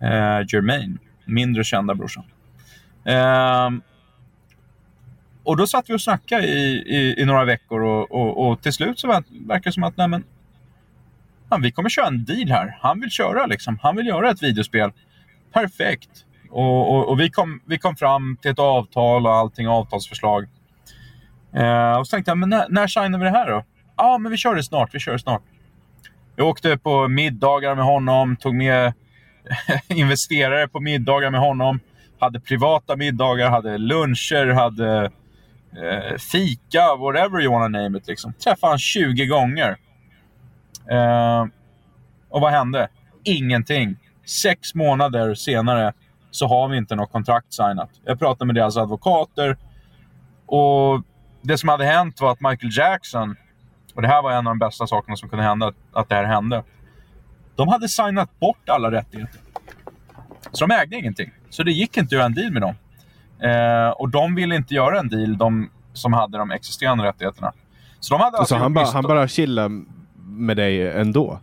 Eh, 0.00 0.40
Jermaine, 0.48 0.98
mindre 1.24 1.64
kända 1.64 1.94
brorsan. 1.94 2.24
Eh, 3.04 3.70
och 5.42 5.56
då 5.56 5.66
satt 5.66 5.90
vi 5.90 5.94
och 5.94 6.00
snackade 6.00 6.46
i, 6.46 6.84
i, 6.86 7.22
i 7.22 7.24
några 7.24 7.44
veckor 7.44 7.82
och, 7.82 8.10
och, 8.10 8.48
och, 8.48 8.62
till 8.62 8.72
slut 8.72 8.98
så 8.98 9.08
verkar 9.08 9.70
det 9.70 9.72
som 9.72 9.82
att 9.82 9.96
nej 9.96 10.08
men, 10.08 10.24
ja, 11.50 11.56
vi 11.56 11.72
kommer 11.72 11.88
köra 11.88 12.06
en 12.06 12.24
deal 12.24 12.48
här. 12.48 12.78
Han 12.80 13.00
vill 13.00 13.10
köra 13.10 13.46
liksom. 13.46 13.78
Han 13.82 13.96
vill 13.96 14.06
göra 14.06 14.30
ett 14.30 14.42
videospel. 14.42 14.92
Perfekt. 15.52 16.24
Och, 16.50 16.94
och, 16.94 17.08
och, 17.08 17.20
vi, 17.20 17.30
kom, 17.30 17.60
vi 17.66 17.78
kom 17.78 17.96
fram 17.96 18.36
till 18.42 18.50
ett 18.50 18.58
avtal 18.58 19.26
och 19.26 19.34
allting, 19.34 19.68
avtalsförslag. 19.68 20.46
Eh, 21.54 21.98
och 21.98 22.06
så 22.06 22.10
tänkte 22.10 22.30
jag, 22.30 22.38
men 22.38 22.48
när, 22.48 22.66
när 22.68 22.86
signar 22.86 23.18
vi 23.18 23.24
det 23.24 23.30
här 23.30 23.50
då? 23.50 23.64
Ja, 23.96 24.04
ah, 24.04 24.18
men 24.18 24.32
vi 24.32 24.38
kör 24.38 24.54
det 24.54 24.62
snart. 24.62 24.94
Vi 24.94 24.98
kör 24.98 25.12
det 25.12 25.18
snart. 25.18 25.42
Jag 26.36 26.46
åkte 26.46 26.78
på 26.78 27.08
middagar 27.08 27.74
med 27.74 27.84
honom, 27.84 28.36
tog 28.36 28.54
med 28.54 28.92
investerare 29.88 30.68
på 30.68 30.80
middagar 30.80 31.30
med 31.30 31.40
honom. 31.40 31.80
Hade 32.18 32.40
privata 32.40 32.96
middagar, 32.96 33.50
hade 33.50 33.78
luncher, 33.78 34.46
hade 34.46 35.04
eh, 35.72 36.16
fika, 36.32 36.96
whatever 36.98 37.40
you 37.40 37.52
wanna 37.52 37.68
name 37.68 37.98
it. 37.98 38.08
Liksom. 38.08 38.32
Träffade 38.32 38.72
han 38.72 38.78
20 38.78 39.26
gånger. 39.26 39.76
Eh, 40.90 41.46
och 42.28 42.40
vad 42.40 42.52
hände? 42.52 42.88
Ingenting. 43.24 43.96
Sex 44.26 44.74
månader 44.74 45.34
senare 45.34 45.92
så 46.30 46.46
har 46.46 46.68
vi 46.68 46.76
inte 46.76 46.96
något 46.96 47.12
kontrakt 47.12 47.52
signat. 47.52 47.90
Jag 48.04 48.18
pratade 48.18 48.46
med 48.46 48.54
deras 48.54 48.76
advokater 48.76 49.56
och 50.46 51.02
det 51.42 51.58
som 51.58 51.68
hade 51.68 51.84
hänt 51.84 52.20
var 52.20 52.32
att 52.32 52.40
Michael 52.40 52.76
Jackson, 52.76 53.36
och 53.94 54.02
det 54.02 54.08
här 54.08 54.22
var 54.22 54.32
en 54.32 54.36
av 54.36 54.44
de 54.44 54.58
bästa 54.58 54.86
sakerna 54.86 55.16
som 55.16 55.28
kunde 55.28 55.44
hända, 55.44 55.72
att 55.92 56.08
det 56.08 56.14
här 56.14 56.24
hände. 56.24 56.64
De 57.56 57.68
hade 57.68 57.88
signat 57.88 58.40
bort 58.40 58.68
alla 58.68 58.90
rättigheter. 58.90 59.40
Så 60.52 60.66
de 60.66 60.74
ägde 60.74 60.96
ingenting. 60.96 61.30
Så 61.50 61.62
det 61.62 61.72
gick 61.72 61.96
inte 61.96 62.06
att 62.06 62.12
göra 62.12 62.24
en 62.24 62.34
deal 62.34 62.52
med 62.52 62.62
dem. 62.62 62.74
Eh, 63.50 63.90
och 63.90 64.08
de 64.08 64.34
ville 64.34 64.56
inte 64.56 64.74
göra 64.74 64.98
en 64.98 65.08
deal, 65.08 65.38
de 65.38 65.70
som 65.92 66.12
hade 66.12 66.38
de 66.38 66.50
existerande 66.50 67.04
rättigheterna. 67.04 67.52
Så 68.00 68.14
de 68.14 68.20
hade 68.20 68.38
alltså, 68.38 68.54
han, 68.54 68.74
bara, 68.74 68.86
han 68.86 69.02
bara 69.02 69.28
chillade 69.28 69.84
med 70.16 70.56
dig 70.56 70.90
ändå? 70.90 71.40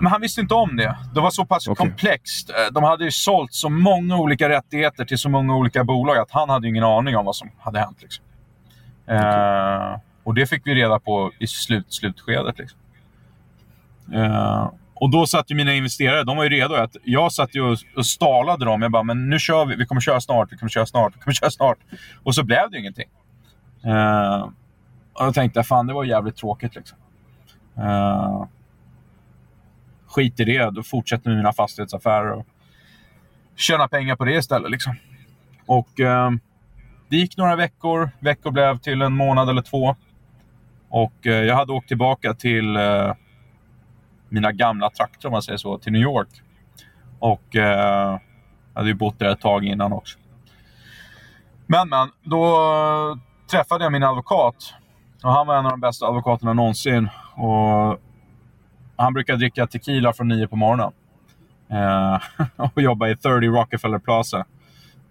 Men 0.00 0.12
han 0.12 0.20
visste 0.20 0.40
inte 0.40 0.54
om 0.54 0.76
det. 0.76 0.96
Det 1.14 1.20
var 1.20 1.30
så 1.30 1.44
pass 1.44 1.68
okay. 1.68 1.86
komplext. 1.86 2.50
Eh, 2.50 2.72
de 2.72 2.84
hade 2.84 3.04
ju 3.04 3.10
sålt 3.10 3.52
så 3.52 3.68
många 3.68 4.16
olika 4.16 4.48
rättigheter 4.48 5.04
till 5.04 5.18
så 5.18 5.28
många 5.28 5.56
olika 5.56 5.84
bolag 5.84 6.18
att 6.18 6.30
han 6.30 6.50
hade 6.50 6.68
ingen 6.68 6.84
aning 6.84 7.16
om 7.16 7.24
vad 7.24 7.36
som 7.36 7.50
hade 7.58 7.78
hänt. 7.80 8.02
Liksom. 8.02 8.24
Okay. 9.04 9.18
Uh, 9.18 9.98
och 10.24 10.34
det 10.34 10.46
fick 10.46 10.66
vi 10.66 10.74
reda 10.74 10.98
på 10.98 11.32
i 11.38 11.46
slut, 11.46 11.92
slutskedet. 11.92 12.58
Liksom. 12.58 12.78
Uh, 14.14 14.70
och 14.94 15.10
då 15.10 15.26
satt 15.26 15.50
ju 15.50 15.54
mina 15.54 15.74
investerare, 15.74 16.24
de 16.24 16.36
var 16.36 16.44
ju 16.44 16.50
redo. 16.50 16.74
Att 16.74 16.96
jag 17.04 17.32
satt 17.32 17.54
ju 17.54 17.62
och, 17.62 17.78
och 17.96 18.06
stalade 18.06 18.64
dem. 18.64 18.82
Jag 18.82 18.90
bara, 18.90 19.02
men 19.02 19.30
nu 19.30 19.38
kör 19.38 19.66
vi. 19.66 19.76
Vi 19.76 19.86
kommer 19.86 20.00
köra 20.00 20.20
snart, 20.20 20.52
vi 20.52 20.56
kommer 20.56 20.70
köra 20.70 20.86
snart, 20.86 21.16
vi 21.16 21.20
kommer 21.20 21.34
köra 21.34 21.50
snart. 21.50 21.78
Och 22.22 22.34
så 22.34 22.42
blev 22.42 22.70
det 22.70 22.76
ju 22.76 22.80
ingenting. 22.80 23.08
Uh, 23.86 24.48
och 25.12 25.26
jag 25.26 25.34
tänkte, 25.34 25.62
fan 25.62 25.86
det 25.86 25.92
var 25.92 26.04
jävligt 26.04 26.36
tråkigt 26.36 26.74
liksom. 26.74 26.98
Skit 30.08 30.40
i 30.40 30.44
det, 30.44 30.70
då 30.70 30.82
fortsätter 30.82 31.28
med 31.30 31.36
mina 31.36 31.52
fastighetsaffärer 31.52 32.32
och 32.32 32.46
tjäna 33.56 33.88
pengar 33.88 34.16
på 34.16 34.24
det 34.24 34.34
istället. 34.34 34.70
Liksom. 34.70 34.96
Och 35.66 36.00
eh, 36.00 36.30
det 37.08 37.16
gick 37.16 37.36
några 37.36 37.56
veckor. 37.56 38.10
Veckor 38.18 38.50
blev 38.50 38.78
till 38.78 39.02
en 39.02 39.12
månad 39.12 39.48
eller 39.48 39.62
två. 39.62 39.96
Och 40.88 41.26
eh, 41.26 41.44
jag 41.44 41.56
hade 41.56 41.72
åkt 41.72 41.88
tillbaka 41.88 42.34
till 42.34 42.76
eh, 42.76 43.14
mina 44.28 44.52
gamla 44.52 44.90
trakter, 44.90 45.28
om 45.28 45.32
man 45.32 45.42
säger 45.42 45.58
så, 45.58 45.78
till 45.78 45.92
New 45.92 46.02
York. 46.02 46.28
Och 47.18 47.56
eh, 47.56 48.18
jag 48.72 48.80
hade 48.80 48.88
ju 48.88 48.94
bott 48.94 49.18
där 49.18 49.30
ett 49.32 49.40
tag 49.40 49.64
innan 49.64 49.92
också. 49.92 50.18
Men, 51.66 51.88
men, 51.88 52.08
då 52.22 52.44
eh, 52.44 53.18
träffade 53.50 53.84
jag 53.84 53.92
min 53.92 54.02
advokat. 54.02 54.74
Och 55.22 55.32
han 55.32 55.46
var 55.46 55.58
en 55.58 55.64
av 55.64 55.70
de 55.70 55.80
bästa 55.80 56.06
advokaterna 56.06 56.52
någonsin. 56.52 57.08
Och 57.34 58.00
han 58.98 59.14
brukar 59.14 59.36
dricka 59.36 59.66
tequila 59.66 60.12
från 60.12 60.28
nio 60.28 60.48
på 60.48 60.56
morgonen. 60.56 60.92
Eh, 61.70 62.20
och 62.56 62.82
jobba 62.82 63.08
i 63.08 63.16
30 63.16 63.46
Rockefeller 63.46 63.98
Plaza. 63.98 64.46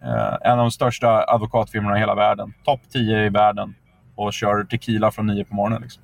Eh, 0.03 0.37
en 0.41 0.51
av 0.51 0.57
de 0.57 0.71
största 0.71 1.25
advokatfirmorna 1.27 1.97
i 1.97 1.99
hela 1.99 2.15
världen. 2.15 2.53
Topp 2.63 2.81
10 2.93 3.25
i 3.25 3.29
världen. 3.29 3.75
Och 4.15 4.33
kör 4.33 4.63
tequila 4.63 5.11
från 5.11 5.27
nio 5.27 5.45
på 5.45 5.55
morgonen. 5.55 5.81
Liksom. 5.81 6.03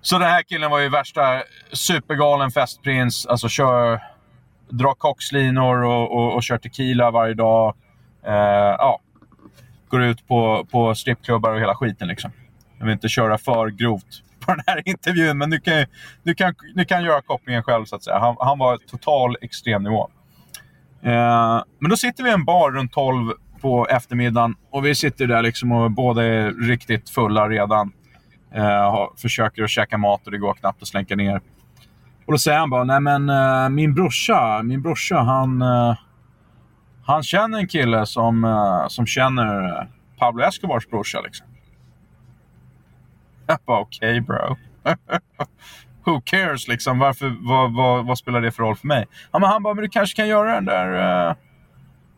Så 0.00 0.18
den 0.18 0.28
här 0.28 0.42
killen 0.42 0.70
var 0.70 0.78
ju 0.78 0.88
värsta 0.88 1.42
supergalen 1.72 2.50
festprins. 2.50 3.26
Alltså 3.26 3.48
kör, 3.48 4.02
drar 4.68 4.94
kokslinor 4.94 5.84
och, 5.84 6.16
och, 6.16 6.34
och 6.34 6.42
kör 6.42 6.58
tequila 6.58 7.10
varje 7.10 7.34
dag. 7.34 7.74
Eh, 8.26 8.34
ja, 8.78 9.00
går 9.88 10.02
ut 10.02 10.28
på, 10.28 10.66
på 10.70 10.94
strippklubbar 10.94 11.52
och 11.52 11.60
hela 11.60 11.74
skiten. 11.74 12.08
Liksom. 12.08 12.30
Jag 12.78 12.86
vill 12.86 12.92
inte 12.92 13.08
köra 13.08 13.38
för 13.38 13.68
grovt 13.68 14.22
på 14.50 14.56
den 14.56 14.64
här 14.66 14.82
intervjun, 14.84 15.38
men 15.38 15.50
du 15.50 15.60
kan, 15.60 15.86
du 16.22 16.34
kan, 16.34 16.54
du 16.74 16.84
kan 16.84 17.04
göra 17.04 17.22
kopplingen 17.22 17.62
själv. 17.62 17.84
så 17.84 17.96
att 17.96 18.04
säga. 18.04 18.18
Han, 18.18 18.36
han 18.38 18.58
var 18.58 18.76
total 18.76 19.36
extremnivå. 19.40 20.10
Eh, 21.02 21.62
men 21.78 21.90
då 21.90 21.96
sitter 21.96 22.24
vi 22.24 22.30
i 22.30 22.32
en 22.32 22.44
bar 22.44 22.70
runt 22.70 22.92
12 22.92 23.32
på 23.60 23.86
eftermiddagen 23.86 24.54
och 24.70 24.86
vi 24.86 24.94
sitter 24.94 25.26
där 25.26 25.42
liksom 25.42 25.72
och 25.72 25.90
båda 25.90 26.24
är 26.24 26.50
riktigt 26.50 27.10
fulla 27.10 27.48
redan. 27.48 27.92
Eh, 28.54 29.08
försöker 29.16 29.62
att 29.62 29.70
käka 29.70 29.98
mat 29.98 30.26
och 30.26 30.30
det 30.30 30.38
går 30.38 30.54
knappt 30.54 30.82
att 30.82 30.88
slänka 30.88 31.16
ner. 31.16 31.40
Och 32.26 32.32
då 32.32 32.38
säger 32.38 32.58
han 32.58 32.70
bara, 32.70 32.84
nej 32.84 33.00
men 33.00 33.28
eh, 33.28 33.68
min 33.68 33.94
brorsa, 33.94 34.62
min 34.62 34.82
brorsa 34.82 35.16
han, 35.16 35.62
eh, 35.62 35.94
han 37.04 37.22
känner 37.22 37.58
en 37.58 37.68
kille 37.68 38.06
som, 38.06 38.44
eh, 38.44 38.88
som 38.88 39.06
känner 39.06 39.64
eh, 39.64 39.86
Pablo 40.18 40.44
Escobars 40.44 40.88
brorsa. 40.88 41.20
Liksom. 41.20 41.46
Jag 43.50 43.58
bara, 43.66 43.80
okej 43.80 44.10
okay, 44.10 44.20
bro. 44.20 44.56
Who 46.04 46.20
cares 46.24 46.68
liksom? 46.68 46.98
Varför, 46.98 47.36
vad, 47.40 47.74
vad, 47.74 48.06
vad, 48.06 48.18
spelar 48.18 48.40
det 48.40 48.50
för 48.50 48.62
roll 48.62 48.76
för 48.76 48.86
mig? 48.86 49.06
Ja, 49.32 49.38
men 49.38 49.48
han 49.48 49.62
bara, 49.62 49.74
men 49.74 49.82
du 49.82 49.88
kanske 49.88 50.16
kan 50.16 50.28
göra 50.28 50.54
den 50.54 50.64
där... 50.64 51.28
Uh, 51.28 51.34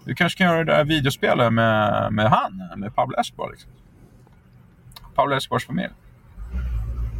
du 0.04 0.14
kanske 0.14 0.38
kan 0.38 0.46
göra 0.46 0.64
det 0.64 0.72
där 0.72 0.84
videospelet 0.84 1.52
med, 1.52 2.12
med 2.12 2.30
han, 2.30 2.72
med 2.76 2.94
Pablo 2.94 3.16
Escobar. 3.20 3.50
Liksom. 3.50 3.70
Pablo 5.14 5.36
Escobars 5.36 5.66
familj. 5.66 5.92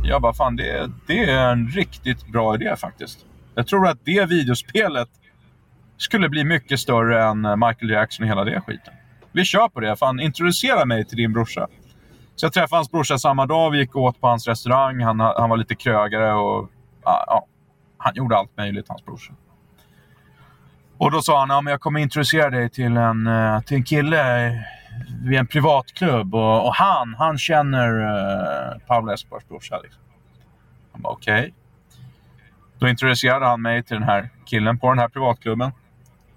Jag 0.05 0.22
bara, 0.22 0.34
fan 0.34 0.56
det, 0.56 0.90
det 1.06 1.30
är 1.30 1.52
en 1.52 1.68
riktigt 1.68 2.26
bra 2.26 2.55
idé 2.55 2.76
faktiskt. 2.76 3.26
Jag 3.55 3.66
tror 3.66 3.89
att 3.89 3.98
det 4.05 4.28
videospelet 4.28 5.09
skulle 5.97 6.28
bli 6.28 6.44
mycket 6.44 6.80
större 6.80 7.24
än 7.24 7.40
Michael 7.40 7.90
Jackson 7.90 8.24
och 8.24 8.30
hela 8.30 8.44
det 8.44 8.60
skiten. 8.60 8.94
Vi 9.32 9.44
kör 9.44 9.68
på 9.68 9.80
det. 9.80 9.97
Fan, 9.97 10.20
introducera 10.20 10.84
mig 10.84 11.05
till 11.05 11.16
din 11.16 11.32
brorsa. 11.32 11.68
Så 12.37 12.47
jag 12.47 12.53
träffade 12.53 12.79
hans 12.79 12.91
brorsa 12.91 13.19
samma 13.19 13.47
dag. 13.47 13.71
Vi 13.71 13.79
gick 13.79 13.95
och 13.95 14.03
åt 14.03 14.21
på 14.21 14.29
hans 14.29 14.49
restaurang. 14.49 15.03
Han, 15.03 15.21
han 15.21 15.51
var 15.51 15.57
lite 15.57 15.75
krögare 15.75 16.33
och 16.33 16.71
ja, 17.05 17.47
han 17.99 18.15
gjorde 18.15 18.37
allt 18.37 18.57
möjligt, 18.57 18.89
hans 18.89 19.05
brorsa. 19.05 19.33
Och 20.99 21.11
då 21.11 21.23
sa 21.23 21.41
han, 21.41 21.51
ja, 21.51 21.61
men 21.61 21.71
jag 21.71 21.81
kommer 21.81 22.01
introducera 22.01 22.51
dig 22.51 22.71
till 22.71 22.97
en, 22.97 23.27
eh, 23.27 23.61
till 23.61 23.77
en 23.77 23.85
kille 23.85 24.53
vid 25.23 25.39
en 25.39 25.47
privatklubb. 25.47 26.35
Och, 26.35 26.67
och 26.67 26.75
han, 26.75 27.15
han 27.19 27.39
känner 27.39 27.89
eh, 28.01 28.75
uh, 28.75 28.87
Pablo 28.87 29.13
Escobars 29.13 29.49
brorsa. 29.49 29.79
Liksom. 29.83 30.03
Han 30.93 31.03
bara, 31.03 31.13
okej. 31.13 31.41
Okay. 31.41 31.53
Då 32.79 32.89
introducerade 32.89 33.47
han 33.47 33.63
mig 33.63 33.83
till 33.83 33.95
den 33.95 34.03
här 34.03 34.31
killen 34.47 34.79
på 34.79 34.89
den 34.89 34.99
här 34.99 35.09
privatklubben. 35.09 35.73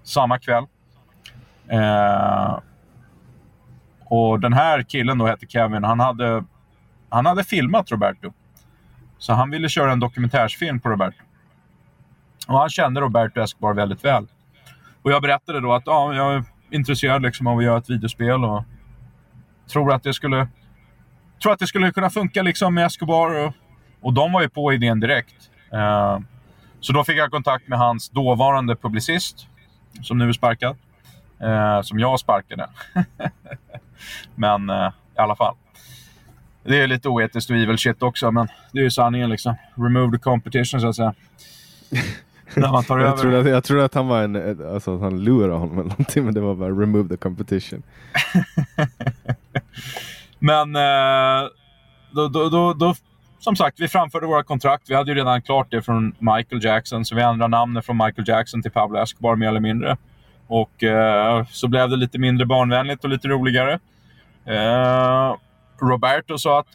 Samma 0.02 0.38
kväll. 0.38 0.64
Uh, 1.72 2.58
och 4.08 4.40
den 4.40 4.52
här 4.52 4.82
killen 4.82 5.18
då 5.18 5.26
hette 5.26 5.46
Kevin. 5.46 5.84
Han 5.84 6.00
hade, 6.00 6.44
han 7.08 7.26
hade 7.26 7.44
filmat 7.44 7.90
Roberto. 7.90 8.32
Så 9.18 9.32
han 9.32 9.50
ville 9.50 9.68
köra 9.68 9.92
en 9.92 10.00
dokumentärsfilm 10.00 10.80
på 10.80 10.88
Roberto. 10.88 11.22
Och 12.46 12.58
han 12.58 12.68
kände 12.68 13.00
Roberto 13.00 13.40
Escobar 13.40 13.74
väldigt 13.74 14.04
väl. 14.04 14.26
Och 15.02 15.12
jag 15.12 15.22
berättade 15.22 15.60
då 15.60 15.72
att 15.72 15.82
ja, 15.86 16.14
jag 16.14 16.34
är 16.34 16.44
intresserad 16.70 17.22
liksom 17.22 17.46
av 17.46 17.58
att 17.58 17.64
göra 17.64 17.78
ett 17.78 17.90
videospel 17.90 18.44
och 18.44 18.64
tror 19.72 19.92
att 19.92 20.02
det 20.02 20.14
skulle, 20.14 20.48
tror 21.42 21.52
att 21.52 21.58
det 21.58 21.66
skulle 21.66 21.92
kunna 21.92 22.10
funka 22.10 22.42
liksom 22.42 22.74
med 22.74 22.86
Escobar. 22.86 23.44
Och, 23.44 23.52
och 24.00 24.12
de 24.12 24.32
var 24.32 24.42
ju 24.42 24.48
på 24.48 24.72
idén 24.72 25.00
direkt. 25.00 25.50
Uh, 25.74 26.18
så 26.80 26.92
då 26.92 27.04
fick 27.04 27.16
jag 27.16 27.30
kontakt 27.30 27.68
med 27.68 27.78
hans 27.78 28.08
dåvarande 28.08 28.76
publicist, 28.76 29.48
som 30.02 30.18
nu 30.18 30.28
är 30.28 30.32
sparkad. 30.32 30.76
Uh, 31.42 31.82
som 31.82 31.98
jag 31.98 32.20
sparkade. 32.20 32.68
Men 34.34 34.70
eh, 34.70 34.90
i 35.16 35.18
alla 35.18 35.36
fall. 35.36 35.54
Det 36.64 36.82
är 36.82 36.86
lite 36.86 37.08
oetiskt 37.08 37.50
och 37.50 37.56
evil 37.56 37.78
shit 37.78 38.02
också, 38.02 38.30
men 38.30 38.48
det 38.72 38.78
är 38.78 38.82
ju 38.82 38.90
sanningen 38.90 39.30
liksom. 39.30 39.54
Remove 39.74 40.16
the 40.16 40.22
competition 40.22 40.80
så 40.80 40.88
att 40.88 40.96
säga. 40.96 41.14
När 42.54 42.72
man 42.72 42.84
tar 42.84 42.98
jag. 42.98 43.18
Trodde 43.18 43.40
att, 43.40 43.48
jag 43.48 43.64
trodde 43.64 43.84
att 43.84 43.94
han 43.94 44.08
var 44.08 44.22
en, 44.22 44.66
alltså 44.74 44.94
att 44.94 45.00
han 45.00 45.24
lurade 45.24 45.52
honom 45.52 45.78
eller 45.78 45.88
någonting, 45.88 46.24
men 46.24 46.34
det 46.34 46.40
var 46.40 46.54
bara 46.54 46.70
remove 46.70 47.08
the 47.08 47.16
competition. 47.16 47.82
men 50.38 50.76
eh, 50.76 51.48
då, 52.10 52.28
då, 52.28 52.48
då, 52.48 52.72
då, 52.72 52.94
som 53.38 53.56
sagt, 53.56 53.80
vi 53.80 53.88
framförde 53.88 54.26
våra 54.26 54.42
kontrakt. 54.42 54.90
Vi 54.90 54.94
hade 54.94 55.10
ju 55.10 55.14
redan 55.14 55.42
klart 55.42 55.70
det 55.70 55.82
från 55.82 56.14
Michael 56.18 56.64
Jackson, 56.64 57.04
så 57.04 57.14
vi 57.14 57.22
ändrade 57.22 57.50
namnet 57.50 57.86
från 57.86 57.96
Michael 57.96 58.28
Jackson 58.28 58.62
till 58.62 58.70
Pablo 58.70 58.98
Escobar 58.98 59.36
mer 59.36 59.48
eller 59.48 59.60
mindre. 59.60 59.96
Och 60.46 60.84
eh, 60.84 61.46
så 61.50 61.68
blev 61.68 61.90
det 61.90 61.96
lite 61.96 62.18
mindre 62.18 62.46
barnvänligt 62.46 63.04
och 63.04 63.10
lite 63.10 63.28
roligare. 63.28 63.78
Eh, 64.44 65.36
Roberto 65.80 66.38
sa 66.38 66.60
att 66.60 66.66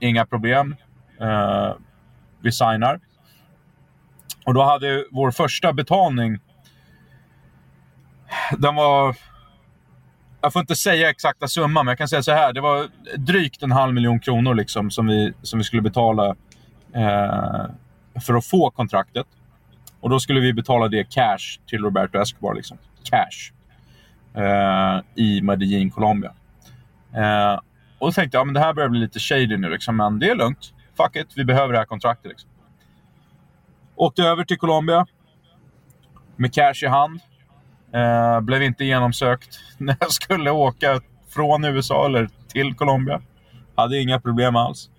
inga 0.00 0.26
problem, 0.26 0.76
eh, 1.20 1.72
vi 2.40 2.52
signar. 2.52 3.00
Och 4.46 4.54
då 4.54 4.62
hade 4.62 5.04
vår 5.10 5.30
första 5.30 5.72
betalning, 5.72 6.38
den 8.58 8.74
var... 8.74 9.16
Jag 10.40 10.52
får 10.52 10.60
inte 10.60 10.76
säga 10.76 11.10
exakta 11.10 11.48
summan, 11.48 11.84
men 11.84 11.90
jag 11.90 11.98
kan 11.98 12.08
säga 12.08 12.22
så 12.22 12.32
här. 12.32 12.52
Det 12.52 12.60
var 12.60 12.86
drygt 13.16 13.62
en 13.62 13.72
halv 13.72 13.94
miljon 13.94 14.20
kronor 14.20 14.54
liksom, 14.54 14.90
som, 14.90 15.06
vi, 15.06 15.32
som 15.42 15.58
vi 15.58 15.64
skulle 15.64 15.82
betala 15.82 16.26
eh, 16.94 17.64
för 18.26 18.34
att 18.34 18.46
få 18.46 18.70
kontraktet. 18.70 19.26
Och 20.00 20.10
då 20.10 20.20
skulle 20.20 20.40
vi 20.40 20.52
betala 20.52 20.88
det 20.88 21.04
cash 21.04 21.60
till 21.66 21.82
Roberto 21.82 22.18
Escobar. 22.18 22.54
Liksom. 22.54 22.78
Cash. 23.10 23.52
Eh, 24.34 25.00
I 25.14 25.42
Medellin, 25.42 25.90
Colombia. 25.90 26.32
Eh, 27.16 27.60
och 27.98 28.08
då 28.08 28.12
tänkte 28.12 28.36
jag, 28.36 28.40
ja, 28.40 28.44
men 28.44 28.54
det 28.54 28.60
här 28.60 28.72
börjar 28.74 28.88
bli 28.88 29.00
lite 29.00 29.18
shady 29.18 29.56
nu, 29.56 29.68
liksom, 29.70 29.96
men 29.96 30.18
det 30.18 30.30
är 30.30 30.34
lugnt. 30.34 30.72
Fuck 30.96 31.16
it, 31.16 31.32
vi 31.36 31.44
behöver 31.44 31.72
det 31.72 31.78
här 31.78 31.86
kontraktet. 31.86 32.28
Liksom. 32.30 32.50
Åkte 33.96 34.22
över 34.22 34.44
till 34.44 34.58
Colombia 34.58 35.06
med 36.36 36.54
cash 36.54 36.84
i 36.84 36.86
hand. 36.86 37.20
Eh, 37.92 38.40
blev 38.40 38.62
inte 38.62 38.84
genomsökt 38.84 39.58
när 39.78 39.96
jag 40.00 40.12
skulle 40.12 40.50
åka 40.50 41.00
från 41.28 41.64
USA 41.64 42.06
eller 42.06 42.28
till 42.48 42.74
Colombia. 42.74 43.22
Hade 43.74 43.98
inga 44.00 44.20
problem 44.20 44.56
alls. 44.56 44.90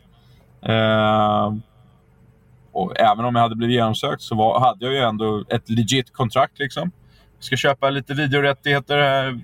Eh, 0.62 1.54
och 2.72 3.00
även 3.00 3.26
om 3.26 3.36
jag 3.36 3.42
hade 3.42 3.56
blivit 3.56 3.76
genomsökt 3.76 4.22
så 4.22 4.36
var, 4.36 4.60
hade 4.60 4.86
jag 4.86 4.94
ju 4.94 5.00
ändå 5.00 5.44
ett 5.50 5.70
legit 5.70 6.14
kontrakt. 6.14 6.60
Liksom. 6.60 6.92
Jag 7.38 7.44
ska 7.44 7.56
köpa 7.56 7.90
lite 7.90 8.14
videorättigheter. 8.14 9.28
Eh, 9.28 9.38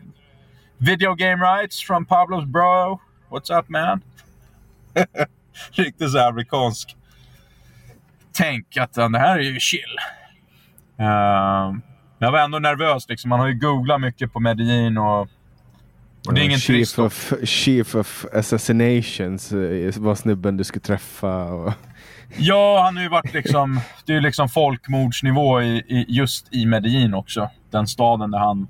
video 0.77 1.15
game 1.15 1.45
rights 1.45 1.83
from 1.83 2.05
Pablos 2.05 2.45
bro. 2.45 2.99
What's 3.29 3.59
up 3.59 3.69
man? 3.69 4.01
Riktigt 5.71 6.11
så 6.11 6.19
amerikansk 6.19 6.95
tänk 8.33 8.77
att 8.77 8.93
det 8.93 9.19
här 9.19 9.39
är 9.39 9.43
ju 9.43 9.59
chill. 9.59 9.97
Uh, 10.99 11.77
jag 12.19 12.31
var 12.31 12.39
ändå 12.39 12.59
nervös. 12.59 13.09
Liksom. 13.09 13.29
Man 13.29 13.39
har 13.39 13.47
ju 13.47 13.53
googlat 13.53 14.01
mycket 14.01 14.33
på 14.33 14.39
Medellin 14.39 14.97
och, 14.97 15.21
och 16.27 16.33
det 16.33 16.41
är 16.41 16.45
ingen 16.45 16.59
chief 16.59 16.95
trist. 16.95 16.99
of, 16.99 17.33
chief 17.43 17.95
of 17.95 18.25
assassinations 18.33 19.51
eh, 19.51 19.97
var 19.97 20.15
snubben 20.15 20.57
du 20.57 20.63
skulle 20.63 20.83
träffa. 20.83 21.43
Och... 21.43 21.73
Ja, 22.37 22.81
han 22.85 22.95
har 22.95 23.03
ju 23.03 23.09
varit 23.09 23.33
liksom... 23.33 23.79
Det 24.05 24.11
är 24.11 24.15
ju 24.15 24.21
liksom 24.21 24.49
folkmordsnivå 24.49 25.61
i, 25.61 25.77
i, 25.77 26.05
just 26.07 26.53
i 26.53 26.65
Medellin 26.65 27.13
också. 27.13 27.49
Den 27.73 27.87
staden 27.87 28.31
där 28.31 28.39
han... 28.39 28.67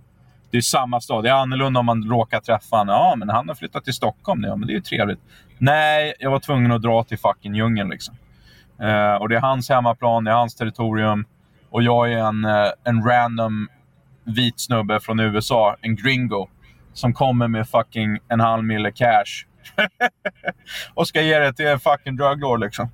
Det 0.52 0.58
är 0.58 0.62
samma 0.62 1.02
stad. 1.02 1.24
Det 1.24 1.30
är 1.30 1.34
annorlunda 1.34 1.80
om 1.80 1.86
man 1.86 2.04
råkar 2.04 2.40
träffa 2.40 2.76
honom. 2.78 2.96
Ja, 2.96 3.16
men 3.18 3.30
han 3.30 3.48
har 3.48 3.56
flyttat 3.56 3.84
till 3.84 3.94
Stockholm. 3.94 4.44
Ja, 4.44 4.56
men 4.56 4.68
det 4.68 4.74
är 4.74 4.76
ju 4.76 4.82
trevligt. 4.82 5.20
Nej, 5.58 6.14
jag 6.20 6.32
var 6.32 6.40
tvungen 6.40 6.72
att 6.72 6.82
dra 6.82 7.04
till 7.04 7.18
fucking 7.18 7.56
djungeln 7.56 7.90
liksom. 7.90 8.16
Eh, 8.82 9.14
och 9.14 9.30
det 9.30 9.36
är 9.36 9.42
hans 9.42 9.70
hemmaplan, 9.70 10.24
det 10.24 10.32
är 10.32 10.36
hans 10.36 10.56
territorium. 10.56 11.26
Och 11.70 11.84
jag 11.84 12.14
är 12.14 12.18
en, 12.18 12.46
eh, 12.46 12.72
en 12.84 13.04
random 13.04 13.68
vit 14.24 14.62
snubbe 14.62 15.00
från 15.00 15.20
USA, 15.20 15.76
en 15.82 15.96
gringo, 15.96 16.50
som 16.94 17.14
kommer 17.14 17.48
med 17.48 17.70
fucking 17.70 18.20
en 18.28 18.40
halv 18.40 18.64
mille 18.64 18.92
cash. 18.92 19.46
och 20.94 21.08
ska 21.08 21.22
ge 21.22 21.40
det 21.40 21.54
till 21.54 21.68
en 21.68 21.80
fucking 21.80 22.16
druglord 22.16 22.60
liksom. 22.60 22.90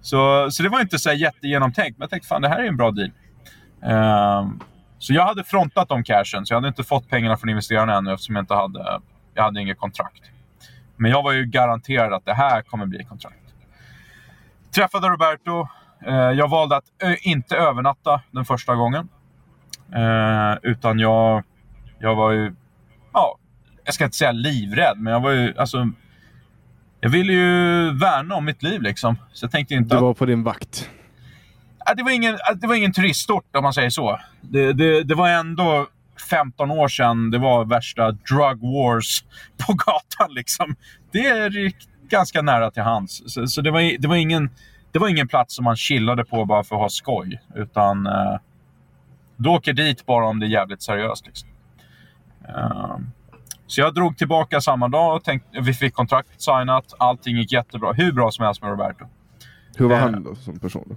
Så, 0.00 0.50
så 0.50 0.62
det 0.62 0.68
var 0.68 0.80
inte 0.80 0.98
så 0.98 1.12
jättegenomtänkt, 1.12 1.98
men 1.98 2.04
jag 2.04 2.10
tänkte 2.10 2.28
fan 2.28 2.42
det 2.42 2.48
här 2.48 2.62
är 2.62 2.68
en 2.68 2.76
bra 2.76 2.90
deal. 2.90 3.10
Eh, 3.82 4.48
så 5.04 5.12
jag 5.12 5.26
hade 5.26 5.44
frontat 5.44 5.88
de 5.88 6.04
cashen, 6.04 6.46
så 6.46 6.52
jag 6.52 6.56
hade 6.56 6.68
inte 6.68 6.84
fått 6.84 7.08
pengarna 7.08 7.36
från 7.36 7.50
investerarna 7.50 7.96
ännu 7.96 8.12
eftersom 8.12 8.34
jag 8.34 8.42
inte 8.42 8.54
hade, 8.54 9.00
jag 9.34 9.42
hade 9.42 9.60
inget 9.60 9.78
kontrakt. 9.78 10.22
Men 10.96 11.10
jag 11.10 11.22
var 11.22 11.32
ju 11.32 11.44
garanterad 11.44 12.12
att 12.12 12.24
det 12.24 12.34
här 12.34 12.62
kommer 12.62 12.86
bli 12.86 13.04
kontrakt. 13.04 13.54
Träffade 14.74 15.08
Roberto. 15.08 15.68
Eh, 16.06 16.14
jag 16.14 16.48
valde 16.48 16.76
att 16.76 16.84
inte 17.20 17.56
övernatta 17.56 18.22
den 18.30 18.44
första 18.44 18.74
gången. 18.74 19.08
Eh, 19.94 20.58
utan 20.62 20.98
jag, 20.98 21.44
jag 21.98 22.14
var 22.14 22.30
ju, 22.30 22.54
ja, 23.12 23.38
jag 23.84 23.94
ska 23.94 24.04
inte 24.04 24.16
säga 24.16 24.32
livrädd, 24.32 24.98
men 24.98 25.12
jag 25.12 25.20
var 25.20 25.30
ju, 25.30 25.58
alltså, 25.58 25.88
jag 27.00 27.10
ville 27.10 27.32
ju 27.32 27.90
värna 27.98 28.34
om 28.34 28.44
mitt 28.44 28.62
liv 28.62 28.82
liksom. 28.82 29.16
Så 29.32 29.44
jag 29.44 29.50
tänkte 29.50 29.74
inte 29.74 29.96
Du 29.96 30.00
var 30.00 30.10
att, 30.10 30.18
på 30.18 30.26
din 30.26 30.42
vakt? 30.42 30.90
Det, 31.96 32.02
var 32.02 32.10
ingen, 32.10 32.38
det 32.60 32.66
var 32.66 32.74
ingen 32.74 32.92
turistort 32.92 33.56
om 33.56 33.62
man 33.62 33.72
säger 33.72 33.90
så. 33.90 34.20
Det, 34.40 34.72
det, 34.72 35.02
det 35.02 35.14
var 35.14 35.28
ändå 35.28 35.86
15 36.30 36.70
år 36.70 36.88
sedan 36.88 37.30
det 37.30 37.38
var 37.38 37.64
värsta 37.64 38.10
drug 38.10 38.60
wars 38.60 39.24
på 39.66 39.72
gatan. 39.86 40.34
Liksom. 40.34 40.76
Det 41.12 41.26
är 41.26 41.72
ganska 42.08 42.42
nära 42.42 42.70
till 42.70 42.82
hands. 42.82 43.22
Så, 43.26 43.46
så 43.46 43.60
det, 43.60 43.70
var, 43.70 43.98
det, 43.98 44.08
var 44.08 44.16
ingen, 44.16 44.50
det 44.92 44.98
var 44.98 45.08
ingen 45.08 45.28
plats 45.28 45.54
som 45.54 45.64
man 45.64 45.76
chillade 45.76 46.24
på 46.24 46.44
bara 46.44 46.64
för 46.64 46.74
att 46.76 46.82
ha 46.82 46.88
skoj. 46.88 47.40
Utan 47.54 48.06
eh, 48.06 48.36
du 49.36 49.48
åker 49.48 49.72
dit 49.72 50.06
bara 50.06 50.26
om 50.26 50.40
det 50.40 50.46
är 50.46 50.50
jävligt 50.50 50.82
seriöst. 50.82 51.26
Liksom. 51.26 51.48
Uh, 52.48 52.98
så 53.66 53.80
jag 53.80 53.94
drog 53.94 54.18
tillbaka 54.18 54.60
samma 54.60 54.88
dag 54.88 55.16
och 55.16 55.24
tänkte, 55.24 55.60
vi 55.60 55.74
fick 55.74 55.94
kontraktet 55.94 56.42
signat. 56.42 56.94
Allting 56.98 57.36
gick 57.36 57.52
jättebra. 57.52 57.92
Hur 57.92 58.12
bra 58.12 58.30
som 58.30 58.44
helst 58.44 58.62
med 58.62 58.70
Roberto. 58.70 59.04
Hur 59.76 59.88
var 59.88 59.96
uh, 59.96 60.02
han 60.02 60.22
då 60.22 60.34
som 60.34 60.58
person? 60.58 60.96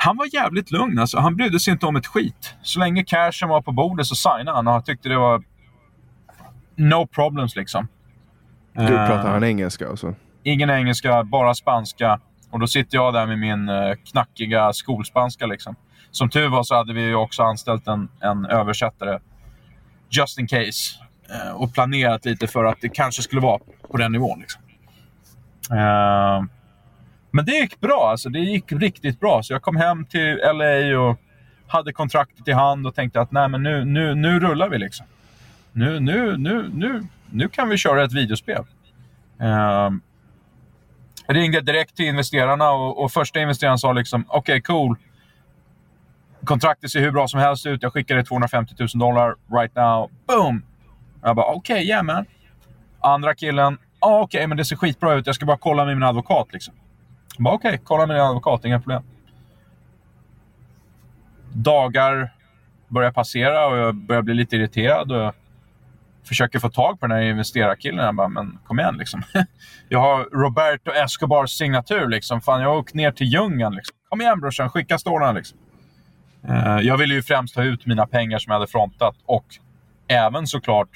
Han 0.00 0.16
var 0.16 0.34
jävligt 0.34 0.70
lugn. 0.70 0.98
Alltså. 0.98 1.18
Han 1.18 1.36
brydde 1.36 1.60
sig 1.60 1.72
inte 1.72 1.86
om 1.86 1.96
ett 1.96 2.06
skit. 2.06 2.54
Så 2.62 2.80
länge 2.80 3.04
cashen 3.04 3.48
var 3.48 3.62
på 3.62 3.72
bordet 3.72 4.06
så 4.06 4.14
signade 4.14 4.52
han 4.52 4.66
och 4.66 4.72
han 4.72 4.82
tyckte 4.82 5.08
det 5.08 5.18
var 5.18 5.42
no 6.76 7.06
problems 7.06 7.56
liksom. 7.56 7.88
Gud, 8.74 8.88
pratar 8.88 9.30
han 9.30 9.44
engelska 9.44 9.88
och 9.90 9.98
så? 9.98 10.14
Ingen 10.42 10.70
engelska, 10.70 11.24
bara 11.24 11.54
spanska. 11.54 12.20
Och 12.50 12.60
då 12.60 12.66
sitter 12.66 12.96
jag 12.96 13.14
där 13.14 13.26
med 13.26 13.38
min 13.38 13.68
uh, 13.68 13.94
knackiga 14.10 14.72
skolspanska. 14.72 15.46
Liksom. 15.46 15.76
Som 16.10 16.30
tur 16.30 16.48
var 16.48 16.62
så 16.62 16.74
hade 16.74 16.92
vi 16.92 17.14
också 17.14 17.42
anställt 17.42 17.88
en, 17.88 18.08
en 18.20 18.46
översättare, 18.46 19.18
just 20.10 20.38
in 20.38 20.46
case. 20.46 20.98
Uh, 21.30 21.52
och 21.52 21.74
planerat 21.74 22.24
lite 22.24 22.46
för 22.46 22.64
att 22.64 22.78
det 22.80 22.88
kanske 22.88 23.22
skulle 23.22 23.40
vara 23.40 23.60
på 23.90 23.96
den 23.96 24.12
nivån. 24.12 24.40
Liksom. 24.40 24.62
Uh, 25.72 26.44
men 27.38 27.44
det 27.44 27.52
gick 27.52 27.80
bra. 27.80 28.10
Alltså, 28.10 28.28
det 28.28 28.38
gick 28.38 28.72
riktigt 28.72 29.20
bra. 29.20 29.42
Så 29.42 29.52
jag 29.52 29.62
kom 29.62 29.76
hem 29.76 30.04
till 30.04 30.36
LA 30.36 31.00
och 31.00 31.18
hade 31.66 31.92
kontraktet 31.92 32.48
i 32.48 32.52
hand 32.52 32.86
och 32.86 32.94
tänkte 32.94 33.20
att 33.20 33.32
Nej, 33.32 33.48
men 33.48 33.62
nu, 33.62 33.84
nu, 33.84 34.14
nu 34.14 34.40
rullar 34.40 34.68
vi. 34.68 34.78
liksom. 34.78 35.06
Nu, 35.72 36.00
nu, 36.00 36.36
nu, 36.36 36.70
nu, 36.74 37.06
nu 37.30 37.48
kan 37.48 37.68
vi 37.68 37.76
köra 37.76 38.04
ett 38.04 38.12
videospel. 38.12 38.64
Uh, 39.42 39.90
ringde 41.28 41.60
direkt 41.60 41.96
till 41.96 42.06
investerarna 42.06 42.70
och, 42.70 43.04
och 43.04 43.12
första 43.12 43.40
investeraren 43.40 43.78
sa 43.78 43.92
liksom 43.92 44.24
okej, 44.28 44.38
okay, 44.38 44.60
cool. 44.60 44.96
Kontraktet 46.44 46.90
ser 46.90 47.00
hur 47.00 47.10
bra 47.10 47.28
som 47.28 47.40
helst 47.40 47.66
ut. 47.66 47.82
Jag 47.82 47.92
skickar 47.92 48.14
dig 48.14 48.24
250 48.24 48.74
000 48.78 48.88
dollar 48.94 49.34
right 49.60 49.74
now. 49.76 50.10
Boom! 50.26 50.62
Jag 51.22 51.36
bara 51.36 51.46
okej, 51.46 51.74
okay, 51.74 51.84
yeah 51.84 52.02
man. 52.02 52.24
Andra 53.00 53.34
killen, 53.34 53.78
ah, 54.00 54.20
okej, 54.20 54.38
okay, 54.38 54.46
men 54.46 54.56
det 54.56 54.64
ser 54.64 54.76
skitbra 54.76 55.14
ut. 55.14 55.26
Jag 55.26 55.34
ska 55.34 55.46
bara 55.46 55.58
kolla 55.58 55.84
med 55.84 55.96
min 55.96 56.08
advokat. 56.08 56.52
Liksom. 56.52 56.74
Okej, 57.46 57.68
okay, 57.68 57.78
kolla 57.84 58.06
med 58.06 58.16
din 58.16 58.22
advokat, 58.22 58.64
inga 58.64 58.80
problem. 58.80 59.02
Dagar 61.52 62.34
börjar 62.88 63.12
passera 63.12 63.66
och 63.66 63.76
jag 63.76 63.94
börjar 63.94 64.22
bli 64.22 64.34
lite 64.34 64.56
irriterad. 64.56 65.12
Och 65.12 65.18
jag 65.18 65.34
försöker 66.24 66.58
få 66.58 66.68
tag 66.68 67.00
på 67.00 67.06
den 67.06 67.16
här 67.16 67.22
investerarkillen. 67.22 68.04
Jag 68.04 68.14
bara, 68.14 68.28
men 68.28 68.58
kom 68.66 68.78
igen 68.78 68.96
liksom. 68.98 69.22
Jag 69.88 69.98
har 69.98 70.24
Roberto 70.24 70.90
Escobars 70.90 71.50
signatur 71.50 72.08
liksom. 72.08 72.40
Fan, 72.40 72.60
jag 72.60 72.68
har 72.68 72.76
åkt 72.76 72.94
ner 72.94 73.12
till 73.12 73.26
djungeln 73.26 73.74
liksom. 73.74 73.96
Kom 74.08 74.20
igen 74.20 74.40
brorsan, 74.40 74.70
skicka 74.70 74.98
stålarna 74.98 75.32
liksom. 75.32 75.58
Eh, 76.48 76.78
jag 76.80 76.96
ville 76.96 77.14
ju 77.14 77.22
främst 77.22 77.54
ta 77.54 77.62
ut 77.62 77.86
mina 77.86 78.06
pengar 78.06 78.38
som 78.38 78.50
jag 78.50 78.58
hade 78.58 78.70
frontat 78.70 79.16
och 79.26 79.46
även 80.08 80.46
såklart 80.46 80.88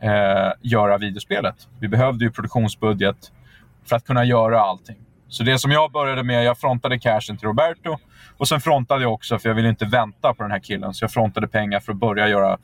eh, 0.00 0.52
göra 0.60 0.98
videospelet. 0.98 1.68
Vi 1.80 1.88
behövde 1.88 2.24
ju 2.24 2.30
produktionsbudget 2.30 3.32
för 3.84 3.96
att 3.96 4.04
kunna 4.04 4.24
göra 4.24 4.60
allting. 4.60 4.96
Så 5.34 5.42
det 5.42 5.58
som 5.58 5.70
jag 5.70 5.92
började 5.92 6.22
med, 6.22 6.44
jag 6.44 6.58
frontade 6.58 6.98
cashen 6.98 7.36
till 7.36 7.48
Roberto. 7.48 7.98
Och 8.36 8.48
sen 8.48 8.60
frontade 8.60 9.02
jag 9.02 9.12
också, 9.12 9.38
för 9.38 9.48
jag 9.48 9.56
ville 9.56 9.68
inte 9.68 9.84
vänta 9.84 10.34
på 10.34 10.42
den 10.42 10.52
här 10.52 10.58
killen, 10.58 10.94
så 10.94 11.04
jag 11.04 11.12
frontade 11.12 11.48
pengar 11.48 11.80
för 11.80 11.92
att 11.92 11.98
börja 11.98 12.28
göra 12.28 12.58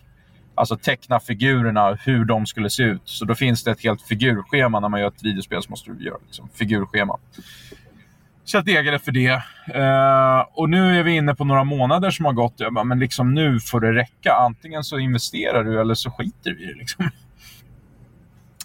alltså 0.54 0.76
teckna 0.76 1.20
figurerna, 1.20 1.98
hur 2.04 2.24
de 2.24 2.46
skulle 2.46 2.70
se 2.70 2.82
ut. 2.82 3.02
Så 3.04 3.24
då 3.24 3.34
finns 3.34 3.64
det 3.64 3.70
ett 3.70 3.82
helt 3.82 4.02
figurschema 4.02 4.80
när 4.80 4.88
man 4.88 5.00
gör 5.00 5.08
ett 5.08 5.22
videospel. 5.22 5.62
Så 5.62 5.70
måste 5.70 5.90
du 5.90 6.04
göra 6.04 6.18
liksom, 6.26 6.48
figurschema. 6.54 7.18
Så 8.44 8.56
jag 8.56 8.64
degade 8.64 8.98
för 8.98 9.12
det. 9.12 9.42
Uh, 9.76 10.46
och 10.52 10.70
nu 10.70 10.98
är 10.98 11.02
vi 11.02 11.16
inne 11.16 11.34
på 11.34 11.44
några 11.44 11.64
månader 11.64 12.10
som 12.10 12.24
har 12.24 12.32
gått. 12.32 12.54
Jag 12.56 12.74
bara, 12.74 12.84
men 12.84 12.98
liksom 12.98 13.34
nu 13.34 13.60
får 13.60 13.80
det 13.80 13.92
räcka. 13.92 14.32
Antingen 14.32 14.84
så 14.84 14.98
investerar 14.98 15.64
du 15.64 15.80
eller 15.80 15.94
så 15.94 16.10
skiter 16.10 16.54
vi 16.54 16.64
i 16.64 16.66
det. 16.66 16.78
Liksom. 16.78 17.10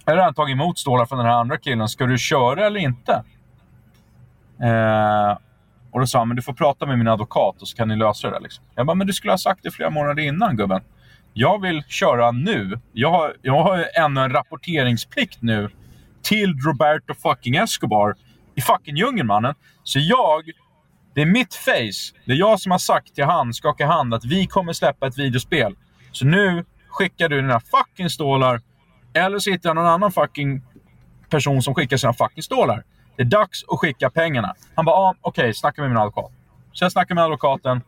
Jag 0.06 0.14
har 0.14 0.18
redan 0.18 0.34
tagit 0.34 0.54
emot 0.54 0.80
stålar 0.80 1.06
från 1.06 1.18
den 1.18 1.28
här 1.28 1.34
andra 1.34 1.58
killen. 1.58 1.90
Ska 1.90 2.06
du 2.06 2.18
köra 2.18 2.66
eller 2.66 2.80
inte? 2.80 3.24
Eh, 4.64 5.38
och 5.92 6.00
då 6.00 6.08
sa 6.08 6.20
han, 6.20 6.28
men 6.28 6.36
du 6.36 6.42
får 6.42 6.54
prata 6.54 6.86
med 6.86 6.98
min 6.98 7.08
advokat 7.08 7.62
och 7.62 7.68
så 7.68 7.78
kan 7.78 7.88
ni 7.88 7.96
lösa 7.96 8.28
det 8.28 8.34
där. 8.34 8.40
Liksom. 8.40 8.66
Jag 8.76 8.86
bara, 8.86 8.96
men 8.96 9.08
du 9.08 9.14
skulle 9.14 9.34
ha 9.34 9.38
sagt 9.38 9.60
det 9.64 9.72
flera 9.72 9.90
månader 9.90 10.24
innan 10.24 10.58
gubben. 10.58 10.82
Jag 11.34 11.62
vill 11.62 11.84
köra 11.84 12.32
nu. 12.32 12.80
Jag 12.94 13.12
har, 13.12 13.36
jag 13.42 13.64
har 13.64 13.86
ännu 13.96 14.22
en 14.22 14.30
rapporteringsplikt 14.30 15.42
nu 15.42 15.70
till 16.22 16.54
Roberto 16.60 17.14
fucking 17.14 17.56
Escobar 17.56 18.16
i 18.56 18.62
fucking 18.62 18.96
djungeln 18.96 19.28
mannen. 19.28 19.56
Så 19.84 20.00
jag, 20.00 20.44
det 21.14 21.22
är 21.22 21.26
mitt 21.26 21.56
face. 21.56 22.20
Det 22.26 22.32
är 22.32 22.38
jag 22.38 22.60
som 22.60 22.72
har 22.72 22.80
sagt 22.80 23.16
till 23.16 23.24
han, 23.24 23.54
skaka 23.54 23.86
hand, 23.86 24.14
att 24.14 24.26
vi 24.26 24.48
kommer 24.48 24.74
släppa 24.74 25.08
ett 25.08 25.18
videospel. 25.18 25.76
Så 26.12 26.26
nu 26.26 26.66
skickar 26.90 27.30
du 27.30 27.42
dina 27.42 27.60
fucking 27.60 28.10
stålar. 28.10 28.62
Eller 29.14 29.40
så 29.40 29.52
hittar 29.52 29.70
jag 29.70 29.76
någon 29.76 29.86
annan 29.86 30.12
fucking 30.12 30.62
person 31.30 31.62
som 31.62 31.76
skickar 31.76 31.98
sina 31.98 32.14
fucking 32.14 32.44
stålar. 32.44 32.84
Det 33.16 33.24
är 33.24 33.26
dags 33.26 33.64
att 33.64 33.80
skicka 33.80 34.10
pengarna. 34.10 34.56
Han 34.76 34.86
bara, 34.86 34.96
ah, 34.96 35.16
okej, 35.22 35.42
okay, 35.42 35.54
snacka 35.54 35.82
med 35.82 35.90
min 35.90 35.98
advokat. 35.98 36.32
Så 36.72 36.86
jag 36.86 36.92
snackar 36.92 37.16
med 37.16 37.24
advokaten. 37.24 37.82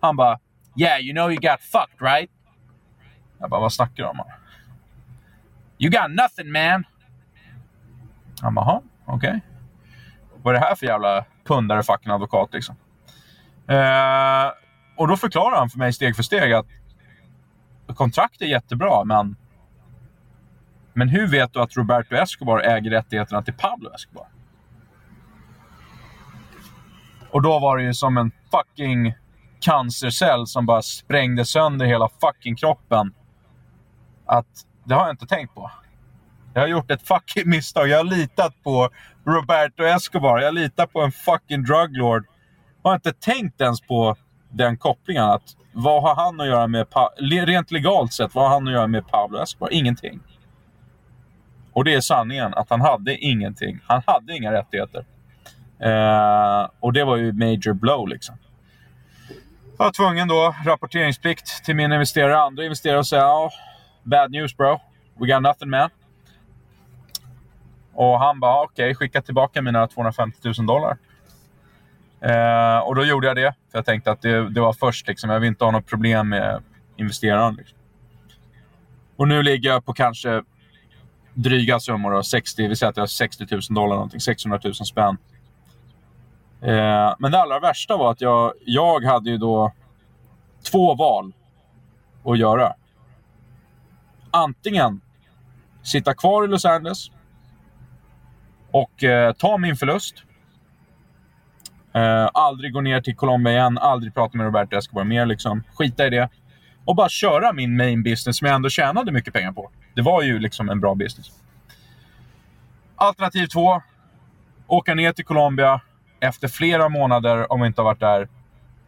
Han 0.00 0.16
bara, 0.16 0.38
yeah, 0.76 1.00
you 1.00 1.12
know 1.12 1.32
you 1.32 1.40
got 1.40 1.60
fucked 1.60 2.00
right? 2.00 2.30
Jag 3.38 3.50
bara, 3.50 3.60
vad 3.60 3.72
snackar 3.72 4.02
du 4.02 4.08
om? 4.08 4.20
You 5.78 5.90
got 5.90 6.10
nothing 6.10 6.52
man. 6.52 6.84
Han 8.40 8.54
bara, 8.54 8.80
okej. 9.04 9.28
Okay. 9.28 9.40
Vad 10.42 10.54
är 10.54 10.60
det 10.60 10.66
här 10.66 10.74
för 10.74 10.86
jävla 10.86 11.24
pundare 11.44 11.82
fucking 11.82 12.12
advokat 12.12 12.52
liksom? 12.52 12.76
Eh, 13.68 14.52
och 14.96 15.08
då 15.08 15.16
förklarar 15.16 15.58
han 15.58 15.70
för 15.70 15.78
mig 15.78 15.92
steg 15.92 16.16
för 16.16 16.22
steg 16.22 16.52
att 16.52 16.66
kontrakt 17.94 18.42
är 18.42 18.46
jättebra, 18.46 19.04
men 19.04 19.36
men 20.92 21.08
hur 21.08 21.26
vet 21.26 21.52
du 21.52 21.60
att 21.60 21.76
Roberto 21.76 22.14
Escobar 22.14 22.60
äger 22.60 22.90
rättigheterna 22.90 23.42
till 23.42 23.54
Pablo 23.54 23.90
Escobar? 23.94 24.26
Och 27.32 27.42
då 27.42 27.58
var 27.58 27.76
det 27.76 27.82
ju 27.82 27.94
som 27.94 28.16
en 28.16 28.30
fucking 28.50 29.14
cancercell 29.60 30.46
som 30.46 30.66
bara 30.66 30.82
sprängde 30.82 31.44
sönder 31.44 31.86
hela 31.86 32.08
fucking 32.20 32.56
kroppen. 32.56 33.14
Att 34.26 34.66
det 34.84 34.94
har 34.94 35.02
jag 35.02 35.10
inte 35.10 35.26
tänkt 35.26 35.54
på. 35.54 35.70
Jag 36.54 36.60
har 36.60 36.68
gjort 36.68 36.90
ett 36.90 37.02
fucking 37.02 37.42
misstag. 37.50 37.88
Jag 37.88 37.96
har 37.96 38.04
litat 38.04 38.62
på 38.62 38.90
Roberto 39.24 39.84
Escobar. 39.84 40.40
Jag 40.40 40.54
litar 40.54 40.86
på 40.86 41.00
en 41.00 41.12
fucking 41.12 41.62
druglord. 41.62 42.26
Jag 42.82 42.90
har 42.90 42.94
inte 42.94 43.12
tänkt 43.12 43.60
ens 43.60 43.80
på 43.80 44.16
den 44.48 44.76
kopplingen. 44.76 45.24
Att 45.24 45.56
vad 45.72 46.02
har 46.02 46.14
han 46.14 46.40
att 46.40 46.46
göra 46.46 46.66
med... 46.66 46.90
Pa 46.90 47.10
rent 47.18 47.70
legalt 47.70 48.12
sett, 48.12 48.34
vad 48.34 48.44
har 48.44 48.50
han 48.50 48.66
att 48.66 48.72
göra 48.72 48.86
med 48.86 49.08
Pablo 49.08 49.38
Escobar? 49.38 49.72
Ingenting. 49.72 50.20
Och 51.72 51.84
det 51.84 51.94
är 51.94 52.00
sanningen, 52.00 52.54
att 52.54 52.70
han 52.70 52.80
hade 52.80 53.16
ingenting. 53.16 53.80
Han 53.86 54.02
hade 54.06 54.36
inga 54.36 54.52
rättigheter. 54.52 55.04
Eh, 55.82 56.68
och 56.80 56.92
det 56.92 57.04
var 57.04 57.16
ju 57.16 57.32
major 57.32 57.72
blow 57.72 58.08
liksom. 58.08 58.34
Jag 59.78 59.84
var 59.84 59.92
tvungen 59.92 60.28
då, 60.28 60.54
rapporteringsplikt 60.64 61.64
till 61.64 61.76
min 61.76 61.92
investerare, 61.92 62.38
andra 62.38 62.64
investerare 62.64 62.98
och 62.98 63.06
säga 63.06 63.26
oh, 63.26 63.50
bad 64.02 64.30
news 64.30 64.56
bro. 64.56 64.80
We 65.20 65.26
got 65.26 65.42
nothing 65.42 65.70
man. 65.70 65.90
Och 67.92 68.20
han 68.20 68.40
bara, 68.40 68.62
okej, 68.62 68.84
okay, 68.84 68.94
skicka 68.94 69.22
tillbaka 69.22 69.62
mina 69.62 69.86
250 69.86 70.38
000 70.58 70.66
dollar. 70.66 70.98
Eh, 72.20 72.78
och 72.78 72.94
då 72.94 73.04
gjorde 73.04 73.26
jag 73.26 73.36
det, 73.36 73.54
för 73.70 73.78
jag 73.78 73.84
tänkte 73.84 74.10
att 74.10 74.22
det, 74.22 74.50
det 74.50 74.60
var 74.60 74.72
först. 74.72 75.06
Liksom. 75.06 75.30
Jag 75.30 75.40
vill 75.40 75.48
inte 75.48 75.64
ha 75.64 75.70
något 75.70 75.86
problem 75.86 76.28
med 76.28 76.62
investeraren. 76.96 77.54
Liksom. 77.54 77.78
Och 79.16 79.28
nu 79.28 79.42
ligger 79.42 79.70
jag 79.70 79.84
på 79.84 79.92
kanske 79.92 80.42
dryga 81.34 81.80
summor. 81.80 82.10
Då, 82.10 82.22
60, 82.22 82.68
vi 82.68 82.76
säger 82.76 82.90
att 82.90 82.96
jag 82.96 83.02
har 83.02 83.06
60 83.06 83.46
000 83.50 83.60
dollar, 83.70 83.94
någonting, 83.94 84.20
600 84.20 84.60
000 84.64 84.74
spänn. 84.74 85.16
Eh, 86.62 87.14
men 87.18 87.32
det 87.32 87.40
allra 87.40 87.60
värsta 87.60 87.96
var 87.96 88.10
att 88.10 88.20
jag, 88.20 88.52
jag 88.64 89.04
hade 89.04 89.30
ju 89.30 89.38
då 89.38 89.72
två 90.70 90.94
val 90.94 91.32
att 92.24 92.38
göra. 92.38 92.74
Antingen 94.30 95.00
sitta 95.82 96.14
kvar 96.14 96.44
i 96.44 96.48
Los 96.48 96.64
Angeles 96.64 97.10
och 98.70 99.04
eh, 99.04 99.32
ta 99.32 99.58
min 99.58 99.76
förlust. 99.76 100.14
Eh, 101.92 102.28
aldrig 102.34 102.72
gå 102.72 102.80
ner 102.80 103.00
till 103.00 103.16
Colombia 103.16 103.52
igen, 103.52 103.78
aldrig 103.78 104.14
prata 104.14 104.36
med 104.36 104.44
Roberto 104.44 104.76
Escobar 104.76 105.04
mer. 105.04 105.26
Liksom. 105.26 105.62
Skita 105.74 106.06
i 106.06 106.10
det. 106.10 106.28
Och 106.84 106.96
bara 106.96 107.08
köra 107.08 107.52
min 107.52 107.76
main 107.76 108.02
business 108.02 108.38
som 108.38 108.46
jag 108.46 108.54
ändå 108.54 108.68
tjänade 108.68 109.12
mycket 109.12 109.34
pengar 109.34 109.52
på. 109.52 109.70
Det 109.94 110.02
var 110.02 110.22
ju 110.22 110.38
liksom 110.38 110.68
en 110.68 110.80
bra 110.80 110.94
business. 110.94 111.26
Alternativ 112.96 113.46
två. 113.46 113.82
Åka 114.66 114.94
ner 114.94 115.12
till 115.12 115.24
Colombia 115.24 115.80
efter 116.20 116.48
flera 116.48 116.88
månader, 116.88 117.52
om 117.52 117.60
vi 117.60 117.66
inte 117.66 117.80
har 117.80 117.84
varit 117.84 118.00
där, 118.00 118.28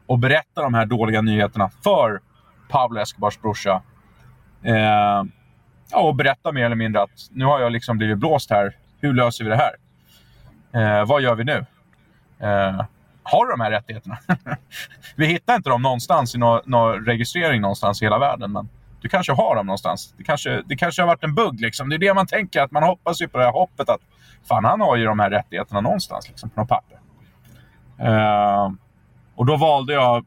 och 0.07 0.19
berätta 0.19 0.63
de 0.63 0.75
här 0.75 0.87
dåliga 0.87 1.21
nyheterna 1.21 1.71
för 1.85 2.21
Pablo 2.69 3.01
Escobars 3.01 3.41
brorsa. 3.41 3.83
Eh, 4.63 5.25
ja, 5.91 6.01
och 6.01 6.15
berätta 6.15 6.53
mer 6.53 6.65
eller 6.65 6.77
mindre 6.77 7.03
att 7.03 7.29
nu 7.31 7.45
har 7.45 7.61
jag 7.61 7.73
liksom 7.73 7.99
blivit 7.99 8.19
blåst 8.19 8.51
här. 8.51 8.77
Hur 9.01 9.13
löser 9.13 9.45
vi 9.45 9.51
det 9.51 9.57
här? 9.57 9.75
Eh, 10.73 11.07
vad 11.07 11.23
gör 11.23 11.35
vi 11.35 11.45
nu? 11.45 11.67
Eh, 12.41 12.85
har 13.23 13.47
du 13.47 13.51
de 13.51 13.61
här 13.61 13.71
rättigheterna? 13.71 14.19
vi 15.17 15.27
hittar 15.27 15.55
inte 15.57 15.71
dem 15.71 15.83
någonstans 15.83 16.35
i 16.35 16.39
någon, 16.39 16.61
någon 16.65 17.05
registrering 17.05 17.61
någonstans 17.61 18.03
i 18.03 18.05
hela 18.05 18.19
världen. 18.19 18.53
Men 18.53 18.69
du 19.01 19.09
kanske 19.09 19.33
har 19.33 19.57
dem 19.57 19.67
någonstans. 19.67 20.15
Det 20.17 20.25
kanske, 20.25 20.63
det 20.67 20.77
kanske 20.77 21.03
har 21.03 21.07
varit 21.07 21.25
en 21.25 21.35
bugg. 21.35 21.61
Liksom. 21.61 21.89
Det 21.89 21.97
är 21.97 21.99
det 21.99 22.15
man 22.15 22.27
tänker. 22.27 22.63
att 22.63 22.71
Man 22.71 22.83
hoppas 22.83 23.23
ju 23.23 23.29
på 23.29 23.39
det 23.39 23.45
här 23.45 23.53
hoppet 23.53 23.89
att 23.89 24.01
fan, 24.49 24.65
han 24.65 24.81
har 24.81 24.97
ju 24.97 25.05
de 25.05 25.19
här 25.19 25.31
rättigheterna 25.31 25.81
någonstans 25.81 26.29
liksom, 26.29 26.51
på 26.51 26.61
något 26.61 26.69
papper. 26.69 26.99
Uh, 28.03 28.73
och 29.35 29.47
då 29.47 29.57
valde 29.57 29.93
jag, 29.93 30.25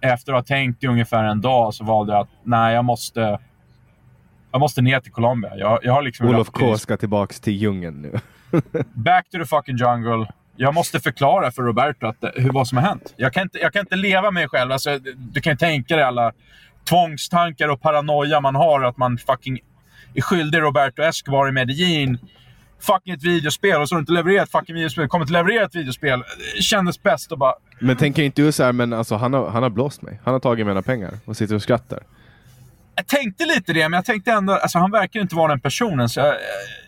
efter 0.00 0.32
att 0.32 0.38
ha 0.38 0.56
tänkt 0.56 0.84
i 0.84 0.86
ungefär 0.86 1.24
en 1.24 1.40
dag, 1.40 1.74
så 1.74 1.84
valde 1.84 2.12
jag 2.12 2.20
att 2.20 2.28
nej, 2.42 2.74
jag 2.74 2.84
måste, 2.84 3.38
jag 4.52 4.60
måste 4.60 4.82
ner 4.82 5.00
till 5.00 5.12
Colombia. 5.12 5.56
Jag, 5.56 5.78
jag 5.82 5.92
har 5.92 6.02
liksom 6.02 6.28
Olof 6.28 6.50
K 6.50 6.78
ska 6.78 6.96
tillbaka 6.96 7.34
till 7.34 7.52
djungeln 7.52 8.02
nu. 8.02 8.20
Back 8.94 9.30
to 9.30 9.38
the 9.38 9.44
fucking 9.44 9.76
jungle. 9.76 10.32
Jag 10.56 10.74
måste 10.74 11.00
förklara 11.00 11.50
för 11.50 11.62
Roberto 11.62 12.06
att, 12.06 12.24
hur, 12.34 12.52
vad 12.52 12.68
som 12.68 12.78
har 12.78 12.84
hänt. 12.84 13.14
Jag 13.16 13.32
kan 13.32 13.42
inte, 13.42 13.58
jag 13.58 13.72
kan 13.72 13.80
inte 13.80 13.96
leva 13.96 14.22
med 14.22 14.32
mig 14.32 14.48
själv. 14.48 14.72
Alltså, 14.72 14.98
du 15.16 15.40
kan 15.40 15.52
ju 15.52 15.56
tänka 15.56 15.96
dig 15.96 16.04
alla 16.04 16.32
tvångstankar 16.88 17.68
och 17.68 17.80
paranoia 17.80 18.40
man 18.40 18.54
har. 18.54 18.84
Att 18.84 18.96
man 18.96 19.18
fucking 19.18 19.58
är 20.14 20.20
skyldig 20.20 20.58
Roberto 20.58 21.02
Escobar 21.02 21.48
i 21.48 21.52
Medellin 21.52 22.18
fucking 22.80 23.14
ett 23.14 23.22
videospel 23.22 23.80
och 23.80 23.88
så 23.88 23.94
har 23.94 23.98
du 23.98 24.02
inte 24.02 24.12
levererat 24.12 24.44
ett 24.44 24.52
fucking 24.52 24.74
videospel. 24.74 25.08
Kommer 25.08 25.24
inte 25.24 25.32
leverera 25.32 25.64
ett 25.64 25.74
videospel. 25.74 26.24
Kändes 26.60 27.02
bäst 27.02 27.32
att 27.32 27.38
bara... 27.38 27.54
Men 27.78 27.96
tänker 27.96 28.22
inte 28.22 28.42
du 28.42 28.52
så 28.52 28.64
här, 28.64 28.72
men 28.72 28.92
alltså 28.92 29.14
han 29.14 29.34
har, 29.34 29.50
han 29.50 29.62
har 29.62 29.70
blåst 29.70 30.02
mig. 30.02 30.20
Han 30.24 30.32
har 30.32 30.40
tagit 30.40 30.66
mina 30.66 30.82
pengar 30.82 31.10
och 31.24 31.36
sitter 31.36 31.54
och 31.54 31.62
skrattar. 31.62 32.02
Jag 32.94 33.06
tänkte 33.06 33.46
lite 33.46 33.72
det, 33.72 33.88
men 33.88 33.92
jag 33.96 34.04
tänkte 34.04 34.32
ändå, 34.32 34.52
alltså 34.52 34.78
han 34.78 34.90
verkar 34.90 35.20
inte 35.20 35.34
vara 35.34 35.48
den 35.48 35.60
personen. 35.60 36.08
Så 36.08 36.20
jag, 36.20 36.34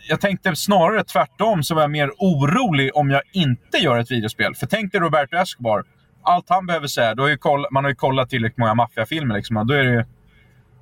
jag 0.09 0.21
tänkte 0.21 0.57
snarare 0.57 1.05
tvärtom, 1.05 1.63
så 1.63 1.75
var 1.75 1.83
jag 1.83 1.91
mer 1.91 2.11
orolig 2.19 2.91
om 2.95 3.11
jag 3.11 3.23
inte 3.33 3.79
gör 3.79 3.99
ett 3.99 4.11
videospel. 4.11 4.55
För 4.55 4.67
tänk 4.67 4.93
dig 4.93 5.01
Roberto 5.01 5.37
Escobar. 5.37 5.85
Allt 6.23 6.45
han 6.49 6.67
behöver 6.67 6.87
säga, 6.87 7.15
då 7.15 7.29
ju 7.29 7.37
koll, 7.37 7.67
man 7.71 7.85
har 7.85 7.91
ju 7.91 7.95
kollat 7.95 8.31
tillräckligt 8.31 8.59
många 8.59 8.75
maffiafilmer. 8.75 9.37
Liksom, 9.37 9.67
då 9.67 9.75
är 9.75 9.85
det 9.85 9.91
ju... 9.91 10.05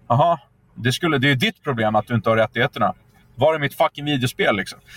Jaha, 0.08 0.38
det, 0.74 0.92
skulle, 0.92 1.18
det 1.18 1.26
är 1.26 1.28
ju 1.28 1.34
ditt 1.34 1.62
problem 1.64 1.96
att 1.96 2.06
du 2.06 2.14
inte 2.14 2.30
har 2.30 2.36
rättigheterna. 2.36 2.94
Var 3.40 3.54
är 3.54 3.58
mitt 3.58 3.74
fucking 3.74 4.04
videospel 4.04 4.56
liksom? 4.56 4.78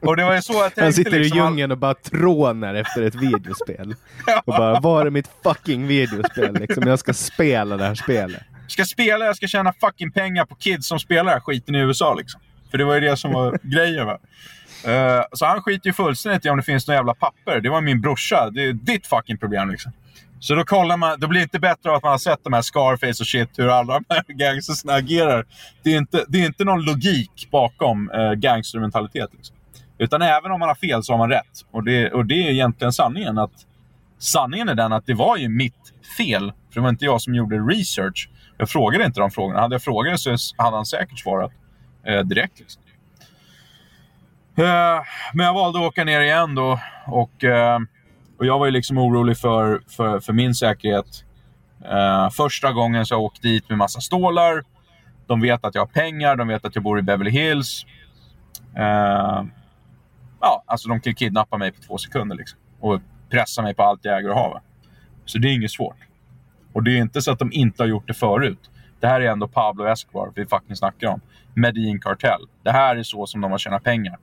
och 0.00 0.16
det 0.16 0.24
var 0.24 0.34
ju 0.34 0.42
så 0.42 0.52
jag 0.52 0.62
tänkte. 0.62 0.82
Han 0.82 0.92
sitter 0.92 1.18
liksom, 1.18 1.38
i 1.38 1.40
djungeln 1.40 1.72
och 1.72 1.78
bara 1.78 1.94
trånar 1.94 2.74
efter 2.74 3.02
ett 3.02 3.14
videospel. 3.14 3.94
Och 4.44 4.54
bara, 4.54 4.80
var 4.80 5.06
är 5.06 5.10
mitt 5.10 5.30
fucking 5.42 5.86
videospel? 5.86 6.54
Liksom, 6.54 6.86
jag 6.86 6.98
ska 6.98 7.14
spela 7.14 7.76
det 7.76 7.84
här 7.84 7.94
spelet. 7.94 8.42
Ska 8.68 8.84
spela, 8.84 9.24
jag 9.24 9.36
ska 9.36 9.46
tjäna 9.46 9.72
fucking 9.80 10.12
pengar 10.12 10.44
på 10.44 10.54
kids 10.54 10.88
som 10.88 10.98
spelar 10.98 11.24
den 11.24 11.32
här 11.32 11.40
skiten 11.40 11.74
i 11.74 11.78
USA 11.78 12.14
liksom. 12.14 12.40
För 12.70 12.78
det 12.78 12.84
var 12.84 12.94
ju 12.94 13.00
det 13.00 13.16
som 13.16 13.32
var 13.32 13.58
grejen 13.62 14.06
va. 14.06 14.18
Uh, 14.88 15.24
så 15.32 15.46
han 15.46 15.62
skiter 15.62 15.86
ju 15.86 15.92
fullständigt 15.92 16.46
i 16.46 16.48
om 16.48 16.56
det 16.56 16.62
finns 16.62 16.88
några 16.88 16.98
jävla 16.98 17.14
papper. 17.14 17.60
Det 17.60 17.70
var 17.70 17.80
min 17.80 18.00
brorsa. 18.00 18.50
Det 18.50 18.64
är 18.64 18.72
ditt 18.72 19.06
fucking 19.06 19.38
problem 19.38 19.70
liksom. 19.70 19.92
Så 20.42 20.54
då 20.54 20.64
kollar 20.64 20.96
man, 20.96 21.20
då 21.20 21.26
blir 21.28 21.40
det 21.40 21.42
inte 21.42 21.58
bättre 21.58 21.90
av 21.90 21.96
att 21.96 22.02
man 22.02 22.10
har 22.10 22.18
sett 22.18 22.44
de 22.44 22.52
här 22.52 22.62
Scarface 22.62 23.22
och 23.22 23.26
shit, 23.26 23.58
hur 23.58 23.68
alla 23.68 23.94
de 23.94 24.04
här 24.08 24.24
gangstersna 24.28 24.92
agerar. 24.92 25.46
Det 25.82 25.94
är 25.94 25.98
inte, 25.98 26.24
det 26.28 26.42
är 26.42 26.46
inte 26.46 26.64
någon 26.64 26.84
logik 26.84 27.48
bakom 27.50 28.10
eh, 28.10 28.32
gangstermentalitet. 28.32 29.30
Liksom. 29.32 29.56
Utan 29.98 30.22
även 30.22 30.50
om 30.50 30.60
man 30.60 30.68
har 30.68 30.74
fel 30.74 31.02
så 31.02 31.12
har 31.12 31.18
man 31.18 31.30
rätt. 31.30 31.66
Och 31.70 31.84
det, 31.84 32.10
och 32.12 32.26
det 32.26 32.34
är 32.34 32.50
egentligen 32.50 32.92
sanningen. 32.92 33.38
att 33.38 33.52
Sanningen 34.18 34.68
är 34.68 34.74
den 34.74 34.92
att 34.92 35.06
det 35.06 35.14
var 35.14 35.36
ju 35.36 35.48
mitt 35.48 35.92
fel. 36.18 36.52
För 36.68 36.74
det 36.74 36.80
var 36.80 36.88
inte 36.88 37.04
jag 37.04 37.20
som 37.20 37.34
gjorde 37.34 37.56
research. 37.56 38.30
Jag 38.58 38.70
frågade 38.70 39.04
inte 39.04 39.20
de 39.20 39.30
frågorna. 39.30 39.60
Hade 39.60 39.74
jag 39.74 39.82
frågat 39.82 40.20
så 40.20 40.36
hade 40.56 40.76
han 40.76 40.86
säkert 40.86 41.18
svarat 41.18 41.52
eh, 42.06 42.20
direkt. 42.20 42.60
Liksom. 42.60 42.82
Eh, 44.56 45.02
men 45.34 45.46
jag 45.46 45.54
valde 45.54 45.78
att 45.78 45.84
åka 45.84 46.04
ner 46.04 46.20
igen 46.20 46.54
då. 46.54 46.80
Och... 47.06 47.44
Eh, 47.44 47.78
och 48.42 48.46
jag 48.46 48.58
var 48.58 48.66
ju 48.66 48.72
liksom 48.72 48.98
orolig 48.98 49.38
för, 49.38 49.82
för, 49.88 50.20
för 50.20 50.32
min 50.32 50.54
säkerhet. 50.54 51.24
Uh, 51.84 52.30
första 52.30 52.72
gången 52.72 53.06
så 53.06 53.14
jag 53.14 53.22
åkte 53.22 53.48
dit 53.48 53.68
med 53.68 53.78
massa 53.78 54.00
stålar. 54.00 54.62
De 55.26 55.40
vet 55.40 55.64
att 55.64 55.74
jag 55.74 55.82
har 55.82 55.86
pengar, 55.86 56.36
de 56.36 56.48
vet 56.48 56.64
att 56.64 56.74
jag 56.74 56.84
bor 56.84 56.98
i 56.98 57.02
Beverly 57.02 57.30
Hills. 57.30 57.86
Uh, 58.78 59.44
ja, 60.40 60.62
alltså 60.66 60.88
de 60.88 61.00
kan 61.00 61.14
kidnappa 61.14 61.58
mig 61.58 61.72
på 61.72 61.82
två 61.82 61.98
sekunder 61.98 62.36
liksom. 62.36 62.58
Och 62.80 63.00
pressa 63.30 63.62
mig 63.62 63.74
på 63.74 63.82
allt 63.82 64.04
jag 64.04 64.18
äger 64.18 64.28
och 64.30 64.36
har. 64.36 64.60
Så 65.24 65.38
det 65.38 65.48
är 65.48 65.54
inget 65.54 65.70
svårt. 65.70 65.98
Och 66.72 66.82
det 66.82 66.90
är 66.90 66.98
inte 66.98 67.22
så 67.22 67.32
att 67.32 67.38
de 67.38 67.52
inte 67.52 67.82
har 67.82 67.88
gjort 67.88 68.08
det 68.08 68.14
förut. 68.14 68.70
Det 69.00 69.06
här 69.06 69.20
är 69.20 69.30
ändå 69.30 69.48
Pablo 69.48 69.86
Escobar 69.86 70.32
vi 70.34 70.46
fucking 70.46 70.76
snackar 70.76 71.08
om. 71.08 71.20
Medellin 71.54 72.00
Kartell. 72.00 72.48
Det 72.62 72.70
här 72.70 72.96
är 72.96 73.02
så 73.02 73.26
som 73.26 73.40
de 73.40 73.50
har 73.50 73.58
tjänat 73.58 73.84
pengar. 73.84 74.18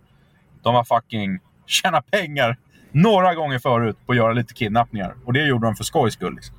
De 0.61 0.75
har 0.75 0.83
fucking 0.83 1.39
tjänat 1.65 2.11
pengar 2.11 2.57
några 2.91 3.35
gånger 3.35 3.59
förut 3.59 3.97
på 4.05 4.11
att 4.11 4.17
göra 4.17 4.33
lite 4.33 4.53
kidnappningar. 4.53 5.15
Och 5.25 5.33
det 5.33 5.47
gjorde 5.47 5.67
de 5.67 5.75
för 5.75 5.83
skojs 5.83 6.13
skull. 6.13 6.35
Liksom. 6.35 6.55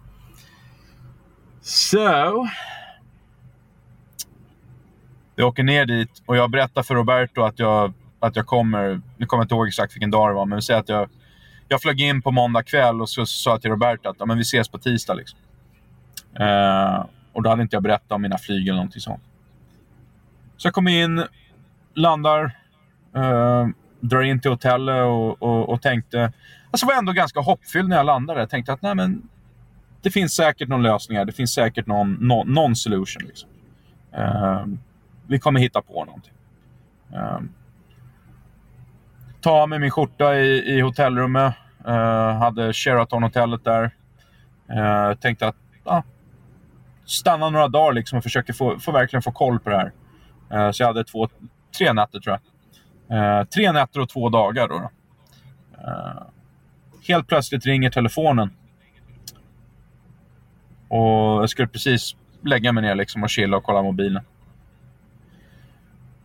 Så... 1.63 2.49
Vi 5.37 5.43
åker 5.43 5.63
ner 5.63 5.87
dit 5.87 6.23
och 6.27 6.37
jag 6.37 6.51
berättar 6.51 6.83
för 6.83 6.95
Roberto 6.95 7.43
att 7.43 7.59
jag, 7.59 7.93
att 8.21 8.37
jag 8.37 8.47
kommer... 8.47 9.01
Nu 9.17 9.27
kommer 9.27 9.41
jag 9.41 9.45
inte 9.45 9.55
ihåg 9.55 9.69
exakt 9.69 9.95
vilken 9.95 10.11
dag 10.11 10.31
det 10.31 10.35
var, 10.35 10.47
men 10.47 10.57
vi 10.57 10.63
säger 10.63 10.81
att 10.81 10.89
jag, 10.89 11.09
jag 11.69 11.83
flög 11.83 12.01
in 12.01 12.23
på 12.23 12.31
måndag 12.31 12.63
kväll 12.63 13.01
och 13.01 13.09
så 13.09 13.27
sa 13.27 13.51
jag 13.51 13.63
till 13.63 13.71
Roberto 13.71 14.09
att 14.09 14.17
ja, 14.19 14.27
men 14.27 14.37
vi 14.37 14.43
ses 14.43 14.69
på 14.69 14.79
tisdag. 14.79 15.15
Liksom. 15.15 15.39
Uh, 16.41 17.07
och 17.33 17.43
då 17.43 17.51
hade 17.51 17.63
inte 17.63 17.77
jag 17.77 17.83
berättat 17.83 18.13
om 18.13 18.23
mina 18.23 18.39
flyg 18.39 18.69
eller 18.69 18.77
någonting 18.77 19.01
sånt. 19.01 19.23
Så 20.57 20.67
jag 20.67 20.75
kom 20.75 20.89
in, 20.89 21.25
landar, 21.95 22.45
uh, 23.17 23.69
drar 24.01 24.23
in 24.23 24.41
till 24.41 24.51
hotellet 24.51 25.05
och, 25.05 25.43
och, 25.43 25.69
och 25.69 25.83
tänkte... 25.83 26.33
Alltså 26.71 26.87
var 26.87 26.95
ändå 26.95 27.13
ganska 27.13 27.41
hoppfylld 27.41 27.89
när 27.89 27.97
jag 27.97 28.07
landade. 28.07 28.41
Jag 28.41 28.51
tänkte 28.51 28.73
att 28.73 28.83
nej, 28.83 28.95
men, 28.95 29.29
det 30.03 30.11
finns 30.11 30.35
säkert 30.35 30.69
någon 30.69 30.83
lösning 30.83 31.19
här. 31.19 31.25
Det 31.25 31.33
finns 31.33 31.53
säkert 31.53 31.87
någon, 31.87 32.13
någon, 32.13 32.53
någon 32.53 32.77
solution. 32.77 33.23
Liksom. 33.27 33.49
Uh, 34.19 34.65
vi 35.27 35.39
kommer 35.39 35.61
hitta 35.61 35.83
på 35.83 36.05
någonting. 36.05 36.33
Uh, 37.13 37.41
ta 39.41 39.67
med 39.67 39.81
min 39.81 39.91
skjorta 39.91 40.37
i, 40.37 40.77
i 40.77 40.81
hotellrummet. 40.81 41.55
Uh, 41.89 41.95
hade 42.39 42.73
Sheraton-hotellet 42.73 43.65
där. 43.65 43.91
Uh, 44.71 45.15
tänkte 45.15 45.49
att 45.49 45.57
uh, 45.91 46.01
stanna 47.05 47.51
några 47.51 47.69
dagar 47.69 47.93
liksom 47.93 48.19
och 48.19 48.25
försöka 48.25 48.53
få, 48.53 48.79
få, 48.79 48.93
verkligen 48.93 49.23
få 49.23 49.33
koll 49.33 49.61
på 49.61 49.71
det 49.71 49.77
här. 49.77 49.93
Uh, 50.67 50.73
så 50.73 50.83
jag 50.83 50.87
hade 50.87 51.05
två, 51.05 51.29
tre 51.79 51.93
nätter 51.93 52.21
tror 52.21 52.33
jag. 52.33 52.41
Eh, 53.11 53.45
tre 53.45 53.73
nätter 53.73 54.01
och 54.01 54.09
två 54.09 54.29
dagar. 54.29 54.69
Då, 54.69 54.79
då. 54.79 54.91
Eh, 55.85 56.23
helt 57.09 57.27
plötsligt 57.27 57.67
ringer 57.67 57.91
telefonen. 57.91 58.51
Och 60.89 61.43
jag 61.43 61.51
skulle 61.51 61.69
precis 61.69 62.17
lägga 62.43 62.73
mig 62.73 62.83
ner 62.83 62.95
liksom 62.95 63.23
och 63.23 63.31
chilla 63.31 63.57
och 63.57 63.65
kolla 63.65 63.83
mobilen. 63.83 64.25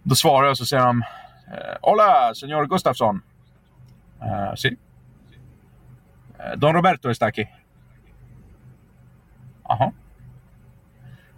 Då 0.04 0.16
svarar 0.16 0.44
jag 0.44 0.52
och 0.52 0.58
så 0.58 0.66
säger 0.66 0.86
de 0.86 1.02
eh, 1.48 1.78
hola, 1.82 2.34
señor 2.34 2.66
Gustafsson. 2.66 3.22
Uh, 4.22 4.56
si. 4.56 4.78
Don 6.56 6.74
Roberto 6.74 7.10
är 7.10 7.24
aquí. 7.24 7.48
Jaha. 9.64 9.92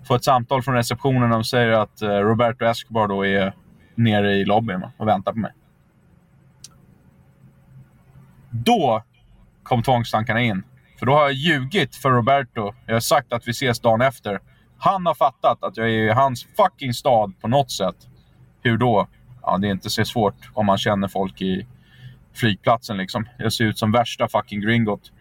Får 0.08 0.16
ett 0.16 0.24
samtal 0.24 0.64
från 0.64 0.76
receptionen 0.76 1.32
och 1.32 1.46
säger 1.46 1.72
att 1.72 2.02
Roberto 2.02 2.66
Escobar 2.66 3.08
då 3.08 3.26
är 3.26 3.54
nere 3.98 4.34
i 4.34 4.46
lobbyn 4.46 4.86
och 4.98 5.08
väntar 5.08 5.34
på 5.34 5.40
mig. 5.40 5.52
Då 8.50 9.04
kom 9.64 9.84
tvångstankarna 9.84 10.42
in. 10.42 10.64
För 11.00 11.06
då 11.06 11.14
har 11.14 11.22
jag 11.22 11.34
ljugit 11.34 11.96
för 11.96 12.10
Roberto. 12.10 12.74
Jag 12.86 12.96
har 12.96 13.00
sagt 13.00 13.34
att 13.34 13.48
vi 13.48 13.52
ses 13.52 13.80
dagen 13.80 14.02
efter. 14.02 14.40
Han 14.78 15.06
har 15.06 15.14
fattat 15.14 15.64
att 15.64 15.78
jag 15.78 15.88
är 15.88 15.92
i 15.92 16.10
hans 16.10 16.48
fucking 16.58 16.94
stad 16.94 17.34
på 17.42 17.48
något 17.48 17.72
sätt. 17.72 17.96
Hur 18.62 18.78
då? 18.78 19.08
ja, 19.48 19.58
det 19.58 19.68
är 19.68 19.72
inte 19.72 19.90
så 19.90 20.06
svårt 20.06 20.50
om 20.54 20.66
man 20.66 20.78
känner 20.78 21.08
folk 21.08 21.42
i 21.42 21.68
flygplatsen. 22.34 22.98
Liksom. 22.98 23.26
Jag 23.38 23.54
ser 23.54 23.66
ut 23.66 23.78
som 23.78 23.92
värsta 23.92 24.28
fucking 24.28 24.62
gringot. 24.62 25.12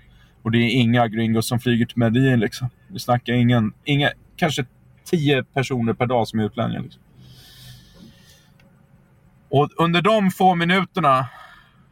Och 0.43 0.51
det 0.51 0.59
är 0.59 0.71
inga 0.71 1.09
gringos 1.09 1.49
som 1.49 1.61
flyger 1.61 1.87
till 1.87 1.99
Medellin. 1.99 2.41
Liksom. 2.41 2.69
Vi 2.89 2.99
snackar 2.99 3.33
ingen, 3.33 3.73
inga, 3.85 4.11
kanske 4.37 4.65
tio 5.05 5.45
personer 5.45 5.93
per 5.93 6.07
dag 6.07 6.29
som 6.29 6.41
är 6.41 6.45
utlänningar. 6.45 6.83
Liksom. 6.83 7.03
Och 9.49 9.71
under 9.77 10.03
de 10.03 10.31
få 10.31 10.55
minuterna 10.55 11.27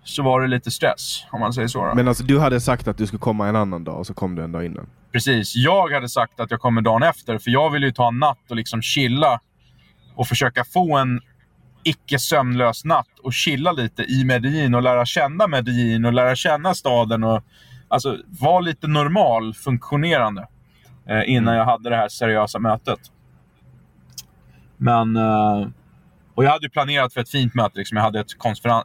så 0.05 0.23
var 0.23 0.41
det 0.41 0.47
lite 0.47 0.71
stress, 0.71 1.27
om 1.31 1.41
man 1.41 1.53
säger 1.53 1.69
så. 1.69 1.85
Då. 1.85 1.95
Men 1.95 2.09
alltså 2.09 2.25
du 2.25 2.39
hade 2.39 2.61
sagt 2.61 2.89
att 2.89 2.99
du 2.99 3.07
skulle 3.07 3.21
komma 3.21 3.49
en 3.49 3.57
annan 3.57 3.85
dag 3.85 3.99
och 3.99 4.07
så 4.07 4.15
kom 4.15 4.35
du 4.35 4.43
en 4.43 4.53
dag 4.53 4.65
innan? 4.65 4.87
Precis. 5.13 5.57
Jag 5.57 5.93
hade 5.93 6.09
sagt 6.09 6.41
att 6.41 6.51
jag 6.51 6.61
kommer 6.61 6.83
dagen 6.83 7.03
efter, 7.03 7.39
för 7.39 7.51
jag 7.51 7.71
ville 7.71 7.87
ju 7.87 7.93
ta 7.93 8.09
en 8.09 8.19
natt 8.19 8.51
och 8.51 8.57
liksom 8.57 8.83
chilla 8.83 9.41
och 10.15 10.27
försöka 10.27 10.65
få 10.65 10.97
en 10.97 11.21
icke 11.83 12.19
sömnlös 12.19 12.85
natt 12.85 13.19
och 13.23 13.33
chilla 13.33 13.73
lite 13.73 14.03
i 14.03 14.25
Medellin 14.25 14.75
och 14.75 14.83
lära 14.83 15.07
känna 15.07 15.47
Medellin 15.47 16.05
och 16.05 16.13
lära 16.13 16.37
känna 16.37 16.75
staden 16.75 17.25
och 17.25 17.43
alltså 17.89 18.19
vara 18.41 18.61
lite 18.61 18.87
normal, 18.87 19.55
funktionerande 19.55 20.49
eh, 21.09 21.31
innan 21.31 21.55
mm. 21.55 21.59
jag 21.59 21.65
hade 21.65 21.91
det 21.91 21.97
här 21.97 22.09
seriösa 22.09 22.59
mötet. 22.59 23.01
Men... 24.77 25.17
Eh, 25.17 25.67
och 26.35 26.45
jag 26.45 26.51
hade 26.51 26.69
planerat 26.69 27.13
för 27.13 27.21
ett 27.21 27.31
fint 27.31 27.55
möte. 27.55 27.79
Liksom. 27.79 27.97
Jag 27.97 28.05
hade 28.05 28.21
ett, 28.21 28.31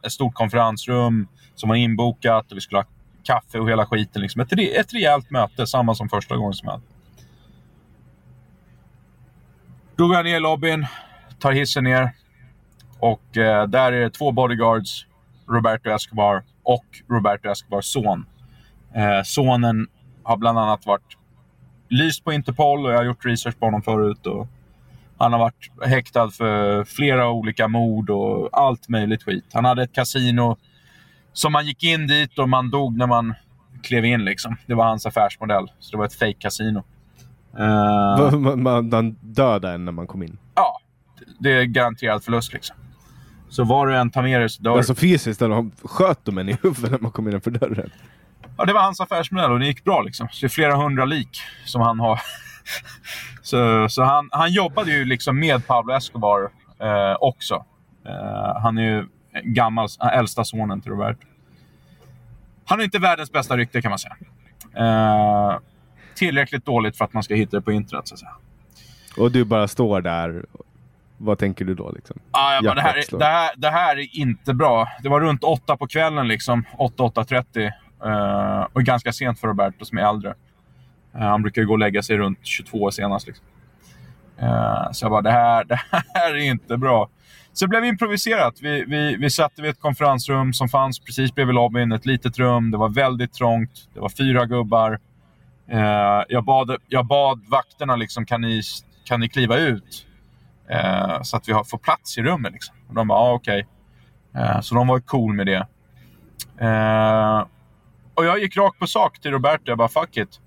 ett, 0.04 0.12
stort 0.12 0.34
konferensrum 0.34 1.28
som 1.54 1.68
var 1.68 1.76
inbokat 1.76 2.52
och 2.52 2.56
vi 2.56 2.60
skulle 2.60 2.78
ha 2.78 2.86
kaffe 3.22 3.58
och 3.58 3.70
hela 3.70 3.86
skiten. 3.86 4.22
Liksom. 4.22 4.40
Ett, 4.40 4.52
ett 4.52 4.94
rejält 4.94 5.30
möte, 5.30 5.66
samma 5.66 5.94
som 5.94 6.08
första 6.08 6.36
gången 6.36 6.52
som 6.52 6.66
jag 6.66 6.72
hade. 6.72 6.84
Då 9.96 10.06
går 10.06 10.16
jag 10.16 10.24
ner 10.24 10.36
i 10.36 10.40
lobbyn, 10.40 10.86
tar 11.38 11.52
hissen 11.52 11.84
ner, 11.84 12.10
och 13.00 13.36
eh, 13.36 13.66
där 13.66 13.92
är 13.92 14.00
det 14.00 14.10
två 14.10 14.32
bodyguards, 14.32 15.06
Roberto 15.48 15.90
Escobar 15.90 16.42
och 16.62 16.84
Roberto 17.08 17.48
Escobars 17.48 17.84
son. 17.84 18.26
Eh, 18.94 19.22
sonen 19.24 19.86
har 20.22 20.36
bland 20.36 20.58
annat 20.58 20.86
varit 20.86 21.16
lyst 21.88 22.24
på 22.24 22.32
Interpol 22.32 22.86
och 22.86 22.92
jag 22.92 22.96
har 22.96 23.04
gjort 23.04 23.24
research 23.24 23.58
på 23.58 23.66
honom 23.66 23.82
förut. 23.82 24.26
Och 24.26 24.48
han 25.20 25.32
har 25.32 25.40
varit 25.40 25.70
häktad 25.86 26.30
för 26.30 26.84
flera 26.84 27.30
olika 27.30 27.68
mord 27.68 28.10
och 28.10 28.48
allt 28.52 28.88
möjligt 28.88 29.22
skit. 29.22 29.44
Han 29.52 29.64
hade 29.64 29.82
ett 29.82 29.92
kasino 29.92 30.56
som 31.32 31.52
man 31.52 31.66
gick 31.66 31.84
in 31.84 32.06
dit 32.06 32.38
och 32.38 32.48
man 32.48 32.70
dog 32.70 32.96
när 32.96 33.06
man 33.06 33.34
klev 33.82 34.04
in. 34.04 34.24
Liksom. 34.24 34.56
Det 34.66 34.74
var 34.74 34.84
hans 34.84 35.06
affärsmodell. 35.06 35.70
Så 35.78 35.90
det 35.90 35.98
var 35.98 36.04
ett 36.04 36.14
fake 36.14 36.36
kasino 36.38 36.84
uh, 37.58 38.38
man, 38.38 38.88
man 38.88 39.16
dödade 39.20 39.74
en 39.74 39.84
när 39.84 39.92
man 39.92 40.06
kom 40.06 40.22
in? 40.22 40.38
Ja, 40.54 40.80
det 41.38 41.52
är 41.52 41.64
garanterad 41.64 42.24
förlust. 42.24 42.52
Liksom. 42.52 42.76
Så 43.48 43.64
var 43.64 43.86
du 43.86 43.96
än 43.96 44.10
tar 44.10 44.22
med 44.22 44.40
dig 44.40 44.48
så 44.48 44.62
dör 44.62 44.76
Alltså 44.76 44.94
fysiskt, 44.94 45.42
eller 45.42 45.70
sköt 45.88 46.24
de 46.24 46.38
en 46.38 46.48
i 46.48 46.58
huvudet 46.62 46.90
när 46.90 46.98
man 46.98 47.12
kom 47.12 47.28
innanför 47.28 47.50
dörren? 47.50 47.90
Ja, 48.56 48.64
det 48.64 48.72
var 48.72 48.80
hans 48.80 49.00
affärsmodell 49.00 49.52
och 49.52 49.58
det 49.58 49.66
gick 49.66 49.84
bra. 49.84 50.02
Liksom. 50.02 50.28
Så 50.30 50.40
det 50.40 50.46
är 50.46 50.48
flera 50.48 50.76
hundra 50.76 51.04
lik 51.04 51.40
som 51.64 51.80
han 51.80 52.00
har. 52.00 52.20
Så 53.42 53.88
så 53.88 54.02
han, 54.02 54.28
han 54.32 54.52
jobbade 54.52 54.90
ju 54.90 55.04
liksom 55.04 55.38
med 55.38 55.66
Pablo 55.66 55.94
Escobar 55.94 56.50
eh, 56.80 57.16
också. 57.20 57.64
Eh, 58.06 58.60
han 58.62 58.78
är 58.78 58.82
ju 58.82 59.06
gammal, 59.42 59.88
äldsta 60.12 60.44
sonen 60.44 60.80
till 60.80 60.90
Robert. 60.90 61.18
Han 62.64 62.80
är 62.80 62.84
inte 62.84 62.98
världens 62.98 63.32
bästa 63.32 63.56
rykte 63.56 63.82
kan 63.82 63.90
man 63.90 63.98
säga. 63.98 64.16
Eh, 64.76 65.58
tillräckligt 66.14 66.64
dåligt 66.64 66.96
för 66.96 67.04
att 67.04 67.12
man 67.12 67.22
ska 67.22 67.34
hitta 67.34 67.56
det 67.56 67.62
på 67.62 67.72
internet 67.72 68.08
så 68.08 68.14
att 68.14 68.18
säga. 68.18 68.34
Och 69.16 69.32
du 69.32 69.44
bara 69.44 69.68
står 69.68 70.00
där 70.00 70.44
vad 71.22 71.38
tänker 71.38 71.64
du 71.64 71.74
då? 71.74 71.90
Liksom? 71.90 72.18
Ah, 72.30 72.54
ja, 72.62 72.74
det, 72.74 72.80
här 72.80 72.96
är, 72.96 73.18
det, 73.18 73.24
här, 73.24 73.50
det 73.56 73.70
här 73.70 73.96
är 73.96 74.16
inte 74.16 74.54
bra. 74.54 74.88
Det 75.02 75.08
var 75.08 75.20
runt 75.20 75.44
åtta 75.44 75.76
på 75.76 75.86
kvällen, 75.86 76.28
liksom. 76.28 76.64
8-8.30. 76.78 77.72
Uh, 78.06 78.66
och 78.72 78.82
ganska 78.82 79.12
sent 79.12 79.40
för 79.40 79.48
Roberto 79.48 79.84
som 79.84 79.98
är 79.98 80.02
äldre. 80.02 80.34
Eh, 81.14 81.20
han 81.20 81.42
brukar 81.42 81.62
gå 81.62 81.72
och 81.72 81.78
lägga 81.78 82.02
sig 82.02 82.16
runt 82.16 82.38
22 82.42 82.90
senast. 82.90 83.26
Liksom. 83.26 83.46
Eh, 84.38 84.90
så 84.92 85.04
jag 85.04 85.10
bara, 85.10 85.22
det 85.22 85.30
här, 85.30 85.64
det 85.68 85.80
här 86.14 86.34
är 86.34 86.44
inte 86.44 86.76
bra. 86.76 87.08
Så 87.52 87.64
det 87.64 87.68
blev 87.68 87.84
improviserat. 87.84 88.54
Vi, 88.60 88.84
vi, 88.84 89.16
vi 89.16 89.30
satte 89.30 89.62
vid 89.62 89.70
ett 89.70 89.80
konferensrum 89.80 90.52
som 90.52 90.68
fanns 90.68 91.00
precis 91.00 91.34
bredvid 91.34 91.54
lobbyn. 91.54 91.92
Ett 91.92 92.06
litet 92.06 92.38
rum. 92.38 92.70
Det 92.70 92.76
var 92.76 92.88
väldigt 92.88 93.32
trångt. 93.32 93.88
Det 93.94 94.00
var 94.00 94.08
fyra 94.08 94.46
gubbar. 94.46 94.98
Eh, 95.70 96.22
jag, 96.28 96.44
bad, 96.44 96.76
jag 96.88 97.06
bad 97.06 97.44
vakterna, 97.48 97.96
liksom, 97.96 98.26
kan, 98.26 98.40
ni, 98.40 98.62
kan 99.04 99.20
ni 99.20 99.28
kliva 99.28 99.56
ut? 99.56 100.06
Så 101.22 101.36
att 101.36 101.48
vi 101.48 101.52
får 101.52 101.78
plats 101.78 102.18
i 102.18 102.22
rummet. 102.22 102.52
Liksom. 102.52 102.74
Och 102.88 102.94
de 102.94 103.08
bara, 103.08 103.18
ah, 103.18 103.32
okej. 103.32 103.66
Okay. 104.32 104.62
Så 104.62 104.74
de 104.74 104.88
var 104.88 105.00
cool 105.00 105.34
med 105.34 105.46
det. 105.46 105.66
Och 108.14 108.24
jag 108.24 108.38
gick 108.38 108.56
rakt 108.56 108.78
på 108.78 108.86
sak 108.86 109.20
till 109.20 109.30
Roberto. 109.30 109.62
Jag 109.64 109.78
bara, 109.78 109.88
fuck 109.88 110.16
it. 110.16 110.40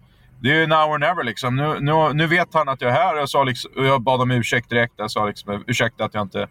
Det 0.43 0.63
är 0.63 0.67
now 0.67 0.89
or 0.89 0.97
never. 0.97 1.23
Liksom. 1.23 1.55
Nu, 1.55 1.79
nu, 1.79 2.13
nu 2.13 2.27
vet 2.27 2.53
han 2.53 2.69
att 2.69 2.81
jag 2.81 2.91
är 2.91 2.95
här. 2.95 3.15
Jag, 3.15 3.29
sa 3.29 3.43
liksom, 3.43 3.71
jag 3.75 4.01
bad 4.01 4.21
om 4.21 4.31
ursäkt 4.31 4.69
direkt. 4.69 4.93
Jag 4.97 5.11
sa 5.11 5.25
liksom, 5.25 5.63
ursäkta 5.67 6.05
att 6.05 6.13
jag 6.13 6.21
inte 6.21 6.47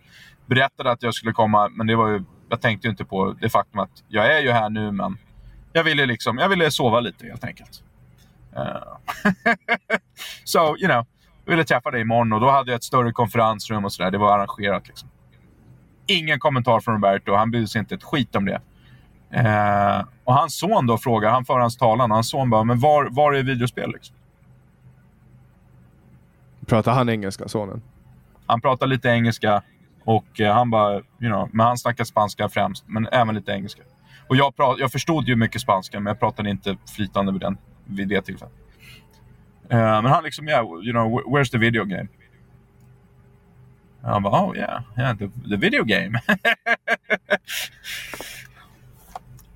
berättade 0.47 0.91
att 0.91 1.03
jag 1.03 1.15
skulle 1.15 1.33
komma. 1.33 1.69
Men 1.69 1.87
det 1.87 1.97
var 1.97 2.09
ju, 2.09 2.25
jag 2.49 2.61
tänkte 2.61 2.89
inte 2.89 3.05
på 3.05 3.37
det 3.41 3.51
faktum 3.51 3.81
att 3.81 4.05
jag 4.09 4.37
är 4.37 4.41
ju 4.41 4.51
här 4.51 4.71
nu, 4.71 4.93
men 4.93 5.19
jag 5.73 5.85
ville, 5.85 6.07
liksom, 6.07 6.39
jag 6.39 6.49
ville 6.49 6.71
sova 6.71 7.01
lite 7.01 7.27
helt 7.27 7.45
enkelt. 7.45 7.83
Uh, 8.57 8.97
so, 10.45 10.77
you 10.77 10.89
know 10.89 11.07
ville 11.47 11.65
träffa 11.65 11.91
dig 11.91 12.01
imorgon 12.01 12.33
och 12.33 12.41
då 12.41 12.51
hade 12.51 12.71
jag 12.71 12.77
ett 12.77 12.85
större 12.85 13.13
konferensrum 13.13 13.85
och 13.85 13.93
sådär. 13.93 14.11
Det 14.11 14.19
var 14.19 14.39
arrangerat 14.39 14.89
liksom. 14.89 15.09
Ingen 16.07 16.39
kommentar 16.39 16.81
från 16.81 16.95
Roberto. 16.95 17.35
Han 17.35 17.51
brydde 17.51 17.69
sig 17.69 17.79
inte 17.79 17.95
ett 17.95 18.05
skit 18.05 18.37
om 18.37 18.45
det. 18.45 18.61
Eh, 19.33 20.05
och 20.25 20.35
hans 20.35 20.59
son 20.59 20.87
då 20.87 20.99
frågar, 20.99 21.31
han 21.31 21.45
för 21.45 21.59
hans 21.59 21.77
talan, 21.77 22.11
hans 22.11 22.31
son 22.31 22.51
bara, 22.51 22.65
men 22.65 22.81
var, 22.81 23.09
var 23.11 23.33
är 23.33 23.43
videospel 23.43 23.93
liksom? 23.93 24.17
Pratar 26.67 26.93
han 26.93 27.09
engelska, 27.09 27.49
sonen? 27.49 27.83
Han 28.47 28.61
pratar 28.61 28.87
lite 28.87 29.09
engelska 29.09 29.63
och 30.05 30.41
eh, 30.41 30.55
han 30.55 30.71
bara, 30.71 30.95
you 30.95 31.05
know, 31.19 31.49
men 31.53 31.67
han 31.67 31.79
snackar 31.79 32.05
spanska 32.05 32.49
främst, 32.49 32.85
men 32.87 33.09
även 33.13 33.35
lite 33.35 33.53
engelska. 33.53 33.83
Och 34.29 34.37
jag, 34.37 34.57
prat, 34.57 34.77
jag 34.79 34.93
förstod 34.93 35.29
ju 35.29 35.37
mycket 35.37 35.61
spanska, 35.61 36.01
men 36.01 36.11
jag 36.11 36.21
pratade 36.21 36.51
inte 36.51 36.77
flytande 36.97 37.33
vid, 37.33 37.41
den, 37.41 37.59
vid 37.85 38.09
det 38.09 38.23
tillfället. 38.23 38.55
Uh, 39.73 39.79
men 39.79 40.07
han 40.07 40.25
liksom, 40.25 40.49
yeah, 40.49 40.65
you 40.65 40.93
know, 40.93 41.23
where's 41.23 41.51
the 41.51 41.59
video 41.59 41.85
game? 41.85 42.09
Han 44.03 44.23
bara, 44.23 44.45
oh 44.45 44.57
yeah, 44.57 44.83
yeah 44.99 45.19
the, 45.19 45.29
the 45.51 45.57
video 45.57 45.85
game. 45.85 46.21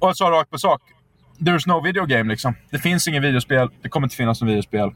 bara 0.06 0.10
jag 0.10 0.16
sa 0.16 0.30
rakt 0.30 0.50
på 0.50 0.58
sak, 0.58 0.82
there's 1.38 1.68
no 1.68 1.80
video 1.80 2.06
game 2.06 2.30
liksom. 2.30 2.54
Det 2.70 2.78
finns 2.78 3.08
ingen 3.08 3.22
videospel, 3.22 3.70
det 3.82 3.88
kommer 3.88 4.06
inte 4.06 4.16
finnas 4.16 4.40
något 4.40 4.50
videospel. 4.50 4.88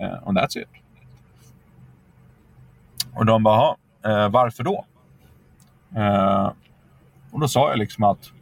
Uh, 0.00 0.28
and 0.28 0.38
that's 0.38 0.58
it. 0.58 0.68
Och 3.14 3.26
de 3.26 3.42
bara, 3.42 3.70
uh, 4.06 4.28
varför 4.28 4.64
då? 4.64 4.84
Uh, 5.96 6.52
och 7.30 7.40
då 7.40 7.48
sa 7.48 7.68
jag 7.68 7.78
liksom 7.78 8.04
att 8.04 8.32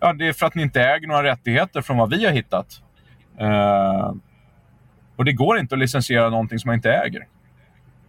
ja, 0.00 0.12
det 0.12 0.28
är 0.28 0.32
för 0.32 0.46
att 0.46 0.54
ni 0.54 0.62
inte 0.62 0.82
äger 0.82 1.08
några 1.08 1.22
rättigheter 1.22 1.82
från 1.82 1.96
vad 1.96 2.10
vi 2.10 2.24
har 2.24 2.32
hittat. 2.32 2.82
Uh, 3.40 4.14
och 5.16 5.24
det 5.24 5.32
går 5.32 5.58
inte 5.58 5.74
att 5.74 5.78
licensiera 5.78 6.30
någonting 6.30 6.58
som 6.58 6.68
man 6.68 6.74
inte 6.74 6.92
äger. 6.92 7.26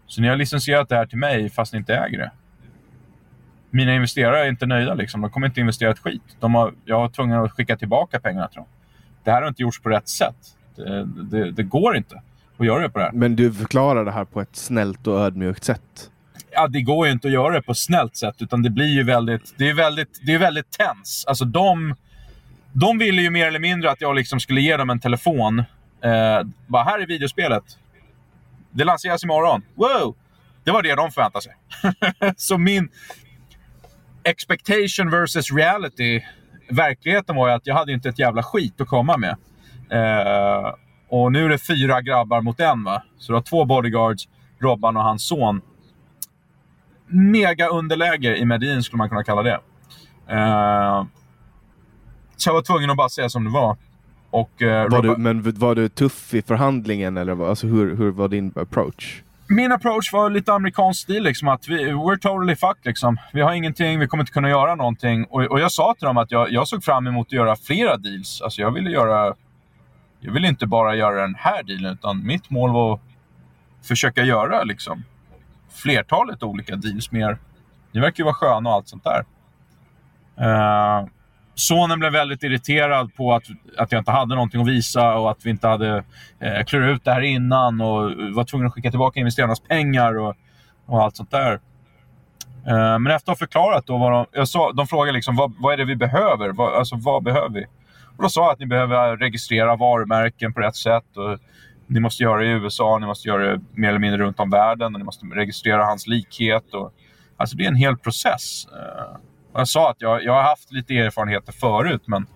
Så 0.08 0.22
ni 0.22 0.28
har 0.28 0.36
licensierat 0.36 0.90
det 0.90 0.96
här 0.96 1.06
till 1.06 1.18
mig 1.18 1.50
fast 1.50 1.74
ni 1.74 1.80
inte 1.80 1.96
äger 1.96 2.18
det. 2.18 2.32
Mina 3.76 3.96
investerare 3.96 4.40
är 4.46 4.50
inte 4.50 4.66
nöjda. 4.66 4.94
Liksom. 4.94 5.22
De 5.22 5.30
kommer 5.30 5.48
inte 5.48 5.60
investera 5.60 5.92
ett 5.92 6.00
skit. 6.00 6.22
De 6.40 6.56
har, 6.56 6.74
jag 6.86 7.00
var 7.00 7.10
tvungen 7.10 7.40
att 7.40 7.52
skicka 7.52 7.78
tillbaka 7.78 8.20
pengarna 8.20 8.48
till 8.48 8.56
dem. 8.56 8.66
Det 9.24 9.32
här 9.32 9.42
har 9.42 9.50
inte 9.50 9.62
gjorts 9.62 9.82
på 9.82 9.90
rätt 9.90 10.10
sätt. 10.10 10.36
Det, 10.76 11.06
det, 11.06 11.52
det 11.52 11.64
går 11.64 11.98
inte 11.98 12.22
att 12.58 12.66
göra 12.66 12.82
det 12.82 12.90
på 12.90 13.00
det 13.00 13.06
här. 13.06 13.12
Men 13.12 13.36
du 13.36 13.54
förklarar 13.54 14.06
det 14.06 14.12
här 14.12 14.26
på 14.26 14.42
ett 14.42 14.56
snällt 14.56 15.08
och 15.08 15.20
ödmjukt 15.20 15.64
sätt. 15.64 16.12
Ja, 16.52 16.68
det 16.68 16.82
går 16.82 17.08
ju 17.08 17.14
inte 17.14 17.28
att 17.28 17.34
göra 17.34 17.54
det 17.54 17.62
på 17.62 17.72
ett 17.72 17.78
snällt 17.78 18.16
sätt. 18.16 18.36
Utan 18.40 18.62
det 18.62 18.70
blir 18.70 18.94
ju 18.94 19.04
väldigt... 19.04 19.54
Det 19.58 19.70
är 19.70 19.74
väldigt, 19.74 20.20
det 20.26 20.34
är 20.34 20.40
väldigt 20.40 20.72
tens. 20.72 21.26
Alltså 21.28 21.46
de... 21.46 21.96
De 22.74 22.98
ville 22.98 23.22
ju 23.22 23.30
mer 23.30 23.48
eller 23.48 23.60
mindre 23.60 23.92
att 23.92 24.02
jag 24.02 24.16
liksom 24.16 24.40
skulle 24.40 24.62
ge 24.62 24.78
dem 24.78 24.90
en 24.90 25.00
telefon. 25.00 25.60
Eh, 25.60 26.42
bara, 26.68 26.84
här 26.84 27.00
är 27.00 27.08
videospelet. 27.08 27.64
Det 28.72 28.84
lanseras 28.84 29.24
imorgon. 29.24 29.62
Wow! 29.76 30.16
Det 30.64 30.72
var 30.72 30.84
det 30.84 30.96
de 30.96 31.12
förväntade 31.12 31.44
sig. 31.44 31.54
så 32.38 32.58
min 32.58 32.90
expectation 34.26 35.10
versus 35.12 35.52
reality. 35.52 36.22
Verkligheten 36.70 37.36
var 37.36 37.48
ju 37.48 37.54
att 37.54 37.68
jag 37.68 37.76
hade 37.76 37.94
inte 37.94 38.10
ett 38.10 38.20
jävla 38.20 38.44
skit 38.44 38.82
att 38.82 38.88
komma 38.88 39.18
med. 39.18 39.36
Eh, 39.90 40.74
och 41.10 41.32
nu 41.32 41.46
är 41.46 41.50
det 41.50 41.58
fyra 41.58 42.02
grabbar 42.02 42.42
mot 42.42 42.60
en. 42.60 42.84
Va? 42.84 43.04
Så 43.18 43.32
du 43.32 43.36
har 43.36 43.42
två 43.42 43.66
bodyguards, 43.66 44.28
Robban 44.60 44.98
och 44.98 45.04
hans 45.04 45.28
son. 45.28 45.62
Mega 47.08 47.68
underläge 47.68 48.38
i 48.38 48.46
Medin 48.46 48.84
skulle 48.84 48.98
man 48.98 49.10
kunna 49.10 49.24
kalla 49.24 49.44
det. 49.44 49.60
Eh, 50.30 51.06
så 52.38 52.50
jag 52.50 52.54
var 52.54 52.62
tvungen 52.62 52.90
att 52.90 52.98
bara 52.98 53.10
säga 53.10 53.30
som 53.30 53.44
det 53.44 53.50
var. 53.50 53.78
Och, 54.30 54.62
eh, 54.62 54.90
var 54.90 55.02
Robert- 55.02 55.16
du, 55.16 55.22
men 55.22 55.42
var 55.60 55.76
du 55.76 55.90
tuff 55.90 56.34
i 56.34 56.42
förhandlingen 56.42 57.18
eller 57.18 57.34
vad- 57.34 57.50
alltså, 57.50 57.68
hur, 57.68 57.96
hur 57.96 58.12
var 58.12 58.28
din 58.28 58.54
approach? 58.56 59.24
Min 59.54 59.72
approach 59.72 60.14
var 60.14 60.30
lite 60.30 60.54
amerikansk 60.54 61.02
stil. 61.02 61.24
Liksom, 61.24 61.48
att 61.48 61.68
vi, 61.68 61.92
we're 61.92 62.18
totally 62.18 62.56
fucked. 62.56 62.86
Liksom. 62.86 63.18
Vi 63.34 63.42
har 63.42 63.54
ingenting, 63.54 64.00
vi 64.00 64.08
kommer 64.08 64.24
inte 64.24 64.34
kunna 64.34 64.50
göra 64.50 64.76
någonting. 64.76 65.26
Och, 65.26 65.44
och 65.44 65.60
jag 65.60 65.72
sa 65.72 65.96
till 65.98 66.06
dem 66.06 66.18
att 66.18 66.32
jag, 66.32 66.52
jag 66.52 66.68
såg 66.68 66.84
fram 66.84 67.08
emot 67.08 67.28
att 67.28 67.32
göra 67.32 67.56
flera 67.56 67.98
deals. 67.98 68.42
Alltså, 68.42 68.62
jag 68.62 68.72
ville 68.72 68.90
göra... 68.90 69.36
Jag 70.20 70.32
ville 70.32 70.48
inte 70.48 70.68
bara 70.68 70.96
göra 70.96 71.22
den 71.22 71.36
här 71.36 71.64
dealen, 71.64 71.94
utan 71.94 72.26
mitt 72.26 72.50
mål 72.50 72.72
var 72.72 72.94
att 72.94 73.00
försöka 73.88 74.24
göra 74.24 74.64
liksom, 74.64 75.04
flertalet 75.70 76.44
olika 76.44 76.76
deals 76.76 77.12
mer. 77.12 77.38
Ni 77.92 78.02
verkar 78.02 78.22
ju 78.22 78.26
vara 78.26 78.36
sköna 78.36 78.70
och 78.70 78.76
allt 78.76 78.88
sånt 78.88 79.04
där. 79.04 79.26
Uh, 80.40 81.08
sonen 81.56 82.00
blev 82.00 82.12
väldigt 82.12 82.44
irriterad 82.44 83.16
på 83.16 83.34
att, 83.34 83.44
att 83.78 83.92
jag 83.92 84.00
inte 84.00 84.12
hade 84.12 84.36
någonting 84.36 84.62
att 84.62 84.68
visa 84.68 85.16
och 85.16 85.32
att 85.32 85.46
vi 85.46 85.50
inte 85.50 85.68
hade 85.68 86.04
eh, 86.40 86.64
klurat 86.66 86.96
ut 86.96 87.04
det 87.04 87.12
här 87.12 87.22
innan 87.22 87.82
och 87.82 88.12
var 88.36 88.44
tvungen 88.44 88.68
att 88.68 88.74
skicka 88.74 88.90
tillbaka 88.90 89.20
investerarnas 89.20 89.60
pengar 89.60 90.18
och, 90.18 90.36
och 90.86 91.04
allt 91.04 91.16
sånt 91.16 91.32
där. 91.32 91.54
Eh, 92.68 93.00
men 93.00 93.08
efter 93.08 93.32
att 93.32 93.40
ha 93.40 93.46
förklarat 93.46 93.88
då 93.88 93.98
vad 93.98 94.12
de, 94.12 94.26
jag 94.32 94.48
sa, 94.48 94.72
de 94.72 94.88
frågade 94.88 95.12
liksom 95.12 95.36
vad, 95.36 95.54
vad 95.58 95.74
är 95.74 95.78
det 95.78 95.86
vi 95.86 95.96
behöver? 95.96 96.50
Vad, 96.50 96.74
alltså 96.74 96.96
vad 96.96 97.24
behöver 97.24 97.50
vi? 97.50 97.66
Och 98.18 98.24
då 98.24 98.30
sa 98.30 98.42
jag 98.42 98.52
att 98.52 98.60
ni 98.60 98.66
behöver 98.66 99.18
registrera 99.18 99.76
varumärken 99.76 100.54
på 100.54 100.60
rätt 100.60 100.76
sätt. 100.76 101.18
Och 101.18 101.40
ni 101.88 102.00
måste 102.00 102.24
göra 102.24 102.40
det 102.40 102.46
i 102.46 102.50
USA, 102.50 102.98
ni 102.98 103.06
måste 103.06 103.28
göra 103.28 103.52
det 103.52 103.62
mer 103.72 103.90
eller 103.90 104.00
mindre 104.00 104.24
runt 104.24 104.40
om 104.40 104.50
världen 104.50 104.94
och 104.94 105.00
ni 105.00 105.06
måste 105.06 105.26
registrera 105.26 105.86
hans 105.86 106.08
likhet. 106.08 106.74
Och, 106.74 106.94
alltså 107.38 107.58
det 107.58 107.64
är 107.64 107.68
en 107.68 107.76
hel 107.76 107.98
process. 107.98 108.68
Eh, 108.68 109.18
jag 109.54 109.68
sa 109.68 109.90
att 109.90 110.02
jag, 110.02 110.24
jag 110.24 110.34
har 110.34 110.44
haft 110.44 110.72
lite 110.72 110.98
erfarenheter 110.98 111.52
förut 111.52 112.02
men 112.06 112.28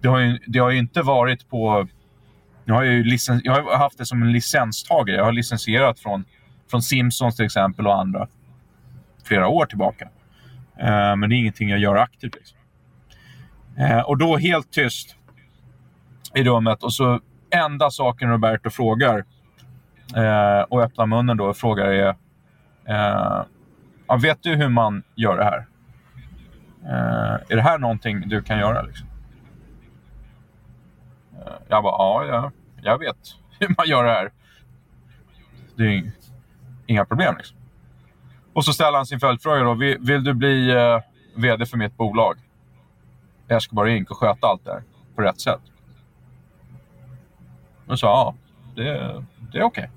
det 0.00 0.08
har 0.08 0.18
ju, 0.18 0.38
det 0.46 0.58
har 0.58 0.70
ju 0.70 0.78
inte 0.78 1.02
varit 1.02 1.48
på... 1.48 1.88
Jag 2.64 2.74
har 2.74 2.82
ju 2.82 3.04
licens, 3.04 3.40
jag 3.44 3.62
har 3.62 3.76
haft 3.76 3.98
det 3.98 4.06
som 4.06 4.22
en 4.22 4.32
licenstagare. 4.32 5.16
Jag 5.16 5.24
har 5.24 5.32
licensierat 5.32 6.00
från, 6.00 6.24
från 6.70 6.82
Simpsons 6.82 7.36
till 7.36 7.44
exempel 7.44 7.86
och 7.86 8.00
andra 8.00 8.28
flera 9.24 9.48
år 9.48 9.66
tillbaka. 9.66 10.08
Eh, 10.78 11.16
men 11.16 11.20
det 11.20 11.34
är 11.34 11.38
ingenting 11.38 11.68
jag 11.68 11.78
gör 11.78 11.96
aktivt. 11.96 12.34
Liksom. 12.34 12.58
Eh, 13.78 14.00
och 14.00 14.18
då 14.18 14.36
helt 14.36 14.70
tyst 14.70 15.16
i 16.34 16.44
rummet 16.44 16.82
och 16.82 16.92
så 16.92 17.20
enda 17.50 17.90
saken 17.90 18.30
Roberto 18.30 18.70
frågar 18.70 19.24
eh, 20.16 20.60
och 20.68 20.82
öppnar 20.82 21.06
munnen 21.06 21.36
då 21.36 21.44
och 21.44 21.56
frågar 21.56 21.86
är 21.86 22.08
eh, 22.84 23.44
ja, 24.06 24.16
Vet 24.22 24.42
du 24.42 24.54
hur 24.54 24.68
man 24.68 25.02
gör 25.14 25.36
det 25.38 25.44
här? 25.44 25.66
Eh, 26.84 27.34
är 27.48 27.56
det 27.56 27.62
här 27.62 27.78
någonting 27.78 28.28
du 28.28 28.42
kan 28.42 28.58
göra? 28.58 28.82
Liksom? 28.82 29.06
Eh, 31.36 31.52
jag 31.68 31.82
bara, 31.82 31.92
ja, 31.98 32.24
jag, 32.24 32.52
jag 32.82 32.98
vet 32.98 33.16
hur 33.58 33.74
man 33.78 33.86
gör 33.86 34.04
det 34.04 34.10
här. 34.10 34.30
Det 35.76 35.82
är 35.82 35.88
ing- 35.88 36.10
inga 36.86 37.04
problem. 37.04 37.34
Liksom. 37.36 37.56
Och 38.52 38.64
så 38.64 38.72
ställer 38.72 38.96
han 38.96 39.06
sin 39.06 39.20
följdfråga 39.20 39.62
då. 39.62 39.74
Vill, 39.74 39.98
vill 40.00 40.24
du 40.24 40.34
bli 40.34 40.70
eh, 40.70 41.00
VD 41.34 41.66
för 41.66 41.76
mitt 41.76 41.96
bolag? 41.96 42.36
Jag 43.46 43.62
ska 43.62 43.74
bara 43.74 43.90
Inc 43.90 44.10
och 44.10 44.16
sköta 44.16 44.46
allt 44.46 44.64
det 44.64 44.72
här 44.72 44.82
på 45.14 45.22
rätt 45.22 45.40
sätt. 45.40 45.60
Och 47.86 47.98
sa 47.98 48.06
ja, 48.06 48.34
det, 48.74 49.24
det 49.52 49.58
är 49.58 49.62
okej. 49.62 49.90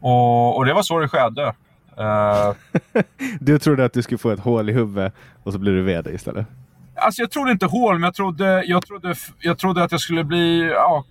Och, 0.00 0.56
och 0.56 0.64
det 0.64 0.74
var 0.74 0.82
så 0.82 0.98
det 0.98 1.08
skedde. 1.08 1.54
Eh, 1.98 2.54
Du 3.40 3.58
trodde 3.58 3.84
att 3.84 3.92
du 3.92 4.02
skulle 4.02 4.18
få 4.18 4.30
ett 4.30 4.40
hål 4.40 4.70
i 4.70 4.72
huvudet 4.72 5.14
och 5.42 5.52
så 5.52 5.58
blir 5.58 5.72
du 5.72 5.82
VD 5.82 6.10
istället? 6.10 6.46
Alltså 6.94 7.22
jag 7.22 7.30
trodde 7.30 7.52
inte 7.52 7.66
hål, 7.66 7.94
men 7.94 8.02
jag 8.02 8.14
trodde, 8.14 8.64
jag 8.64 8.86
trodde, 8.86 9.14
jag 9.38 9.58
trodde 9.58 9.84
att 9.84 9.92
jag 9.92 10.00
skulle 10.00 10.24
bli, 10.24 10.68
ja, 10.74 11.04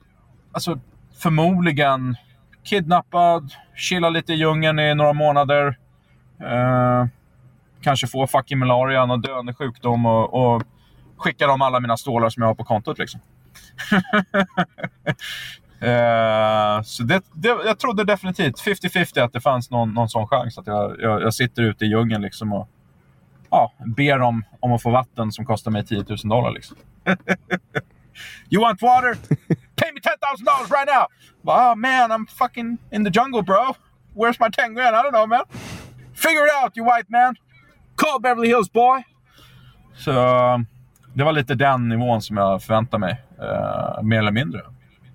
alltså 0.51 0.79
förmodligen 1.19 2.15
kidnappad, 2.63 3.51
chilla 3.75 4.09
lite 4.09 4.33
i 4.33 4.35
djungeln 4.35 4.79
i 4.79 4.95
några 4.95 5.13
månader. 5.13 5.77
Eh, 6.39 7.05
kanske 7.81 8.07
få 8.07 8.27
fucking 8.27 8.57
malarian 8.57 9.11
och 9.11 9.19
döende 9.19 9.53
sjukdom 9.53 10.05
och, 10.05 10.55
och 10.55 10.63
skicka 11.17 11.47
dem 11.47 11.61
alla 11.61 11.79
mina 11.79 11.97
stålar 11.97 12.29
som 12.29 12.41
jag 12.41 12.49
har 12.49 12.55
på 12.55 12.63
kontot. 12.63 12.99
Liksom. 12.99 13.19
Eh, 15.81 16.81
så 16.83 17.03
det, 17.03 17.21
det, 17.33 17.47
jag 17.47 17.79
trodde 17.79 18.03
definitivt, 18.03 18.61
50-50, 18.61 19.21
att 19.23 19.33
det 19.33 19.41
fanns 19.41 19.69
någon, 19.71 19.93
någon 19.93 20.09
sån 20.09 20.27
chans. 20.27 20.57
Att 20.57 20.67
jag, 20.67 20.95
jag, 21.01 21.21
jag 21.21 21.33
sitter 21.33 21.63
ute 21.63 21.85
i 21.85 21.87
djungeln 21.87 22.21
liksom 22.21 22.53
och 22.53 22.69
ja, 23.49 23.73
ber 23.97 24.21
om, 24.21 24.43
om 24.59 24.71
att 24.73 24.81
få 24.81 24.89
vatten 24.89 25.31
som 25.31 25.45
kostar 25.45 25.71
mig 25.71 25.85
10 25.85 26.05
000 26.07 26.17
dollar. 26.23 26.51
Liksom. 26.51 26.77
you 28.49 28.61
want 28.61 28.81
water? 28.81 29.13
Pay 29.75 29.91
me 29.93 29.99
10 30.01 30.11
000 30.37 30.45
dollars 30.45 30.71
right 30.71 30.87
now! 30.87 31.05
Bara, 31.41 31.71
Oh 31.71 31.75
man, 31.75 32.11
I'm 32.11 32.27
fucking 32.27 32.77
in 32.91 33.05
the 33.05 33.11
jungle 33.19 33.41
bro. 33.41 33.75
Where's 34.15 34.39
my 34.39 34.49
10 34.49 34.73
grand? 34.73 34.95
I 34.95 35.01
don't 35.03 35.11
know 35.11 35.27
man. 35.27 35.43
Figure 36.13 36.45
it 36.45 36.51
out 36.63 36.77
you 36.77 36.85
white 36.85 37.09
man. 37.09 37.35
Call 37.95 38.19
Beverly 38.19 38.47
Hills 38.47 38.71
boy. 38.71 39.03
Så 39.95 40.11
det 41.13 41.23
var 41.23 41.31
lite 41.31 41.55
den 41.55 41.89
nivån 41.89 42.21
som 42.21 42.37
jag 42.37 42.63
förväntade 42.63 42.99
mig. 42.99 43.21
eh, 43.41 44.03
mer 44.03 44.19
eller 44.19 44.31
mindre. 44.31 44.61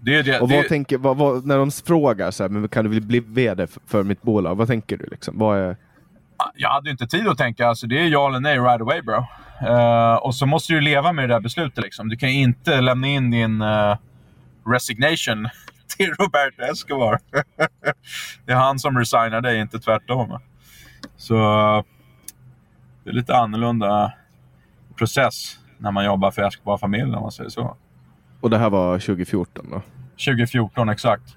Det 0.05 0.23
det, 0.23 0.41
Och 0.41 0.49
det, 0.49 0.57
vad 0.57 0.69
tänker, 0.69 0.99
vad, 0.99 1.17
vad, 1.17 1.47
när 1.47 1.59
de 1.59 1.71
frågar 1.71 2.31
så 2.31 2.45
här, 2.45 2.49
men 2.51 2.69
kan 2.69 2.91
du 2.91 3.01
bli 3.01 3.21
VD 3.21 3.67
för, 3.67 3.81
för 3.87 4.03
mitt 4.03 4.23
bolag? 4.23 4.55
Vad 4.55 4.69
tänker 4.69 4.97
du 4.97 5.07
liksom? 5.11 5.39
Vad 5.39 5.59
är... 5.59 5.77
jag 6.55 6.69
hade 6.69 6.91
inte 6.91 7.07
tid 7.07 7.29
att 7.29 7.39
tänka. 7.39 7.67
Alltså, 7.67 7.87
det 7.87 7.99
är 7.99 8.09
ja 8.09 8.29
eller 8.29 8.41
nej 8.41 8.59
right 8.59 8.81
away 8.81 9.03
bro. 9.03 9.27
Eh, 9.69 10.15
och 10.15 10.35
så 10.35 10.47
måste 10.47 10.73
du 10.73 10.81
leva 10.81 11.13
med 11.13 11.29
det 11.29 11.35
där 11.35 11.41
beslutet. 11.41 11.85
Liksom. 11.85 12.09
Du 12.09 12.17
kan 12.17 12.29
inte 12.29 12.81
lämna 12.81 13.07
in 13.07 13.31
din 13.31 13.63
eh, 13.63 13.97
resignation 14.67 15.49
till 15.97 16.11
Roberto 16.19 16.63
Escobar. 16.73 17.19
det 18.47 18.53
är 18.53 18.57
han 18.57 18.79
som 18.79 18.99
resignar 18.99 19.41
dig, 19.41 19.61
inte 19.61 19.79
tvärtom. 19.79 20.39
Så 21.17 21.35
det 23.05 23.11
är 23.11 23.15
lite 23.15 23.37
annorlunda 23.37 24.13
process. 24.97 25.59
när 25.79 25.91
man 25.91 26.05
jobbar 26.05 26.31
för 26.31 26.43
Escobar-familjen 26.43 27.15
om 27.15 27.23
man 27.23 27.33
säger 27.33 27.51
så. 27.51 27.77
Och 28.43 28.51
det 28.51 28.59
här 28.59 28.71
var 28.71 28.99
2014 28.99 29.67
då? 29.71 29.83
2014 30.27 30.89
exakt. 30.89 31.37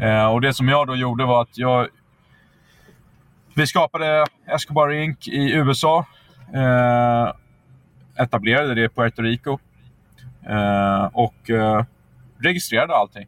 Eh, 0.00 0.26
och 0.26 0.40
det 0.40 0.54
som 0.54 0.68
jag 0.68 0.86
då 0.86 0.96
gjorde 0.96 1.24
var 1.24 1.42
att 1.42 1.58
jag... 1.58 1.88
Vi 3.54 3.66
skapade 3.66 4.26
Escobar 4.46 4.92
Inc 4.92 5.28
i 5.28 5.52
USA. 5.52 6.06
Eh, 6.54 7.32
etablerade 8.24 8.74
det 8.74 8.84
i 8.84 8.88
Puerto 8.88 9.22
Rico. 9.22 9.58
Eh, 10.48 11.04
och 11.12 11.50
eh, 11.50 11.84
registrerade 12.38 12.94
allting. 12.94 13.26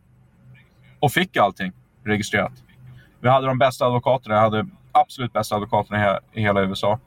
Och 1.01 1.13
fick 1.13 1.37
allting 1.37 1.73
registrerat. 2.05 2.53
Vi 3.21 3.29
hade 3.29 3.47
de 3.47 3.59
bästa 3.59 3.87
advokaterna. 3.87 4.35
Jag 4.35 4.43
hade 4.43 4.67
absolut 4.93 5.33
bästa 5.33 5.55
advokaterna 5.55 6.19
i 6.33 6.41
hela 6.41 6.63
USA 6.63 6.99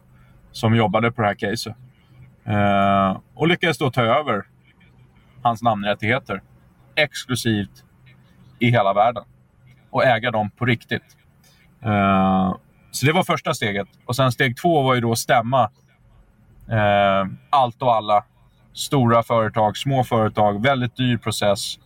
som 0.52 0.76
jobbade 0.76 1.11
på 1.11 1.22
det 1.22 1.27
här 1.27 1.35
caset. 1.35 1.76
Eh, 2.45 3.18
och 3.34 3.48
lyckades 3.48 3.77
då 3.77 3.91
ta 3.91 4.02
över 4.02 4.45
hans 5.44 5.61
namnrättigheter 5.61 6.41
exklusivt 6.95 7.84
i 8.60 8.70
hela 8.70 8.94
världen 8.94 9.24
och 9.90 10.06
äga 10.06 10.32
dem 10.32 10.49
på 10.49 10.65
riktigt. 10.65 11.18
Uh, 11.86 12.56
så 12.91 13.06
det 13.06 13.11
var 13.11 13.24
första 13.24 13.53
steget. 13.53 13.88
Och 14.06 14.15
sen 14.15 14.32
steg 14.32 14.57
två 14.57 14.82
var 14.82 14.95
ju 14.95 15.02
då 15.02 15.11
att 15.11 15.18
stämma 15.18 15.64
uh, 16.72 17.32
allt 17.49 17.82
och 17.82 17.95
alla. 17.95 18.26
Stora 18.74 19.24
företag, 19.24 19.78
små 19.78 20.03
företag. 20.03 20.64
Väldigt 20.64 20.95
dyr 20.98 21.18
process. 21.18 21.80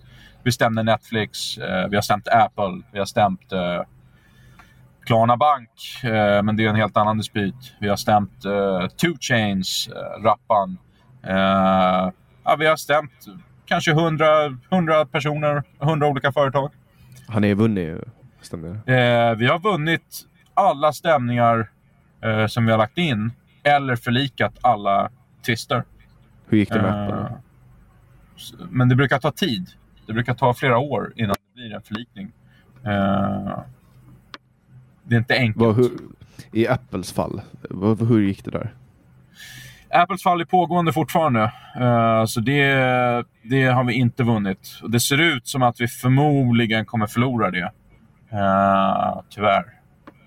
Vi 0.43 0.51
stämde 0.51 0.83
Netflix, 0.83 1.57
uh, 1.57 1.87
vi 1.89 1.95
har 1.95 2.01
stämt 2.01 2.27
Apple, 2.27 2.81
vi 2.91 2.99
har 2.99 3.05
stämt 3.05 3.53
Klarna 5.05 5.37
Bank, 5.37 5.69
men 6.43 6.55
det 6.55 6.65
är 6.65 6.69
en 6.69 6.75
helt 6.75 6.97
annan 6.97 7.17
dispyt. 7.17 7.73
Vi 7.79 7.89
har 7.89 7.95
stämt 7.95 8.41
Two 8.97 9.17
Chains, 9.19 9.89
Rappan 10.23 10.77
ja, 12.47 12.55
vi 12.55 12.65
har 12.65 12.75
stämt 12.75 13.25
kanske 13.65 13.91
100, 13.91 14.25
100 14.69 15.05
personer, 15.05 15.63
100 15.81 16.07
olika 16.07 16.31
företag. 16.31 16.71
Har 17.27 17.39
ni 17.39 17.53
vunnit? 17.53 17.97
Stämmer 18.41 18.69
eh, 18.69 19.35
Vi 19.35 19.47
har 19.47 19.59
vunnit 19.59 20.25
alla 20.53 20.93
stämningar 20.93 21.69
eh, 22.21 22.47
som 22.47 22.65
vi 22.65 22.71
har 22.71 22.77
lagt 22.77 22.97
in 22.97 23.31
eller 23.63 23.95
förlikat 23.95 24.53
alla 24.61 25.09
tvister. 25.45 25.83
Hur 26.45 26.57
gick 26.57 26.69
det 26.69 26.81
med 26.81 27.09
eh, 27.09 27.31
Men 28.69 28.89
det 28.89 28.95
brukar 28.95 29.19
ta 29.19 29.31
tid. 29.31 29.67
Det 30.05 30.13
brukar 30.13 30.33
ta 30.33 30.53
flera 30.53 30.77
år 30.77 31.13
innan 31.15 31.35
det 31.39 31.61
blir 31.61 31.75
en 31.75 31.81
förlikning. 31.81 32.31
Eh, 32.83 33.59
det 35.03 35.15
är 35.15 35.19
inte 35.19 35.37
enkelt. 35.37 35.65
Vad, 35.65 35.75
hur, 35.75 35.91
I 36.51 36.67
Apples 36.67 37.13
fall, 37.13 37.41
vad, 37.69 38.07
hur 38.07 38.21
gick 38.21 38.45
det 38.45 38.51
där? 38.51 38.73
Apples 39.89 40.23
fall 40.23 40.41
är 40.41 40.45
pågående 40.45 40.93
fortfarande. 40.93 41.51
Uh, 41.79 42.25
så 42.25 42.39
det, 42.39 42.73
det 43.41 43.65
har 43.65 43.83
vi 43.83 43.93
inte 43.93 44.23
vunnit. 44.23 44.79
Och 44.83 44.91
det 44.91 44.99
ser 44.99 45.21
ut 45.21 45.47
som 45.47 45.63
att 45.63 45.81
vi 45.81 45.87
förmodligen 45.87 46.85
kommer 46.85 47.07
förlora 47.07 47.51
det. 47.51 47.71
Uh, 48.33 49.21
tyvärr. 49.29 49.63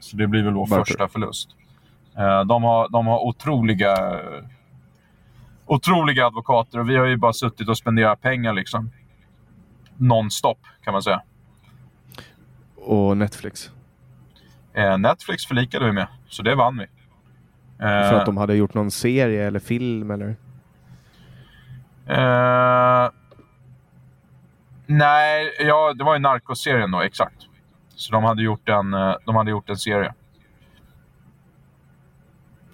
Så 0.01 0.17
det 0.17 0.27
blir 0.27 0.43
väl 0.43 0.55
vår 0.55 0.67
Varför? 0.67 0.85
första 0.85 1.09
förlust. 1.09 1.51
Uh, 2.19 2.41
de, 2.41 2.63
har, 2.63 2.89
de 2.89 3.07
har 3.07 3.19
otroliga, 3.19 4.21
otroliga 5.67 6.27
advokater 6.27 6.79
och 6.79 6.91
vi 6.91 6.97
har 6.97 7.07
ju 7.07 7.17
bara 7.17 7.33
suttit 7.33 7.69
och 7.69 7.79
spenderat 7.79 8.21
pengar 8.21 8.53
liksom. 8.53 8.91
Nonstop 9.97 10.59
kan 10.85 10.93
man 10.93 11.03
säga. 11.03 11.23
Och 12.77 13.17
Netflix? 13.17 13.71
Netflix 14.99 15.47
förlikade 15.47 15.85
vi 15.85 15.93
med, 15.93 16.07
så 16.29 16.43
det 16.43 16.55
vann 16.55 16.79
vi. 16.79 16.87
För 17.81 18.15
att 18.15 18.27
de 18.27 18.37
hade 18.37 18.55
gjort 18.55 18.75
någon 18.75 18.91
serie 18.91 19.47
eller 19.47 19.59
film 19.59 20.11
eller? 20.11 20.37
Uh, 22.11 23.11
nej, 24.87 25.57
ja, 25.61 25.93
det 25.95 26.05
var 26.05 26.15
ju 26.15 26.21
Narcos-serien 26.21 26.91
då, 26.91 27.01
exakt. 27.01 27.47
Så 27.89 28.13
de 28.13 28.25
hade 28.25 28.43
gjort 28.43 28.69
en, 28.69 28.95
eh, 28.95 29.15
de 29.27 29.37
hade 29.37 29.51
gjort 29.51 29.71
en 29.71 29.77
serie. 29.77 30.15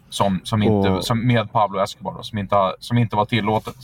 Som, 0.08 0.40
som 0.44 0.62
inte, 0.62 0.90
och... 0.90 1.04
som 1.04 1.26
med 1.26 1.52
Pablo 1.52 1.80
Escobar, 1.80 2.14
då, 2.14 2.22
som, 2.22 2.38
inte, 2.38 2.74
som 2.78 2.98
inte 2.98 3.16
var 3.16 3.24
tillåtet. 3.24 3.76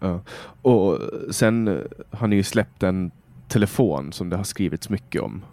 Ja. 0.00 0.20
Och 0.62 0.98
sen 1.30 1.88
har 2.10 2.26
ni 2.26 2.36
ju 2.36 2.42
släppt 2.42 2.82
en 2.82 3.10
telefon 3.48 4.12
som 4.12 4.30
det 4.30 4.36
har 4.36 4.44
skrivits 4.44 4.88
mycket 4.88 5.22
om. 5.22 5.44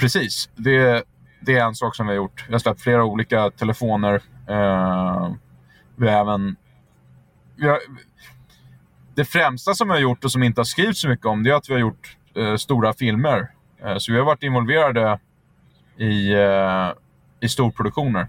Precis. 0.00 0.50
Det, 0.56 1.04
det 1.40 1.58
är 1.58 1.64
en 1.64 1.74
sak 1.74 1.96
som 1.96 2.06
vi 2.06 2.12
har 2.12 2.16
gjort. 2.16 2.44
Vi 2.46 2.52
har 2.54 2.58
släppt 2.58 2.80
flera 2.80 3.04
olika 3.04 3.50
telefoner. 3.50 4.22
Eh, 4.48 5.32
vi 5.96 6.08
har 6.08 6.20
även... 6.20 6.56
Vi 7.56 7.68
har, 7.68 7.78
det 9.14 9.24
främsta 9.24 9.74
som 9.74 9.88
vi 9.88 9.94
har 9.94 10.00
gjort 10.00 10.24
och 10.24 10.32
som 10.32 10.42
inte 10.42 10.60
har 10.60 10.64
skrivits 10.64 11.00
så 11.00 11.08
mycket 11.08 11.26
om, 11.26 11.42
det 11.42 11.50
är 11.50 11.54
att 11.54 11.68
vi 11.68 11.72
har 11.72 11.80
gjort 11.80 12.16
eh, 12.34 12.56
stora 12.56 12.92
filmer. 12.92 13.50
Eh, 13.84 13.96
så 13.98 14.12
vi 14.12 14.18
har 14.18 14.24
varit 14.24 14.42
involverade 14.42 15.18
i, 15.96 16.32
eh, 16.32 16.90
i 17.40 17.48
storproduktioner. 17.48 18.26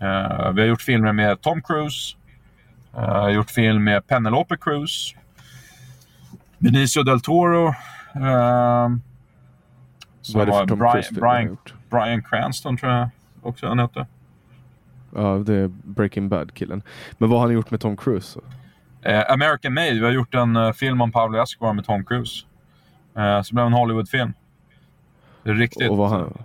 Eh, 0.00 0.52
vi 0.52 0.60
har 0.60 0.68
gjort 0.68 0.82
filmer 0.82 1.12
med 1.12 1.40
Tom 1.40 1.62
Cruise. 1.62 2.16
Uh, 2.98 3.30
gjort 3.30 3.50
film 3.50 3.84
med 3.84 4.06
Penelope 4.06 4.56
Cruz. 4.56 5.14
Benicio 6.58 7.02
del 7.02 7.20
Toro. 7.20 7.66
Uh, 7.66 7.74
Vad 10.34 10.42
är 10.42 10.46
det 10.46 10.52
för 10.52 10.66
Tom 10.66 10.78
Brian, 10.78 10.92
Cruise 10.92 11.14
Brian, 11.14 11.56
Brian 11.94 12.22
Cranston 12.22 12.76
tror 12.76 12.92
jag 12.92 13.08
också 13.42 13.66
han 13.66 13.78
hette. 13.78 14.06
Ja, 15.14 15.42
det 15.46 15.54
är 15.54 15.68
Breaking 15.68 16.28
Bad-killen. 16.28 16.82
Men 17.18 17.30
vad 17.30 17.38
har 17.38 17.46
han 17.46 17.54
gjort 17.54 17.70
med 17.70 17.80
Tom 17.80 17.96
Cruise? 17.96 18.40
Eh, 19.02 19.30
American 19.30 19.74
Made. 19.74 19.94
Vi 19.94 20.04
har 20.04 20.10
gjort 20.10 20.34
en 20.34 20.56
uh, 20.56 20.72
film 20.72 21.00
om 21.00 21.12
Pablo 21.12 21.42
Escobar 21.42 21.72
med 21.72 21.84
Tom 21.84 22.04
Cruise. 22.04 22.46
Eh, 23.16 23.42
så 23.42 23.48
det 23.48 23.54
blev 23.54 23.66
en 23.66 23.72
Hollywood-film. 23.72 24.32
Riktigt. 25.42 25.90
Och 25.90 25.96
vad, 25.96 26.10
han, 26.10 26.38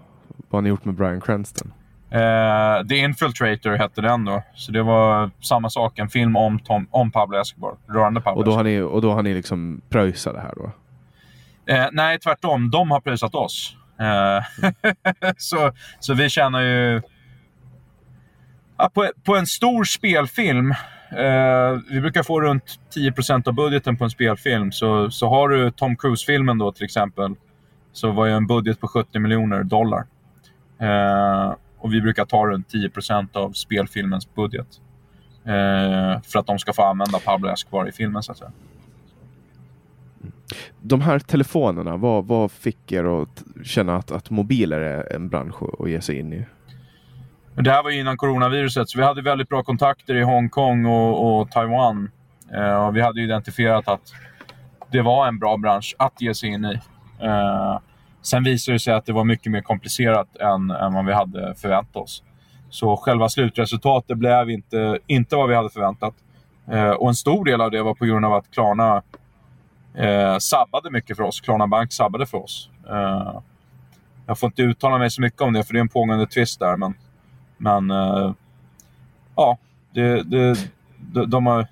vad 0.50 0.58
har 0.58 0.62
ni 0.62 0.70
gjort 0.70 0.86
med 0.86 0.96
Brian 0.96 1.22
Cranston? 1.22 1.74
Eh, 2.10 2.88
The 2.88 2.98
Infiltrator 2.98 3.78
hette 3.78 4.02
den 4.02 4.26
då. 4.26 4.44
Så 4.56 4.72
det 4.72 4.84
var 4.84 5.32
samma 5.42 5.70
sak. 5.70 6.00
En 6.00 6.10
film 6.10 6.36
om, 6.36 6.60
Tom, 6.60 6.88
om 6.92 7.12
Pablo 7.12 7.38
Escobar. 7.38 7.76
Rörande 7.88 8.22
Pablo 8.22 8.40
och 8.40 8.46
då 8.46 8.52
Escobar. 8.52 8.58
Har 8.58 8.64
ni, 8.64 8.82
och 8.82 9.02
då 9.02 9.14
har 9.14 9.24
ni 9.24 9.34
liksom 9.34 9.82
pröjsat 9.90 10.34
det 10.34 10.42
här 10.42 10.54
då? 10.56 10.72
Eh, 11.74 11.88
nej, 11.92 12.20
tvärtom. 12.20 12.72
De 12.72 12.92
har 12.92 13.00
pröjsat 13.02 13.36
oss. 13.36 13.76
Eh, 14.00 14.44
så, 15.38 15.72
så 16.00 16.14
vi 16.14 16.30
tjänar 16.30 16.62
ju... 16.62 17.02
Ja, 18.78 18.90
på, 18.94 19.12
på 19.24 19.36
en 19.36 19.48
stor 19.48 19.84
spelfilm, 19.84 20.72
eh, 21.12 21.80
vi 21.90 22.02
brukar 22.02 22.24
få 22.24 22.42
runt 22.42 22.80
10% 22.96 23.48
av 23.48 23.54
budgeten 23.54 23.98
på 23.98 24.04
en 24.04 24.10
spelfilm. 24.10 24.72
Så, 24.72 25.12
så 25.12 25.30
har 25.30 25.50
du 25.50 25.72
Tom 25.72 25.96
Cruise-filmen 25.96 26.58
då 26.58 26.72
till 26.72 26.86
exempel, 26.86 27.36
så 27.92 28.12
var 28.12 28.26
ju 28.26 28.34
en 28.34 28.48
budget 28.48 28.80
på 28.80 28.88
70 28.88 29.20
miljoner 29.20 29.64
dollar. 29.64 30.06
Eh, 30.80 31.56
och 31.78 31.94
vi 31.94 32.02
brukar 32.02 32.26
ta 32.26 32.48
runt 32.48 32.74
10% 32.74 33.38
av 33.38 33.52
spelfilmens 33.52 34.36
budget. 34.36 34.68
Eh, 35.46 36.22
för 36.22 36.40
att 36.40 36.48
de 36.48 36.60
ska 36.60 36.74
få 36.74 36.84
använda 36.84 37.20
Pablo 37.20 37.50
Escobar 37.50 37.90
i 37.90 37.92
filmen 37.92 38.24
så 38.24 38.32
att 38.32 38.38
säga. 38.38 38.52
De 40.82 41.02
här 41.02 41.20
telefonerna, 41.20 41.98
vad, 41.98 42.26
vad 42.26 42.52
fick 42.52 42.92
er 42.92 43.22
att 43.22 43.44
känna 43.64 43.96
att, 43.96 44.12
att 44.12 44.30
mobiler 44.30 44.80
är 44.80 45.16
en 45.16 45.30
bransch 45.30 45.56
att 45.80 45.90
ge 45.90 46.02
sig 46.02 46.20
in 46.20 46.34
i? 46.34 46.46
Det 47.56 47.72
här 47.72 47.84
var 47.84 47.92
innan 47.92 48.18
coronaviruset, 48.18 48.90
så 48.90 48.98
vi 48.98 49.04
hade 49.04 49.22
väldigt 49.22 49.50
bra 49.50 49.64
kontakter 49.64 50.16
i 50.16 50.22
Hongkong 50.22 50.86
och, 50.86 51.40
och 51.40 51.52
Taiwan. 51.52 52.12
Eh, 52.54 52.86
och 52.86 52.96
vi 52.96 53.02
hade 53.02 53.22
identifierat 53.22 53.88
att 53.88 54.14
det 54.92 55.02
var 55.02 55.28
en 55.28 55.40
bra 55.40 55.58
bransch 55.58 55.96
att 56.00 56.22
ge 56.22 56.34
sig 56.34 56.50
in 56.50 56.66
i. 56.66 56.80
Eh, 57.20 57.80
sen 58.22 58.44
visade 58.44 58.76
det 58.76 58.80
sig 58.80 58.94
att 58.94 59.06
det 59.06 59.14
var 59.14 59.24
mycket 59.24 59.52
mer 59.52 59.62
komplicerat 59.62 60.36
än, 60.36 60.72
än 60.72 60.94
vad 60.94 61.06
vi 61.06 61.14
hade 61.14 61.56
förväntat 61.56 61.96
oss. 61.96 62.24
Så 62.70 62.98
själva 62.98 63.30
slutresultatet 63.30 64.18
blev 64.18 64.50
inte, 64.50 65.00
inte 65.08 65.36
vad 65.36 65.50
vi 65.50 65.56
hade 65.56 65.70
förväntat. 65.70 66.14
Eh, 66.72 66.90
och 66.90 67.08
en 67.08 67.16
stor 67.16 67.46
del 67.46 67.62
av 67.62 67.72
det 67.72 67.84
var 67.84 67.94
på 67.94 68.06
grund 68.06 68.26
av 68.26 68.34
att 68.34 68.52
Klarna 68.52 69.02
eh, 70.00 70.38
sabbade 70.38 70.92
mycket 70.92 71.18
för 71.18 71.24
oss. 71.24 71.42
Klarna 71.42 71.68
Bank 71.68 71.94
sabbade 71.94 72.26
för 72.26 72.38
oss. 72.38 72.70
Eh, 72.90 73.40
jag 74.26 74.40
får 74.40 74.48
inte 74.48 74.62
uttala 74.62 74.98
mig 74.98 75.12
så 75.12 75.22
mycket 75.22 75.42
om 75.42 75.54
det, 75.54 75.64
för 75.64 75.74
det 75.74 75.80
är 75.80 75.82
en 75.82 75.90
pågående 75.90 76.28
tvist 76.28 76.60
där. 76.60 76.78
Men, 76.78 76.94
men 77.58 77.92
eh, 77.92 78.34
ja, 79.36 79.58
det, 79.94 80.24
det, 80.24 80.70
de, 80.98 81.30
de, 81.30 81.46
har, 81.46 81.68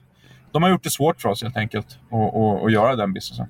de 0.52 0.64
har 0.64 0.70
gjort 0.70 0.84
det 0.84 0.90
svårt 0.90 1.22
för 1.22 1.30
oss 1.30 1.44
helt 1.44 1.58
enkelt 1.58 1.99
att 2.64 2.72
göra 2.72 2.95
den 2.95 3.14
businessen. 3.14 3.48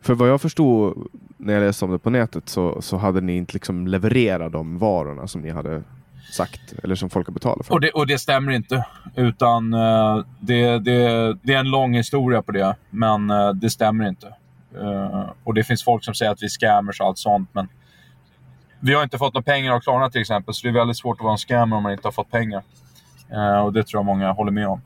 För 0.00 0.14
vad 0.14 0.28
jag 0.28 0.40
förstod 0.40 1.08
när 1.36 1.54
jag 1.54 1.60
läste 1.60 1.84
om 1.84 1.90
det 1.90 1.98
på 1.98 2.10
nätet 2.10 2.48
så, 2.48 2.82
så 2.82 2.96
hade 2.96 3.20
ni 3.20 3.36
inte 3.36 3.52
liksom 3.52 3.86
levererat 3.86 4.52
de 4.52 4.78
varorna 4.78 5.26
som 5.26 5.40
ni 5.40 5.50
hade 5.50 5.82
sagt 6.30 6.74
eller 6.82 6.94
som 6.94 7.10
folk 7.10 7.26
har 7.26 7.34
betalat 7.34 7.66
för. 7.66 7.74
Och 7.74 7.80
det, 7.80 7.90
och 7.90 8.06
det 8.06 8.18
stämmer 8.18 8.52
inte. 8.52 8.84
Utan 9.16 9.74
uh, 9.74 10.24
det, 10.40 10.78
det, 10.78 11.34
det, 11.42 11.54
är 11.54 11.58
en 11.58 11.70
lång 11.70 11.94
historia 11.94 12.42
på 12.42 12.52
det, 12.52 12.76
men 12.90 13.30
uh, 13.30 13.52
det 13.52 13.70
stämmer 13.70 14.08
inte. 14.08 14.34
Uh, 14.80 15.30
och 15.44 15.54
det 15.54 15.64
finns 15.64 15.84
folk 15.84 16.04
som 16.04 16.14
säger 16.14 16.32
att 16.32 16.42
vi 16.42 16.46
är 16.46 16.50
scammers 16.50 17.00
och 17.00 17.06
allt 17.06 17.18
sånt, 17.18 17.48
men 17.52 17.68
vi 18.80 18.94
har 18.94 19.02
inte 19.02 19.18
fått 19.18 19.34
några 19.34 19.44
pengar 19.44 19.72
av 19.72 19.80
Klarna 19.80 20.10
till 20.10 20.20
exempel, 20.20 20.54
så 20.54 20.66
det 20.66 20.70
är 20.70 20.72
väldigt 20.72 20.96
svårt 20.96 21.20
att 21.20 21.24
vara 21.24 21.32
en 21.32 21.38
scammer 21.38 21.76
om 21.76 21.82
man 21.82 21.92
inte 21.92 22.06
har 22.06 22.12
fått 22.12 22.30
pengar. 22.30 22.62
Och 23.64 23.72
det 23.72 23.84
tror 23.84 23.98
jag 23.98 24.04
många 24.04 24.32
håller 24.32 24.52
med 24.52 24.68
om. 24.68 24.80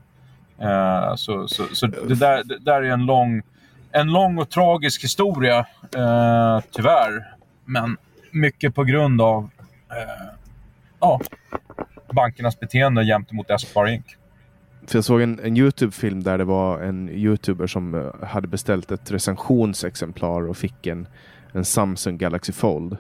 Så 1.17 1.49
så, 1.49 1.65
så 1.73 1.87
det, 1.87 2.15
där, 2.15 2.45
det 2.45 2.59
där 2.59 2.83
är 2.83 2.91
en 2.91 3.07
lång, 3.07 3.43
en 3.93 4.13
lång 4.13 4.39
och 4.39 4.51
tragisk 4.51 5.05
historia, 5.05 5.67
tyvärr. 6.71 7.35
Men 7.65 7.97
mycket 8.31 8.75
på 8.75 8.85
grund 8.85 9.21
av 9.21 9.51
ja, 11.05 11.21
bankernas 12.15 12.61
beteende 12.61 13.05
gentemot 13.05 13.51
Escobar 13.51 13.87
Inc. 13.87 14.05
För 14.87 14.97
jag 14.99 15.05
såg 15.05 15.23
en, 15.23 15.41
en 15.41 15.57
Youtube-film 15.57 16.23
där 16.23 16.39
det 16.39 16.45
var 16.45 16.81
en 16.81 17.09
Youtuber 17.09 17.67
som 17.67 17.95
eh, 17.95 18.27
hade 18.29 18.49
beställt 18.49 18.91
ett 18.91 19.11
recensionsexemplar 19.11 20.49
och 20.49 20.57
fick 20.57 20.87
en, 20.87 21.09
en 21.53 21.65
Samsung 21.65 22.19
Galaxy 22.19 22.53
Fold. 22.53 22.97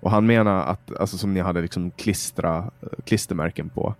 Och 0.00 0.10
han 0.10 0.26
menar 0.26 0.66
att, 0.66 0.96
alltså 0.96 1.18
som 1.18 1.34
ni 1.34 1.40
hade 1.40 1.60
liksom 1.60 1.90
klistra, 1.90 2.56
eh, 2.58 2.88
klistermärken 3.04 3.68
på. 3.68 3.94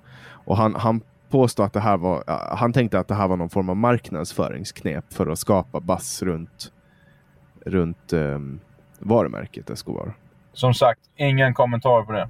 Och 0.44 0.56
han, 0.56 0.74
han 0.74 1.00
påstod 1.30 1.66
att 1.66 1.72
det 1.72 1.80
här 1.80 1.96
var, 1.96 2.24
eh, 2.28 2.56
han 2.56 2.72
tänkte 2.72 2.98
att 2.98 3.08
det 3.08 3.14
här 3.14 3.28
var 3.28 3.36
någon 3.36 3.50
form 3.50 3.68
av 3.68 3.76
marknadsföringsknep 3.76 5.12
för 5.12 5.26
att 5.26 5.38
skapa 5.38 5.80
buzz 5.80 6.22
runt, 6.22 6.72
runt 7.66 8.12
um, 8.12 8.60
varumärket 8.98 9.70
Escobar. 9.70 10.14
Som 10.52 10.74
sagt, 10.74 11.00
ingen 11.16 11.54
kommentar 11.54 12.02
på 12.02 12.12
det. 12.12 12.28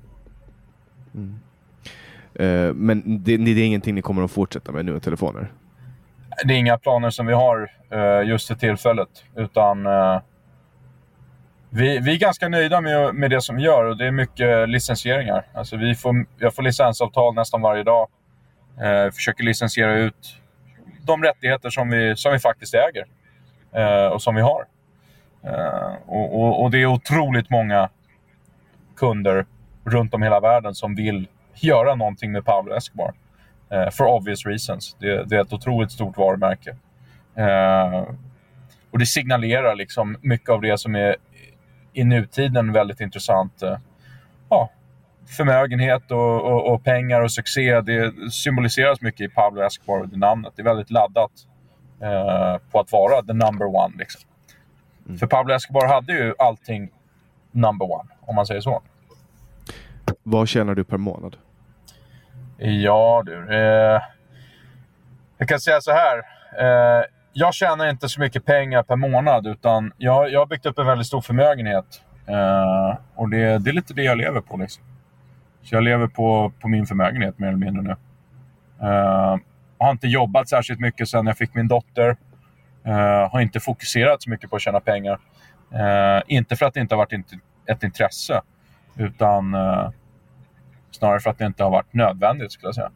Mm. 1.14 1.38
Uh, 2.40 2.74
men 2.74 3.02
det, 3.24 3.36
det, 3.36 3.50
är 3.50 3.66
ingenting 3.66 3.94
ni 3.94 4.02
kommer 4.02 4.22
att 4.22 4.30
fortsätta 4.30 4.72
med 4.72 4.84
nu, 4.84 5.00
telefoner? 5.00 5.52
Det 6.44 6.54
är 6.54 6.58
inga 6.58 6.78
planer 6.78 7.10
som 7.10 7.26
vi 7.26 7.32
har 7.32 7.70
uh, 7.94 8.28
just 8.28 8.48
för 8.48 8.54
tillfället. 8.54 9.24
Utan 9.36 9.86
uh, 9.86 10.20
vi, 11.70 11.98
vi 11.98 12.14
är 12.14 12.18
ganska 12.18 12.48
nöjda 12.48 12.80
med, 12.80 13.14
med 13.14 13.30
det 13.30 13.40
som 13.40 13.56
vi 13.56 13.62
gör 13.62 13.84
och 13.84 13.96
det 13.96 14.06
är 14.06 14.10
mycket 14.10 14.68
licensieringar. 14.68 15.46
Alltså 15.54 15.76
vi 15.76 15.94
får, 15.94 16.26
jag 16.38 16.54
får 16.54 16.62
licensavtal 16.62 17.34
nästan 17.34 17.60
varje 17.60 17.82
dag. 17.82 18.08
Eh, 18.80 19.10
försöker 19.10 19.44
licensiera 19.44 19.94
ut 19.94 20.40
de 21.06 21.22
rättigheter 21.22 21.70
som 21.70 21.90
vi, 21.90 22.16
som 22.16 22.32
vi 22.32 22.38
faktiskt 22.38 22.74
äger 22.74 23.06
eh, 23.72 24.06
och 24.06 24.22
som 24.22 24.34
vi 24.34 24.40
har. 24.40 24.64
Eh, 25.44 25.92
och, 26.06 26.40
och, 26.40 26.62
och, 26.62 26.70
det 26.70 26.78
är 26.78 26.86
otroligt 26.86 27.50
många 27.50 27.88
kunder 28.96 29.46
runt 29.84 30.14
om 30.14 30.22
hela 30.22 30.40
världen 30.40 30.74
som 30.74 30.94
vill 30.94 31.28
göra 31.54 31.94
någonting 31.94 32.32
med 32.32 32.44
Pablo 32.44 32.74
Escobar. 32.74 33.12
Eh, 33.70 33.90
for 33.90 34.06
obvious 34.06 34.46
reasons. 34.46 34.96
Det, 34.98 35.24
det, 35.24 35.36
är 35.36 35.40
ett 35.40 35.52
otroligt 35.52 35.92
stort 35.92 36.16
varumärke. 36.16 36.76
Eh, 37.34 38.04
och 38.90 38.98
det 38.98 39.06
signalerar 39.06 39.76
liksom 39.76 40.16
mycket 40.20 40.48
av 40.48 40.60
det 40.60 40.78
som 40.78 40.94
är 40.94 41.16
i 41.92 42.04
nutiden 42.04 42.72
väldigt 42.72 43.00
intressant. 43.00 43.62
Eh, 43.62 43.78
ja, 44.48 44.70
förmögenhet 45.36 46.10
och, 46.10 46.42
och, 46.42 46.72
och, 46.72 46.84
pengar 46.84 47.20
och 47.20 47.32
succé. 47.32 47.80
Det 47.80 48.12
symboliseras 48.32 49.00
mycket 49.00 49.20
i 49.20 49.28
Pablo 49.28 49.62
Escobar 49.62 50.00
och 50.00 50.08
det 50.08 50.18
namnet. 50.18 50.52
Det 50.56 50.62
är 50.62 50.64
väldigt 50.64 50.90
laddat 50.90 51.32
eh, 52.02 52.56
på 52.70 52.80
att 52.80 52.92
vara 52.92 53.22
the 53.22 53.32
number 53.32 53.66
one. 53.66 53.94
Liksom. 53.98 54.22
Mm. 55.06 55.18
För 55.18 55.26
Pablo 55.26 55.54
Escobar 55.54 55.86
hade 55.88 56.12
ju 56.12 56.34
allting 56.38 56.90
number 57.50 57.92
one, 57.92 58.10
om 58.20 58.34
man 58.34 58.46
säger 58.46 58.60
så. 58.60 58.82
Vad 60.22 60.48
tjänar 60.48 60.74
du 60.74 60.84
per 60.84 60.96
månad? 60.96 61.36
Ja 62.58 63.22
du. 63.26 63.56
Eh, 63.56 64.00
jag 65.38 65.48
kan 65.48 65.60
säga 65.60 65.80
så 65.80 65.92
här. 65.92 66.18
Eh, 66.58 67.04
jag 67.32 67.54
tjänar 67.54 67.90
inte 67.90 68.08
så 68.08 68.20
mycket 68.20 68.44
pengar 68.44 68.82
per 68.82 68.96
månad, 68.96 69.46
utan 69.46 69.92
jag, 69.96 70.30
jag 70.32 70.40
har 70.40 70.46
byggt 70.46 70.66
upp 70.66 70.78
en 70.78 70.86
väldigt 70.86 71.06
stor 71.06 71.20
förmögenhet. 71.20 72.02
Eh, 72.26 72.98
och 73.14 73.28
det, 73.28 73.58
det, 73.58 73.70
är 73.70 73.74
lite 73.74 73.94
det 73.94 74.02
jag 74.02 74.18
lever 74.18 74.40
på. 74.40 74.56
Liksom. 74.56 74.84
Så 75.62 75.74
jag 75.74 75.82
lever 75.82 76.06
på, 76.06 76.52
på 76.60 76.68
min 76.68 76.86
förmögenhet 76.86 77.38
mer 77.38 77.48
eller 77.48 77.58
mindre 77.58 77.82
nu. 77.82 77.96
Uh, 78.88 79.36
har 79.78 79.90
inte 79.90 80.08
jobbat 80.08 80.48
särskilt 80.48 80.80
mycket 80.80 81.08
sedan 81.08 81.26
jag 81.26 81.38
fick 81.38 81.54
min 81.54 81.68
dotter. 81.68 82.16
Eh, 82.84 83.30
har 83.32 83.40
inte 83.40 83.60
fokuserat 83.60 84.22
så 84.22 84.30
mycket 84.30 84.50
på 84.50 84.56
att 84.56 84.62
tjäna 84.62 84.80
pengar. 84.80 85.18
Eh, 85.72 86.22
inte 86.26 86.56
för 86.56 86.66
att 86.66 86.74
det 86.74 86.80
inte 86.80 86.94
har 86.94 86.98
varit 86.98 87.12
ett 87.66 87.82
intresse, 87.82 88.42
utan 88.96 89.56
snarare 90.90 91.20
för 91.20 91.30
att 91.30 91.38
det 91.38 91.46
inte 91.46 91.62
har 91.64 91.70
varit 91.70 91.94
nödvändigt, 91.94 92.52
skulle 92.52 92.68
jag 92.68 92.74
säga. 92.74 92.90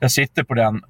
jag 0.00 0.10
sitter 0.10 0.42
på 0.42 0.54
den, 0.54 0.82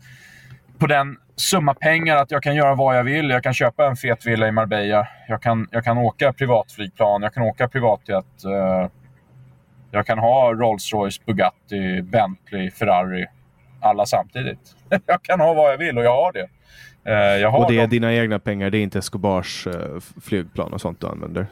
på 0.79 0.87
den 0.87 1.17
summa 1.37 1.75
pengar 1.75 2.17
att 2.17 2.31
jag 2.31 2.43
kan 2.43 2.55
göra 2.55 2.75
vad 2.75 2.97
jag 2.97 3.05
vill. 3.05 3.31
Jag 3.31 3.43
kan 3.43 3.55
köpa 3.55 3.87
en 3.87 3.97
fet 3.97 4.27
villa 4.27 4.49
i 4.49 4.53
Marbella. 4.53 5.09
Jag 5.29 5.43
kan, 5.43 5.69
jag 5.71 5.85
kan 5.85 5.99
åka 5.99 6.33
privatflygplan. 6.33 7.23
Jag 7.23 7.35
kan 7.35 7.43
åka 7.43 7.69
privatjet. 7.69 8.27
Jag 9.91 10.07
kan 10.07 10.19
ha 10.19 10.53
Rolls-Royce, 10.53 11.21
Bugatti, 11.27 12.03
Bentley, 12.03 12.71
Ferrari. 12.71 13.27
Alla 13.81 14.07
samtidigt. 14.07 14.77
jag 15.07 15.23
kan 15.23 15.41
ha 15.41 15.55
vad 15.55 15.73
jag 15.73 15.79
vill 15.79 15.99
och 15.99 16.05
jag 16.05 16.17
har 16.17 16.33
det. 16.33 16.49
Eh, 17.05 17.41
jag 17.41 17.51
har 17.51 17.59
och 17.59 17.71
det 17.71 17.77
är 17.77 17.81
dem. 17.81 17.91
dina 17.91 18.15
egna 18.15 18.39
pengar? 18.39 18.71
Det 18.71 18.79
är 18.79 18.83
inte 18.83 18.99
Escobars 18.99 19.67
uh, 19.67 19.73
flygplan 20.23 20.73
och 20.73 20.81
sånt 20.81 21.01
du 21.01 21.07
använder? 21.07 21.47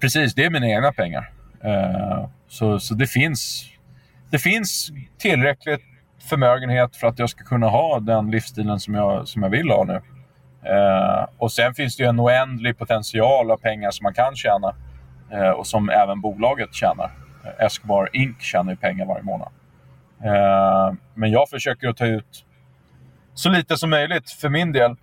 Precis, 0.00 0.34
det 0.34 0.44
är 0.44 0.50
mina 0.50 0.68
egna 0.68 0.92
pengar. 0.92 1.30
Uh, 1.64 2.28
så 2.48 2.80
så 2.80 2.94
det, 2.94 3.06
finns, 3.06 3.70
det 4.30 4.38
finns 4.38 4.92
tillräckligt 5.18 5.80
förmögenhet 6.28 6.96
för 6.96 7.06
att 7.06 7.18
jag 7.18 7.30
ska 7.30 7.44
kunna 7.44 7.68
ha 7.68 8.00
den 8.00 8.30
livsstilen 8.30 8.80
som 8.80 8.94
jag, 8.94 9.28
som 9.28 9.42
jag 9.42 9.50
vill 9.50 9.70
ha 9.70 9.84
nu. 9.84 10.00
Uh, 10.70 11.26
och 11.38 11.52
Sen 11.52 11.74
finns 11.74 11.96
det 11.96 12.04
en 12.04 12.20
oändlig 12.20 12.78
potential 12.78 13.50
av 13.50 13.56
pengar 13.56 13.90
som 13.90 14.04
man 14.04 14.14
kan 14.14 14.36
tjäna 14.36 14.74
eh, 15.32 15.50
och 15.50 15.66
som 15.66 15.88
även 15.88 16.20
bolaget 16.20 16.74
tjänar. 16.74 17.10
Escobar 17.58 18.08
Inc 18.12 18.40
tjänar 18.40 18.72
ju 18.72 18.76
pengar 18.76 19.06
varje 19.06 19.22
månad. 19.22 19.48
Men 21.14 21.30
jag 21.30 21.48
försöker 21.48 21.88
att 21.88 21.96
ta 21.96 22.06
ut 22.06 22.44
så 23.34 23.48
lite 23.48 23.76
som 23.76 23.90
möjligt 23.90 24.30
för 24.30 24.48
min 24.48 24.72
del. 24.72 24.96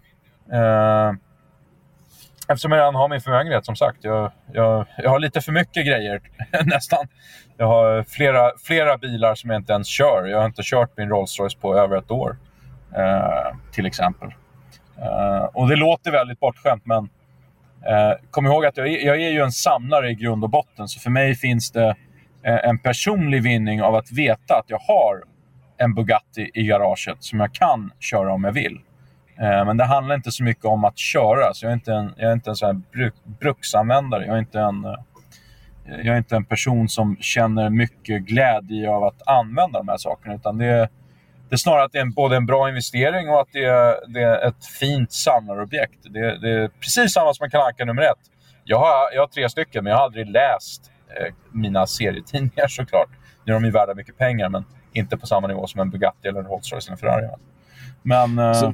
Eftersom 2.50 2.72
jag 2.72 2.80
redan 2.80 2.96
har 2.96 3.10
min 3.10 3.22
förmögenhet 3.22 3.66
som 3.66 3.76
sagt. 3.76 4.04
Jag, 4.04 4.32
jag, 4.54 4.86
jag 4.98 5.10
har 5.10 5.20
lite 5.20 5.42
för 5.42 5.52
mycket 5.52 5.86
grejer 5.88 6.22
nästan. 6.66 7.08
Jag 7.58 7.68
har 7.68 8.04
flera, 8.04 8.52
flera 8.64 8.98
bilar 8.98 9.36
som 9.36 9.50
jag 9.50 9.60
inte 9.60 9.74
ens 9.74 9.88
kör. 9.88 10.26
Jag 10.26 10.38
har 10.38 10.46
inte 10.46 10.62
kört 10.66 10.98
min 10.98 11.10
Rolls 11.10 11.40
Royce 11.40 11.56
på 11.56 11.78
över 11.78 11.98
ett 11.98 12.12
år. 12.12 12.38
Eh, 12.96 13.56
till 13.72 13.86
exempel. 13.86 14.30
Eh, 14.98 15.44
och 15.54 15.70
det 15.70 15.76
låter 15.76 16.12
väldigt 16.12 16.40
bortskämt 16.40 16.86
men 16.86 17.10
eh, 17.86 18.14
kom 18.32 18.46
ihåg 18.46 18.66
att 18.66 18.78
jag, 18.78 18.90
jag 18.90 19.16
är 19.22 19.30
ju 19.30 19.42
en 19.42 19.52
samlare 19.52 20.10
i 20.10 20.14
grund 20.14 20.44
och 20.44 20.50
botten. 20.50 20.88
Så 20.88 21.00
för 21.00 21.10
mig 21.10 21.36
finns 21.36 21.72
det 21.72 21.96
Eh, 22.48 22.70
en 22.70 22.78
personlig 22.78 23.44
vinning 23.44 23.82
av 23.82 23.96
att 23.96 24.12
veta 24.12 24.56
att 24.56 24.66
jag 24.68 24.80
har 24.80 25.24
en 25.78 25.94
Bugatti 25.94 26.52
i 26.54 26.64
garaget 26.64 27.18
som 27.24 27.40
jag 27.40 27.54
kan 27.54 27.92
köra 28.00 28.34
om 28.34 28.44
jag 28.44 28.52
vill. 28.52 28.80
Eh, 29.40 29.66
men 29.66 29.78
det 29.78 29.86
handlar 29.86 30.16
inte 30.16 30.32
så 30.32 30.44
mycket 30.44 30.66
om 30.66 30.84
att 30.84 30.98
köra. 30.98 31.54
Så 31.54 31.66
jag 31.66 31.70
är 31.70 31.74
inte 31.74 31.94
en, 31.94 32.14
jag 32.18 32.30
är 32.30 32.34
inte 32.34 32.50
en 32.50 32.56
sån 32.56 32.84
bruk, 32.92 33.14
bruksanvändare. 33.24 34.26
Jag 34.26 34.36
är, 34.36 34.40
inte 34.40 34.60
en, 34.60 34.86
eh, 34.86 34.96
jag 35.86 36.08
är 36.08 36.18
inte 36.18 36.36
en 36.36 36.46
person 36.46 36.90
som 36.90 37.18
känner 37.20 37.70
mycket 37.70 38.22
glädje 38.22 38.90
av 38.90 39.04
att 39.04 39.28
använda 39.28 39.80
de 39.80 39.88
här 39.88 39.98
sakerna. 39.98 40.36
Utan 40.36 40.58
det 40.58 40.66
är, 40.66 40.90
det 41.50 41.56
är 41.56 41.58
snarare 41.58 41.84
att 41.84 41.92
det 41.92 41.98
är 41.98 42.02
en, 42.02 42.12
både 42.12 42.36
en 42.36 42.46
bra 42.46 42.70
investering 42.70 43.30
och 43.30 43.42
att 43.42 43.50
det 43.52 43.64
är, 43.64 43.96
det 44.08 44.22
är 44.22 44.48
ett 44.48 44.66
fint 44.80 45.12
samlarobjekt. 45.12 46.00
Det, 46.04 46.38
det 46.38 46.50
är 46.50 46.68
precis 46.68 47.14
samma 47.14 47.34
som 47.34 47.44
en 47.44 47.50
Kalle 47.50 47.86
nummer 47.86 48.02
ett. 48.02 48.32
Jag 48.64 48.80
har, 48.80 49.14
jag 49.14 49.22
har 49.22 49.28
tre 49.28 49.50
stycken, 49.50 49.84
men 49.84 49.92
jag 49.92 49.98
har 49.98 50.06
aldrig 50.06 50.30
läst 50.30 50.92
Eh, 51.10 51.34
mina 51.52 51.88
serietidningar 51.88 52.68
såklart. 52.70 53.10
Nu 53.44 53.54
är 53.54 53.60
de 53.60 53.66
ju 53.66 53.72
värda 53.72 53.94
mycket 53.96 54.18
pengar, 54.18 54.50
men 54.50 54.66
inte 54.94 55.18
på 55.18 55.28
samma 55.28 55.48
nivå 55.48 55.68
som 55.68 55.82
en 55.82 55.90
Bugatti 55.90 56.28
eller 56.28 56.40
en 56.40 56.48
Rolls-Royce 56.48 56.88
eller 56.88 56.92
en 56.92 56.98
Ferrari. 56.98 57.28
Men. 58.02 58.40
Eh, 58.40 58.54
så, 58.54 58.74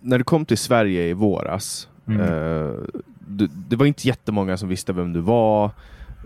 när 0.00 0.18
du 0.18 0.24
kom 0.24 0.44
till 0.44 0.58
Sverige 0.58 1.02
i 1.02 1.12
våras, 1.12 1.88
mm. 2.08 2.20
uh, 2.20 2.84
du, 3.18 3.48
det 3.68 3.76
var 3.76 3.86
inte 3.86 4.08
jättemånga 4.08 4.56
som 4.56 4.68
visste 4.68 4.92
vem 4.92 5.12
du 5.12 5.20
var. 5.20 5.70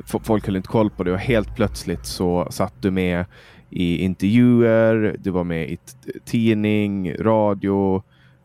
Folk 0.07 0.47
höll 0.47 0.57
inte 0.57 0.69
koll 0.69 0.91
på 0.91 1.05
dig 1.05 1.13
och 1.13 1.19
helt 1.19 1.57
plötsligt 1.57 2.07
så 2.07 2.47
satt 2.51 2.75
du 2.81 2.91
med 2.91 3.25
i 3.71 3.99
intervjuer, 3.99 5.17
du 5.19 5.31
var 5.31 5.45
med 5.45 5.71
i 5.71 5.79
tidning, 6.25 7.15
radio, 7.17 8.03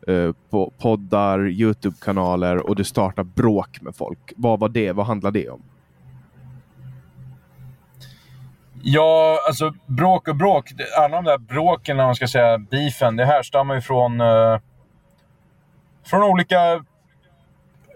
uh, 0.08 0.32
poddar, 0.78 1.48
Youtube-kanaler 1.48 2.56
och 2.56 2.76
du 2.76 2.84
startade 2.84 3.30
bråk 3.34 3.80
med 3.80 3.96
folk. 3.96 4.32
Vad 4.36 4.60
var 4.60 4.68
det? 4.68 4.92
Vad 4.92 5.06
handlade 5.06 5.40
det 5.40 5.48
om? 5.48 5.62
Ja, 8.82 9.38
alltså 9.48 9.74
bråk 9.86 10.28
och 10.28 10.36
bråk. 10.36 10.70
Alla 10.98 11.16
de 11.16 11.24
där 11.24 11.38
bråken, 11.38 11.96
när 11.96 12.04
man 12.04 12.14
ska 12.14 12.28
säga 12.28 12.58
beefen, 12.58 13.16
det 13.16 13.24
härstammar 13.24 13.74
ju 13.74 13.80
från, 13.80 14.20
eh, 14.20 14.58
från 16.04 16.22
olika 16.22 16.84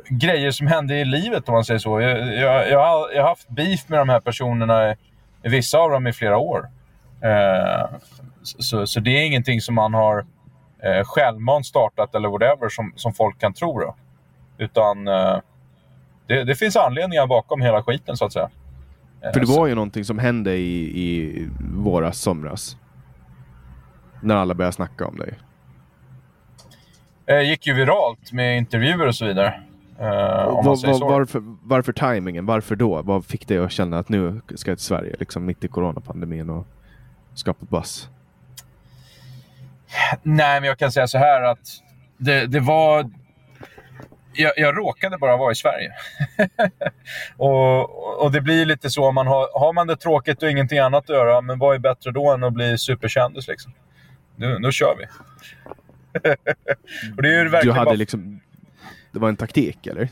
grejer 0.08 0.50
som 0.50 0.66
hände 0.66 0.94
i 0.94 1.04
livet, 1.04 1.48
om 1.48 1.52
man 1.54 1.64
säger 1.64 1.78
så. 1.78 2.00
Jag, 2.00 2.34
jag, 2.34 2.70
jag, 2.70 2.86
har, 2.86 3.10
jag 3.14 3.22
har 3.22 3.28
haft 3.28 3.48
beef 3.48 3.88
med 3.88 3.98
de 3.98 4.08
här 4.08 4.20
personerna, 4.20 4.96
vissa 5.42 5.78
av 5.78 5.90
dem 5.90 6.06
i 6.06 6.12
flera 6.12 6.38
år. 6.38 6.68
Eh, 7.20 7.96
så, 8.42 8.86
så 8.86 9.00
det 9.00 9.10
är 9.10 9.26
ingenting 9.26 9.60
som 9.60 9.74
man 9.74 9.94
har 9.94 10.26
eh, 10.82 11.04
självmant 11.04 11.66
startat 11.66 12.14
eller 12.14 12.28
whatever 12.28 12.68
som, 12.68 12.92
som 12.96 13.14
folk 13.14 13.38
kan 13.40 13.52
tro. 13.54 13.80
Då. 13.80 13.94
Utan 14.58 15.08
eh, 15.08 15.38
det, 16.26 16.44
det 16.44 16.54
finns 16.54 16.76
anledningar 16.76 17.26
bakom 17.26 17.60
hela 17.60 17.82
skiten, 17.82 18.16
så 18.16 18.24
att 18.24 18.32
säga. 18.32 18.50
För 19.32 19.40
det 19.40 19.46
var 19.46 19.66
ju 19.66 19.74
någonting 19.74 20.04
som 20.04 20.18
hände 20.18 20.56
i, 20.56 21.00
i 21.02 21.48
våras, 21.74 22.18
somras. 22.18 22.76
När 24.22 24.36
alla 24.36 24.54
började 24.54 24.72
snacka 24.72 25.06
om 25.06 25.16
dig? 25.16 25.34
Det 27.24 27.42
gick 27.42 27.66
ju 27.66 27.74
viralt 27.74 28.32
med 28.32 28.58
intervjuer 28.58 29.06
och 29.06 29.14
så 29.14 29.26
vidare. 29.26 29.60
Uh, 30.00 30.06
var, 30.06 30.86
var, 30.86 31.08
varför, 31.10 31.42
varför 31.62 31.92
timingen? 31.92 32.46
Varför 32.46 32.76
då? 32.76 33.02
Vad 33.02 33.24
fick 33.24 33.48
dig 33.48 33.58
att 33.58 33.72
känna 33.72 33.98
att 33.98 34.08
nu 34.08 34.40
ska 34.54 34.70
jag 34.70 34.78
till 34.78 34.86
Sverige, 34.86 35.16
liksom 35.18 35.44
mitt 35.44 35.64
i 35.64 35.68
coronapandemin 35.68 36.50
och 36.50 36.66
skapa 37.34 37.66
buzz? 37.68 38.08
Nej, 40.22 40.60
men 40.60 40.68
jag 40.68 40.78
kan 40.78 40.92
säga 40.92 41.06
så 41.06 41.18
här 41.18 41.42
att 41.42 41.68
det, 42.16 42.46
det 42.46 42.60
var... 42.60 43.10
Jag, 44.36 44.52
jag 44.56 44.78
råkade 44.78 45.18
bara 45.18 45.36
vara 45.36 45.52
i 45.52 45.54
Sverige. 45.54 45.92
och, 47.36 48.24
och 48.24 48.32
det 48.32 48.40
blir 48.40 48.66
lite 48.66 48.90
så, 48.90 49.12
man 49.12 49.26
har, 49.26 49.60
har 49.60 49.72
man 49.72 49.86
det 49.86 49.96
tråkigt 49.96 50.42
och 50.42 50.50
ingenting 50.50 50.78
annat 50.78 51.10
att 51.10 51.16
göra, 51.16 51.40
men 51.40 51.58
vad 51.58 51.74
är 51.74 51.78
bättre 51.78 52.10
då 52.10 52.32
än 52.32 52.44
att 52.44 52.52
bli 52.52 52.78
superkändis? 52.78 53.48
Liksom? 53.48 53.72
Nu, 54.36 54.58
nu 54.58 54.72
kör 54.72 54.96
vi. 54.98 55.04
Och 57.16 57.22
det 57.22 57.34
är 57.34 57.62
du 57.64 57.72
hade 57.72 57.84
bara... 57.84 57.94
liksom... 57.94 58.40
Det 59.12 59.18
var 59.18 59.28
en 59.28 59.36
taktik, 59.36 59.86
eller? 59.86 60.08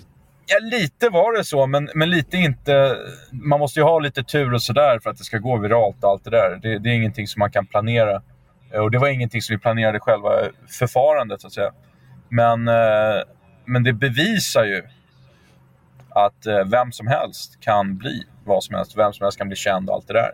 Ja, 0.46 0.58
lite 0.62 1.08
var 1.08 1.36
det 1.36 1.44
så, 1.44 1.66
men, 1.66 1.90
men 1.94 2.10
lite 2.10 2.36
inte. 2.36 2.96
Man 3.32 3.60
måste 3.60 3.80
ju 3.80 3.84
ha 3.84 3.98
lite 3.98 4.22
tur 4.22 4.54
och 4.54 4.62
sådär 4.62 4.98
för 5.02 5.10
att 5.10 5.18
det 5.18 5.24
ska 5.24 5.38
gå 5.38 5.56
viralt 5.56 6.04
och 6.04 6.10
allt 6.10 6.24
det 6.24 6.30
där. 6.30 6.58
Det, 6.62 6.78
det 6.78 6.90
är 6.90 6.94
ingenting 6.94 7.26
som 7.26 7.40
man 7.40 7.50
kan 7.50 7.66
planera. 7.66 8.22
Och 8.74 8.90
det 8.90 8.98
var 8.98 9.08
ingenting 9.08 9.42
som 9.42 9.54
vi 9.54 9.58
planerade 9.60 10.00
själva 10.00 10.30
förfarandet, 10.68 11.40
så 11.40 11.46
att 11.46 11.52
säga. 11.52 11.72
Men, 12.28 12.68
eh, 12.68 13.22
men 13.64 13.84
det 13.84 13.92
bevisar 13.92 14.64
ju 14.64 14.82
att 16.08 16.46
eh, 16.46 16.64
vem 16.64 16.92
som 16.92 17.06
helst 17.06 17.60
kan 17.60 17.96
bli 17.96 18.22
vad 18.44 18.64
som 18.64 18.74
helst. 18.74 18.96
Vem 18.96 19.12
som 19.12 19.24
helst 19.24 19.38
kan 19.38 19.48
bli 19.48 19.56
känd 19.56 19.88
och 19.88 19.94
allt 19.94 20.08
det 20.08 20.14
där. 20.14 20.32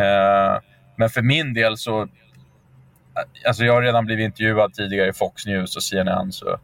Eh, 0.00 0.60
men 0.96 1.10
för 1.10 1.22
min 1.22 1.54
del 1.54 1.76
så... 1.76 2.08
Alltså 3.46 3.64
jag 3.64 3.72
har 3.72 3.82
redan 3.82 4.06
blivit 4.06 4.24
intervjuad 4.24 4.74
tidigare 4.74 5.08
i 5.08 5.12
Fox 5.12 5.46
News 5.46 5.76
och 5.76 5.82
CNN. 5.82 6.32
Så, 6.32 6.58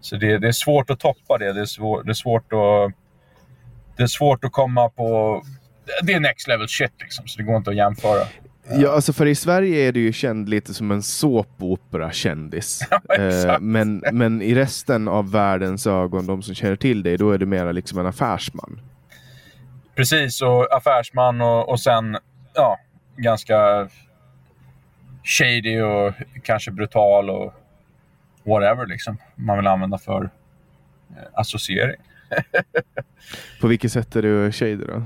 så 0.00 0.16
det, 0.16 0.38
det 0.38 0.48
är 0.48 0.52
svårt 0.52 0.90
att 0.90 1.00
toppa 1.00 1.38
det. 1.38 1.52
Det 1.52 1.60
är, 1.60 1.66
svår, 1.66 2.02
det 2.02 2.10
är 2.10 2.14
svårt 2.14 2.52
att... 2.52 2.92
Det 3.96 4.02
är 4.02 4.06
svårt 4.06 4.44
att 4.44 4.52
komma 4.52 4.88
på... 4.88 5.42
Det 6.02 6.12
är 6.12 6.20
next 6.20 6.48
level 6.48 6.68
shit 6.68 6.92
liksom, 7.00 7.26
så 7.26 7.38
det 7.38 7.44
går 7.44 7.56
inte 7.56 7.70
att 7.70 7.76
jämföra. 7.76 8.26
Ja, 8.70 8.92
alltså 8.92 9.12
för 9.12 9.26
i 9.26 9.34
Sverige 9.34 9.88
är 9.88 9.92
du 9.92 10.00
ju 10.00 10.12
känd 10.12 10.48
lite 10.48 10.74
som 10.74 10.90
en 10.90 11.02
såpopera-kändis. 11.02 12.80
Ja, 13.08 13.14
eh, 13.14 13.60
men, 13.60 14.04
men 14.12 14.42
i 14.42 14.54
resten 14.54 15.08
av 15.08 15.30
världens 15.30 15.86
ögon, 15.86 16.26
de 16.26 16.42
som 16.42 16.54
känner 16.54 16.76
till 16.76 17.02
dig, 17.02 17.16
då 17.16 17.30
är 17.30 17.38
du 17.38 17.46
mera 17.46 17.72
liksom 17.72 17.98
en 17.98 18.06
affärsman. 18.06 18.80
Precis, 19.94 20.42
och 20.42 20.76
affärsman 20.76 21.40
och, 21.40 21.68
och 21.68 21.80
sen 21.80 22.16
ja, 22.54 22.78
ganska 23.16 23.88
shady 25.24 25.80
och 25.80 26.14
kanske 26.42 26.70
brutal 26.70 27.30
och 27.30 27.54
whatever 28.42 28.86
liksom 28.86 29.18
man 29.34 29.56
vill 29.56 29.66
använda 29.66 29.98
för 29.98 30.30
eh, 31.10 31.22
associering. 31.32 32.00
På 33.60 33.66
vilket 33.66 33.92
sätt 33.92 34.16
är 34.16 34.22
du 34.22 34.52
shady 34.52 34.76
då? 34.76 35.02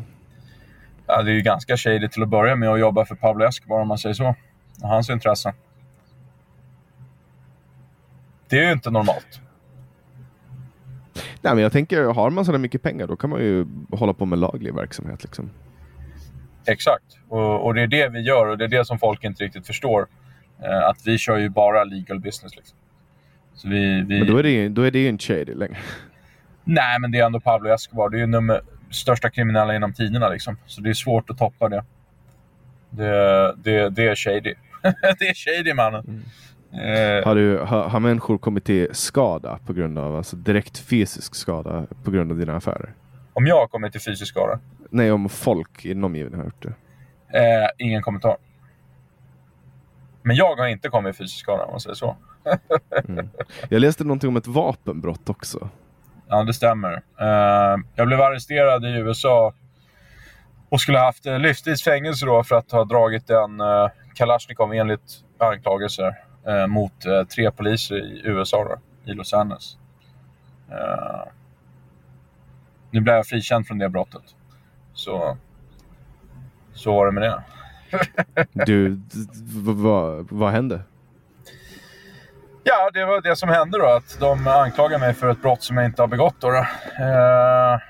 ja, 1.09 1.23
det 1.23 1.31
är 1.31 1.35
ju 1.35 1.43
ganska 1.43 1.77
shady 1.77 2.09
till 2.09 2.23
att 2.23 2.28
börja 2.28 2.57
med 2.57 2.69
att 2.69 2.81
jobba 2.81 3.05
för 3.05 3.15
Pablo 3.15 3.45
Escobar 3.45 3.81
om 3.81 3.89
man 3.89 3.99
säger 3.99 4.15
så. 4.15 4.35
Och 4.82 4.89
hans 4.89 5.11
intressen. 5.11 5.53
Det 8.49 8.59
är 8.59 8.66
ju 8.66 8.73
inte 8.73 8.90
normalt. 8.90 9.40
Nej, 11.40 11.55
men 11.55 11.59
jag 11.59 11.73
tänker, 11.73 12.05
har 12.05 12.31
man 12.31 12.45
så 12.45 12.59
mycket 12.59 12.82
pengar 12.82 13.07
då 13.07 13.16
kan 13.16 13.31
man 13.31 13.40
ju 13.40 13.66
hålla 13.93 14.12
på 14.12 14.27
med 14.27 14.39
laglig 14.39 14.74
verksamhet. 14.74 15.23
Liksom. 15.24 15.51
Exakt, 16.69 17.19
och, 17.28 17.66
och, 17.66 17.74
det 17.74 17.82
är 17.82 17.86
det 17.86 18.09
vi 18.09 18.20
gör 18.20 18.47
och 18.47 18.59
det 18.59 18.65
är 18.65 18.69
det 18.69 18.85
som 18.85 18.99
folk 18.99 19.24
inte 19.24 19.45
riktigt 19.45 19.66
förstår. 19.66 20.07
Eh, 20.65 20.89
att 20.89 21.07
vi 21.07 21.19
kör 21.19 21.36
ju 21.36 21.49
bara 21.49 21.85
legal 21.85 22.20
business. 22.20 22.57
Liksom. 22.57 22.78
Så 23.55 23.69
vi, 23.69 24.05
vi... 24.09 24.19
Men 24.19 24.28
då 24.28 24.39
är, 24.39 24.43
det 24.43 24.51
ju, 24.51 24.69
då 24.69 24.82
är 24.82 24.90
det 24.90 24.99
ju 24.99 25.09
inte 25.09 25.24
shady 25.24 25.55
längre. 25.55 25.77
Nej, 26.65 27.01
men 27.01 27.11
det 27.11 27.19
är 27.19 27.27
ändå 27.27 27.40
Pablo 27.40 27.70
Escobar. 27.70 28.09
Det 28.09 28.16
är 28.16 28.20
ju 28.20 28.27
nummer, 28.27 28.61
största 28.90 29.31
kriminella 29.31 29.77
inom 29.77 29.93
tiderna. 29.93 30.28
Liksom. 30.28 30.57
Så 30.66 30.81
det 30.81 30.90
är 30.90 30.95
svårt 30.95 31.31
att 31.31 31.39
toppa 31.39 31.69
det. 31.69 31.85
Det, 32.90 33.55
det, 33.57 33.89
det 33.89 34.09
är 34.09 34.15
shady. 34.15 34.55
det 35.19 35.28
är 35.28 35.35
shady 35.35 35.74
mannen. 35.74 36.05
Mm. 36.09 36.23
Eh. 36.73 37.24
Har, 37.24 37.35
du, 37.35 37.59
har, 37.59 37.89
har 37.89 38.01
människor 38.01 38.39
kommit 38.39 38.65
till 38.65 38.89
skada 38.93 39.59
på 39.66 39.73
grund 39.73 39.99
av, 39.99 40.16
alltså 40.16 40.36
direkt 40.36 40.78
fysisk 40.78 41.35
skada 41.35 41.86
på 42.05 42.11
grund 42.11 42.32
av 42.32 42.39
dina 42.39 42.57
affärer? 42.57 42.95
Om 43.32 43.47
jag 43.47 43.57
har 43.57 43.66
kommit 43.66 43.93
till 43.93 44.01
fysisk 44.01 44.27
skada? 44.27 44.61
Nej, 44.90 45.12
om 45.12 45.28
folk 45.28 45.85
i 45.85 45.89
din 45.89 46.05
omgivning 46.05 46.39
har 46.39 46.44
gjort 46.44 46.62
det. 46.62 46.74
Eh, 47.39 47.69
ingen 47.78 48.02
kommentar. 48.02 48.36
Men 50.23 50.36
jag 50.36 50.56
har 50.56 50.66
inte 50.66 50.89
kommit 50.89 51.16
till 51.16 51.24
fysisk 51.24 51.40
skada 51.40 51.65
om 51.65 51.70
man 51.70 51.81
säger 51.81 51.94
så. 51.94 52.16
mm. 53.09 53.31
Jag 53.69 53.81
läste 53.81 54.05
någonting 54.05 54.28
om 54.28 54.36
ett 54.36 54.47
vapenbrott 54.47 55.28
också. 55.28 55.69
Ja, 56.28 56.44
det 56.44 56.55
stämmer. 56.55 56.93
Uh, 56.93 57.85
jag 57.94 58.06
blev 58.06 58.20
arresterad 58.20 58.85
i 58.85 58.89
USA 58.89 59.52
och 60.69 60.81
skulle 60.81 60.98
haft 60.98 61.27
uh, 61.27 61.39
livstids 61.39 61.85
fängelse 61.85 62.27
då 62.27 62.44
för 62.44 62.56
att 62.56 62.73
ha 62.73 62.85
dragit 62.85 63.31
en 63.31 63.60
uh, 63.60 63.89
Kalashnikov 64.15 64.74
enligt 64.74 65.24
anklagelser 65.39 66.15
uh, 66.48 66.66
mot 66.66 66.93
tre 67.35 67.51
poliser 67.51 67.97
i 67.97 68.23
USA, 68.24 68.65
då, 68.65 69.10
i 69.12 69.15
Los 69.15 69.35
Angeles. 69.35 69.78
nu 72.90 73.01
blev 73.01 73.16
jag 73.16 73.27
frikänd 73.27 73.66
från 73.66 73.78
det 73.78 73.89
brottet. 73.89 74.23
Så, 74.99 75.37
så 76.75 76.93
var 76.93 77.07
det 77.07 77.12
med 77.12 77.23
det. 77.23 77.43
du, 78.66 79.01
vad, 79.73 80.29
vad 80.31 80.53
hände? 80.53 80.83
Ja, 82.65 82.91
det 82.95 83.05
var 83.05 83.20
det 83.20 83.37
som 83.37 83.49
hände 83.49 83.79
då. 83.79 83.87
Att 83.87 84.20
de 84.20 84.47
anklagade 84.47 84.99
mig 84.99 85.15
för 85.15 85.31
ett 85.31 85.43
brott 85.43 85.62
som 85.62 85.77
jag 85.77 85.87
inte 85.87 86.03
har 86.03 86.07
begått. 86.07 86.35
Då, 86.41 86.51
då. 86.51 86.57
Eh, 87.05 87.81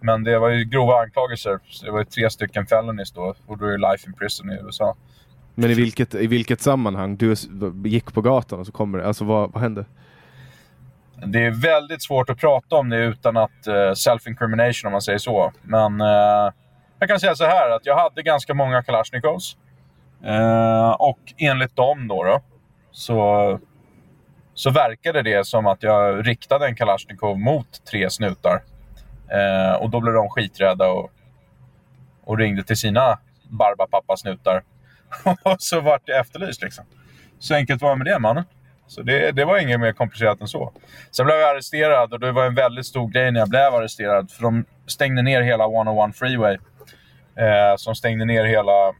men 0.00 0.24
det 0.24 0.38
var 0.38 0.48
ju 0.48 0.64
grova 0.64 0.94
anklagelser. 0.94 1.58
Så 1.68 1.86
det 1.86 1.92
var 1.92 1.98
ju 1.98 2.04
tre 2.04 2.30
stycken 2.30 2.66
felonies 2.66 3.12
då. 3.12 3.34
Och 3.46 3.58
då 3.58 3.66
är 3.66 3.70
det 3.70 3.90
life 3.90 4.08
in 4.08 4.14
prison 4.14 4.50
i 4.50 4.58
USA. 4.64 4.96
Men 5.54 5.70
i 5.70 5.74
vilket, 5.74 6.14
i 6.14 6.26
vilket 6.26 6.60
sammanhang? 6.60 7.16
Du 7.16 7.34
gick 7.84 8.14
på 8.14 8.22
gatan 8.22 8.60
och 8.60 8.66
så 8.66 8.72
kommer 8.72 8.98
det. 8.98 9.06
Alltså 9.06 9.24
vad, 9.24 9.52
vad 9.52 9.62
hände? 9.62 9.84
Det 11.26 11.46
är 11.46 11.50
väldigt 11.50 12.02
svårt 12.02 12.30
att 12.30 12.38
prata 12.38 12.76
om 12.76 12.88
det 12.88 12.96
utan 12.96 13.36
att 13.36 13.68
uh, 13.68 13.92
self-incrimination 13.92 14.86
om 14.86 14.92
man 14.92 15.02
säger 15.02 15.18
så. 15.18 15.52
Men 15.62 16.00
uh, 16.00 16.52
jag 16.98 17.08
kan 17.08 17.20
säga 17.20 17.34
så 17.34 17.44
här 17.44 17.70
att 17.70 17.86
jag 17.86 17.96
hade 17.96 18.22
ganska 18.22 18.54
många 18.54 18.82
Kalashnikovs. 18.82 19.56
Uh, 20.26 20.90
och 20.90 21.18
enligt 21.38 21.76
dem 21.76 22.08
då, 22.08 22.24
då 22.24 22.42
så 22.92 23.60
så 24.54 24.70
verkade 24.70 25.22
det 25.22 25.46
som 25.46 25.66
att 25.66 25.82
jag 25.82 26.28
riktade 26.28 26.66
en 26.66 26.76
Kalashnikov 26.76 27.38
mot 27.38 27.84
tre 27.90 28.10
snutar. 28.10 28.62
Och 29.78 29.90
då 29.90 30.00
blev 30.00 30.14
de 30.14 30.28
skiträdda 30.28 30.88
och, 30.88 31.10
och 32.24 32.38
ringde 32.38 32.62
till 32.62 32.76
sina 32.76 33.18
Barbapappa-snutar. 33.48 34.62
och 35.42 35.56
så 35.58 35.80
vart 35.80 36.02
jag 36.04 36.18
efterlyst 36.18 36.62
liksom. 36.62 36.84
Så 37.38 37.54
enkelt 37.54 37.82
var 37.82 37.90
det 37.90 37.96
med 37.96 38.06
det 38.06 38.18
mannen. 38.18 38.44
Så 38.90 39.02
det, 39.02 39.32
det 39.32 39.44
var 39.44 39.58
inget 39.58 39.80
mer 39.80 39.92
komplicerat 39.92 40.40
än 40.40 40.48
så. 40.48 40.72
Sen 41.10 41.26
blev 41.26 41.38
jag 41.38 41.50
arresterad 41.50 42.12
och 42.12 42.20
det 42.20 42.32
var 42.32 42.46
en 42.46 42.54
väldigt 42.54 42.86
stor 42.86 43.08
grej 43.08 43.32
när 43.32 43.40
jag 43.40 43.48
blev 43.48 43.74
arresterad. 43.74 44.30
För 44.30 44.42
de 44.42 44.64
stängde 44.86 45.22
ner 45.22 45.42
hela 45.42 45.64
101 45.64 46.16
Freeway. 46.16 46.58
Eh, 47.34 47.76
som 47.76 47.94
stängde 47.94 48.24
ner 48.24 48.44
hela 48.44 48.92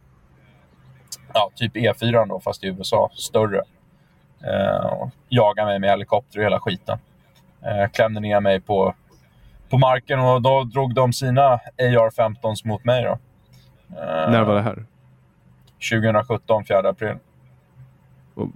ja, 1.34 1.50
typ 1.54 1.76
E4 1.76 2.28
då, 2.28 2.40
fast 2.40 2.64
i 2.64 2.66
USA. 2.66 3.10
Större. 3.14 3.62
Eh, 4.44 5.08
jagade 5.28 5.66
mig 5.68 5.78
med 5.78 5.90
helikopter 5.90 6.38
och 6.38 6.44
hela 6.44 6.60
skiten. 6.60 6.98
Eh, 7.62 7.90
klämde 7.90 8.20
ner 8.20 8.40
mig 8.40 8.60
på, 8.60 8.94
på 9.70 9.78
marken 9.78 10.20
och 10.20 10.42
då 10.42 10.64
drog 10.64 10.94
de 10.94 11.12
sina 11.12 11.60
AR-15s 11.78 12.66
mot 12.66 12.84
mig. 12.84 13.04
Då. 13.04 13.18
Eh, 13.96 14.30
När 14.30 14.42
var 14.42 14.54
det 14.54 14.62
här? 14.62 14.84
2017, 15.90 16.64
4 16.64 16.88
april. 16.88 17.14
Och, 18.34 18.48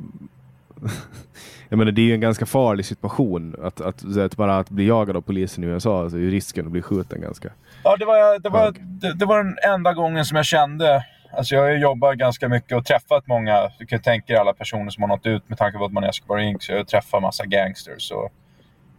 jag 1.69 1.79
menar, 1.79 1.93
det 1.93 2.01
är 2.01 2.07
ju 2.07 2.15
en 2.15 2.21
ganska 2.21 2.47
farlig 2.47 2.87
situation. 2.87 3.57
Att, 3.63 3.81
att, 3.81 4.17
att, 4.19 4.37
bara 4.37 4.59
att 4.59 4.71
bli 4.71 4.87
jagad 4.87 5.17
av 5.17 5.21
polisen 5.21 5.65
i 5.65 5.67
USA, 5.67 6.03
alltså, 6.03 6.19
är 6.19 6.21
risken 6.21 6.67
att 6.67 6.73
bli 6.73 6.83
skjuten 6.83 7.21
ganska 7.21 7.49
Ja, 7.83 7.97
det 7.97 8.05
var, 8.05 8.39
det, 8.39 8.49
var, 8.49 8.75
det, 8.79 9.15
det 9.15 9.27
var 9.27 9.45
den 9.45 9.57
enda 9.75 9.93
gången 9.93 10.25
som 10.25 10.37
jag 10.37 10.47
kände 10.47 11.05
Alltså 11.37 11.55
jag 11.55 11.63
har 11.63 11.71
jobbat 11.71 12.17
ganska 12.17 12.49
mycket 12.49 12.77
och 12.77 12.87
träffat 12.87 13.27
många. 13.27 13.71
Du 13.79 13.87
kan 13.87 14.01
tänka 14.01 14.27
dig 14.27 14.37
alla 14.37 14.53
personer 14.53 14.91
som 14.91 15.03
har 15.03 15.09
nått 15.09 15.27
ut 15.27 15.49
med 15.49 15.59
tanke 15.59 15.79
på 15.79 15.85
att 15.85 15.93
man 15.93 16.05
är 16.05 16.09
Escobar 16.09 16.39
Inc. 16.39 16.63
Så 16.63 16.73
jag 16.73 16.79
har 16.79 16.85
träffat 16.85 17.23
massa 17.23 17.45
gangsters. 17.45 18.11
Och 18.11 18.33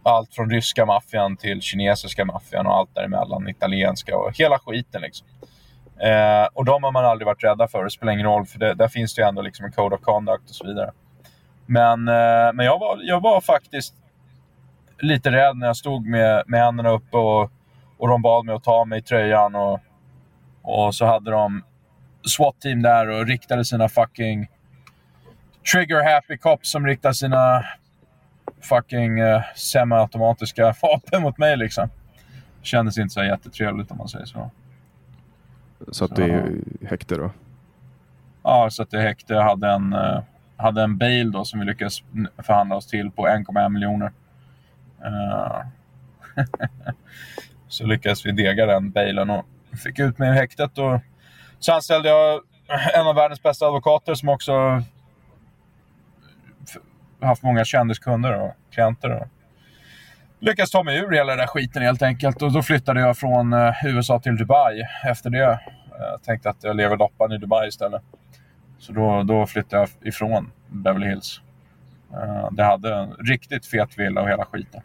allt 0.02 0.34
från 0.34 0.50
ryska 0.50 0.86
maffian 0.86 1.36
till 1.36 1.60
kinesiska 1.60 2.24
maffian 2.24 2.66
och 2.66 2.74
allt 2.74 2.94
däremellan. 2.94 3.48
Italienska 3.48 4.16
och 4.16 4.38
hela 4.38 4.58
skiten 4.58 5.02
liksom. 5.02 5.26
Eh, 6.00 6.48
och 6.52 6.64
de 6.64 6.82
har 6.82 6.92
man 6.92 7.04
aldrig 7.04 7.26
varit 7.26 7.44
rädda 7.44 7.68
för. 7.68 7.84
Det 7.84 7.90
spelar 7.90 8.12
ingen 8.12 8.26
roll 8.26 8.46
för 8.46 8.58
det, 8.58 8.74
där 8.74 8.88
finns 8.88 9.14
det 9.14 9.22
ju 9.22 9.28
ändå 9.28 9.42
liksom 9.42 9.64
en 9.64 9.72
code 9.72 9.94
of 9.94 10.00
conduct 10.00 10.50
och 10.50 10.56
så 10.56 10.66
vidare. 10.66 10.90
Men, 11.66 12.08
eh, 12.08 12.52
men 12.54 12.66
jag, 12.66 12.78
var, 12.78 12.98
jag 13.02 13.20
var 13.20 13.40
faktiskt 13.40 13.94
lite 14.98 15.30
rädd 15.30 15.56
när 15.56 15.66
jag 15.66 15.76
stod 15.76 16.06
med, 16.06 16.42
med 16.46 16.60
händerna 16.60 16.90
uppe 16.90 17.16
och, 17.16 17.50
och 17.96 18.08
de 18.08 18.22
bad 18.22 18.44
mig 18.44 18.54
att 18.54 18.64
ta 18.64 18.84
mig 18.84 18.98
i 18.98 19.02
tröjan. 19.02 19.54
Och, 19.54 19.80
och 20.62 20.94
så 20.94 21.06
hade 21.06 21.30
de 21.30 21.62
SWAT-team 22.22 22.82
där 22.82 23.08
och 23.10 23.26
riktade 23.26 23.64
sina 23.64 23.88
fucking 23.88 24.48
trigger 25.72 26.14
happy 26.14 26.38
cops 26.38 26.70
som 26.70 26.86
riktar 26.86 27.12
sina 27.12 27.64
fucking 28.60 29.22
uh, 29.22 29.42
semiautomatiska 29.56 30.74
vapen 30.82 31.22
mot 31.22 31.38
mig 31.38 31.56
liksom. 31.56 31.88
Kändes 32.62 32.98
inte 32.98 33.14
så 33.14 33.24
jättetrevligt 33.24 33.90
om 33.90 33.96
man 33.96 34.08
säger 34.08 34.26
så. 34.26 34.50
Så 35.88 36.04
att 36.04 36.16
du 36.16 36.22
är 36.22 36.50
i 36.80 36.86
häkte 36.86 37.14
då? 37.14 37.30
Ja, 38.42 38.70
så 38.70 38.82
att 38.82 38.90
det 38.90 39.00
häkte. 39.00 39.34
Jag 39.34 39.42
hade 39.42 39.68
en, 39.68 39.92
uh, 39.92 40.20
hade 40.56 40.82
en 40.82 40.98
bail 40.98 41.32
då 41.32 41.44
som 41.44 41.60
vi 41.60 41.66
lyckades 41.66 42.02
förhandla 42.38 42.76
oss 42.76 42.86
till 42.86 43.10
på 43.10 43.28
1,1 43.28 43.68
miljoner. 43.68 44.12
Uh, 45.04 45.60
så 47.68 47.86
lyckades 47.86 48.26
vi 48.26 48.32
dega 48.32 48.66
den 48.66 48.90
bailen 48.90 49.30
och 49.30 49.46
fick 49.84 49.98
ut 49.98 50.18
mig 50.18 50.28
ur 50.28 50.34
häktet. 50.34 50.78
Och 50.78 51.00
så 51.58 51.72
anställde 51.72 52.08
jag 52.08 52.40
en 52.94 53.06
av 53.06 53.14
världens 53.14 53.42
bästa 53.42 53.66
advokater 53.66 54.14
som 54.14 54.28
också 54.28 54.82
haft 57.20 57.42
många 57.42 57.64
kändiskunder 57.64 58.40
och 58.40 58.52
klienter. 58.70 59.10
Och 59.10 59.26
lyckades 60.38 60.70
ta 60.70 60.82
mig 60.82 60.98
ur 60.98 61.12
hela 61.12 61.32
den 61.32 61.38
där 61.38 61.46
skiten 61.46 61.82
helt 61.82 62.02
enkelt. 62.02 62.42
Och 62.42 62.52
då 62.52 62.62
flyttade 62.62 63.00
jag 63.00 63.16
från 63.16 63.52
eh, 63.52 63.74
USA 63.84 64.20
till 64.20 64.36
Dubai 64.36 64.82
efter 65.04 65.30
det. 65.30 65.60
Jag 65.98 66.22
tänkte 66.22 66.50
att 66.50 66.64
jag 66.64 66.76
lever 66.76 66.96
loppan 66.96 67.32
i 67.32 67.38
Dubai 67.38 67.68
istället. 67.68 68.02
Så 68.78 68.92
då, 68.92 69.22
då 69.22 69.46
flyttade 69.46 69.82
jag 69.82 70.08
ifrån 70.08 70.50
Beverly 70.68 71.06
Hills. 71.08 71.40
Det 72.50 72.64
hade 72.64 72.94
en 72.94 73.12
riktigt 73.12 73.66
fet 73.66 73.98
villa 73.98 74.22
och 74.22 74.28
hela 74.28 74.44
skiten. 74.44 74.80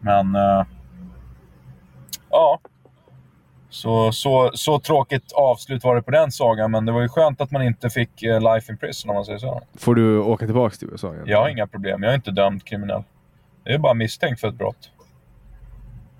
Men... 0.00 0.36
Ja. 2.30 2.60
Så, 3.70 4.12
så, 4.12 4.50
så 4.54 4.80
tråkigt 4.80 5.32
avslut 5.32 5.84
var 5.84 5.96
det 5.96 6.02
på 6.02 6.10
den 6.10 6.32
sagan, 6.32 6.70
men 6.70 6.86
det 6.86 6.92
var 6.92 7.00
ju 7.00 7.08
skönt 7.08 7.40
att 7.40 7.50
man 7.50 7.62
inte 7.62 7.90
fick 7.90 8.22
life 8.22 8.72
in 8.72 8.78
prison 8.78 9.10
om 9.10 9.14
man 9.14 9.24
säger 9.24 9.38
så. 9.38 9.62
Får 9.74 9.94
du 9.94 10.18
åka 10.18 10.46
tillbaka 10.46 10.76
till 10.76 10.88
USA 10.90 11.12
igen? 11.12 11.24
Jag 11.26 11.40
har 11.40 11.48
inga 11.48 11.66
problem. 11.66 12.02
Jag 12.02 12.12
är 12.12 12.16
inte 12.16 12.30
dömd 12.30 12.64
kriminell. 12.64 13.02
Jag 13.64 13.74
är 13.74 13.78
bara 13.78 13.94
misstänkt 13.94 14.40
för 14.40 14.48
ett 14.48 14.54
brott. 14.54 14.90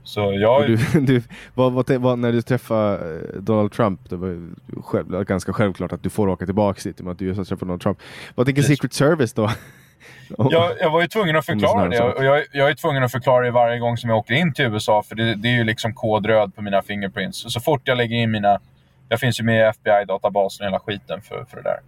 Så 0.09 0.33
jag... 0.33 0.67
Du, 0.67 1.01
du, 1.01 1.23
vad, 1.55 1.73
vad, 1.73 1.91
vad, 1.91 2.19
när 2.19 2.33
du 2.33 2.43
träffade 2.43 3.21
Donald 3.41 3.73
Trump, 3.73 4.11
det 4.11 4.17
var 4.17 4.51
själv, 4.83 5.25
ganska 5.25 5.53
självklart 5.53 5.93
att 5.93 6.03
du 6.03 6.11
får 6.11 6.29
åka 6.29 6.45
tillbaka 6.45 6.81
dit 6.85 7.01
i 7.01 7.03
och 7.03 7.05
med 7.05 7.13
att 7.13 7.19
du 7.19 7.27
just 7.27 7.51
har 7.51 7.57
Donald 7.57 7.81
Trump. 7.81 7.99
Vad 8.35 8.47
tänker 8.47 8.63
Precis. 8.63 8.79
Secret 8.79 8.93
Service 8.93 9.33
då? 9.33 9.51
jag, 10.51 10.73
jag 10.81 10.91
var 10.91 11.01
ju 11.01 11.09
tvungen 11.09 11.37
att 11.37 11.47
förklara 11.47 11.89
det. 11.89 12.01
Och 12.01 12.25
jag, 12.25 12.45
jag 12.53 12.71
är 12.71 12.75
tvungen 12.75 13.03
att 13.03 13.13
förklara 13.13 13.45
det 13.45 13.51
varje 13.51 13.79
gång 13.79 13.97
som 13.97 14.11
jag 14.11 14.19
åker 14.19 14.35
in 14.35 14.53
till 14.53 14.65
USA. 14.65 15.03
För 15.03 15.15
det, 15.15 15.35
det 15.35 15.49
är 15.49 15.57
ju 15.57 15.65
liksom 15.65 15.95
kodröd 15.95 16.55
på 16.55 16.63
mina 16.63 16.83
fingerprints. 16.83 17.45
Och 17.45 17.53
så 17.53 17.61
fort 17.61 17.83
jag 17.85 17.97
lägger 17.97 18.17
in 18.17 18.31
mina... 18.31 18.61
Jag 19.09 19.21
finns 19.21 19.41
ju 19.41 19.45
med 19.45 19.61
i 19.61 19.63
FBI-databasen 19.63 20.65
och 20.65 20.71
hela 20.71 20.81
skiten 20.81 21.21
för, 21.23 21.45
för 21.51 21.57
det 21.57 21.63
där. 21.63 21.81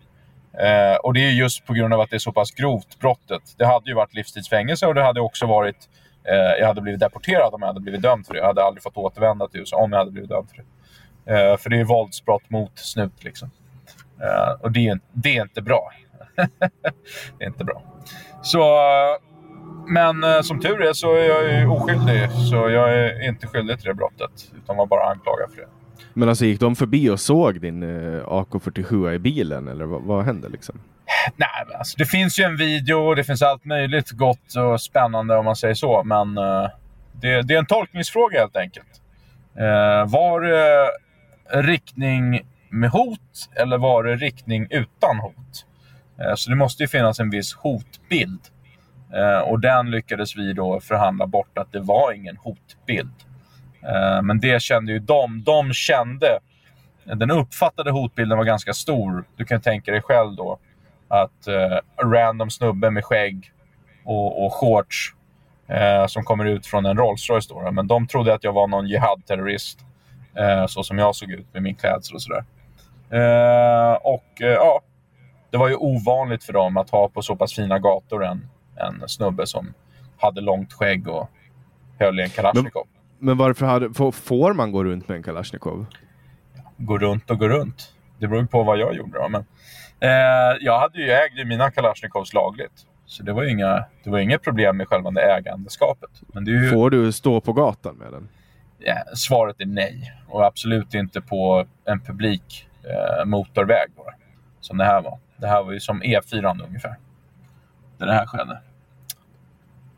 Eh, 0.93 0.97
och 0.97 1.15
det 1.15 1.21
är 1.21 1.31
just 1.31 1.67
på 1.67 1.73
grund 1.73 1.95
av 1.95 2.01
att 2.01 2.11
det 2.11 2.17
är 2.17 2.19
så 2.19 2.33
pass 2.33 2.51
grovt, 2.51 2.99
brottet. 2.99 3.43
Det 3.57 3.67
hade 3.67 3.91
ju 3.91 3.95
varit 3.95 4.15
livstidsfängelse 4.15 4.87
och 4.87 4.95
det 4.95 5.03
hade 5.03 5.21
också 5.21 5.47
varit... 5.47 5.89
Eh, 6.31 6.61
jag 6.61 6.66
hade 6.66 6.81
blivit 6.81 7.01
deporterad 7.01 7.55
om 7.55 7.61
jag 7.61 7.69
hade 7.69 7.81
blivit 7.81 8.02
dömd 8.02 8.27
för 8.27 8.35
det. 8.35 8.40
Jag 8.40 8.47
hade 8.47 8.65
aldrig 8.65 8.82
fått 8.82 8.97
återvända 8.97 9.48
till 9.48 9.61
USA 9.61 9.77
om 9.77 9.93
jag 9.93 9.98
hade 9.98 10.11
blivit 10.11 10.31
dömd 10.31 10.48
för 10.51 10.57
det. 10.57 10.65
Eh, 11.35 11.57
för 11.57 11.70
det 11.70 11.81
är 11.81 11.85
våldsbrott 11.85 12.51
mot 12.51 12.78
snut 12.78 13.24
liksom. 13.24 13.51
Eh, 14.23 14.61
och 14.61 14.73
det 14.73 14.89
är, 14.89 15.01
det 15.12 15.36
är 15.36 15.43
inte 15.43 15.62
bra. 15.62 15.93
det 17.39 17.44
är 17.44 17.47
inte 17.47 17.65
bra. 17.65 17.82
Så, 18.43 18.78
men 19.89 20.44
som 20.44 20.61
tur 20.61 20.82
är 20.82 20.93
så 20.93 21.15
är 21.15 21.28
jag 21.28 21.61
ju 21.61 21.66
oskyldig. 21.66 22.31
Så 22.51 22.57
jag 22.57 22.98
är 22.98 23.28
inte 23.28 23.47
skyldig 23.47 23.78
till 23.78 23.89
det 23.89 23.94
brottet. 23.94 24.52
Utan 24.57 24.77
var 24.77 24.86
bara 24.86 25.11
anklagad 25.11 25.51
för 25.51 25.61
det. 25.61 25.69
Men 26.15 26.28
alltså 26.28 26.44
gick 26.44 26.61
de 26.61 26.77
förbi 26.77 27.11
och 27.11 27.20
såg 27.20 27.61
din 27.61 27.85
AK47 28.24 29.12
i 29.12 29.19
bilen? 29.19 29.69
Eller 29.69 29.85
vad, 29.85 30.02
vad 30.02 30.24
hände 30.24 30.48
liksom? 30.48 30.81
Nej, 31.37 31.65
men 31.66 31.77
alltså, 31.77 31.95
det 31.99 32.05
finns 32.05 32.39
ju 32.39 32.45
en 32.45 32.57
video 32.57 32.97
och 32.97 33.16
det 33.16 33.24
finns 33.24 33.43
allt 33.43 33.65
möjligt 33.65 34.11
gott 34.11 34.57
och 34.57 34.81
spännande 34.81 35.37
om 35.37 35.45
man 35.45 35.57
säger 35.57 35.74
så. 35.74 36.05
Men 36.05 36.39
uh, 36.39 36.69
det, 37.12 37.43
det, 37.43 37.55
är 37.55 37.59
en 37.59 37.66
tolkningsfråga 37.66 38.41
helt 38.41 38.57
enkelt. 38.57 39.01
Uh, 39.61 40.12
var 40.12 40.41
det 40.41 40.91
riktning 41.62 42.41
med 42.69 42.91
hot 42.91 43.49
eller 43.57 43.78
var 43.78 44.05
det 44.05 44.16
riktning 44.16 44.66
utan 44.70 45.19
hot? 45.19 45.66
Eh, 46.19 46.35
så 46.35 46.51
det 46.51 46.57
måste 46.57 46.82
ju 46.82 46.89
finnas 46.89 47.20
en 47.20 47.31
viss 47.31 47.55
hotbild. 47.55 48.41
Och 49.45 49.61
den 49.61 49.91
lyckades 49.91 50.37
vi 50.37 50.53
då 50.53 50.81
förhandla 50.81 51.27
bort 51.27 51.59
att 51.59 51.73
det 51.73 51.81
var 51.81 52.12
ingen 52.12 52.37
hotbild. 52.37 53.15
Men 54.23 54.41
det 54.41 54.62
kände 54.62 54.93
ju 54.93 54.99
de. 54.99 55.43
De 55.43 55.73
kände, 55.73 56.39
den 57.05 57.31
uppfattade 57.31 57.91
hotbilden 57.91 58.39
var 58.39 58.45
ganska 58.45 58.73
stor. 58.73 59.24
Du 59.37 59.45
kan 59.45 59.61
tänka 59.61 59.93
dig 59.93 60.03
själv 60.03 60.37
då 60.37 60.59
att 61.11 61.49
random 62.05 62.51
snubbe 62.51 62.91
med 62.91 63.05
skägg 63.05 63.53
och, 64.05 64.45
och 64.45 64.55
shorts 64.55 65.15
som 66.09 66.24
kommer 66.24 66.45
ut 66.45 66.66
från 66.66 66.87
en 66.87 66.97
Rolls 66.97 67.31
Royce. 67.31 67.49
Då, 67.49 67.70
men 67.73 67.87
de 67.87 68.07
trodde 68.07 68.35
att 68.35 68.45
jag 68.45 68.53
var 68.53 68.66
någon 68.66 68.87
jihad-terrorist. 68.87 69.78
så 70.69 70.82
som 70.82 70.99
jag 70.99 71.16
såg 71.16 71.31
ut 71.31 71.55
med 71.55 71.62
min 71.62 71.74
klädsel 71.74 72.15
och 72.15 72.23
sådär. 72.23 72.45
och 74.03 74.27
ja, 74.39 74.81
det 75.51 75.59
var 75.59 75.69
ju 75.69 75.74
ovanligt 75.74 76.45
för 76.45 76.53
dem 76.53 76.77
att 76.77 76.91
ha 76.91 77.09
på 77.09 77.23
så 77.23 77.37
pass 77.37 77.55
fina 77.55 77.78
gator 77.78 78.24
en, 78.24 78.49
en 78.77 79.09
snubbe 79.09 79.47
som 79.47 79.74
hade 80.19 80.41
långt 80.41 80.73
skägg 80.73 81.09
och 81.09 81.31
höll 81.99 82.20
i 82.20 82.23
en 82.23 82.31
Kalashnikov. 82.31 82.87
Men, 83.19 83.27
men 83.27 83.39
varför 83.39 83.66
hade, 83.66 83.95
får 84.12 84.55
man 84.55 84.73
gå 84.73 84.85
runt 84.85 85.09
med 85.09 85.16
en 85.16 85.23
Kalashnikov? 85.23 85.87
Gå 86.77 86.99
runt 86.99 87.31
och 87.31 87.39
gå 87.39 87.49
runt. 87.49 87.93
Det 88.19 88.28
beror 88.28 88.47
på 88.47 88.62
vad 88.62 88.78
jag 88.78 88.95
gjorde. 88.95 89.19
Då. 89.19 89.28
Men, 89.28 89.45
eh, 90.01 90.57
jag 90.61 90.79
hade 90.79 90.99
ju 90.99 91.11
ägt 91.11 91.47
mina 91.47 91.71
Kalashnikovs 91.71 92.35
lagligt. 92.35 92.87
Så 93.07 93.23
det 93.23 93.33
var 93.33 93.43
ju 93.43 93.51
inga, 93.51 93.85
det 94.05 94.11
var 94.11 94.19
inget 94.19 94.43
problem 94.43 94.77
med 94.77 94.89
själva 94.89 95.11
det 95.11 95.21
ägandeskapet. 95.21 96.11
Men 96.27 96.45
det 96.45 96.51
ju... 96.51 96.71
Får 96.71 96.91
du 96.91 97.13
stå 97.13 97.41
på 97.41 97.53
gatan 97.53 97.97
med 97.97 98.13
den? 98.13 98.29
Ja, 98.79 98.95
svaret 99.15 99.61
är 99.61 99.67
nej. 99.67 100.13
Och 100.29 100.47
absolut 100.47 100.95
inte 100.95 101.21
på 101.21 101.67
en 101.85 102.01
publik 102.01 102.69
eh, 102.85 103.25
motorväg. 103.25 103.91
Då, 103.97 104.05
som 104.61 104.79
det 104.79 104.85
här 104.85 105.03
var. 105.03 105.19
Det 105.37 105.47
här 105.47 105.63
var 105.63 105.73
ju 105.73 105.81
som 105.81 106.03
E4 106.03 106.65
ungefär. 106.67 106.97
Där 107.99 108.07
det 108.07 108.13
här 108.13 108.27
skedde. 108.27 108.59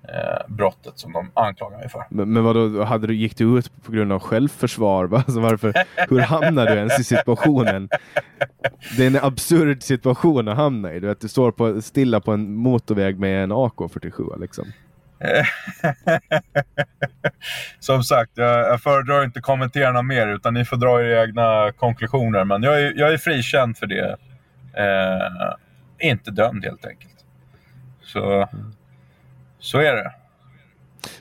Eh, 0.08 0.46
brottet 0.48 0.98
som 0.98 1.12
de 1.12 1.30
anklagar 1.34 1.78
mig 1.78 1.88
för. 1.88 2.04
Men, 2.10 2.32
men 2.32 2.44
vadå, 2.44 2.84
hade 2.84 3.06
du, 3.06 3.14
gick 3.14 3.36
du 3.36 3.58
ut 3.58 3.82
på 3.82 3.92
grund 3.92 4.12
av 4.12 4.20
självförsvar? 4.20 5.04
Alltså 5.14 5.40
varför, 5.40 5.74
hur 6.10 6.20
hamnade 6.20 6.70
du 6.70 6.76
ens 6.76 7.00
i 7.00 7.04
situationen? 7.04 7.88
Det 8.96 9.02
är 9.02 9.06
en 9.06 9.16
absurd 9.22 9.82
situation 9.82 10.48
att 10.48 10.56
hamna 10.56 10.94
i. 10.94 11.00
Du, 11.00 11.06
vet, 11.06 11.20
du 11.20 11.28
står 11.28 11.52
på, 11.52 11.82
stilla 11.82 12.20
på 12.20 12.32
en 12.32 12.54
motorväg 12.54 13.18
med 13.18 13.44
en 13.44 13.52
AK47 13.52 14.40
liksom. 14.40 14.64
Som 17.78 18.02
sagt, 18.02 18.30
jag, 18.34 18.58
jag 18.58 18.82
föredrar 18.82 19.24
inte 19.24 19.40
kommentera 19.40 19.92
något 19.92 20.04
mer 20.04 20.26
utan 20.26 20.54
ni 20.54 20.64
får 20.64 20.76
dra 20.76 21.02
era 21.02 21.22
egna 21.22 21.72
konklusioner. 21.72 22.44
Men 22.44 22.62
jag 22.62 22.82
är, 22.82 22.92
jag 22.96 23.12
är 23.12 23.18
frikänd 23.18 23.76
för 23.76 23.86
det 23.86 24.16
Eh, 24.74 25.54
inte 25.98 26.30
dömd 26.30 26.64
helt 26.64 26.86
enkelt. 26.86 27.24
Så, 28.02 28.48
så 29.62 29.78
är 29.78 29.96
det. 29.96 30.12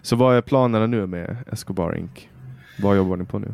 Så 0.02 0.16
vad 0.16 0.38
är 0.38 0.42
planerna 0.42 0.88
nu 0.88 1.08
med 1.08 1.38
Escobar 1.52 1.98
Inc? 1.98 2.30
Vad 2.80 2.98
jobbar 2.98 3.16
ni 3.16 3.26
på 3.26 3.40
nu? 3.40 3.54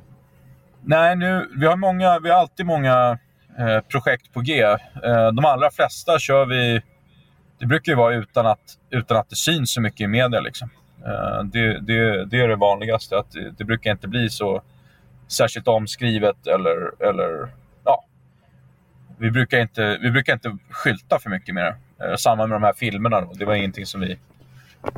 Nej, 0.83 1.15
nu, 1.15 1.49
vi, 1.59 1.65
har 1.65 1.75
många, 1.75 2.19
vi 2.19 2.29
har 2.29 2.37
alltid 2.37 2.65
många 2.65 3.19
eh, 3.57 3.79
projekt 3.79 4.33
på 4.33 4.41
G. 4.41 4.61
Eh, 4.63 4.77
de 5.33 5.45
allra 5.45 5.71
flesta 5.71 6.19
kör 6.19 6.45
vi... 6.45 6.81
Det 7.59 7.65
brukar 7.65 7.91
ju 7.91 7.95
vara 7.95 8.15
utan 8.15 8.45
att, 8.45 8.77
utan 8.89 9.17
att 9.17 9.29
det 9.29 9.35
syns 9.35 9.73
så 9.73 9.81
mycket 9.81 10.01
i 10.01 10.07
media. 10.07 10.39
Liksom. 10.39 10.69
Eh, 11.05 11.43
det, 11.43 11.79
det, 11.79 12.25
det, 12.25 12.41
är 12.41 12.47
det 12.47 12.55
vanligaste. 12.55 13.17
Att 13.17 13.31
det, 13.31 13.51
det, 13.57 13.63
brukar 13.63 13.91
inte 13.91 14.07
bli 14.07 14.29
så 14.29 14.61
särskilt 15.27 15.67
omskrivet 15.67 16.47
eller, 16.47 17.03
eller 17.09 17.49
vi 19.19 19.31
brukar 19.31 19.59
inte, 19.59 19.97
vi 20.01 20.11
brukar 20.11 20.33
inte 20.33 20.57
skylta 20.69 21.19
för 21.19 21.29
mycket 21.29 21.55
med 21.55 21.75
det. 21.97 22.05
Eh, 22.05 22.15
samma 22.15 22.47
med 22.47 22.55
de 22.55 22.63
här 22.63 22.73
filmerna. 22.73 23.21
Då. 23.21 23.33
Det 23.33 23.45
var 23.45 23.55
ingenting 23.55 23.85
som 23.85 24.01
vi 24.01 24.17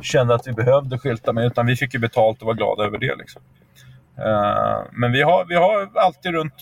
kände 0.02 0.34
att 0.34 0.46
vi 0.46 0.52
behövde 0.52 0.98
skylta 0.98 1.32
med, 1.32 1.46
utan 1.46 1.66
vi 1.66 1.76
fick 1.76 1.94
ju 1.94 2.00
betalt 2.00 2.40
och 2.40 2.46
var 2.46 2.54
glada 2.54 2.84
över 2.84 2.98
det. 2.98 3.16
Liksom. 3.16 3.42
Uh, 4.18 4.82
men 4.92 5.12
vi 5.12 5.22
har, 5.22 5.44
vi 5.44 5.54
har 5.54 5.90
alltid 5.94 6.32
runt 6.32 6.54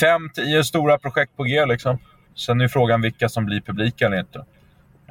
fem, 0.00 0.30
tio 0.34 0.64
stora 0.64 0.98
projekt 0.98 1.36
på 1.36 1.44
G. 1.44 1.66
Liksom. 1.66 1.98
Sen 2.34 2.60
är 2.60 2.68
frågan 2.68 3.00
vilka 3.00 3.28
som 3.28 3.44
blir 3.44 3.60
publika 3.60 4.06
eller 4.06 4.18
inte. 4.18 4.38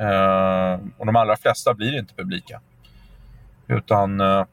Uh, 0.02 0.88
och 0.98 1.06
de 1.06 1.16
allra 1.16 1.38
flesta 1.38 1.74
blir 1.74 2.00
inte 2.00 2.14
publika. 2.14 2.62
Utan 3.68 4.22
uh, 4.22 4.46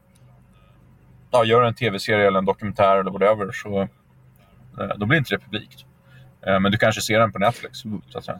ja, 1.31 1.43
gör 1.45 1.63
en 1.63 1.75
tv-serie 1.75 2.27
eller 2.27 2.39
en 2.39 2.45
dokumentär 2.45 2.97
eller 2.97 3.11
whatever 3.11 3.51
så 3.51 3.87
då 4.97 5.05
blir 5.05 5.17
inte 5.17 5.35
det 5.35 5.39
publikt. 5.39 5.85
Men 6.41 6.71
du 6.71 6.77
kanske 6.77 7.01
ser 7.01 7.19
den 7.19 7.31
på 7.31 7.39
Netflix. 7.39 7.79
Så 8.07 8.17
att 8.17 8.25
säga. 8.25 8.39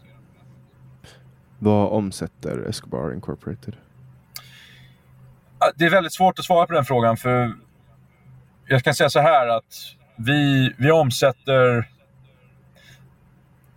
Vad 1.60 1.92
omsätter 1.92 2.70
Escobar 2.70 3.14
Incorporated? 3.14 3.76
Det 5.76 5.86
är 5.86 5.90
väldigt 5.90 6.14
svårt 6.14 6.40
att 6.40 6.46
svara 6.46 6.68
på 6.68 6.74
den 6.74 6.86
frågan. 6.86 7.18
för 7.18 7.54
Jag 8.68 8.84
kan 8.84 8.94
säga 8.94 9.10
så 9.10 9.20
här 9.20 9.48
att 9.48 9.96
vi, 10.16 10.74
vi 10.78 10.92
omsätter 10.92 11.88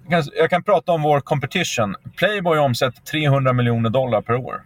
jag 0.08 0.24
kan, 0.24 0.32
jag 0.36 0.50
kan 0.50 0.62
prata 0.62 0.92
om 0.92 1.02
vår 1.02 1.20
competition. 1.20 1.96
Playboy 2.16 2.58
omsätter 2.58 3.02
300 3.02 3.52
miljoner 3.52 3.90
dollar 3.90 4.22
per 4.22 4.34
år. 4.34 4.64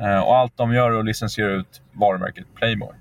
Eh, 0.00 0.18
och 0.18 0.36
allt 0.36 0.56
de 0.56 0.74
gör 0.74 0.90
är 0.90 0.98
att 0.98 1.04
licensiera 1.04 1.50
ut 1.50 1.82
varumärket 1.92 2.46
Playboy. 2.54 2.94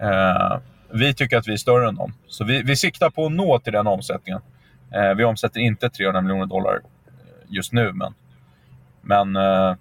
Eh, 0.00 0.58
vi 0.92 1.14
tycker 1.14 1.36
att 1.36 1.48
vi 1.48 1.52
är 1.52 1.56
större 1.56 1.88
än 1.88 1.94
dem. 1.94 2.12
Så 2.26 2.44
vi, 2.44 2.62
vi 2.62 2.76
siktar 2.76 3.10
på 3.10 3.26
att 3.26 3.32
nå 3.32 3.58
till 3.58 3.72
den 3.72 3.86
omsättningen. 3.86 4.40
Eh, 4.94 5.14
vi 5.14 5.24
omsätter 5.24 5.60
inte 5.60 5.90
300 5.90 6.20
miljoner 6.20 6.46
dollar 6.46 6.80
just 7.48 7.72
nu, 7.72 7.92
men... 7.92 8.14
Men... 9.02 9.36
Eh, 9.36 9.76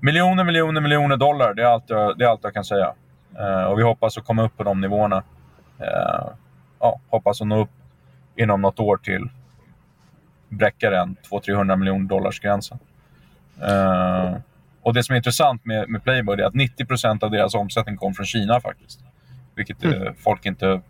Miljoner, 0.00 0.44
miljoner, 0.44 0.80
miljoner 0.80 1.16
dollar. 1.16 1.54
Det 1.54 1.62
är 1.62 1.66
allt 1.66 1.90
jag, 1.90 2.18
det 2.18 2.24
är 2.24 2.28
allt 2.28 2.40
jag 2.42 2.54
kan 2.54 2.64
säga. 2.64 2.94
Eh, 3.38 3.64
och 3.64 3.78
vi 3.78 3.82
hoppas 3.82 4.18
att 4.18 4.24
komma 4.24 4.42
upp 4.42 4.56
på 4.56 4.62
de 4.62 4.80
nivåerna. 4.80 5.22
Eh, 5.78 6.30
ja, 6.78 7.00
hoppas 7.08 7.40
att 7.40 7.46
nå 7.46 7.62
upp 7.62 7.70
inom 8.36 8.62
något 8.62 8.80
år 8.80 8.96
till 8.96 9.28
bräcka 10.48 10.90
den 10.90 11.16
200-300 11.30 11.76
miljoner 11.76 12.08
dollars 12.08 12.40
gränsen. 12.40 12.78
Uh, 13.62 14.36
och 14.82 14.94
det 14.94 15.04
som 15.04 15.12
är 15.12 15.16
intressant 15.16 15.64
med, 15.64 15.88
med 15.88 16.04
Playboy 16.04 16.40
är 16.40 16.44
att 16.44 16.54
90% 16.54 17.24
av 17.24 17.30
deras 17.30 17.54
omsättning 17.54 17.96
kom 17.96 18.14
från 18.14 18.26
Kina 18.26 18.60
faktiskt. 18.60 19.00
Vilket 19.54 19.84
mm. 19.84 20.02
uh, 20.02 20.12
folk, 20.18 20.46
inte, 20.46 20.80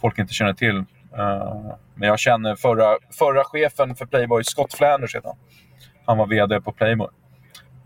folk 0.00 0.18
inte 0.18 0.34
känner 0.34 0.52
till. 0.52 0.76
Uh, 1.18 1.74
men 1.94 2.08
jag 2.08 2.18
känner 2.18 2.56
förra, 2.56 2.98
förra 3.18 3.44
chefen 3.44 3.94
för 3.94 4.06
Playboy, 4.06 4.44
Scott 4.44 4.74
Flanders 4.74 5.14
heter 5.14 5.28
han. 5.28 5.38
Han 6.06 6.18
var 6.18 6.26
VD 6.26 6.60
på 6.60 6.72
Playboy. 6.72 7.08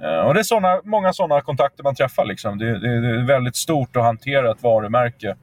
Eh, 0.03 0.27
och 0.27 0.35
det 0.35 0.41
är 0.41 0.45
såna, 0.45 0.81
många 0.85 1.13
sådana 1.13 1.41
kontakter 1.41 1.83
man 1.85 1.95
träffar. 1.95 2.25
Liksom. 2.25 2.59
Det, 2.59 2.79
det, 2.79 3.01
det, 3.01 3.09
är 3.09 3.27
väldigt 3.27 3.57
stort 3.57 3.97
att 3.97 4.03
hantera 4.03 4.51
ett 4.51 4.63
varumärke. 4.63 5.37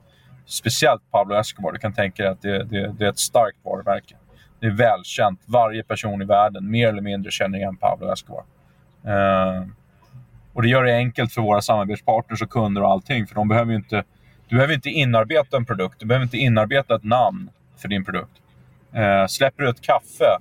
Speciellt 0.45 1.11
Pablo 1.11 1.36
Escobar. 1.36 1.72
Du 1.72 1.80
kan 1.80 1.94
tänka 1.94 2.23
dig 2.23 2.32
att 2.32 2.41
det, 2.41 2.64
det 2.94 3.06
är 3.06 3.10
ett 3.10 3.19
starkt 3.19 3.57
varumärke. 3.64 4.15
Det 4.60 4.65
är 4.65 4.72
välkänt. 4.72 5.41
Varje 5.45 5.84
person 5.84 6.22
i 6.22 6.26
världen, 6.26 6.72
mer 6.72 6.88
eller 6.88 7.02
mindre, 7.02 7.32
känner 7.32 7.57
igen 7.57 7.77
Pablo 7.77 8.14
Escobar. 8.14 8.44
Uh, 9.07 9.68
och 10.53 10.61
det 10.61 10.68
gör 10.68 10.84
det 10.84 10.95
enkelt 10.95 11.34
för 11.34 11.41
våra 11.41 11.61
samarbetspartners 11.61 12.41
och 12.41 12.49
kunder 12.49 12.84
och 12.84 12.91
allting. 12.91 13.27
För 13.27 13.36
de 13.36 13.48
behöver 13.48 13.73
inte, 13.73 14.03
du 14.48 14.56
behöver 14.56 14.73
inte 14.73 14.90
inarbeta 14.90 15.57
en 15.57 15.65
produkt. 15.65 15.99
Du 15.99 16.06
behöver 16.06 16.23
inte 16.23 16.38
inarbeta 16.38 16.95
ett 16.95 17.03
namn 17.03 17.49
för 17.77 17.88
din 17.88 18.06
produkt. 18.06 18.41
Uh, 18.95 19.27
släpper 19.27 19.64
du 19.64 19.69
ett 19.69 19.82
kaffe 19.82 20.38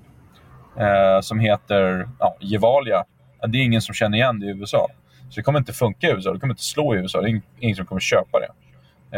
uh, 0.81 1.21
som 1.21 1.39
heter 1.39 2.09
ja, 2.19 2.37
Gevalia, 2.41 3.05
det 3.47 3.59
är 3.59 3.63
ingen 3.63 3.83
som 3.83 3.95
känner 3.95 4.19
igen 4.19 4.41
det 4.41 4.47
i 4.47 4.51
USA. 4.51 4.89
Så 5.29 5.41
det 5.41 5.43
kommer 5.43 5.59
inte 5.59 5.73
funka 5.73 6.07
i 6.07 6.11
USA. 6.11 6.33
Det 6.33 6.41
kommer 6.41 6.55
inte 6.55 6.63
slå 6.63 6.95
i 6.95 6.99
USA. 6.99 7.21
Det 7.21 7.31
är 7.31 7.41
ingen 7.59 7.77
som 7.77 7.87
kommer 7.87 8.01
köpa 8.01 8.39
det. 8.41 8.49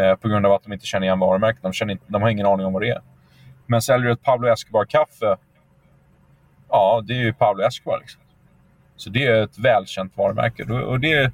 Eh, 0.01 0.17
på 0.17 0.29
grund 0.29 0.47
av 0.47 0.53
att 0.53 0.63
de 0.63 0.73
inte 0.73 0.87
känner 0.87 1.07
igen 1.07 1.19
varumärket. 1.19 1.63
De, 1.63 1.99
de 2.07 2.23
har 2.23 2.29
ingen 2.29 2.47
aning 2.47 2.67
om 2.67 2.73
vad 2.73 2.83
det 2.83 2.91
är. 2.91 3.01
Men 3.67 3.83
säljer 3.83 4.07
du 4.07 4.13
ett 4.13 4.23
Pablo 4.23 4.49
Escobar-kaffe, 4.49 5.37
ja, 6.69 7.03
det 7.07 7.15
är 7.15 7.19
ju 7.19 7.33
Pablo 7.33 7.63
Escobar. 7.63 7.99
Liksom. 7.99 8.21
Så 8.97 9.11
det 9.11 9.27
är 9.27 9.43
ett 9.43 9.59
välkänt 9.59 10.17
varumärke. 10.17 10.65
Och 10.65 11.01
det, 11.01 11.33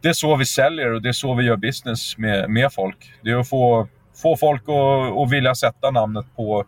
det 0.00 0.08
är 0.08 0.12
så 0.12 0.36
vi 0.36 0.46
säljer 0.46 0.92
och 0.92 1.02
det 1.02 1.08
är 1.08 1.12
så 1.12 1.34
vi 1.34 1.44
gör 1.44 1.56
business 1.56 2.18
med, 2.18 2.50
med 2.50 2.72
folk. 2.72 3.12
Det 3.22 3.30
är 3.30 3.36
att 3.36 3.48
få, 3.48 3.88
få 4.22 4.36
folk 4.36 4.62
att, 4.62 5.18
att 5.18 5.32
vilja 5.32 5.54
sätta 5.54 5.90
namnet 5.90 6.26
på, 6.36 6.64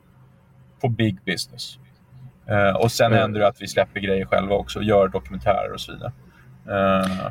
på 0.80 0.88
big 0.88 1.18
business. 1.24 1.78
Uh, 2.50 2.76
och 2.76 2.92
sen 2.92 3.06
mm. 3.06 3.18
händer 3.18 3.40
det 3.40 3.48
att 3.48 3.62
vi 3.62 3.68
släpper 3.68 4.00
grejer 4.00 4.26
själva 4.26 4.54
också, 4.54 4.82
gör 4.82 5.08
dokumentärer 5.08 5.72
och 5.72 5.80
så 5.80 5.92
vidare. 5.92 6.12
Uh, 6.68 7.28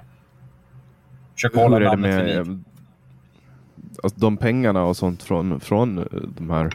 försöker 1.33 1.61
hålla 1.61 1.79
namnet 1.79 2.15
med, 2.15 2.25
vid 2.25 2.47
liv. 2.47 2.63
Alltså, 4.03 4.19
de 4.19 4.37
pengarna 4.37 4.83
och 4.83 4.97
sånt 4.97 5.23
från, 5.23 5.59
från 5.59 6.07
de 6.37 6.49
här 6.49 6.71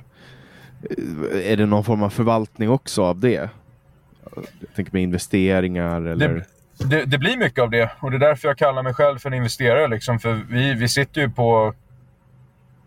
är 1.32 1.56
det 1.56 1.66
någon 1.66 1.84
form 1.84 2.02
av 2.02 2.10
förvaltning 2.10 2.70
också 2.70 3.02
av 3.02 3.20
det? 3.20 3.50
Jag 4.34 4.74
tänker 4.74 4.92
med 4.92 5.02
investeringar 5.02 6.02
eller? 6.02 6.28
Det, 6.78 6.86
det, 6.86 7.04
det, 7.04 7.18
blir 7.18 7.36
mycket 7.36 7.62
av 7.62 7.70
det 7.70 7.90
och 8.00 8.10
det 8.10 8.16
är 8.16 8.20
därför 8.20 8.48
jag 8.48 8.58
kallar 8.58 8.82
mig 8.82 8.94
själv 8.94 9.18
för 9.18 9.30
en 9.30 9.34
investerare. 9.34 9.88
Liksom, 9.88 10.18
för 10.18 10.40
vi, 10.48 10.74
vi 10.74 10.88
sitter 10.88 11.20
ju 11.20 11.30
på... 11.30 11.74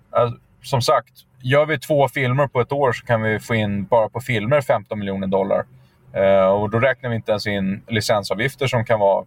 Alltså, 0.09 0.39
som 0.61 0.81
sagt, 0.81 1.13
gör 1.41 1.65
vi 1.65 1.79
två 1.79 2.07
filmer 2.07 2.47
på 2.47 2.61
ett 2.61 2.71
år 2.71 2.91
så 2.91 3.05
kan 3.05 3.21
vi 3.21 3.39
få 3.39 3.55
in 3.55 3.85
bara 3.85 4.09
på 4.09 4.19
filmer 4.19 4.61
15 4.61 4.99
miljoner 4.99 5.27
dollar. 5.27 5.65
Uh, 6.17 6.47
och 6.47 6.69
då 6.69 6.79
räknar 6.79 7.09
vi 7.09 7.15
inte 7.15 7.31
ens 7.31 7.47
in 7.47 7.83
licensavgifter 7.87 8.67
som 8.67 8.85
kan 8.85 8.99
vara... 8.99 9.25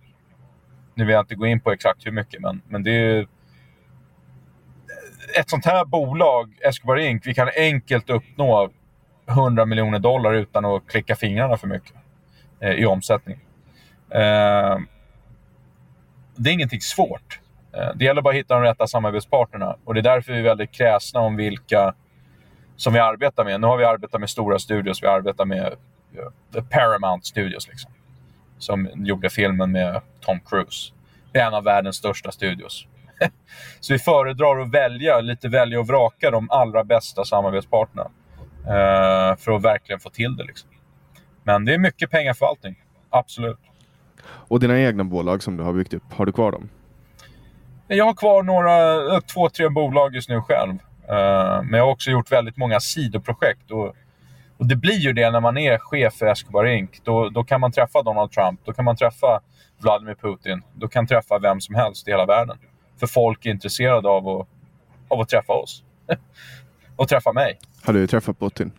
Nu 0.95 1.05
vill 1.05 1.13
jag 1.13 1.23
inte 1.23 1.35
gå 1.35 1.47
in 1.47 1.61
på 1.61 1.73
exakt 1.73 2.07
hur 2.07 2.13
mycket, 2.13 2.41
men, 2.41 2.63
men 2.69 2.83
det 2.83 2.91
är 2.91 3.27
ett 5.39 5.51
sånt 5.51 5.65
här 5.65 5.85
bolag, 5.85 6.55
Escobar 6.61 6.97
Inc., 6.97 7.27
vi 7.27 7.35
kan 7.35 7.51
enkelt 7.57 8.11
uppnå 8.11 8.71
100 9.29 9.67
miljoner 9.67 9.99
dollar 9.99 10.33
utan 10.33 10.65
att 10.65 10.87
klicka 10.87 11.17
fingrarna 11.17 11.57
för 11.57 11.69
mycket 11.69 11.95
eh, 12.61 12.71
i 12.71 12.87
omsättning. 12.87 13.39
Eh, 14.11 14.79
det 16.37 16.51
är 16.51 16.53
ingenting 16.53 16.81
svårt. 16.81 17.41
Eh, 17.77 17.91
det 17.95 18.05
gäller 18.05 18.23
bara 18.23 18.31
att 18.31 18.37
hitta 18.37 18.55
de 18.55 18.63
rätta 18.63 18.87
samarbetspartnerna 18.87 19.77
och 19.85 19.95
det 19.95 20.01
är 20.01 20.03
därför 20.03 20.33
vi 20.33 20.39
är 20.39 20.43
väldigt 20.43 20.73
kräsna 20.73 21.21
om 21.21 21.37
vilka 21.37 21.95
som 22.77 22.93
vi 22.93 22.99
arbetar 22.99 23.45
med. 23.45 23.61
Nu 23.61 23.67
har 23.67 23.77
vi 23.77 23.85
arbetat 23.85 24.21
med 24.21 24.31
stora 24.31 24.59
studios. 24.59 25.03
Vi 25.03 25.07
arbetar 25.07 25.45
med 25.45 25.77
uh, 26.57 26.63
Paramount 26.71 27.27
Studios, 27.27 27.69
liksom, 27.69 27.91
som 28.59 28.89
gjorde 28.95 29.31
filmen 29.31 29.73
med 29.73 30.01
Tom 30.21 30.41
Cruise. 30.41 30.93
Det 31.33 31.39
är 31.39 31.47
en 31.47 31.55
av 31.55 31.65
världens 31.65 31.97
största 31.97 32.33
studios. 32.33 32.87
Så 33.81 33.93
vi 33.93 33.99
föredrar 33.99 34.61
att 34.61 34.71
välja, 34.71 35.21
lite 35.21 35.49
välja 35.49 35.81
och 35.81 35.87
vraka 35.87 36.31
de 36.31 36.51
allra 36.51 36.85
bästa 36.85 37.25
samarbetspartnerna. 37.25 38.11
Eh, 38.67 39.37
för 39.37 39.53
att 39.53 39.63
verkligen 39.63 40.01
få 40.01 40.11
till 40.11 40.37
det. 40.37 40.45
Liksom. 40.45 40.71
Men 41.43 41.65
det 41.65 41.75
är 41.75 41.79
mycket 41.79 42.11
pengaförvaltning. 42.11 42.77
Absolut. 43.11 43.59
Och 44.25 44.61
dina 44.61 44.81
egna 44.81 45.05
bolag 45.05 45.43
som 45.43 45.57
du 45.57 45.63
har 45.63 45.73
byggt 45.73 45.95
upp, 45.95 46.13
har 46.13 46.27
du 46.27 46.33
kvar 46.33 46.53
dem? 46.53 46.69
Jag 47.87 48.05
har 48.05 48.15
kvar 48.15 48.43
några, 48.43 49.21
två, 49.21 49.49
tre 49.49 49.69
bolag 49.69 50.15
just 50.15 50.29
nu 50.29 50.41
själv. 50.41 50.79
Uh, 51.13 51.63
men 51.63 51.73
jag 51.73 51.85
har 51.85 51.93
också 51.93 52.11
gjort 52.11 52.33
väldigt 52.33 52.57
många 52.57 52.81
sidoprojekt. 52.81 53.71
Och, 53.71 53.97
och 54.57 54.67
det 54.67 54.77
blir 54.77 54.99
ju 54.99 55.13
det 55.13 55.31
när 55.31 55.41
man 55.41 55.59
är 55.59 55.79
chef 55.79 56.15
för 56.15 56.27
Escobar 56.27 56.65
Inc. 56.65 56.91
Då, 57.05 57.29
då 57.29 57.45
kan 57.45 57.61
man 57.61 57.73
träffa 57.73 58.03
Donald 58.03 58.31
Trump, 58.31 58.61
då 58.65 58.73
kan 58.73 58.85
man 58.85 58.97
träffa 58.97 59.41
Vladimir 59.79 60.15
Putin, 60.15 60.63
då 60.75 60.89
kan 60.89 61.07
träffa 61.07 61.39
vem 61.39 61.61
som 61.61 61.75
helst 61.75 62.09
i 62.09 62.11
hela 62.11 62.27
världen. 62.27 62.59
För 63.01 63.07
folk 63.07 63.47
är 63.47 63.51
intresserade 63.51 64.09
av 64.09 64.29
att, 64.29 64.49
av 65.09 65.21
att 65.21 65.29
träffa 65.29 65.53
oss. 65.53 65.83
och 66.97 67.09
träffa 67.09 67.33
mig. 67.33 67.59
Har 67.85 67.93
du 67.93 68.07
träffat 68.07 68.39
Putin? 68.39 68.73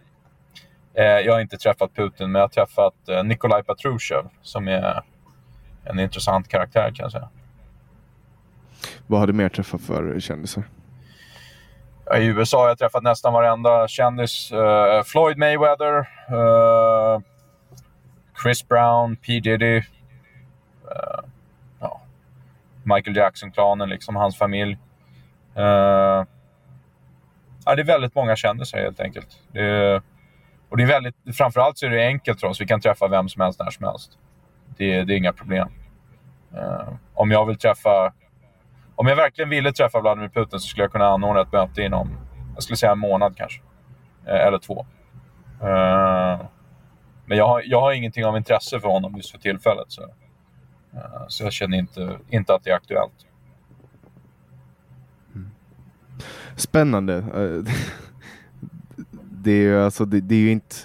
Eh, 0.94 1.04
jag 1.04 1.34
har 1.34 1.40
inte 1.40 1.58
träffat 1.58 1.96
Putin, 1.96 2.32
men 2.32 2.40
jag 2.40 2.44
har 2.44 2.66
träffat 2.66 3.10
eh, 3.10 3.24
Nikolaj 3.24 3.64
Patrushev 3.64 4.26
som 4.42 4.68
är 4.68 5.04
en 5.84 6.00
intressant 6.00 6.48
karaktär 6.48 6.92
kan 6.96 7.04
jag 7.04 7.12
säga. 7.12 7.30
Vad 9.08 9.20
har 9.20 9.28
du 9.28 9.34
mer 9.34 9.50
träffat 9.50 9.82
för 9.82 10.20
kändisar? 10.20 10.64
I 12.18 12.26
USA 12.26 12.62
har 12.62 12.68
jag 12.68 12.78
träffat 12.78 13.04
nästan 13.04 13.34
varenda 13.34 13.88
kändis. 13.88 14.52
Uh, 14.52 15.04
Floyd 15.04 15.38
Mayweather, 15.38 16.00
uh, 16.32 17.22
Chris 18.44 18.68
Brown, 18.68 19.16
P 19.16 19.40
Diddy. 19.40 19.78
Uh, 19.78 21.24
Michael 22.84 23.18
Jackson-klanen, 23.18 23.90
liksom, 23.90 24.16
hans 24.16 24.38
familj. 24.38 24.78
Uh, 25.58 26.26
ja, 27.66 27.76
det 27.76 27.82
är 27.82 27.84
väldigt 27.84 28.16
många 28.16 28.36
kändisar 28.36 28.78
helt 28.78 29.00
enkelt. 29.00 29.28
Det 29.52 29.62
är, 29.62 30.02
och 30.70 30.78
det 30.78 30.84
är 30.84 30.88
väldigt, 30.88 31.16
framförallt 31.38 31.78
så 31.78 31.86
är 31.86 31.90
det 31.90 32.06
enkelt 32.06 32.40
för 32.40 32.48
oss. 32.48 32.62
Vi 32.62 32.68
kan 32.68 32.82
träffa 32.82 33.08
vem 33.08 33.30
som 33.30 33.42
helst 33.42 33.60
när 33.60 33.70
som 33.70 33.88
helst. 33.88 34.12
Det, 34.78 35.04
det 35.04 35.14
är 35.14 35.18
inga 35.18 35.34
problem. 35.34 35.70
Uh, 36.58 36.94
om 37.14 37.32
jag 37.32 37.46
vill 37.46 37.58
träffa... 37.58 38.14
Om 38.96 39.08
jag 39.08 39.16
verkligen 39.16 39.50
ville 39.50 39.74
träffa 39.74 40.02
Vladimir 40.02 40.30
Putin 40.30 40.60
så 40.60 40.68
skulle 40.68 40.84
jag 40.84 40.92
kunna 40.92 41.06
anordna 41.06 41.42
ett 41.42 41.52
möte 41.52 41.82
inom, 41.82 42.18
jag 42.54 42.64
skulle 42.64 42.78
säga 42.78 42.92
en 42.92 43.00
månad 43.00 43.38
kanske. 43.38 43.62
Eh, 44.26 44.48
eller 44.48 44.58
två. 44.58 44.86
Eh, 45.62 46.46
men 47.26 47.38
jag 47.38 47.48
har, 47.48 47.64
jag 47.66 47.82
har 47.82 47.94
ingenting 47.94 48.26
av 48.26 48.38
intresse 48.38 48.80
för 48.80 48.88
honom 48.88 49.16
just 49.16 49.32
för 49.32 49.38
tillfället. 49.38 49.86
Så. 49.88 50.02
Eh, 50.94 51.26
så 51.28 51.44
jag 51.44 51.54
känner 51.54 51.78
inte, 51.78 52.18
inte 52.30 52.54
att 52.54 52.64
det 52.64 52.70
är 52.70 52.76
aktuellt. 52.76 53.26
Mm. 55.36 55.52
Spännande. 56.56 57.24
Det 59.32 59.52
är 59.52 59.62
ju 59.62 59.82
alltså, 59.82 60.06
det, 60.06 60.22
det, 60.22 60.36
är 60.36 60.40
ju 60.40 60.52
inte 60.52 60.76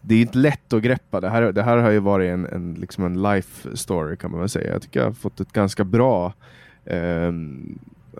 det 0.00 0.14
är 0.14 0.20
inte 0.20 0.38
lätt 0.38 0.72
att 0.72 0.82
greppa. 0.82 1.20
Det 1.20 1.28
här, 1.28 1.42
det 1.42 1.62
här 1.62 1.76
har 1.76 1.90
ju 1.90 1.98
varit 1.98 2.30
en, 2.30 2.46
en, 2.46 2.74
liksom 2.74 3.04
en 3.04 3.22
life 3.22 3.76
story 3.76 4.16
kan 4.16 4.30
man 4.30 4.40
väl 4.40 4.48
säga. 4.48 4.72
Jag 4.72 4.82
tycker 4.82 5.00
jag 5.00 5.06
har 5.06 5.12
fått 5.12 5.40
ett 5.40 5.52
ganska 5.52 5.84
bra 5.84 6.32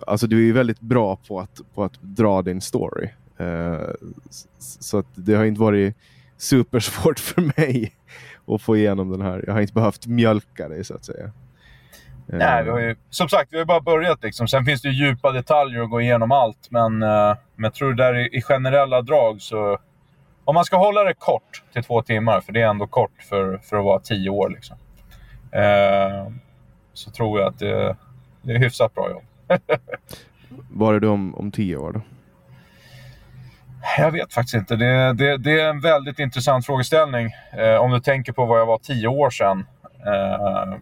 Alltså 0.07 0.27
du 0.27 0.37
är 0.37 0.41
ju 0.41 0.53
väldigt 0.53 0.79
bra 0.79 1.15
på 1.27 1.39
att, 1.39 1.61
på 1.73 1.83
att 1.83 2.01
dra 2.01 2.41
din 2.41 2.61
story. 2.61 3.09
Eh, 3.37 3.79
så 4.59 4.97
att 4.97 5.07
det 5.15 5.35
har 5.35 5.45
inte 5.45 5.61
varit 5.61 5.95
supersvårt 6.37 7.19
för 7.19 7.41
mig 7.41 7.93
och 8.45 8.61
få 8.61 8.77
igenom 8.77 9.09
den 9.11 9.21
här. 9.21 9.43
Jag 9.47 9.53
har 9.53 9.61
inte 9.61 9.73
behövt 9.73 10.07
mjölka 10.07 10.67
dig 10.67 10.83
så 10.83 10.95
att 10.95 11.05
säga. 11.05 11.31
Nej, 12.31 12.63
vi 12.63 12.69
har 12.69 12.79
ju, 12.79 12.95
som 13.09 13.29
sagt, 13.29 13.53
vi 13.53 13.57
har 13.57 13.65
bara 13.65 13.81
börjat. 13.81 14.23
Liksom. 14.23 14.47
Sen 14.47 14.65
finns 14.65 14.81
det 14.81 14.89
ju 14.89 15.05
djupa 15.05 15.31
detaljer 15.31 15.81
att 15.81 15.89
gå 15.89 16.01
igenom 16.01 16.31
allt. 16.31 16.67
Men, 16.71 17.03
uh, 17.03 17.35
men 17.55 17.63
jag 17.63 17.73
tror 17.73 17.93
där 17.93 18.15
i, 18.15 18.37
i 18.37 18.41
generella 18.41 19.01
drag 19.01 19.41
så... 19.41 19.77
om 20.45 20.55
man 20.55 20.65
ska 20.65 20.77
hålla 20.77 21.03
det 21.03 21.13
kort 21.13 21.63
till 21.73 21.83
två 21.83 22.01
timmar, 22.01 22.41
för 22.41 22.53
det 22.53 22.61
är 22.61 22.67
ändå 22.67 22.87
kort 22.87 23.21
för, 23.29 23.57
för 23.57 23.77
att 23.77 23.83
vara 23.83 23.99
tio 23.99 24.29
år, 24.29 24.49
liksom, 24.49 24.77
eh, 25.51 26.33
så 26.93 27.11
tror 27.11 27.39
jag 27.39 27.47
att 27.47 27.59
det, 27.59 27.95
det 28.49 28.55
är 28.55 28.59
hyfsat 28.59 28.95
bra 28.95 29.09
jobb. 29.09 29.23
Var 30.69 30.93
är 30.93 30.99
du 30.99 31.07
om, 31.07 31.35
om 31.35 31.51
tio 31.51 31.77
år 31.77 31.91
då? 31.91 32.01
Jag 33.97 34.11
vet 34.11 34.33
faktiskt 34.33 34.53
inte. 34.53 34.75
Det, 34.75 35.13
det, 35.13 35.37
det 35.37 35.61
är 35.61 35.69
en 35.69 35.79
väldigt 35.79 36.19
intressant 36.19 36.65
frågeställning. 36.65 37.31
Eh, 37.57 37.75
om 37.75 37.91
du 37.91 37.99
tänker 37.99 38.33
på 38.33 38.45
vad 38.45 38.59
jag 38.59 38.65
var 38.65 38.77
tio 38.77 39.07
år 39.07 39.29
sedan 39.29 39.65
eh, 40.05 40.73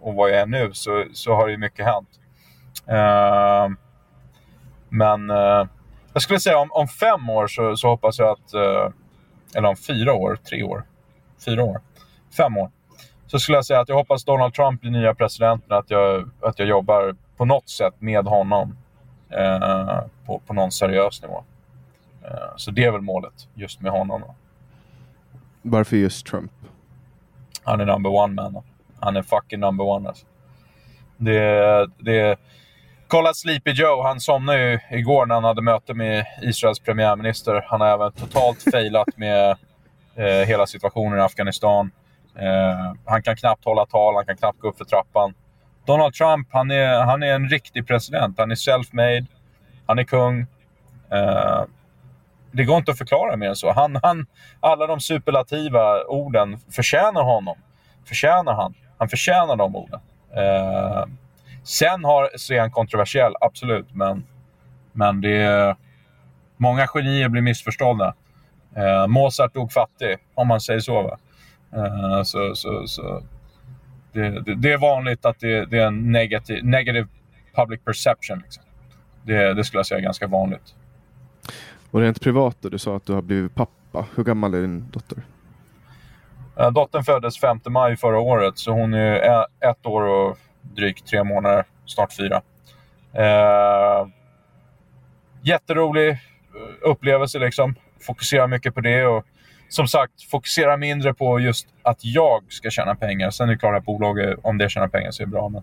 och 0.00 0.14
vad 0.14 0.30
jag 0.30 0.40
är 0.40 0.46
nu 0.46 0.70
så, 0.72 1.04
så 1.12 1.34
har 1.34 1.48
det 1.48 1.56
mycket 1.56 1.86
hänt. 1.86 2.08
Eh, 2.86 3.68
men 4.88 5.30
eh, 5.30 5.66
jag 6.12 6.22
skulle 6.22 6.40
säga 6.40 6.58
om, 6.58 6.72
om 6.72 6.88
fem 6.88 7.30
år 7.30 7.46
så, 7.46 7.76
så 7.76 7.88
hoppas 7.88 8.18
jag 8.18 8.28
att, 8.28 8.54
eh, 8.54 8.92
eller 9.56 9.68
om 9.68 9.76
fyra 9.76 10.12
år, 10.12 10.38
tre 10.48 10.62
år, 10.62 10.84
fyra 11.44 11.64
år, 11.64 11.80
fem 12.36 12.56
år. 12.56 12.70
Så 13.34 13.38
skulle 13.38 13.58
jag 13.58 13.66
säga 13.66 13.80
att 13.80 13.88
jag 13.88 13.96
hoppas 13.96 14.24
Donald 14.24 14.54
Trump 14.54 14.80
blir 14.80 14.90
nya 14.90 15.14
presidenten, 15.14 15.78
att 15.78 15.90
jag, 15.90 16.30
att 16.40 16.58
jag 16.58 16.68
jobbar 16.68 17.16
på 17.36 17.44
något 17.44 17.68
sätt 17.68 17.94
med 17.98 18.24
honom 18.24 18.76
eh, 19.30 20.00
på, 20.26 20.40
på 20.46 20.54
någon 20.54 20.72
seriös 20.72 21.22
nivå. 21.22 21.44
Eh, 22.24 22.56
så 22.56 22.70
det 22.70 22.84
är 22.84 22.90
väl 22.90 23.00
målet 23.00 23.48
just 23.54 23.80
med 23.80 23.92
honom. 23.92 24.20
Då. 24.20 24.34
Varför 25.62 25.96
just 25.96 26.26
Trump? 26.26 26.52
Han 27.64 27.80
är 27.80 27.84
number 27.84 28.10
one 28.10 28.34
man. 28.34 28.62
Han 29.00 29.16
är 29.16 29.22
fucking 29.22 29.60
number 29.60 29.84
one 29.84 30.08
alltså. 30.08 30.26
Det, 31.16 31.86
det, 31.98 32.36
kolla 33.08 33.34
Sleepy 33.34 33.70
Joe, 33.70 34.02
han 34.02 34.20
somnade 34.20 34.70
ju 34.70 34.98
igår 34.98 35.26
när 35.26 35.34
han 35.34 35.44
hade 35.44 35.62
möte 35.62 35.94
med 35.94 36.26
Israels 36.42 36.80
premiärminister. 36.80 37.64
Han 37.68 37.80
har 37.80 37.88
även 37.88 38.12
totalt 38.12 38.62
failat 38.72 39.16
med 39.16 39.56
eh, 40.14 40.46
hela 40.46 40.66
situationen 40.66 41.18
i 41.18 41.22
Afghanistan. 41.22 41.90
Eh, 42.38 42.92
han 43.04 43.22
kan 43.22 43.36
knappt 43.36 43.64
hålla 43.64 43.86
tal, 43.86 44.14
han 44.14 44.26
kan 44.26 44.36
knappt 44.36 44.60
gå 44.60 44.68
upp 44.68 44.78
för 44.78 44.84
trappan. 44.84 45.34
Donald 45.86 46.14
Trump, 46.14 46.48
han 46.50 46.70
är, 46.70 47.04
han 47.04 47.22
är 47.22 47.34
en 47.34 47.48
riktig 47.48 47.86
president. 47.86 48.38
Han 48.38 48.50
är 48.50 48.54
self-made, 48.54 49.26
han 49.86 49.98
är 49.98 50.04
kung. 50.04 50.46
Eh, 51.10 51.62
det 52.52 52.64
går 52.64 52.76
inte 52.76 52.90
att 52.90 52.98
förklara 52.98 53.36
mer 53.36 53.48
än 53.48 53.56
så. 53.56 53.72
Han, 53.72 53.98
han, 54.02 54.26
alla 54.60 54.86
de 54.86 55.00
superlativa 55.00 56.04
orden 56.04 56.58
förtjänar 56.70 57.22
honom. 57.22 57.56
Förtjänar 58.04 58.54
han. 58.54 58.74
Han 58.98 59.08
förtjänar 59.08 59.56
de 59.56 59.76
orden. 59.76 60.00
Eh, 60.36 61.04
sen 61.64 62.04
har, 62.04 62.30
så 62.36 62.54
är 62.54 62.60
han 62.60 62.70
kontroversiell, 62.70 63.32
absolut. 63.40 63.94
Men, 63.94 64.26
men 64.92 65.20
det 65.20 65.36
är, 65.36 65.76
många 66.56 66.86
genier 66.86 67.28
blir 67.28 67.42
missförstådda. 67.42 68.14
Eh, 68.76 69.06
Mozart 69.06 69.54
dog 69.54 69.72
fattig, 69.72 70.16
om 70.34 70.48
man 70.48 70.60
säger 70.60 70.80
så. 70.80 71.02
Va? 71.02 71.18
Eh, 71.74 72.22
så, 72.22 72.54
så, 72.54 72.86
så 72.86 73.22
det, 74.12 74.40
det, 74.40 74.54
det, 74.54 74.72
är 74.72 74.78
vanligt 74.78 75.24
att 75.24 75.40
det, 75.40 75.64
det 75.64 75.78
är 75.78 75.86
en 75.86 76.12
negativ, 76.12 76.64
negative 76.64 77.08
public 77.54 77.80
perception. 77.84 78.38
Liksom. 78.38 78.62
Det, 79.22 79.54
det 79.54 79.64
skulle 79.64 79.78
jag 79.78 79.86
säga 79.86 79.98
är 79.98 80.02
ganska 80.02 80.26
vanligt. 80.26 80.74
Och 81.90 82.00
rent 82.00 82.20
privat 82.20 82.56
då, 82.60 82.68
du 82.68 82.78
sa 82.78 82.96
att 82.96 83.06
du 83.06 83.12
har 83.12 83.22
blivit 83.22 83.54
pappa. 83.54 84.06
Hur 84.14 84.24
gammal 84.24 84.54
är 84.54 84.60
din 84.60 84.90
dotter? 84.90 85.18
Äh, 86.56 86.70
dottern 86.70 87.04
föddes 87.04 87.40
5 87.40 87.60
maj 87.68 87.96
förra 87.96 88.18
året, 88.18 88.58
så 88.58 88.72
hon 88.72 88.94
är 88.94 89.46
ett 89.60 89.86
år 89.86 90.02
och 90.02 90.38
drygt 90.62 91.06
tre 91.06 91.24
månader, 91.24 91.64
snart 91.86 92.12
fyra. 92.12 92.42
Eh, 93.12 94.06
jätterolig 95.42 96.10
eh, 96.10 96.18
upplevelse 96.90 97.38
liksom. 97.38 97.74
Fokusera 98.00 98.46
mycket 98.46 98.74
på 98.74 98.80
det 98.80 99.06
och 99.06 99.24
som 99.74 99.88
sagt, 99.88 100.22
fokusera 100.22 100.76
mindre 100.76 101.14
på 101.14 101.40
just 101.40 101.66
att 101.82 102.04
jag 102.04 102.42
ska 102.48 102.70
tjäna 102.70 102.94
pengar. 102.94 103.30
Sen 103.30 103.48
är 103.48 103.52
det 103.52 103.58
klart 103.58 103.76
att 103.76 103.84
bolaget, 103.84 104.38
om 104.42 104.58
det 104.58 104.68
tjänar 104.68 104.88
pengar 104.88 105.10
så 105.10 105.22
är 105.22 105.26
det 105.26 105.30
bra. 105.30 105.48
Men, 105.48 105.62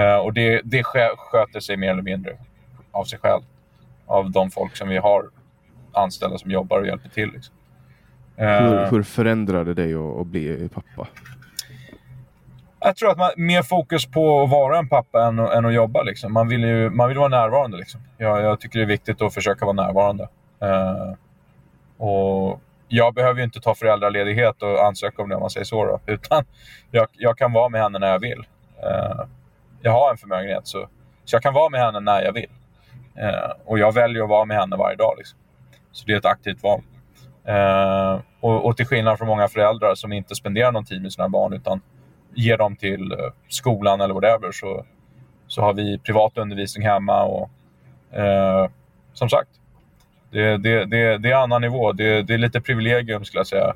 eh, 0.00 0.16
och 0.16 0.32
det, 0.32 0.60
det 0.64 0.82
sköter 0.84 1.60
sig 1.60 1.76
mer 1.76 1.90
eller 1.90 2.02
mindre 2.02 2.36
av 2.90 3.04
sig 3.04 3.18
själv. 3.18 3.42
Av 4.06 4.30
de 4.30 4.50
folk 4.50 4.76
som 4.76 4.88
vi 4.88 4.96
har 4.96 5.24
anställda 5.92 6.38
som 6.38 6.50
jobbar 6.50 6.80
och 6.80 6.86
hjälper 6.86 7.08
till. 7.08 7.30
Liksom. 7.32 7.54
Hur, 8.36 8.78
eh. 8.78 8.90
hur 8.90 9.02
förändrade 9.02 9.74
det 9.74 9.82
dig 9.82 9.94
att, 9.94 10.20
att 10.20 10.26
bli 10.26 10.68
pappa? 10.74 11.08
Jag 12.80 12.96
tror 12.96 13.10
att 13.10 13.18
man 13.18 13.30
mer 13.36 13.62
fokus 13.62 14.06
på 14.06 14.42
att 14.42 14.50
vara 14.50 14.78
en 14.78 14.88
pappa 14.88 15.26
än, 15.26 15.38
än 15.38 15.66
att 15.66 15.74
jobba. 15.74 16.02
Liksom. 16.02 16.32
Man, 16.32 16.48
vill 16.48 16.60
ju, 16.60 16.90
man 16.90 17.08
vill 17.08 17.18
vara 17.18 17.28
närvarande. 17.28 17.76
Liksom. 17.76 18.00
Jag, 18.18 18.42
jag 18.42 18.60
tycker 18.60 18.78
det 18.78 18.84
är 18.84 18.86
viktigt 18.86 19.22
att 19.22 19.34
försöka 19.34 19.64
vara 19.64 19.86
närvarande. 19.86 20.28
Uh, 20.62 21.14
och 21.96 22.60
jag 22.92 23.14
behöver 23.14 23.38
ju 23.38 23.44
inte 23.44 23.60
ta 23.60 23.74
föräldraledighet 23.74 24.62
och 24.62 24.84
ansöka 24.84 25.22
om 25.22 25.28
det 25.28 25.34
om 25.34 25.40
man 25.40 25.50
säger 25.50 25.64
så. 25.64 25.84
Då, 25.84 26.00
utan 26.12 26.44
jag, 26.90 27.06
jag 27.12 27.38
kan 27.38 27.52
vara 27.52 27.68
med 27.68 27.82
henne 27.82 27.98
när 27.98 28.08
jag 28.12 28.18
vill. 28.18 28.38
Uh, 28.84 29.26
jag 29.82 29.92
har 29.92 30.10
en 30.10 30.16
förmögenhet 30.16 30.66
så, 30.66 30.88
så 31.24 31.36
jag 31.36 31.42
kan 31.42 31.54
vara 31.54 31.68
med 31.68 31.80
henne 31.80 32.00
när 32.00 32.22
jag 32.22 32.32
vill. 32.32 32.50
Uh, 33.18 33.52
och 33.64 33.78
jag 33.78 33.94
väljer 33.94 34.22
att 34.22 34.28
vara 34.28 34.44
med 34.44 34.56
henne 34.56 34.76
varje 34.76 34.96
dag. 34.96 35.14
Liksom. 35.18 35.38
Så 35.92 36.06
det 36.06 36.12
är 36.12 36.16
ett 36.16 36.24
aktivt 36.24 36.62
val. 36.62 36.82
Uh, 37.48 38.20
och, 38.40 38.66
och, 38.66 38.76
till 38.76 38.86
skillnad 38.86 39.18
från 39.18 39.28
många 39.28 39.48
föräldrar 39.48 39.94
som 39.94 40.12
inte 40.12 40.34
spenderar 40.34 40.72
någon 40.72 40.84
tid 40.84 41.02
med 41.02 41.12
sina 41.12 41.28
barn 41.28 41.52
utan 41.52 41.80
ger 42.34 42.56
dem 42.56 42.76
till 42.76 43.12
uh, 43.12 43.18
skolan 43.48 44.00
eller 44.00 44.14
whatever 44.14 44.52
så, 44.52 44.84
så 45.46 45.62
har 45.62 45.74
vi 45.74 45.98
privat 45.98 46.38
undervisning 46.38 46.86
hemma. 46.86 47.22
och 47.22 47.50
uh, 48.18 48.70
Som 49.12 49.28
sagt, 49.28 49.59
det, 50.30 50.56
det, 50.56 50.84
det, 50.84 51.18
det 51.18 51.30
är 51.30 51.34
annan 51.34 51.62
nivå. 51.62 51.92
Det, 51.92 52.22
det, 52.22 52.34
är 52.34 52.38
lite 52.38 52.60
privilegium 52.60 53.24
skulle 53.24 53.40
jag 53.40 53.46
säga. 53.46 53.74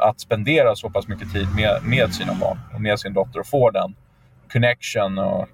att 0.00 0.20
spendera 0.20 0.76
så 0.76 0.90
pass 0.90 1.08
mycket 1.08 1.32
tid 1.32 1.48
med, 1.56 1.80
med 1.84 2.14
sina 2.14 2.34
barn 2.34 2.58
och 2.74 2.80
med 2.80 3.00
sin 3.00 3.12
dotter 3.12 3.40
och 3.40 3.46
få 3.46 3.70
den 3.70 3.94
connection. 4.52 5.18
Och, 5.18 5.48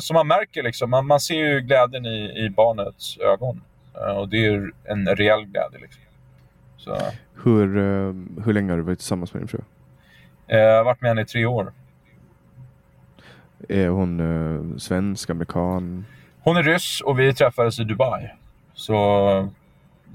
så 0.00 0.14
man 0.14 0.26
märker 0.26 0.62
liksom, 0.62 0.90
man, 0.90 1.06
man 1.06 1.20
ser 1.20 1.34
ju 1.34 1.60
glädjen 1.60 2.06
i, 2.06 2.44
i 2.44 2.50
barnets 2.50 3.18
ögon. 3.18 3.60
Eh, 4.00 4.16
och 4.16 4.28
det 4.28 4.46
är 4.46 4.72
en 4.84 5.06
reell 5.06 5.44
glädje. 5.44 5.78
Liksom. 5.80 6.02
Så. 6.76 6.98
Hur, 7.44 7.76
eh, 7.76 8.14
hur 8.44 8.52
länge 8.52 8.72
har 8.72 8.76
du 8.76 8.82
varit 8.82 8.98
tillsammans 8.98 9.34
med 9.34 9.40
din 9.40 9.48
fru? 9.48 9.60
Eh, 10.46 10.58
jag 10.58 10.76
har 10.76 10.84
varit 10.84 11.00
med 11.00 11.10
henne 11.10 11.20
i 11.20 11.24
tre 11.24 11.46
år. 11.46 11.72
Är 13.68 13.88
hon 13.88 14.80
svensk, 14.80 15.30
amerikan? 15.30 16.04
Hon 16.40 16.56
är 16.56 16.62
ryss 16.62 17.00
och 17.00 17.18
vi 17.18 17.34
träffades 17.34 17.80
i 17.80 17.84
Dubai. 17.84 18.30
Så 18.76 19.48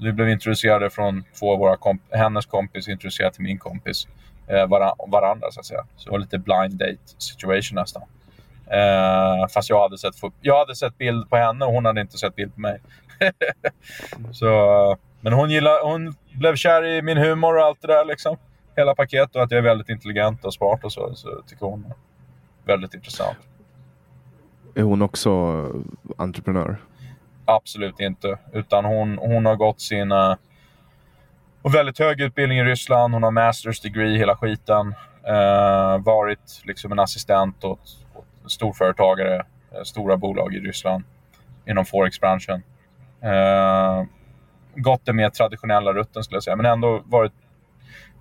vi 0.00 0.12
blev 0.12 0.28
introducerade 0.28 0.90
från 0.90 1.24
två 1.38 1.52
av 1.52 1.58
våra 1.58 1.76
komp 1.76 2.02
hennes 2.10 2.46
kompis 2.46 2.88
introducerade 2.88 3.34
till 3.34 3.42
min 3.42 3.58
kompis. 3.58 4.08
Eh, 4.46 4.66
varan 4.66 4.94
varandra 5.08 5.50
så 5.50 5.60
att 5.60 5.66
säga. 5.66 5.84
Så 5.96 6.08
det 6.08 6.10
var 6.10 6.18
lite 6.18 6.38
blind 6.38 6.74
date 6.78 6.98
situation 7.18 7.76
nästan. 7.76 8.02
Eh, 8.66 9.48
fast 9.48 9.70
jag 9.70 9.80
hade, 9.80 9.98
sett, 9.98 10.14
jag 10.40 10.58
hade 10.58 10.76
sett 10.76 10.98
bild 10.98 11.30
på 11.30 11.36
henne 11.36 11.64
och 11.64 11.72
hon 11.72 11.84
hade 11.84 12.00
inte 12.00 12.18
sett 12.18 12.36
bild 12.36 12.54
på 12.54 12.60
mig. 12.60 12.80
så, 14.32 14.96
men 15.20 15.32
hon, 15.32 15.50
gillade, 15.50 15.82
hon 15.82 16.14
blev 16.32 16.56
kär 16.56 16.84
i 16.84 17.02
min 17.02 17.18
humor 17.18 17.56
och 17.56 17.64
allt 17.64 17.82
det 17.82 17.88
där. 17.88 18.04
Liksom. 18.04 18.36
Hela 18.76 18.94
paketet 18.94 19.36
och 19.36 19.42
att 19.42 19.50
jag 19.50 19.58
är 19.58 19.62
väldigt 19.62 19.88
intelligent 19.88 20.44
och 20.44 20.54
smart 20.54 20.84
och 20.84 20.92
så. 20.92 21.14
Så 21.14 21.42
tycker 21.46 21.66
hon 21.66 21.84
är 21.84 21.94
väldigt 22.66 22.94
intressant. 22.94 23.38
Är 24.74 24.82
hon 24.82 25.02
också 25.02 25.30
entreprenör? 26.16 26.78
Absolut 27.44 28.00
inte. 28.00 28.38
Utan 28.52 28.84
hon, 28.84 29.18
hon 29.18 29.46
har 29.46 29.56
gått 29.56 29.80
sina... 29.80 30.30
Eh, 30.30 30.36
och 31.62 31.74
väldigt 31.74 31.98
hög 31.98 32.20
utbildning 32.20 32.58
i 32.58 32.64
Ryssland. 32.64 33.14
Hon 33.14 33.22
har 33.22 33.30
masters 33.30 33.80
degree, 33.80 34.18
hela 34.18 34.36
skiten. 34.36 34.94
Eh, 35.26 35.98
varit 35.98 36.62
liksom 36.64 36.92
en 36.92 36.98
assistent 36.98 37.64
åt, 37.64 37.80
åt 38.14 38.52
storföretagare, 38.52 39.44
eh, 39.74 39.82
stora 39.82 40.16
bolag 40.16 40.54
i 40.54 40.60
Ryssland 40.60 41.04
inom 41.66 41.84
Forex-branschen. 41.84 42.62
Eh, 43.22 44.04
gått 44.74 45.04
den 45.04 45.16
mer 45.16 45.30
traditionella 45.30 45.92
rutten 45.92 46.24
skulle 46.24 46.36
jag 46.36 46.42
säga, 46.42 46.56
men 46.56 46.66
ändå 46.66 47.02
varit 47.04 47.32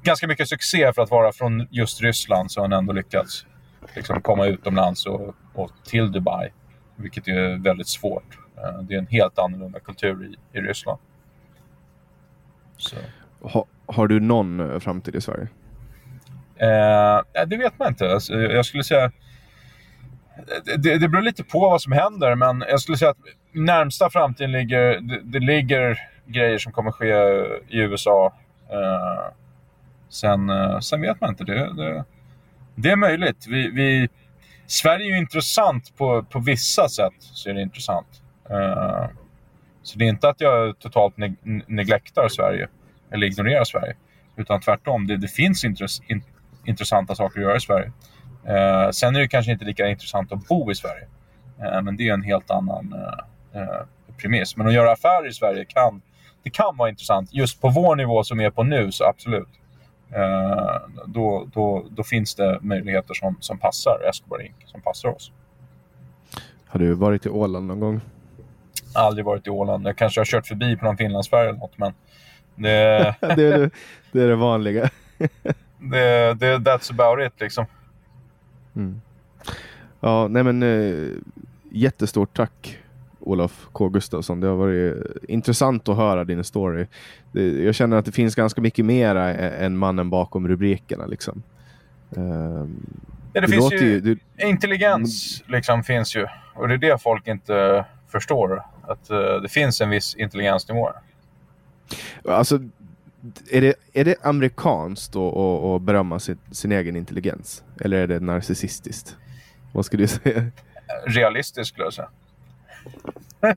ganska 0.03 0.27
mycket 0.27 0.49
succé 0.49 0.93
för 0.93 1.01
att 1.01 1.11
vara 1.11 1.31
från 1.31 1.67
just 1.71 2.01
Ryssland 2.01 2.51
så 2.51 2.59
har 2.59 2.65
hon 2.65 2.73
ändå 2.73 2.93
lyckats 2.93 3.45
liksom, 3.95 4.21
komma 4.21 4.45
utomlands 4.45 5.05
och, 5.05 5.35
och 5.53 5.71
till 5.83 6.11
Dubai, 6.11 6.49
vilket 6.95 7.27
är 7.27 7.63
väldigt 7.63 7.87
svårt. 7.87 8.40
Eh, 8.63 8.81
det 8.81 8.93
är 8.93 8.99
en 8.99 9.07
helt 9.07 9.39
annorlunda 9.39 9.79
kultur 9.79 10.25
i, 10.25 10.57
i 10.57 10.61
Ryssland. 10.61 10.99
Ha, 13.41 13.65
har 13.85 14.07
du 14.07 14.19
någon 14.19 14.59
eh, 14.59 14.79
framtid 14.79 15.15
i 15.15 15.21
Sverige? 15.21 15.47
Eh, 16.55 17.45
det 17.47 17.57
vet 17.57 17.79
man 17.79 17.87
inte. 17.87 18.13
Alltså, 18.13 18.33
jag 18.33 18.65
skulle 18.65 18.83
säga 18.83 19.11
det, 20.77 20.97
det 20.97 21.07
beror 21.07 21.21
lite 21.21 21.43
på 21.43 21.59
vad 21.59 21.81
som 21.81 21.91
händer, 21.91 22.35
men 22.35 22.63
jag 22.69 22.79
skulle 22.79 22.97
säga 22.97 23.11
att 23.11 23.17
närmsta 23.51 24.09
framtiden 24.09 24.51
ligger... 24.51 24.99
Det, 25.01 25.21
det 25.23 25.39
ligger 25.39 25.99
grejer 26.25 26.57
som 26.57 26.71
kommer 26.71 26.91
ske 26.91 27.13
i 27.75 27.79
USA. 27.79 28.33
Eh, 28.69 29.33
sen, 30.09 30.49
eh, 30.49 30.79
sen 30.79 31.01
vet 31.01 31.21
man 31.21 31.29
inte. 31.29 31.43
Det, 31.43 31.73
det, 31.73 32.05
det 32.75 32.89
är 32.89 32.95
möjligt. 32.95 33.45
Vi, 33.47 33.69
vi, 33.69 34.09
Sverige 34.67 35.05
är 35.05 35.09
ju 35.09 35.17
intressant 35.17 35.97
på, 35.97 36.23
på 36.23 36.39
vissa 36.39 36.89
sätt. 36.89 37.13
så 37.19 37.49
är 37.49 37.53
det 37.53 37.61
intressant. 37.61 38.21
Eh, 38.49 39.05
så 39.83 39.97
det 39.97 40.05
är 40.05 40.09
inte 40.09 40.29
att 40.29 40.41
jag 40.41 40.79
totalt 40.79 41.17
neg 41.17 41.35
neglektar 41.67 42.27
Sverige. 42.27 42.67
eller 43.11 43.27
ignorerar 43.27 43.63
Sverige. 43.63 43.95
Utan 44.35 44.61
tvärtom, 44.61 45.07
det, 45.07 45.17
det 45.17 45.27
finns 45.27 45.63
intress, 45.63 46.01
in, 46.07 46.23
intressanta 46.65 47.15
saker 47.15 47.39
att 47.39 47.45
göra 47.45 47.55
i 47.55 47.59
Sverige. 47.59 47.91
Eh, 48.45 48.89
sen 48.91 49.15
är 49.15 49.19
det 49.19 49.27
kanske 49.27 49.51
inte 49.51 49.65
lika 49.65 49.87
intressant 49.87 50.31
att 50.31 50.47
bo 50.47 50.71
i 50.71 50.75
Sverige. 50.75 51.07
Eh, 51.59 51.81
men 51.81 51.97
det 51.97 52.09
är 52.09 52.13
en 52.13 52.21
helt 52.21 52.51
annan 52.51 52.93
eh, 52.93 53.61
eh, 53.61 53.85
premiss. 54.17 54.57
Men 54.57 54.67
att 54.67 54.73
göra 54.73 54.91
affärer 54.91 55.27
i 55.27 55.33
Sverige 55.33 55.65
kan, 55.65 56.01
det 56.43 56.49
kan 56.49 56.77
vara 56.77 56.89
intressant. 56.89 57.33
Just 57.33 57.61
på 57.61 57.69
vår 57.69 57.95
nivå 57.95 58.23
som 58.23 58.39
är 58.39 58.49
på 58.49 58.63
nu, 58.63 58.91
så 58.91 59.05
absolut. 59.05 59.49
Eh, 60.15 60.77
då, 61.05 61.47
då, 61.53 61.85
då 61.89 62.03
finns 62.03 62.35
det 62.35 62.59
möjligheter 62.61 63.13
som, 63.13 63.37
som 63.39 63.57
passar 63.57 64.09
Escobar 64.09 64.41
Inc. 64.41 64.55
Som 64.65 64.81
passar 64.81 65.09
oss. 65.09 65.31
Har 66.65 66.79
du 66.79 66.93
varit 66.93 67.25
i 67.25 67.29
Åland 67.29 67.67
någon 67.67 67.79
gång? 67.79 68.01
Aldrig 68.93 69.25
varit 69.25 69.47
i 69.47 69.49
Åland. 69.49 69.87
Jag 69.87 69.97
kanske 69.97 70.19
har 70.19 70.25
kört 70.25 70.47
förbi 70.47 70.77
på 70.77 70.85
någon 70.85 70.97
Finlandsfärja 70.97 71.49
eller 71.49 71.59
något, 71.59 71.77
men 71.77 71.93
det, 72.55 73.15
det, 73.19 73.43
är 73.43 73.59
det, 73.59 73.69
det 74.11 74.21
är 74.21 74.27
det 74.27 74.35
vanliga. 74.35 74.89
det, 75.77 76.33
det, 76.33 76.57
that's 76.57 76.91
about 76.91 77.27
it 77.27 77.41
liksom. 77.41 77.65
Mm. 78.75 79.01
Ja, 79.99 80.27
nej 80.27 80.43
men 80.43 80.63
eh, 80.63 81.09
jättestort 81.71 82.37
tack 82.37 82.77
Olof 83.19 83.67
K 83.71 83.89
Gustafsson. 83.89 84.39
Det 84.39 84.47
har 84.47 84.55
varit 84.55 84.97
intressant 85.27 85.89
att 85.89 85.95
höra 85.95 86.23
din 86.23 86.43
story. 86.43 86.87
Jag 87.65 87.75
känner 87.75 87.97
att 87.97 88.05
det 88.05 88.11
finns 88.11 88.35
ganska 88.35 88.61
mycket 88.61 88.85
mer 88.85 89.15
än 89.15 89.77
mannen 89.77 90.09
bakom 90.09 90.47
rubrikerna. 90.47 91.05
Liksom. 91.05 91.43
Uh, 92.17 92.23
ja, 92.23 92.67
det, 93.33 93.39
det 93.39 93.47
finns 93.47 93.73
ju, 93.73 93.77
ju 93.77 94.01
du... 94.01 94.17
Intelligens 94.37 95.43
liksom, 95.47 95.83
finns 95.83 96.15
ju. 96.15 96.27
Och 96.53 96.67
det 96.67 96.73
är 96.73 96.77
det 96.77 96.97
folk 97.01 97.27
inte 97.27 97.85
förstår. 98.11 98.63
Att 98.81 99.11
uh, 99.11 99.41
det 99.41 99.49
finns 99.49 99.81
en 99.81 99.89
viss 99.89 100.15
intelligensnivå. 100.15 100.91
Alltså, 102.25 102.59
är 103.51 103.61
det, 103.61 103.73
är 103.93 104.05
det 104.05 104.15
amerikanskt 104.21 105.15
att 105.15 105.81
berömma 105.81 106.19
sin, 106.19 106.37
sin 106.51 106.71
egen 106.71 106.95
intelligens? 106.95 107.63
Eller 107.81 107.97
är 107.97 108.07
det 108.07 108.19
narcissistiskt? 108.19 109.15
Vad 109.73 109.85
skulle 109.85 110.03
du 110.03 110.07
säga? 110.07 110.51
Realistiskt 111.05 111.67
skulle 111.67 111.85
jag 111.85 111.93
säga. 111.93 112.09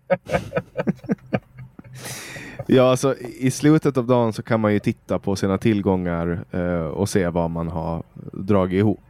ja, 2.66 2.90
alltså 2.90 3.14
i 3.18 3.50
slutet 3.50 3.96
av 3.96 4.06
dagen 4.06 4.32
så 4.32 4.42
kan 4.42 4.60
man 4.60 4.72
ju 4.72 4.78
titta 4.78 5.18
på 5.18 5.36
sina 5.36 5.58
tillgångar 5.58 6.44
eh, 6.50 6.86
och 6.86 7.08
se 7.08 7.28
vad 7.28 7.50
man 7.50 7.68
har 7.68 8.02
dragit 8.32 8.78
ihop 8.78 9.04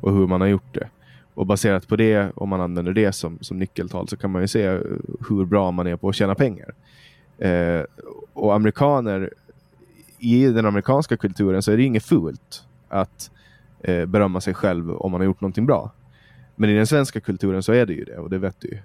och 0.00 0.12
hur 0.12 0.26
man 0.26 0.40
har 0.40 0.48
gjort 0.48 0.74
det. 0.74 0.88
Och 1.34 1.46
baserat 1.46 1.88
på 1.88 1.96
det, 1.96 2.32
om 2.34 2.48
man 2.48 2.60
använder 2.60 2.92
det 2.92 3.12
som, 3.12 3.38
som 3.40 3.58
nyckeltal, 3.58 4.08
så 4.08 4.16
kan 4.16 4.30
man 4.30 4.42
ju 4.42 4.48
se 4.48 4.64
eh, 4.64 4.80
hur 5.28 5.44
bra 5.44 5.70
man 5.70 5.86
är 5.86 5.96
på 5.96 6.08
att 6.08 6.14
tjäna 6.14 6.34
pengar. 6.34 6.74
Eh, 7.38 7.82
och 8.32 8.54
amerikaner, 8.54 9.30
i 10.18 10.46
den 10.46 10.66
amerikanska 10.66 11.16
kulturen 11.16 11.62
så 11.62 11.72
är 11.72 11.76
det 11.76 11.82
inget 11.82 12.04
fult 12.04 12.64
att 12.88 13.30
eh, 13.80 14.06
berömma 14.06 14.40
sig 14.40 14.54
själv 14.54 14.90
om 14.90 15.10
man 15.10 15.20
har 15.20 15.26
gjort 15.26 15.40
någonting 15.40 15.66
bra. 15.66 15.90
Men 16.56 16.70
i 16.70 16.74
den 16.74 16.86
svenska 16.86 17.20
kulturen 17.20 17.62
så 17.62 17.72
är 17.72 17.86
det 17.86 17.92
ju 17.92 18.04
det 18.04 18.16
och 18.16 18.30
det 18.30 18.38
vet 18.38 18.56
du 18.60 18.68
ju. 18.68 18.78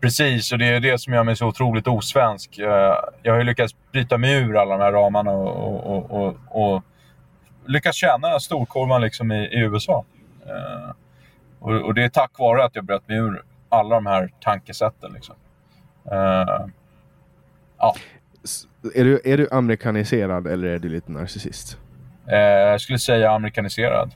Precis, 0.00 0.52
och 0.52 0.58
det 0.58 0.66
är 0.66 0.80
det 0.80 0.98
som 1.00 1.12
gör 1.12 1.24
mig 1.24 1.36
så 1.36 1.46
otroligt 1.46 1.86
osvensk. 1.86 2.58
Eh, 2.58 2.94
jag 3.22 3.32
har 3.32 3.38
ju 3.38 3.44
lyckats 3.44 3.74
bryta 3.92 4.18
mig 4.18 4.34
ur 4.34 4.56
alla 4.56 4.76
de 4.76 4.84
här 4.84 4.92
ramarna 4.92 5.30
och, 5.30 5.96
och, 5.96 6.10
och, 6.10 6.36
och 6.48 6.82
lyckats 7.66 7.98
tjäna 7.98 8.40
storkorvan 8.40 9.00
liksom 9.00 9.32
i, 9.32 9.44
i 9.44 9.58
USA. 9.58 10.04
Eh, 10.46 10.94
och, 11.64 11.74
och, 11.74 11.94
det 11.94 12.04
är 12.04 12.08
tack 12.08 12.38
vare 12.38 12.64
att 12.64 12.76
jag 12.76 12.84
bröt 12.84 13.08
mig 13.08 13.16
ur 13.16 13.42
alla 13.68 13.94
de 13.94 14.06
här 14.06 14.30
tankesätten. 14.40 15.12
Liksom. 15.12 15.34
Uh, 16.12 16.66
ja. 17.78 17.94
Är 18.94 19.04
du, 19.04 19.20
är 19.24 19.36
du 19.36 19.48
amerikaniserad 19.50 20.46
eller 20.46 20.68
är 20.68 20.78
du 20.78 20.88
lite 20.88 21.12
narcissist? 21.12 21.78
Uh, 22.28 22.38
jag 22.38 22.80
skulle 22.80 22.98
säga 22.98 23.30
amerikaniserad. 23.30 24.14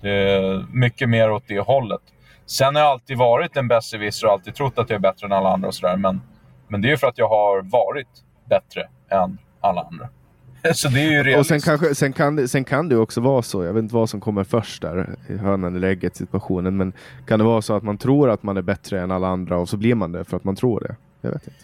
Det 0.00 0.10
är 0.10 0.66
mycket 0.72 1.08
mer 1.08 1.30
åt 1.30 1.44
det 1.46 1.60
hållet. 1.60 2.02
Sen 2.46 2.74
har 2.74 2.82
jag 2.82 2.90
alltid 2.90 3.18
varit 3.18 3.56
en 3.56 3.68
besserwisser 3.68 4.26
och 4.26 4.32
alltid 4.32 4.54
trott 4.54 4.78
att 4.78 4.90
jag 4.90 4.96
är 4.96 5.00
bättre 5.00 5.26
än 5.26 5.32
alla 5.32 5.52
andra 5.52 5.68
och 5.68 5.74
sådär. 5.74 5.96
Men, 5.96 6.20
men 6.68 6.82
det 6.82 6.92
är 6.92 6.96
för 6.96 7.06
att 7.06 7.18
jag 7.18 7.28
har 7.28 7.62
varit 7.62 8.24
bättre 8.44 8.88
än 9.08 9.38
alla 9.60 9.82
andra. 9.82 10.08
så 10.74 10.88
det 10.88 11.00
är 11.00 11.10
ju 11.10 11.22
realistiskt. 11.22 11.38
Och 11.38 11.46
sen, 11.46 11.60
kanske, 11.60 11.94
sen, 11.94 12.12
kan, 12.12 12.48
sen 12.48 12.64
kan 12.64 12.88
det 12.88 12.96
också 12.96 13.20
vara 13.20 13.42
så, 13.42 13.64
jag 13.64 13.72
vet 13.72 13.82
inte 13.82 13.94
vad 13.94 14.10
som 14.10 14.20
kommer 14.20 14.44
först 14.44 14.82
där, 14.82 15.16
i 15.28 15.36
hönan 15.36 15.76
eller 15.76 15.88
ägget 15.88 16.16
situationen, 16.16 16.76
men 16.76 16.92
kan 17.26 17.38
det 17.38 17.44
vara 17.44 17.62
så 17.62 17.76
att 17.76 17.82
man 17.82 17.98
tror 17.98 18.30
att 18.30 18.42
man 18.42 18.56
är 18.56 18.62
bättre 18.62 19.00
än 19.00 19.10
alla 19.10 19.28
andra 19.28 19.58
och 19.58 19.68
så 19.68 19.76
blir 19.76 19.94
man 19.94 20.12
det 20.12 20.24
för 20.24 20.36
att 20.36 20.44
man 20.44 20.56
tror 20.56 20.80
det? 20.80 20.96
Jag 21.20 21.30
vet 21.30 21.46
inte. 21.46 21.60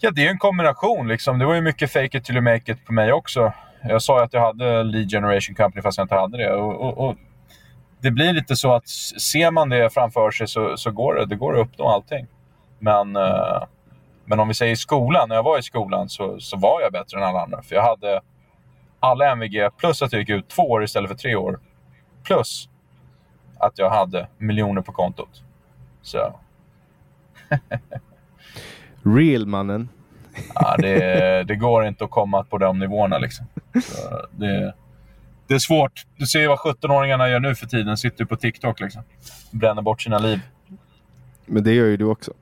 Ja, 0.00 0.10
det 0.10 0.26
är 0.26 0.30
en 0.30 0.38
kombination. 0.38 1.08
Liksom. 1.08 1.38
Det 1.38 1.46
var 1.46 1.54
ju 1.54 1.60
mycket 1.60 1.92
fake 1.92 2.18
it 2.18 2.24
till 2.24 2.34
you 2.34 2.44
make 2.44 2.72
it 2.72 2.84
på 2.84 2.92
mig 2.92 3.12
också. 3.12 3.52
Jag 3.82 4.02
sa 4.02 4.18
ju 4.18 4.24
att 4.24 4.32
jag 4.32 4.40
hade 4.40 4.82
lead 4.84 5.10
generation 5.10 5.54
company 5.54 5.82
fast 5.82 5.98
jag 5.98 6.04
inte 6.04 6.14
hade 6.14 6.38
det. 6.38 6.52
Och, 6.52 6.80
och, 6.80 7.08
och 7.08 7.16
det 8.00 8.10
blir 8.10 8.32
lite 8.32 8.56
så 8.56 8.74
att 8.74 8.88
ser 8.88 9.50
man 9.50 9.68
det 9.68 9.90
framför 9.90 10.30
sig 10.30 10.48
så, 10.48 10.76
så 10.76 10.90
går 10.90 11.14
det, 11.14 11.26
det 11.26 11.36
går 11.36 11.60
att 11.60 11.66
uppnå 11.66 11.88
allting. 11.88 12.26
Men, 12.78 13.16
eh, 13.16 13.62
men 14.26 14.40
om 14.40 14.48
vi 14.48 14.54
säger 14.54 14.72
i 14.72 14.76
skolan, 14.76 15.28
när 15.28 15.36
jag 15.36 15.42
var 15.42 15.58
i 15.58 15.62
skolan 15.62 16.08
så, 16.08 16.40
så 16.40 16.56
var 16.56 16.80
jag 16.80 16.92
bättre 16.92 17.18
än 17.18 17.24
alla 17.24 17.42
andra. 17.42 17.62
För 17.62 17.74
jag 17.74 17.82
hade 17.82 18.20
alla 19.00 19.32
MVG 19.32 19.70
plus 19.76 20.02
att 20.02 20.12
jag 20.12 20.20
gick 20.20 20.28
ut 20.28 20.48
två 20.48 20.62
år 20.62 20.84
istället 20.84 21.10
för 21.10 21.16
tre 21.16 21.34
år. 21.34 21.60
Plus 22.22 22.68
att 23.58 23.78
jag 23.78 23.90
hade 23.90 24.28
miljoner 24.38 24.82
på 24.82 24.92
kontot. 24.92 25.42
Så... 26.02 26.40
Real 29.02 29.46
mannen. 29.46 29.88
ja, 30.54 30.76
det, 30.78 31.44
det 31.48 31.56
går 31.56 31.86
inte 31.86 32.04
att 32.04 32.10
komma 32.10 32.44
på 32.44 32.58
de 32.58 32.78
nivåerna 32.78 33.18
liksom. 33.18 33.46
Så 33.82 34.26
det, 34.30 34.74
det 35.46 35.54
är 35.54 35.58
svårt. 35.58 36.06
Du 36.16 36.26
ser 36.26 36.48
vad 36.48 36.58
17-åringarna 36.58 37.28
gör 37.28 37.40
nu 37.40 37.54
för 37.54 37.66
tiden. 37.66 37.96
Sitter 37.96 38.24
på 38.24 38.36
TikTok 38.36 38.80
liksom. 38.80 39.02
Bränner 39.50 39.82
bort 39.82 40.02
sina 40.02 40.18
liv. 40.18 40.40
Men 41.46 41.64
det 41.64 41.72
gör 41.72 41.86
ju 41.86 41.96
du 41.96 42.04
också. 42.04 42.32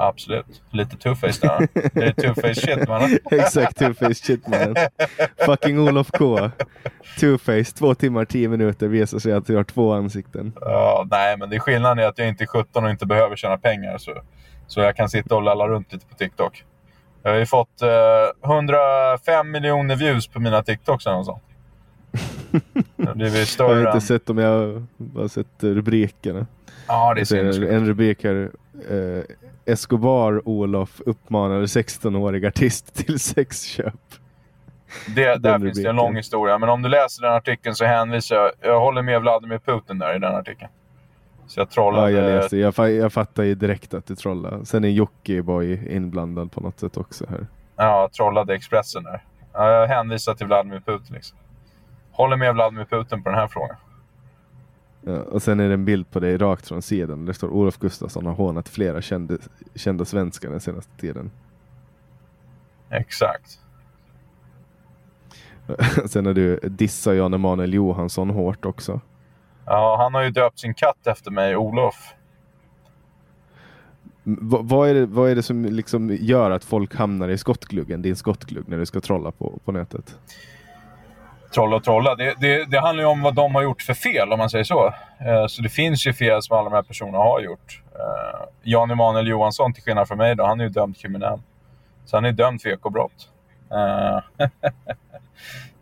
Absolut. 0.00 0.62
Lite 0.70 0.96
two-face 0.96 1.40
där. 1.40 1.68
Det 1.92 2.04
är 2.04 2.12
two-face 2.12 2.54
shit 2.54 2.88
mannen. 2.88 3.18
Exakt, 3.30 3.80
two-face 3.80 4.14
shit 4.14 4.48
mannen. 4.48 4.76
Fucking 5.46 5.80
Olof 5.80 6.10
K. 6.10 6.50
Two-face, 7.18 7.74
två 7.78 7.94
timmar, 7.94 8.24
tio 8.24 8.48
minuter 8.48 8.88
visar 8.88 9.18
sig 9.18 9.32
att 9.32 9.46
du 9.46 9.56
har 9.56 9.64
två 9.64 9.92
ansikten. 9.92 10.52
Ja, 10.60 11.06
nej, 11.10 11.36
men 11.36 11.50
det 11.50 11.56
är 11.56 11.60
skillnaden 11.60 11.98
är 11.98 12.08
att 12.08 12.18
jag 12.18 12.28
inte 12.28 12.44
är 12.44 12.46
17 12.46 12.84
och 12.84 12.90
inte 12.90 13.06
behöver 13.06 13.36
tjäna 13.36 13.58
pengar. 13.58 13.98
Så, 13.98 14.22
så 14.66 14.80
jag 14.80 14.96
kan 14.96 15.08
sitta 15.08 15.36
och 15.36 15.42
lalla 15.42 15.68
runt 15.68 15.92
lite 15.92 16.06
på 16.06 16.14
TikTok. 16.14 16.64
Jag 17.22 17.30
har 17.30 17.38
ju 17.38 17.46
fått 17.46 17.82
eh, 17.82 18.50
105 18.50 19.50
miljoner 19.50 19.96
views 19.96 20.28
på 20.28 20.40
mina 20.40 20.62
TikToks 20.62 21.06
eller 21.06 21.16
något 21.16 21.26
sånt. 21.26 21.42
Jag 23.58 23.68
har 23.68 23.86
inte 23.86 24.00
sett 24.00 24.26
dem, 24.26 24.38
jag 24.38 24.48
har 24.48 24.86
bara 24.96 25.28
sett 25.28 25.46
rubrikerna. 25.62 26.46
Ja, 26.88 27.14
det 27.14 27.32
är 27.32 27.72
En 27.72 27.86
rubrik 27.86 28.24
här. 28.24 28.50
Eh, 28.90 29.22
Escobar 29.72 30.48
Olof 30.48 31.00
uppmanade 31.06 31.66
16-årig 31.66 32.46
artist 32.46 32.94
till 32.94 33.20
sexköp. 33.20 33.94
Det, 35.14 35.36
där 35.36 35.58
finns 35.58 35.82
det 35.82 35.88
en 35.88 35.96
lång 35.96 36.16
historia. 36.16 36.58
Men 36.58 36.68
om 36.68 36.82
du 36.82 36.88
läser 36.88 37.22
den 37.22 37.32
artikeln 37.32 37.74
så 37.74 37.84
hänvisar 37.84 38.36
jag. 38.36 38.50
Jag 38.60 38.80
håller 38.80 39.02
med 39.02 39.20
Vladimir 39.20 39.58
Putin 39.58 39.98
där 39.98 40.16
i 40.16 40.18
den 40.18 40.34
artikeln. 40.34 40.70
Så 41.46 41.60
jag 41.60 41.70
trollade. 41.70 42.10
Ja, 42.10 42.20
jag 42.20 42.36
läste. 42.36 42.56
Jag, 42.56 42.90
jag 42.90 43.12
fattar 43.12 43.42
ju 43.42 43.54
direkt 43.54 43.94
att 43.94 44.06
du 44.06 44.14
trollade. 44.14 44.66
Sen 44.66 44.84
är 44.84 44.88
Jockiboi 44.88 45.94
inblandad 45.96 46.52
på 46.52 46.60
något 46.60 46.80
sätt 46.80 46.96
också 46.96 47.26
här. 47.28 47.46
Ja, 47.76 48.00
jag 48.00 48.12
trollade 48.12 48.54
Expressen 48.54 49.02
där. 49.02 49.24
Ja, 49.52 49.70
jag 49.70 49.86
hänvisar 49.86 50.34
till 50.34 50.46
Vladimir 50.46 50.80
Putin 50.80 51.14
liksom 51.14 51.38
håller 52.20 52.36
med 52.36 52.54
Vladimir 52.54 52.84
Putin 52.84 53.22
på 53.22 53.30
den 53.30 53.38
här 53.38 53.48
frågan. 53.48 53.76
Ja, 55.02 55.22
och 55.22 55.42
sen 55.42 55.60
är 55.60 55.68
det 55.68 55.74
en 55.74 55.84
bild 55.84 56.10
på 56.10 56.20
dig 56.20 56.36
rakt 56.36 56.68
från 56.68 56.82
sidan. 56.82 57.24
Det 57.24 57.34
står 57.34 57.48
Olof 57.48 57.78
Gustafsson 57.78 58.26
har 58.26 58.34
hånat 58.34 58.68
flera 58.68 59.02
kända, 59.02 59.36
kända 59.74 60.04
svenskar 60.04 60.50
den 60.50 60.60
senaste 60.60 60.96
tiden. 60.96 61.30
Exakt. 62.90 63.60
sen 66.06 66.26
har 66.26 66.34
du 66.34 66.56
dissat 66.62 67.16
Jan 67.16 67.34
Emanuel 67.34 67.74
Johansson 67.74 68.30
hårt 68.30 68.64
också. 68.64 69.00
Ja, 69.66 69.96
han 69.98 70.14
har 70.14 70.22
ju 70.22 70.30
döpt 70.30 70.58
sin 70.58 70.74
katt 70.74 71.06
efter 71.06 71.30
mig, 71.30 71.56
Olof. 71.56 72.14
V 74.22 74.56
vad, 74.60 74.88
är 74.88 74.94
det, 74.94 75.06
vad 75.06 75.30
är 75.30 75.34
det 75.34 75.42
som 75.42 75.64
liksom 75.64 76.16
gör 76.20 76.50
att 76.50 76.64
folk 76.64 76.94
hamnar 76.94 77.28
i 77.28 77.38
skottgluggen, 77.38 78.02
din 78.02 78.16
skottglugg, 78.16 78.68
när 78.68 78.78
du 78.78 78.86
ska 78.86 79.00
trolla 79.00 79.30
på, 79.30 79.58
på 79.64 79.72
nätet? 79.72 80.18
Trolla 81.50 81.76
och 81.76 81.84
trolla. 81.84 82.14
Det, 82.14 82.34
det, 82.40 82.64
det, 82.64 82.80
handlar 82.80 83.02
ju 83.02 83.08
om 83.08 83.22
vad 83.22 83.34
de 83.34 83.54
har 83.54 83.62
gjort 83.62 83.82
för 83.82 83.94
fel, 83.94 84.32
om 84.32 84.38
man 84.38 84.50
säger 84.50 84.64
så. 84.64 84.94
Eh, 85.18 85.46
så 85.46 85.62
det 85.62 85.68
finns 85.68 86.06
ju 86.06 86.12
fel 86.12 86.42
som 86.42 86.56
alla 86.56 86.70
de 86.70 86.76
här 86.76 86.82
personerna 86.82 87.18
har 87.18 87.40
gjort. 87.40 87.82
Eh, 87.94 88.40
Jan 88.62 88.90
Emanuel 88.90 89.28
Johansson, 89.28 89.72
till 89.72 89.82
skillnad 89.82 90.08
från 90.08 90.18
mig, 90.18 90.36
då, 90.36 90.46
han 90.46 90.60
är 90.60 90.64
ju 90.64 90.70
dömd 90.70 90.96
kriminell. 90.96 91.40
Så 92.04 92.16
han 92.16 92.24
är 92.24 92.32
dömd 92.32 92.62
för 92.62 92.70
ekobrott. 92.70 93.28
Eh, 93.72 94.48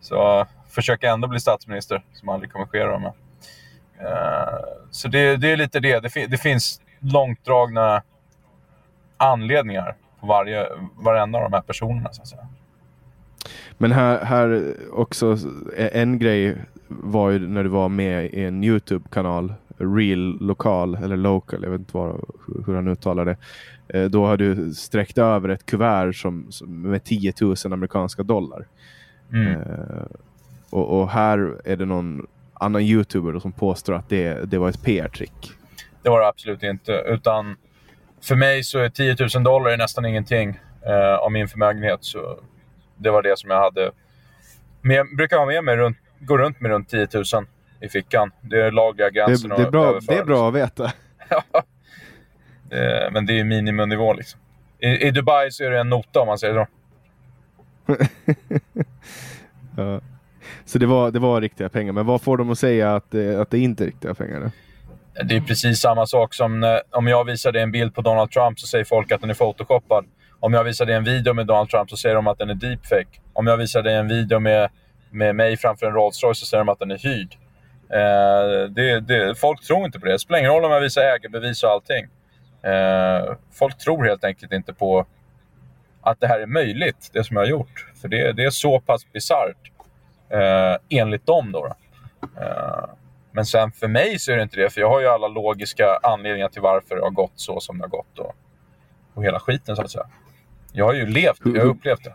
så 0.01 0.47
försöker 0.69 1.09
ändå 1.09 1.29
bli 1.29 1.41
statsminister, 1.41 2.03
som 2.13 2.29
aldrig 2.29 2.53
kommer 2.53 2.67
ske. 2.67 2.85
Då, 2.85 2.99
med. 2.99 3.13
Eh, 4.01 4.59
så 4.91 5.09
det, 5.09 5.37
det, 5.37 5.53
är 5.53 5.57
lite 5.57 5.81
det. 5.81 6.01
Det, 6.01 6.27
det 6.27 6.39
finns 6.39 6.81
långdragna 6.99 8.03
anledningar 9.17 9.95
på 10.21 10.27
varje, 10.27 10.67
varenda 10.97 11.39
av 11.39 11.45
de 11.45 11.53
här 11.53 11.63
personerna. 11.63 12.13
Så 12.13 12.23
att 12.23 12.29
säga. 12.29 12.49
Men 13.79 13.93
här, 13.93 14.25
här 14.25 14.75
också, 14.93 15.39
en 15.77 16.19
grej 16.19 16.57
var 16.89 17.31
ju 17.31 17.39
när 17.39 17.63
du 17.63 17.69
var 17.69 17.89
med 17.89 18.25
i 18.25 18.45
en 18.45 18.65
Youtube-kanal, 18.65 19.55
Real 19.79 20.39
Lokal 20.41 20.95
eller 20.95 21.17
Local, 21.17 21.63
jag 21.63 21.71
vet 21.71 21.79
inte 21.79 21.97
vad, 21.97 22.21
hur 22.67 22.75
han 22.75 22.89
uttalar 22.89 23.25
det. 23.25 23.37
Eh, 23.89 24.05
då 24.05 24.27
har 24.27 24.37
du 24.37 24.75
sträckt 24.75 25.19
över 25.19 25.49
ett 25.49 25.67
kuvert 25.67 26.13
som, 26.13 26.47
som 26.51 26.83
med 26.83 27.05
10 27.05 27.33
000 27.41 27.57
amerikanska 27.65 28.23
dollar. 28.23 28.67
Mm. 29.33 29.47
Uh, 29.47 30.07
och, 30.71 31.01
och, 31.01 31.11
här 31.11 31.57
är 31.65 31.77
det 31.77 31.85
någon 31.85 32.27
annan 32.55 32.83
youtuber 32.83 33.39
som 33.39 33.53
påstår 33.53 33.95
att 33.95 34.09
det, 34.09 34.51
det 34.51 34.59
var 34.59 34.69
ett 34.69 34.83
PR-trick. 34.83 35.53
Det 36.03 36.09
var 36.09 36.21
det 36.21 36.29
absolut 36.29 36.63
inte. 36.63 36.93
Utan 36.93 37.57
för 38.23 38.37
mig 38.37 38.65
så 38.65 38.79
är 38.79 38.89
10 38.89 39.17
000 39.35 39.45
dollar 39.45 39.77
nästan 39.77 40.05
ingenting 40.05 40.49
uh, 40.87 41.15
av 41.15 41.33
min 41.33 41.49
förmögenhet. 41.49 41.99
Så 42.01 42.39
det 42.99 43.11
var 43.11 43.23
det 43.23 43.39
som 43.39 43.51
jag 43.51 43.61
hade. 43.61 43.91
Men 44.81 44.97
jag 44.97 45.17
brukar 45.17 45.39
ha 45.39 45.47
med 45.47 45.65
mig 45.65 45.77
runt, 45.77 45.97
gå 46.19 46.39
runt 46.39 46.61
med 46.61 46.71
runt 46.71 46.89
10 46.89 47.09
000 47.15 47.25
i 47.81 47.89
fickan. 47.89 48.31
Det 48.41 48.61
är 48.61 48.71
lagliga 48.71 49.11
gränsen 49.11 49.51
det, 49.51 49.57
det, 49.57 49.63
är 49.63 49.71
bra, 49.71 50.01
det 50.09 50.15
är 50.15 50.25
bra 50.25 50.49
att 50.49 50.55
veta. 50.55 50.93
Eh, 52.71 53.13
men 53.13 53.27
det 53.27 53.41
är 53.41 53.45
miniminivå 53.45 54.13
liksom. 54.13 54.41
I, 54.79 55.07
I, 55.07 55.11
Dubai 55.11 55.51
så 55.51 55.65
är 55.65 55.71
det 55.71 55.81
en 55.81 55.89
nota 55.89 56.21
om 56.21 56.27
man 56.27 56.39
säger 56.39 56.55
så. 56.55 56.67
ja. 59.77 60.01
Så 60.65 60.79
det 60.79 60.87
var, 60.87 61.11
det 61.11 61.19
var 61.19 61.41
riktiga 61.41 61.69
pengar. 61.69 61.93
Men 61.93 62.07
vad 62.07 62.23
får 62.23 62.37
de 62.37 62.51
att 62.51 62.59
säga 62.59 62.97
att, 62.97 63.15
att 63.15 63.51
det 63.51 63.59
inte 63.59 63.85
är 63.85 63.87
riktiga 63.87 64.15
pengar? 64.15 64.41
Då? 64.41 64.51
Det 65.25 65.37
är 65.37 65.41
precis 65.41 65.81
samma 65.81 66.07
sak 66.07 66.35
som 66.35 66.61
när, 66.61 66.83
om 66.91 67.07
jag 67.07 67.25
visar 67.25 67.53
dig 67.53 67.63
en 67.63 67.73
bild 67.73 67.95
på 67.95 68.01
Donald 68.01 68.31
Trump 68.31 68.61
så 68.61 68.67
säger 68.67 68.85
folk 68.85 69.13
att 69.13 69.21
den 69.21 69.31
är 69.31 69.35
photoshoppad. 69.35 70.05
Om 70.41 70.55
jag 70.55 70.65
visar 70.65 70.87
dig 70.87 70.95
en 70.95 71.05
video 71.05 71.35
med 71.35 71.47
Donald 71.47 71.71
Trump 71.71 71.91
så 71.91 71.97
säger 71.97 72.15
de 72.15 72.27
att 72.27 72.39
den 72.39 72.51
är 72.51 72.55
deepfake. 72.55 73.21
Om 73.33 73.47
jag 73.47 73.57
visar 73.57 73.83
dig 73.83 73.95
en 73.95 74.09
video 74.09 74.41
med, 74.41 74.71
med 75.11 75.37
mig 75.37 75.57
framför 75.57 75.87
en 75.87 75.93
Rolls 75.93 76.23
Royce 76.23 76.41
så 76.41 76.47
säger 76.47 76.65
de 76.65 76.69
att 76.69 76.79
den 76.79 76.91
är 76.91 76.99
hyrd. 76.99 77.37
Eh, 77.91 78.71
det, 78.71 79.01
det, 79.01 79.35
folk 79.39 79.67
tror 79.67 79.85
inte 79.85 80.01
på 80.01 80.07
det. 80.07 80.13
Det 80.13 80.19
spelar 80.19 80.39
ingen 80.39 80.51
roll 80.51 80.65
om 80.65 80.71
jag 80.71 80.81
visar 80.81 81.03
ägarbevis 81.03 81.63
och 81.63 81.71
allting. 81.71 82.07
Eh, 82.63 83.37
folk 83.53 83.79
tror 83.79 84.05
helt 84.05 84.25
enkelt 84.25 84.53
inte 84.53 84.75
på 84.75 85.07
att 86.01 86.21
det 86.21 86.27
här 86.27 86.41
är 86.41 86.47
möjligt, 86.47 87.11
det 87.13 87.25
som 87.25 87.37
jag 87.37 87.43
har 87.43 87.49
gjort. 87.49 87.93
För 88.01 88.09
det, 88.09 88.33
det 88.33 88.45
är 88.45 88.51
så 88.51 88.81
pass 88.81 89.13
bisarrt, 89.13 89.73
eh, 90.31 90.77
enligt 90.89 91.27
dem. 91.27 91.53
Då, 91.53 91.67
då. 91.67 91.75
Eh, 92.43 92.85
men 93.33 93.47
sen 93.47 93.73
för 93.73 93.89
mig 93.89 94.19
så 94.19 94.33
är 94.33 94.37
det 94.37 94.43
inte 94.43 94.57
det, 94.57 94.71
för 94.71 94.81
jag 94.81 94.91
har 94.91 95.01
ju 95.01 95.07
alla 95.07 95.29
logiska 95.29 95.99
anledningar 96.03 96.49
till 96.49 96.63
varför 96.63 96.97
det 96.97 97.03
har 97.03 97.11
gått 97.11 97.33
så 97.35 97.61
som 97.61 97.79
det 97.79 97.85
har 97.85 97.89
gått. 97.89 98.19
Och, 98.19 98.35
och 99.15 99.25
hela 99.25 99.41
skiten, 99.41 99.77
så 99.77 99.83
att 99.83 99.91
säga. 99.91 100.07
Jag 100.73 100.85
har 100.85 100.95
ju 100.95 101.07
levt, 101.07 101.41
jag 101.45 101.61
har 101.61 101.71
upplevt 101.71 102.05
det. 102.05 102.15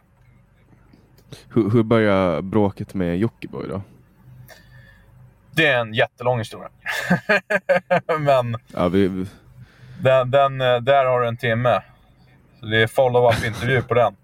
Hur, 1.49 1.70
hur 1.70 1.84
började 1.84 2.41
bråket 2.41 2.94
med 2.94 3.18
Jockiboi 3.18 3.68
då? 3.68 3.82
Det 5.52 5.68
är 5.68 5.80
en 5.80 5.94
jättelång 5.94 6.40
historia. 6.40 6.70
Men... 8.20 8.57
Ja, 8.73 8.88
vi, 8.88 9.26
den, 10.02 10.32
den, 10.32 10.62
eh, 10.62 10.78
där 10.78 11.06
har 11.06 11.22
du 11.22 11.28
en 11.28 11.38
timme. 11.38 11.82
Så 12.60 12.65
det 12.65 12.78
är 12.78 12.88
follow-up 12.88 13.46
intervju 13.46 13.82
på 13.82 13.94
den. 13.94 14.15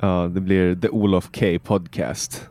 Ja, 0.00 0.30
det 0.34 0.40
blir 0.40 0.76
The 0.76 0.88
Olof 0.88 1.28
K 1.38 1.46
Podcast. 1.64 2.48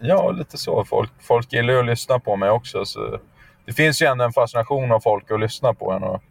Ja, 0.00 0.30
lite 0.30 0.58
så. 0.58 0.84
Folk, 0.84 1.10
folk 1.20 1.52
gillar 1.52 1.74
ju 1.74 1.80
att 1.80 1.86
lyssna 1.86 2.18
på 2.18 2.36
mig 2.36 2.50
också. 2.50 2.84
Så 2.84 3.18
det 3.64 3.72
finns 3.72 4.02
ju 4.02 4.06
ändå 4.06 4.24
en 4.24 4.32
fascination 4.32 4.92
av 4.92 5.00
folk 5.00 5.30
att 5.30 5.40
lyssna 5.40 5.74
på 5.74 5.92
en. 5.92 6.02
Och, 6.02 6.22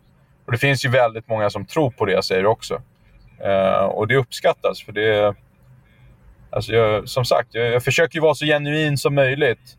och 0.46 0.52
det 0.52 0.58
finns 0.58 0.86
ju 0.86 0.90
väldigt 0.90 1.28
många 1.28 1.50
som 1.50 1.66
tror 1.66 1.92
på 1.92 2.06
det 2.06 2.12
jag 2.12 2.26
säger 2.26 2.46
också. 2.46 2.82
Eh, 3.44 3.86
och 3.86 4.08
det 4.08 4.16
uppskattas. 4.16 4.84
för 4.84 4.92
det 4.92 5.36
alltså 6.50 6.72
jag, 6.72 7.10
Som 7.10 7.26
sagt, 7.26 7.50
jag, 7.52 7.68
jag 7.68 7.84
försöker 7.84 8.16
ju 8.16 8.22
vara 8.22 8.36
så 8.36 8.46
genuin 8.46 8.98
som 8.98 9.16
möjligt. 9.16 9.78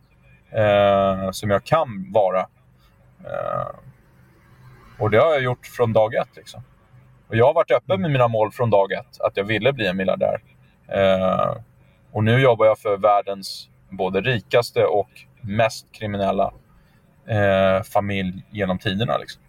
Eh, 0.51 1.31
som 1.31 1.49
jag 1.49 1.63
kan 1.63 2.11
vara. 2.11 2.39
Eh, 3.25 3.75
och 4.97 5.11
det 5.11 5.17
har 5.17 5.31
jag 5.31 5.41
gjort 5.41 5.65
från 5.65 5.93
dag 5.93 6.15
ett. 6.15 6.35
Liksom. 6.35 6.63
Och 7.27 7.35
jag 7.35 7.45
har 7.45 7.53
varit 7.53 7.71
öppen 7.71 8.01
med 8.01 8.11
mina 8.11 8.27
mål 8.27 8.51
från 8.51 8.69
dag 8.69 8.91
ett, 8.91 9.21
att 9.21 9.37
jag 9.37 9.43
ville 9.43 9.73
bli 9.73 9.87
en 9.87 9.97
miljardär. 9.97 10.41
Eh, 10.87 11.57
och 12.11 12.23
nu 12.23 12.39
jobbar 12.39 12.65
jag 12.65 12.79
för 12.79 12.97
världens 12.97 13.69
både 13.89 14.21
rikaste 14.21 14.85
och 14.85 15.09
mest 15.41 15.91
kriminella 15.91 16.53
eh, 17.27 17.83
familj 17.83 18.45
genom 18.51 18.79
tiderna. 18.79 19.17
Liksom. 19.17 19.41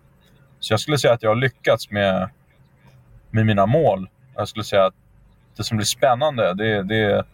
Så 0.61 0.73
jag 0.73 0.81
skulle 0.81 0.99
säga 0.99 1.15
att 1.15 1.23
jag 1.23 1.31
har 1.31 1.37
lyckats 1.37 1.91
med, 1.91 2.31
med 3.35 3.47
mina 3.47 3.67
mål. 3.67 4.09
Jag 4.37 4.49
skulle 4.49 4.65
säga 4.65 4.85
att 4.85 4.95
det 5.57 5.65
som 5.65 5.77
blir 5.77 5.87
spännande, 5.87 6.55
det, 6.55 6.83
det, 6.83 7.25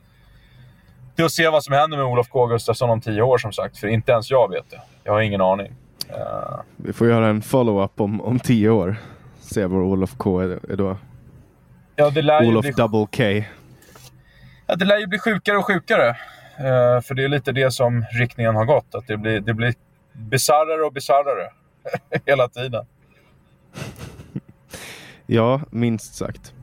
det 1.14 1.22
är 1.22 1.26
att 1.26 1.32
se 1.32 1.48
vad 1.48 1.64
som 1.64 1.74
händer 1.74 1.96
med 1.96 2.06
Olof 2.06 2.28
K 2.28 2.46
Gustafsson 2.46 2.90
om 2.90 3.00
tio 3.00 3.22
år 3.22 3.38
som 3.38 3.52
sagt. 3.52 3.78
För 3.78 3.88
inte 3.88 4.12
ens 4.12 4.30
jag 4.30 4.50
vet 4.50 4.70
det. 4.70 4.80
Jag 5.04 5.12
har 5.12 5.20
ingen 5.20 5.40
aning. 5.40 5.72
Uh, 6.10 6.60
vi 6.76 6.92
får 6.92 7.08
göra 7.08 7.28
en 7.28 7.42
follow-up 7.42 8.00
om, 8.00 8.20
om 8.20 8.38
tio 8.38 8.70
år. 8.70 8.96
Se 9.40 9.66
var 9.66 9.78
Olof 9.78 10.14
K 10.16 10.40
är, 10.40 10.72
är 10.72 10.76
då. 10.76 10.96
Ja, 11.96 12.10
det 12.10 12.22
lär 12.22 12.48
Olof 12.48 12.62
bli... 12.62 12.72
Double 12.72 13.06
K. 13.16 13.46
Ja, 14.66 14.74
det 14.76 14.84
lär 14.84 14.98
ju 14.98 15.06
bli 15.06 15.18
sjukare 15.18 15.56
och 15.56 15.66
sjukare. 15.66 16.08
Uh, 16.08 17.00
för 17.00 17.14
det 17.14 17.24
är 17.24 17.28
lite 17.28 17.52
det 17.52 17.70
som 17.70 18.04
riktningen 18.12 18.54
har 18.54 18.64
gått. 18.64 18.94
Att 18.94 19.06
det 19.06 19.16
blir, 19.16 19.40
det 19.40 19.54
blir 19.54 19.74
bisarrare 20.12 20.82
och 20.82 20.92
bisarrare 20.92 21.50
hela 22.26 22.48
tiden 22.48 22.86
ja, 25.30 25.60
minst 25.70 26.14
sagt. 26.14 26.54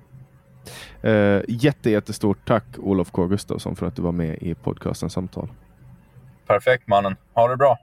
Uh, 1.03 1.41
jätte, 1.47 1.89
jättestort 1.89 2.37
tack 2.47 2.63
Olof 2.77 3.11
K 3.11 3.27
Gustafsson 3.27 3.75
för 3.75 3.85
att 3.85 3.95
du 3.95 4.01
var 4.01 4.11
med 4.11 4.37
i 4.41 4.55
podcasten 4.55 5.09
Samtal. 5.09 5.49
Perfekt 6.47 6.87
mannen. 6.87 7.15
Ha 7.33 7.47
det 7.47 7.57
bra. 7.57 7.77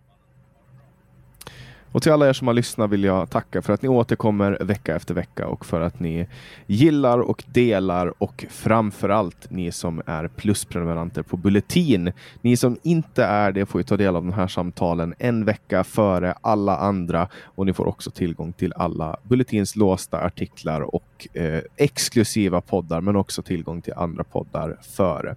Och 1.95 2.03
till 2.03 2.13
alla 2.13 2.29
er 2.29 2.33
som 2.33 2.47
har 2.47 2.55
lyssnat 2.55 2.91
vill 2.91 3.05
jag 3.05 3.31
tacka 3.31 3.63
för 3.63 3.73
att 3.73 3.83
ni 3.83 3.89
återkommer 3.89 4.59
vecka 4.61 4.97
efter 4.97 5.15
vecka 5.15 5.47
och 5.47 5.67
för 5.67 5.81
att 5.81 6.01
ni 6.01 6.27
gillar 6.67 7.19
och 7.19 7.45
delar 7.47 8.23
och 8.23 8.45
framförallt 8.51 9.51
ni 9.51 9.73
som 9.73 10.03
är 10.07 10.29
plusprenumeranter 10.29 11.23
på 11.23 11.37
Bulletin. 11.37 12.13
Ni 12.41 12.57
som 12.57 12.77
inte 12.83 13.25
är 13.25 13.53
det 13.53 13.67
får 13.67 13.81
ju 13.81 13.85
ta 13.85 13.97
del 13.97 14.17
av 14.17 14.23
de 14.23 14.33
här 14.33 14.47
samtalen 14.47 15.15
en 15.19 15.45
vecka 15.45 15.85
före 15.85 16.35
alla 16.41 16.77
andra 16.77 17.29
och 17.45 17.67
ni 17.67 17.73
får 17.73 17.89
också 17.89 18.11
tillgång 18.11 18.53
till 18.53 18.73
alla 18.77 19.17
Bulletins 19.23 19.77
låsta 19.77 20.21
artiklar 20.21 20.81
och 20.81 21.14
eh, 21.33 21.61
exklusiva 21.77 22.61
poddar 22.61 23.01
men 23.01 23.17
också 23.17 23.43
tillgång 23.43 23.83
till 23.83 23.93
andra 23.97 24.25
poddar 24.25 24.79
före. 24.83 25.37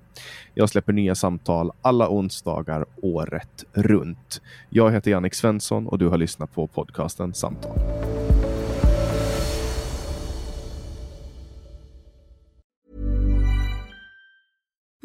Jag 0.54 0.70
släpper 0.70 0.94
nya 0.94 1.16
samtal 1.16 1.72
alla 1.82 2.10
onsdagar 2.10 2.86
året 3.02 3.64
runt. 3.74 4.42
Jag 4.70 4.92
heter 4.92 5.12
Jannik 5.12 5.34
Svensson 5.34 5.88
och 5.88 5.98
du 5.98 6.08
har 6.08 6.18
lyssnat 6.18 6.54
på 6.54 6.68
podcasten 6.68 7.34
Samtal. 7.34 8.27